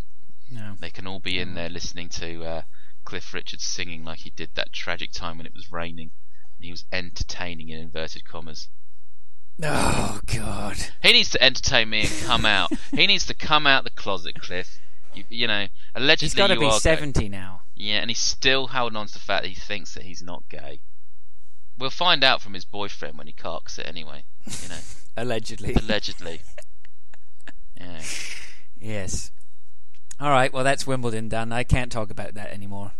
No. 0.51 0.75
they 0.81 0.91
can 0.91 1.07
all 1.07 1.21
be 1.21 1.39
in 1.39 1.55
there 1.55 1.69
listening 1.69 2.09
to 2.11 2.45
uh, 2.45 2.63
Cliff 3.05 3.33
Richards 3.33 3.65
singing 3.65 4.05
like 4.05 4.21
he 4.21 4.31
did 4.31 4.51
that 4.55 4.73
tragic 4.73 5.13
time 5.13 5.39
when 5.39 5.47
it 5.47 5.55
was 5.55 5.71
raining. 5.71 6.11
He 6.61 6.71
was 6.71 6.85
entertaining 6.91 7.69
in 7.69 7.79
inverted 7.79 8.25
commas. 8.25 8.69
Oh 9.63 10.21
God. 10.27 10.77
He 11.03 11.13
needs 11.13 11.31
to 11.31 11.43
entertain 11.43 11.91
me 11.91 12.01
and 12.03 12.27
come 12.27 12.45
out. 12.45 12.73
he 12.91 13.07
needs 13.07 13.27
to 13.27 13.35
come 13.35 13.67
out 13.67 13.85
the 13.85 13.91
closet, 13.91 14.41
Cliff. 14.41 14.81
You, 15.15 15.25
you 15.29 15.47
know, 15.47 15.69
allegedly 15.95 16.27
He's 16.27 16.35
got 16.35 16.49
to 16.49 16.59
be 16.59 16.71
seventy 16.73 17.29
now. 17.29 17.61
Yeah, 17.77 17.97
and 17.99 18.11
he's 18.11 18.19
still 18.19 18.69
holding 18.69 18.97
on 18.97 19.07
to 19.07 19.13
the 19.13 19.19
fact 19.21 19.43
that 19.45 19.49
he 19.49 19.55
thinks 19.55 19.95
that 19.95 20.05
he's 20.05 20.23
not 20.23 20.49
gay. 20.49 20.81
We'll 21.79 21.91
find 21.91 22.23
out 22.23 22.41
from 22.41 22.55
his 22.55 22.65
boyfriend 22.65 23.19
when 23.19 23.27
he 23.27 23.33
carks 23.33 23.79
it 23.79 23.87
anyway. 23.87 24.25
You 24.63 24.69
know, 24.69 24.79
Allegedly. 25.17 25.75
allegedly. 25.75 26.41
Yeah. 27.81 28.01
yes. 28.81 29.33
All 30.21 30.31
right. 30.31 30.53
Well, 30.53 30.63
that's 30.65 30.87
Wimbledon 30.87 31.29
done. 31.29 31.53
I 31.53 31.65
can't 31.65 31.91
talk 31.91 32.09
about 32.11 32.35
that 32.35 32.53
anymore. 32.53 32.93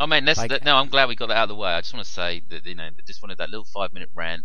I 0.00 0.06
mean, 0.06 0.24
let's, 0.24 0.38
Like- 0.38 0.50
let- 0.50 0.64
no, 0.64 0.76
I'm 0.76 0.88
glad 0.88 1.08
we 1.08 1.14
got 1.14 1.28
that 1.28 1.36
out 1.36 1.42
of 1.44 1.48
the 1.50 1.54
way. 1.54 1.70
I 1.70 1.80
just 1.80 1.94
want 1.94 2.04
to 2.04 2.12
say 2.12 2.42
that 2.50 2.66
you 2.66 2.74
know, 2.74 2.84
I 2.84 2.90
just 3.06 3.22
wanted 3.22 3.38
that 3.38 3.48
little 3.50 3.64
five 3.64 3.92
minute 3.92 4.10
rant 4.14 4.42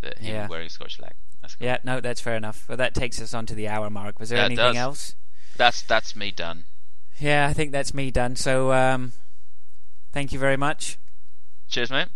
that 0.00 0.18
he 0.18 0.28
Yeah. 0.30 0.42
was 0.42 0.50
wearing 0.50 0.66
a 0.66 0.70
Scotch. 0.70 0.98
That's 1.42 1.54
cool. 1.54 1.66
Yeah. 1.66 1.78
No, 1.84 2.00
that's 2.00 2.20
fair 2.20 2.34
enough. 2.36 2.64
Well, 2.68 2.78
that 2.78 2.94
takes 2.94 3.20
us 3.20 3.34
on 3.34 3.44
to 3.46 3.54
the 3.54 3.68
hour 3.68 3.90
mark. 3.90 4.18
Was 4.18 4.30
there 4.30 4.38
Yeah, 4.38 4.44
anything 4.46 4.76
else? 4.76 5.14
That's 5.56 5.82
that's 5.82 6.16
me 6.16 6.30
done. 6.30 6.64
Yeah, 7.18 7.46
I 7.46 7.52
think 7.52 7.72
that's 7.72 7.92
me 7.94 8.10
done. 8.10 8.36
So, 8.36 8.72
um, 8.72 9.12
thank 10.12 10.32
you 10.32 10.38
very 10.38 10.56
much. 10.56 10.98
Cheers, 11.68 11.90
mate. 11.90 12.08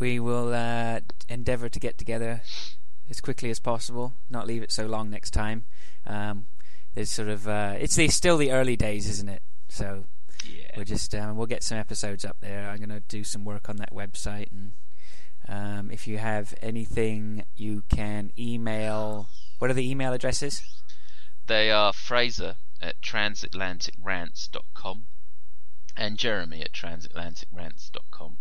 We 0.00 0.18
will 0.18 0.52
uh, 0.54 1.00
endeavour 1.28 1.68
to 1.68 1.78
get 1.78 1.98
together 1.98 2.40
as 3.10 3.20
quickly 3.20 3.50
as 3.50 3.58
possible. 3.58 4.14
Not 4.30 4.46
leave 4.46 4.62
it 4.62 4.72
so 4.72 4.86
long 4.86 5.10
next 5.10 5.32
time. 5.32 5.64
Um, 6.06 6.46
there's 6.94 7.10
sort 7.10 7.28
of 7.28 7.46
uh, 7.46 7.74
it's 7.78 7.96
the, 7.96 8.08
still 8.08 8.38
the 8.38 8.50
early 8.50 8.76
days, 8.76 9.06
isn't 9.08 9.28
it? 9.28 9.42
So 9.68 10.06
Yeah. 10.50 10.70
we'll 10.74 10.86
just 10.86 11.14
um, 11.14 11.36
we'll 11.36 11.46
get 11.46 11.62
some 11.62 11.76
episodes 11.76 12.24
up 12.24 12.38
there. 12.40 12.70
I'm 12.70 12.78
going 12.78 12.88
to 12.88 13.00
do 13.00 13.24
some 13.24 13.44
work 13.44 13.68
on 13.68 13.76
that 13.76 13.92
website, 13.92 14.50
and 14.50 14.72
um, 15.46 15.90
if 15.90 16.08
you 16.08 16.16
have 16.16 16.54
anything, 16.62 17.44
you 17.54 17.82
can 17.90 18.32
email. 18.38 19.28
What 19.58 19.70
are 19.70 19.74
the 19.74 19.90
email 19.90 20.14
addresses? 20.14 20.62
They 21.46 21.70
are 21.70 21.92
Fraser 21.92 22.56
at 22.80 23.02
transatlanticrants.com 23.02 25.04
and 25.94 26.16
Jeremy 26.16 26.62
at 26.62 26.72
transatlanticrants.com. 26.72 28.38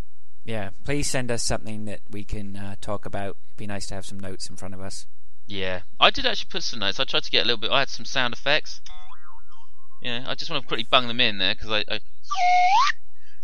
Yeah, 0.50 0.72
please 0.84 1.08
send 1.08 1.30
us 1.30 1.44
something 1.44 1.86
that 1.86 2.00
we 2.10 2.24
can 2.24 2.56
uh, 2.56 2.74
talk 2.82 3.06
about. 3.06 3.38
It'd 3.52 3.58
be 3.58 3.68
nice 3.68 3.86
to 3.86 3.94
have 3.94 4.04
some 4.08 4.20
notes 4.20 4.50
in 4.50 4.56
front 4.56 4.74
of 4.74 4.82
us. 4.82 5.06
Yeah, 5.46 5.82
I 6.00 6.10
did 6.10 6.26
actually 6.26 6.50
put 6.50 6.64
some 6.64 6.80
notes. 6.80 7.00
I 7.00 7.04
tried 7.04 7.22
to 7.22 7.30
get 7.30 7.44
a 7.44 7.46
little 7.46 7.62
bit. 7.62 7.70
I 7.70 7.82
had 7.82 7.90
some 7.90 8.04
sound 8.04 8.34
effects. 8.34 8.82
Yeah, 10.02 10.26
I 10.28 10.34
just 10.34 10.50
want 10.50 10.64
to 10.64 10.68
quickly 10.68 10.88
bung 10.90 11.08
them 11.08 11.20
in 11.20 11.38
there 11.38 11.54
because 11.54 11.70
I, 11.70 11.86
I, 11.88 12.00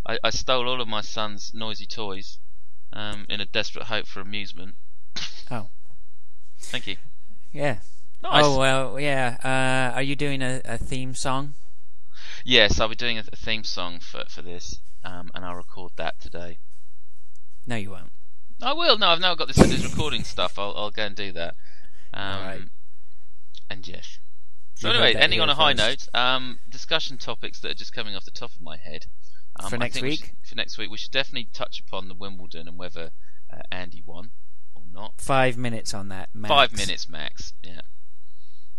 I, 0.03 0.17
I 0.23 0.29
stole 0.31 0.67
all 0.67 0.81
of 0.81 0.87
my 0.87 1.01
son's 1.01 1.53
noisy 1.53 1.85
toys, 1.85 2.39
um, 2.91 3.27
in 3.29 3.39
a 3.39 3.45
desperate 3.45 3.85
hope 3.85 4.07
for 4.07 4.19
amusement. 4.19 4.73
Oh. 5.51 5.69
Thank 6.57 6.87
you. 6.87 6.95
Yeah. 7.53 7.81
Nice. 8.23 8.45
Oh 8.45 8.57
well, 8.57 8.99
yeah. 8.99 9.37
Uh, 9.43 9.95
are 9.95 10.01
you 10.01 10.15
doing 10.15 10.41
a, 10.41 10.59
a 10.65 10.79
theme 10.79 11.13
song? 11.13 11.53
Yes, 12.43 12.79
I'll 12.79 12.89
be 12.89 12.95
doing 12.95 13.19
a, 13.19 13.23
a 13.31 13.35
theme 13.35 13.63
song 13.63 13.99
for 13.99 14.23
for 14.27 14.41
this, 14.41 14.79
um, 15.03 15.29
and 15.35 15.45
I'll 15.45 15.53
record 15.53 15.91
that 15.97 16.19
today. 16.19 16.57
No, 17.67 17.75
you 17.75 17.91
won't. 17.91 18.11
I 18.61 18.73
will. 18.73 18.97
No, 18.97 19.07
I've 19.09 19.19
now 19.19 19.35
got 19.35 19.47
this, 19.47 19.57
this 19.57 19.83
recording 19.83 20.23
stuff. 20.23 20.57
I'll, 20.57 20.73
I'll 20.75 20.91
go 20.91 21.03
and 21.03 21.15
do 21.15 21.31
that. 21.33 21.55
Um. 22.13 22.69
And 23.69 23.87
yes. 23.87 24.19
So 24.75 24.89
anyway, 24.89 25.15
ending 25.15 25.39
on 25.41 25.49
a 25.49 25.55
high 25.55 25.73
first. 25.73 26.09
note, 26.13 26.19
um, 26.21 26.59
discussion 26.69 27.17
topics 27.17 27.61
that 27.61 27.71
are 27.71 27.75
just 27.75 27.93
coming 27.93 28.15
off 28.15 28.25
the 28.25 28.31
top 28.31 28.51
of 28.51 28.61
my 28.61 28.77
head. 28.77 29.05
Um, 29.57 29.69
For 29.69 29.77
next 29.77 29.93
think 29.95 30.03
we 30.03 30.09
week? 30.09 30.19
should- 30.19 30.35
for 30.49 30.55
next 30.55 30.77
week, 30.77 30.91
we 30.91 30.97
should 30.97 31.11
definitely 31.11 31.49
touch 31.53 31.79
upon 31.79 32.07
the 32.09 32.13
Wimbledon 32.13 32.67
and 32.67 32.77
whether 32.77 33.11
uh, 33.51 33.61
Andy 33.71 34.03
won 34.05 34.31
or 34.75 34.83
not. 34.91 35.13
Five 35.21 35.57
minutes 35.57 35.93
on 35.93 36.09
that. 36.09 36.29
Max. 36.33 36.49
Five 36.49 36.73
minutes 36.73 37.07
max. 37.07 37.53
Yeah. 37.63 37.81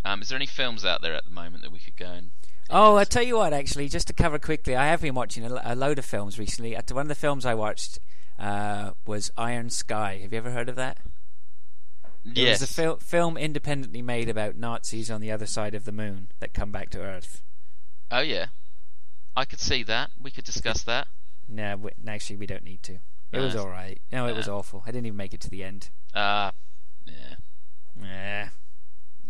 Um, 0.05 0.21
is 0.23 0.29
there 0.29 0.37
any 0.37 0.47
films 0.47 0.85
out 0.85 1.01
there 1.03 1.15
at 1.15 1.25
the 1.25 1.31
moment 1.31 1.63
that 1.63 1.73
we 1.73 1.79
could 1.79 1.97
go 1.97 2.07
and? 2.13 2.31
Oh, 2.69 2.97
I 2.97 3.05
tell 3.05 3.23
you 3.23 3.37
what. 3.39 3.53
Actually, 3.55 3.89
just 3.89 4.07
to 4.09 4.13
cover 4.13 4.39
quickly, 4.39 4.77
I 4.77 4.87
have 4.89 5.01
been 5.01 5.15
watching 5.15 5.45
a, 5.45 5.61
a 5.65 5.75
load 5.75 5.99
of 5.99 6.05
films 6.05 6.39
recently. 6.39 6.75
One 6.91 7.03
of 7.07 7.09
the 7.09 7.15
films 7.15 7.47
I 7.47 7.55
watched 7.55 7.99
uh, 8.39 8.91
was 9.07 9.31
Iron 9.37 9.71
Sky. 9.71 10.19
Have 10.23 10.33
you 10.33 10.39
ever 10.39 10.51
heard 10.51 10.69
of 10.69 10.77
that? 10.77 10.99
Yes. 12.25 12.61
It 12.61 12.65
was 12.65 12.71
a 12.71 12.75
fil- 12.75 12.97
film 12.97 13.37
independently 13.37 14.03
made 14.03 14.29
about 14.29 14.57
Nazis 14.57 15.11
on 15.11 15.21
the 15.21 15.31
other 15.31 15.47
side 15.47 15.75
of 15.75 15.85
the 15.85 15.93
moon 15.93 16.29
that 16.41 16.53
come 16.53 16.73
back 16.73 16.91
to 16.91 17.01
Earth. 17.01 17.43
Oh 18.11 18.21
yeah. 18.21 18.47
I 19.37 19.45
could 19.45 19.61
see 19.61 19.83
that. 19.85 20.11
We 20.21 20.31
could 20.31 20.45
discuss 20.45 20.83
that. 20.85 21.09
No, 21.49 21.77
we, 21.77 21.91
actually, 22.09 22.37
we 22.37 22.47
don't 22.47 22.65
need 22.65 22.83
to. 22.85 22.95
It 22.95 23.01
No, 23.33 23.45
was 23.45 23.55
all 23.57 23.69
right. 23.69 24.01
No, 24.11 24.27
it 24.27 24.35
was 24.37 24.49
awful. 24.49 24.83
I 24.87 24.91
didn't 24.91 25.07
even 25.07 25.17
make 25.17 25.35
it 25.35 25.41
to 25.43 25.51
the 25.51 25.63
end. 25.63 25.91
Uh, 26.15 26.51
yeah. 27.05 27.13
Yeah. 28.03 28.49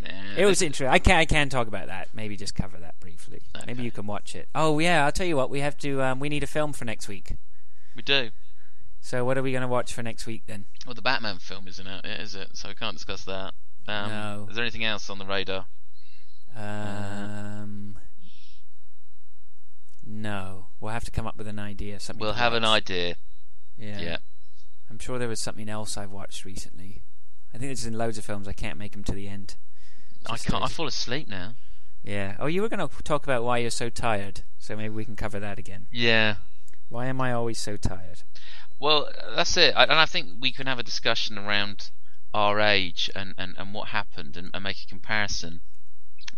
yeah. 0.02 0.22
It 0.36 0.44
was 0.46 0.62
interesting. 0.62 0.88
I 0.88 0.98
can 0.98 1.16
I 1.16 1.24
can 1.24 1.48
talk 1.48 1.66
about 1.68 1.88
that. 1.88 2.08
Maybe 2.14 2.36
just 2.36 2.54
cover 2.54 2.78
that 2.78 2.98
briefly. 3.00 3.42
Maybe 3.66 3.82
you 3.82 3.90
can 3.90 4.06
watch 4.06 4.34
it. 4.34 4.48
Oh 4.54 4.78
yeah, 4.78 5.04
I'll 5.04 5.12
tell 5.12 5.26
you 5.26 5.36
what. 5.36 5.50
We 5.50 5.60
have 5.60 5.76
to. 5.78 6.02
Um, 6.02 6.20
we 6.20 6.28
need 6.28 6.42
a 6.42 6.46
film 6.46 6.72
for 6.72 6.84
next 6.84 7.08
week. 7.08 7.32
We 7.94 8.02
do. 8.02 8.30
So 9.06 9.24
what 9.24 9.38
are 9.38 9.42
we 9.42 9.52
going 9.52 9.62
to 9.62 9.68
watch 9.68 9.94
for 9.94 10.02
next 10.02 10.26
week 10.26 10.42
then? 10.48 10.64
Well, 10.84 10.96
the 10.96 11.00
Batman 11.00 11.38
film 11.38 11.68
isn't 11.68 11.86
out 11.86 12.04
yet, 12.04 12.18
is 12.18 12.34
it? 12.34 12.56
So 12.56 12.70
we 12.70 12.74
can't 12.74 12.96
discuss 12.96 13.22
that. 13.26 13.54
Um, 13.86 14.10
No. 14.10 14.46
Is 14.50 14.56
there 14.56 14.64
anything 14.64 14.82
else 14.82 15.08
on 15.08 15.20
the 15.20 15.24
radar? 15.24 15.66
Um, 16.56 17.98
no, 20.04 20.66
we'll 20.80 20.90
have 20.90 21.04
to 21.04 21.12
come 21.12 21.24
up 21.24 21.36
with 21.36 21.46
an 21.46 21.60
idea. 21.60 22.00
Something. 22.00 22.20
We'll 22.20 22.32
have 22.32 22.52
an 22.52 22.64
idea. 22.64 23.14
Yeah. 23.78 24.00
Yeah. 24.00 24.16
I'm 24.90 24.98
sure 24.98 25.20
there 25.20 25.28
was 25.28 25.40
something 25.40 25.68
else 25.68 25.96
I've 25.96 26.10
watched 26.10 26.44
recently. 26.44 27.02
I 27.54 27.58
think 27.58 27.70
it's 27.70 27.86
in 27.86 27.96
loads 27.96 28.18
of 28.18 28.24
films. 28.24 28.48
I 28.48 28.54
can't 28.54 28.76
make 28.76 28.90
them 28.90 29.04
to 29.04 29.12
the 29.12 29.28
end. 29.28 29.54
I 30.28 30.36
can't. 30.36 30.64
I 30.64 30.66
fall 30.66 30.88
asleep 30.88 31.28
now. 31.28 31.52
Yeah. 32.02 32.34
Oh, 32.40 32.46
you 32.46 32.60
were 32.60 32.68
going 32.68 32.80
to 32.88 33.02
talk 33.04 33.22
about 33.22 33.44
why 33.44 33.58
you're 33.58 33.70
so 33.70 33.88
tired. 33.88 34.42
So 34.58 34.74
maybe 34.74 34.88
we 34.88 35.04
can 35.04 35.14
cover 35.14 35.38
that 35.38 35.60
again. 35.60 35.86
Yeah. 35.92 36.36
Why 36.88 37.06
am 37.06 37.20
I 37.20 37.32
always 37.32 37.60
so 37.60 37.76
tired? 37.76 38.22
Well, 38.78 39.08
that's 39.34 39.56
it. 39.56 39.74
I, 39.76 39.84
and 39.84 39.92
I 39.92 40.06
think 40.06 40.28
we 40.40 40.52
can 40.52 40.66
have 40.66 40.78
a 40.78 40.82
discussion 40.82 41.38
around 41.38 41.90
our 42.34 42.60
age 42.60 43.10
and, 43.14 43.34
and, 43.38 43.54
and 43.56 43.72
what 43.72 43.88
happened 43.88 44.36
and, 44.36 44.50
and 44.52 44.62
make 44.62 44.82
a 44.82 44.86
comparison 44.86 45.60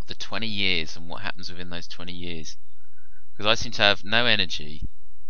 of 0.01 0.07
the 0.07 0.14
20 0.14 0.47
years 0.47 0.97
and 0.97 1.09
what 1.09 1.22
happens 1.22 1.51
within 1.51 1.70
those 1.70 1.89
20 1.89 2.12
years. 2.12 2.57
Because 3.32 3.47
I 3.47 3.55
seem 3.55 3.72
to 3.72 3.82
have 3.82 4.05
no 4.05 4.26
energy 4.26 4.82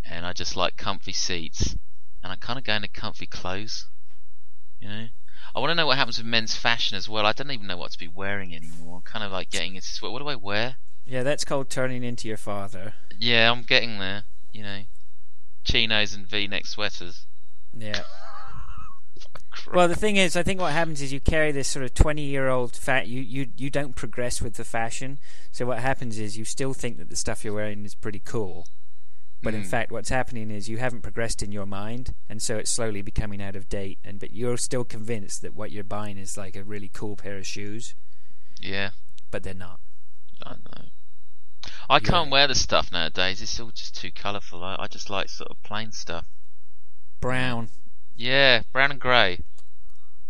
and 0.05 0.27
I 0.27 0.33
just 0.33 0.57
like 0.57 0.77
comfy 0.77 1.13
seats 1.13 1.77
and 2.23 2.33
I 2.33 2.37
kind 2.37 2.59
of 2.59 2.65
go 2.65 2.75
into 2.75 2.89
comfy 2.89 3.27
clothes. 3.27 3.87
You 4.81 4.89
know? 4.89 5.07
I 5.55 5.61
want 5.61 5.71
to 5.71 5.75
know 5.75 5.87
what 5.87 5.97
happens 5.97 6.19
with 6.19 6.27
men's 6.27 6.55
fashion 6.55 6.97
as 6.97 7.09
well. 7.09 7.25
I 7.25 7.33
don't 7.33 7.51
even 7.51 7.67
know 7.67 7.77
what 7.77 7.93
to 7.93 7.99
be 7.99 8.09
wearing 8.09 8.55
anymore. 8.55 8.97
I'm 8.97 9.03
kind 9.03 9.25
of 9.25 9.33
like 9.33 9.51
getting 9.51 9.75
into 9.75 9.89
sweat. 9.89 10.13
What 10.13 10.21
do 10.21 10.29
I 10.29 10.37
wear? 10.37 10.77
Yeah, 11.07 11.23
that's 11.23 11.45
called 11.45 11.71
turning 11.71 12.05
into 12.05 12.29
your 12.29 12.37
father. 12.37 12.93
Yeah, 13.19 13.51
I'm 13.51 13.63
getting 13.63 13.99
there. 13.99 14.25
You 14.53 14.63
know, 14.63 14.81
chinos 15.71 16.15
and 16.15 16.27
V-neck 16.27 16.67
sweaters. 16.67 17.27
Yeah. 17.77 18.03
Well, 19.75 19.89
the 19.89 19.97
thing 19.97 20.17
is, 20.17 20.35
I 20.37 20.43
think 20.43 20.61
what 20.61 20.73
happens 20.73 21.03
is 21.03 21.13
you 21.13 21.21
carry 21.21 21.53
this 21.53 21.69
sort 21.69 21.85
of 21.85 21.93
twenty-year-old 21.93 22.75
fat. 22.77 23.07
You, 23.09 23.21
you 23.21 23.49
you 23.57 23.69
don't 23.71 23.95
progress 23.97 24.41
with 24.41 24.55
the 24.55 24.65
fashion. 24.65 25.19
So 25.51 25.67
what 25.67 25.81
happens 25.81 26.19
is 26.19 26.39
you 26.39 26.45
still 26.45 26.73
think 26.73 26.97
that 26.99 27.11
the 27.11 27.17
stuff 27.17 27.45
you're 27.45 27.53
wearing 27.55 27.85
is 27.85 27.95
pretty 27.95 28.21
cool, 28.21 28.67
but 29.43 29.53
in 29.55 29.63
Mm. 29.65 29.67
fact, 29.67 29.91
what's 29.93 30.09
happening 30.09 30.51
is 30.51 30.69
you 30.71 30.79
haven't 30.79 31.03
progressed 31.03 31.43
in 31.43 31.53
your 31.53 31.67
mind, 31.67 32.15
and 32.31 32.41
so 32.41 32.57
it's 32.57 32.71
slowly 32.71 33.03
becoming 33.03 33.43
out 33.43 33.57
of 33.57 33.69
date. 33.69 33.99
And 34.05 34.19
but 34.21 34.33
you're 34.33 34.57
still 34.57 34.85
convinced 34.85 35.43
that 35.43 35.55
what 35.55 35.71
you're 35.73 35.85
buying 35.85 36.17
is 36.19 36.39
like 36.39 36.57
a 36.57 36.63
really 36.65 36.89
cool 36.89 37.17
pair 37.17 37.37
of 37.37 37.47
shoes, 37.47 37.95
yeah, 38.61 38.91
but 39.31 39.43
they're 39.43 39.55
not. 39.55 39.81
I 40.47 40.53
know. 40.53 40.85
I 41.89 41.97
Yeah. 41.97 42.01
can't 42.01 42.31
wear 42.31 42.47
the 42.47 42.55
stuff 42.55 42.93
nowadays. 42.93 43.41
It's 43.43 43.59
all 43.61 43.71
just 43.71 43.95
too 43.97 44.11
colourful. 44.11 44.63
I, 44.63 44.77
I 44.79 44.87
just 44.87 45.11
like 45.11 45.29
sort 45.29 45.51
of 45.51 45.63
plain 45.63 45.93
stuff. 45.93 46.27
Brown. 47.21 47.71
Yeah, 48.17 48.63
brown 48.73 48.91
and 48.91 49.01
grey. 49.01 49.41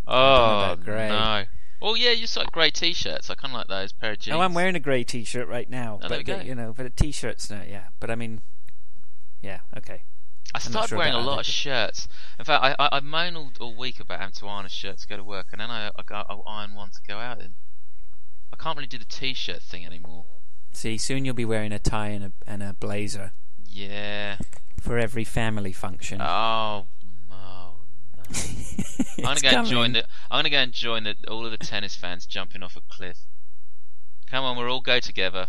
Oh 0.07 0.77
grey. 0.77 1.09
no. 1.09 1.45
Well, 1.81 1.97
yeah, 1.97 2.11
you 2.11 2.27
like 2.37 2.51
grey 2.51 2.71
t-shirts. 2.71 3.31
I 3.31 3.35
kind 3.35 3.55
of 3.55 3.59
like 3.59 3.69
those 3.69 3.93
pair 3.93 4.13
of 4.13 4.19
jeans. 4.19 4.35
Oh, 4.35 4.41
I'm 4.41 4.53
wearing 4.53 4.75
a 4.75 4.81
grey 4.81 5.05
T-shirt 5.05 5.47
right 5.47 5.71
now. 5.71 6.01
Oh, 6.03 6.09
but 6.09 6.25
go. 6.25 6.41
you 6.41 6.55
know, 6.55 6.75
but 6.77 6.87
a 6.87 6.91
T-shirt's 6.91 7.51
no, 7.51 7.61
yeah. 7.69 7.85
But 8.01 8.11
I 8.11 8.17
mean, 8.17 8.41
yeah, 9.41 9.61
okay. 9.77 10.03
I 10.55 10.59
not 10.59 10.63
started 10.63 10.89
sure 10.89 10.99
wearing 10.99 11.15
a 11.15 11.21
lot 11.21 11.41
of 11.41 11.47
shirts. 11.47 12.09
In 12.39 12.45
fact, 12.45 12.65
I, 12.65 12.75
I, 12.79 12.97
I 12.97 13.01
moan 13.01 13.37
all, 13.37 13.53
all 13.61 13.77
week 13.77 14.01
about 14.01 14.19
having 14.19 14.33
to 14.35 14.49
iron 14.49 14.67
a 14.67 14.69
shirt 14.69 14.99
to 14.99 15.07
go 15.07 15.17
to 15.17 15.23
work, 15.23 15.49
and 15.53 15.61
then 15.61 15.71
I, 15.71 15.89
I, 15.95 16.03
go, 16.05 16.15
I 16.17 16.35
iron 16.51 16.75
one 16.75 16.91
to 16.91 17.01
go 17.07 17.19
out 17.19 17.41
in. 17.41 17.55
I 18.53 18.57
can't 18.57 18.77
really 18.77 18.89
do 18.89 18.99
the 18.99 19.05
t-shirt 19.05 19.63
thing 19.63 19.85
anymore. 19.87 20.25
See, 20.73 20.97
soon 20.99 21.25
you'll 21.25 21.35
be 21.35 21.45
wearing 21.45 21.73
a 21.73 21.79
tie 21.79 22.09
and 22.09 22.25
a 22.25 22.33
and 22.47 22.63
a 22.63 22.75
blazer 22.75 23.33
Yeah. 23.67 24.37
for 24.81 24.99
every 24.99 25.25
family 25.25 25.73
function. 25.73 26.21
Oh. 26.21 26.87
Oh. 27.31 27.73
No. 28.17 28.23
I'm 29.19 29.37
gonna 29.37 29.41
go 29.41 29.49
and 29.59 29.67
join 29.67 29.93
the. 29.93 30.05
I'm 30.31 30.39
gonna 30.39 30.51
go 30.51 30.59
and 30.59 30.73
join 30.73 31.05
the, 31.05 31.17
all 31.29 31.45
of 31.45 31.51
the 31.51 31.59
tennis 31.59 31.95
fans 31.97 32.27
jumping 32.27 32.63
off 32.63 32.77
a 32.77 32.81
cliff. 32.89 33.19
Come 34.31 34.45
on, 34.45 34.57
we'll 34.57 34.69
all 34.71 34.81
go 34.81 35.01
together. 35.01 35.49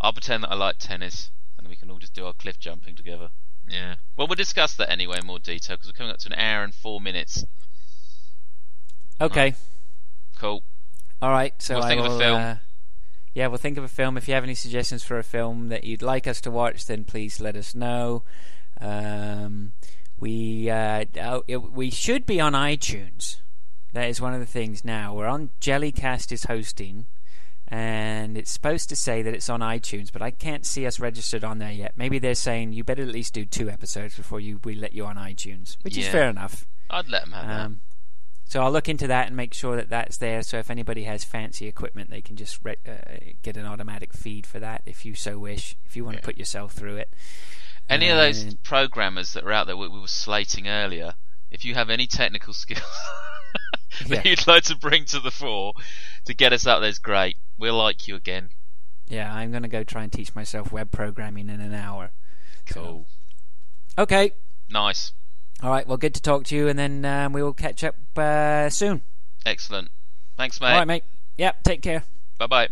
I'll 0.00 0.12
pretend 0.12 0.44
that 0.44 0.52
I 0.52 0.54
like 0.54 0.76
tennis, 0.78 1.30
and 1.58 1.68
we 1.68 1.76
can 1.76 1.90
all 1.90 1.98
just 1.98 2.14
do 2.14 2.24
our 2.26 2.32
cliff 2.32 2.58
jumping 2.58 2.94
together. 2.96 3.30
Yeah. 3.68 3.96
Well, 4.16 4.28
we'll 4.28 4.36
discuss 4.36 4.74
that 4.76 4.90
anyway 4.90 5.18
in 5.18 5.26
more 5.26 5.40
detail 5.40 5.76
because 5.76 5.88
we're 5.88 5.96
coming 5.96 6.12
up 6.12 6.18
to 6.20 6.28
an 6.32 6.38
hour 6.38 6.62
and 6.62 6.72
four 6.74 7.00
minutes. 7.00 7.44
Okay. 9.20 9.54
Cool. 10.38 10.62
All 11.20 11.30
right. 11.30 11.54
So 11.60 11.74
We'll 11.76 11.84
I 11.84 11.88
think 11.88 12.00
of 12.00 12.06
a 12.06 12.08
will, 12.10 12.18
film. 12.18 12.40
Uh, 12.40 12.56
yeah, 13.36 13.48
we'll 13.48 13.58
think 13.58 13.76
of 13.76 13.84
a 13.84 13.88
film. 13.88 14.16
If 14.16 14.28
you 14.28 14.34
have 14.34 14.44
any 14.44 14.54
suggestions 14.54 15.02
for 15.02 15.18
a 15.18 15.22
film 15.22 15.68
that 15.68 15.84
you'd 15.84 16.00
like 16.00 16.26
us 16.26 16.40
to 16.40 16.50
watch, 16.50 16.86
then 16.86 17.04
please 17.04 17.38
let 17.38 17.54
us 17.54 17.74
know. 17.74 18.22
Um, 18.80 19.72
we 20.18 20.70
uh, 20.70 21.04
oh, 21.20 21.44
it, 21.46 21.58
we 21.58 21.90
should 21.90 22.24
be 22.24 22.40
on 22.40 22.54
iTunes. 22.54 23.36
That 23.92 24.08
is 24.08 24.22
one 24.22 24.32
of 24.32 24.40
the 24.40 24.46
things 24.46 24.86
now. 24.86 25.12
We're 25.12 25.26
on 25.26 25.50
Jellycast 25.60 26.32
is 26.32 26.44
hosting, 26.44 27.08
and 27.68 28.38
it's 28.38 28.50
supposed 28.50 28.88
to 28.88 28.96
say 28.96 29.20
that 29.20 29.34
it's 29.34 29.50
on 29.50 29.60
iTunes, 29.60 30.10
but 30.10 30.22
I 30.22 30.30
can't 30.30 30.64
see 30.64 30.86
us 30.86 30.98
registered 30.98 31.44
on 31.44 31.58
there 31.58 31.72
yet. 31.72 31.92
Maybe 31.94 32.18
they're 32.18 32.34
saying 32.34 32.72
you 32.72 32.84
better 32.84 33.02
at 33.02 33.08
least 33.08 33.34
do 33.34 33.44
two 33.44 33.68
episodes 33.68 34.16
before 34.16 34.40
you 34.40 34.60
we 34.64 34.76
let 34.76 34.94
you 34.94 35.04
on 35.04 35.16
iTunes, 35.16 35.76
which 35.82 35.98
is 35.98 36.08
fair 36.08 36.30
enough. 36.30 36.66
I'd 36.88 37.10
let 37.10 37.24
them 37.24 37.32
have 37.34 37.46
that. 37.70 37.76
Um, 38.46 38.50
so 38.50 38.62
I'll 38.62 38.70
look 38.72 38.88
into 38.88 39.06
that 39.08 39.26
and 39.26 39.36
make 39.36 39.52
sure 39.54 39.76
that 39.76 39.88
that's 39.90 40.16
there. 40.18 40.42
So 40.42 40.58
if 40.58 40.70
anybody 40.70 41.04
has 41.04 41.24
fancy 41.24 41.66
equipment, 41.66 42.10
they 42.10 42.20
can 42.20 42.36
just 42.36 42.58
re- 42.64 42.76
uh, 42.86 43.16
get 43.42 43.56
an 43.56 43.66
automatic 43.66 44.12
feed 44.12 44.46
for 44.46 44.58
that 44.60 44.82
if 44.86 45.04
you 45.04 45.14
so 45.14 45.38
wish. 45.38 45.76
If 45.84 45.96
you 45.96 46.04
want 46.04 46.16
to 46.16 46.22
Yeah. 46.22 46.26
put 46.26 46.38
yourself 46.38 46.72
through 46.72 46.96
it. 46.96 47.12
Any 47.88 48.08
of 48.08 48.16
those 48.16 48.54
programmers 48.64 49.32
that 49.34 49.44
are 49.44 49.52
out 49.52 49.66
there 49.66 49.76
we, 49.76 49.88
we 49.88 50.00
were 50.00 50.08
slating 50.08 50.66
earlier, 50.68 51.14
if 51.50 51.64
you 51.64 51.74
have 51.74 51.90
any 51.90 52.06
technical 52.06 52.52
skills 52.64 52.82
that 54.08 54.24
Yeah. 54.24 54.30
you'd 54.30 54.46
like 54.46 54.64
to 54.64 54.76
bring 54.76 55.04
to 55.06 55.20
the 55.20 55.30
fore 55.30 55.72
to 56.24 56.34
get 56.34 56.52
us 56.52 56.66
out 56.66 56.80
there's 56.80 56.98
great. 56.98 57.36
We'll 57.58 57.76
like 57.78 58.06
you 58.08 58.16
again. 58.16 58.50
Yeah, 59.08 59.32
I'm 59.32 59.50
going 59.52 59.62
to 59.62 59.68
go 59.68 59.84
try 59.84 60.02
and 60.02 60.12
teach 60.12 60.34
myself 60.34 60.72
web 60.72 60.90
programming 60.90 61.48
in 61.48 61.60
an 61.60 61.72
hour. 61.74 62.10
Cool. 62.66 63.06
Okay. 63.96 64.32
Nice. 64.68 65.12
All 65.62 65.70
right. 65.70 65.86
Well, 65.86 65.96
good 65.96 66.14
to 66.14 66.22
talk 66.22 66.44
to 66.44 66.56
you, 66.56 66.68
and 66.68 66.78
then 66.78 67.04
um, 67.04 67.32
we 67.32 67.42
will 67.42 67.54
catch 67.54 67.82
up 67.82 67.96
uh, 68.16 68.68
soon. 68.68 69.02
Excellent. 69.44 69.90
Thanks, 70.36 70.60
mate. 70.60 70.72
All 70.72 70.78
right, 70.78 70.86
mate. 70.86 71.04
Yep. 71.38 71.62
Take 71.62 71.82
care. 71.82 72.04
Bye 72.38 72.46
bye. 72.46 72.68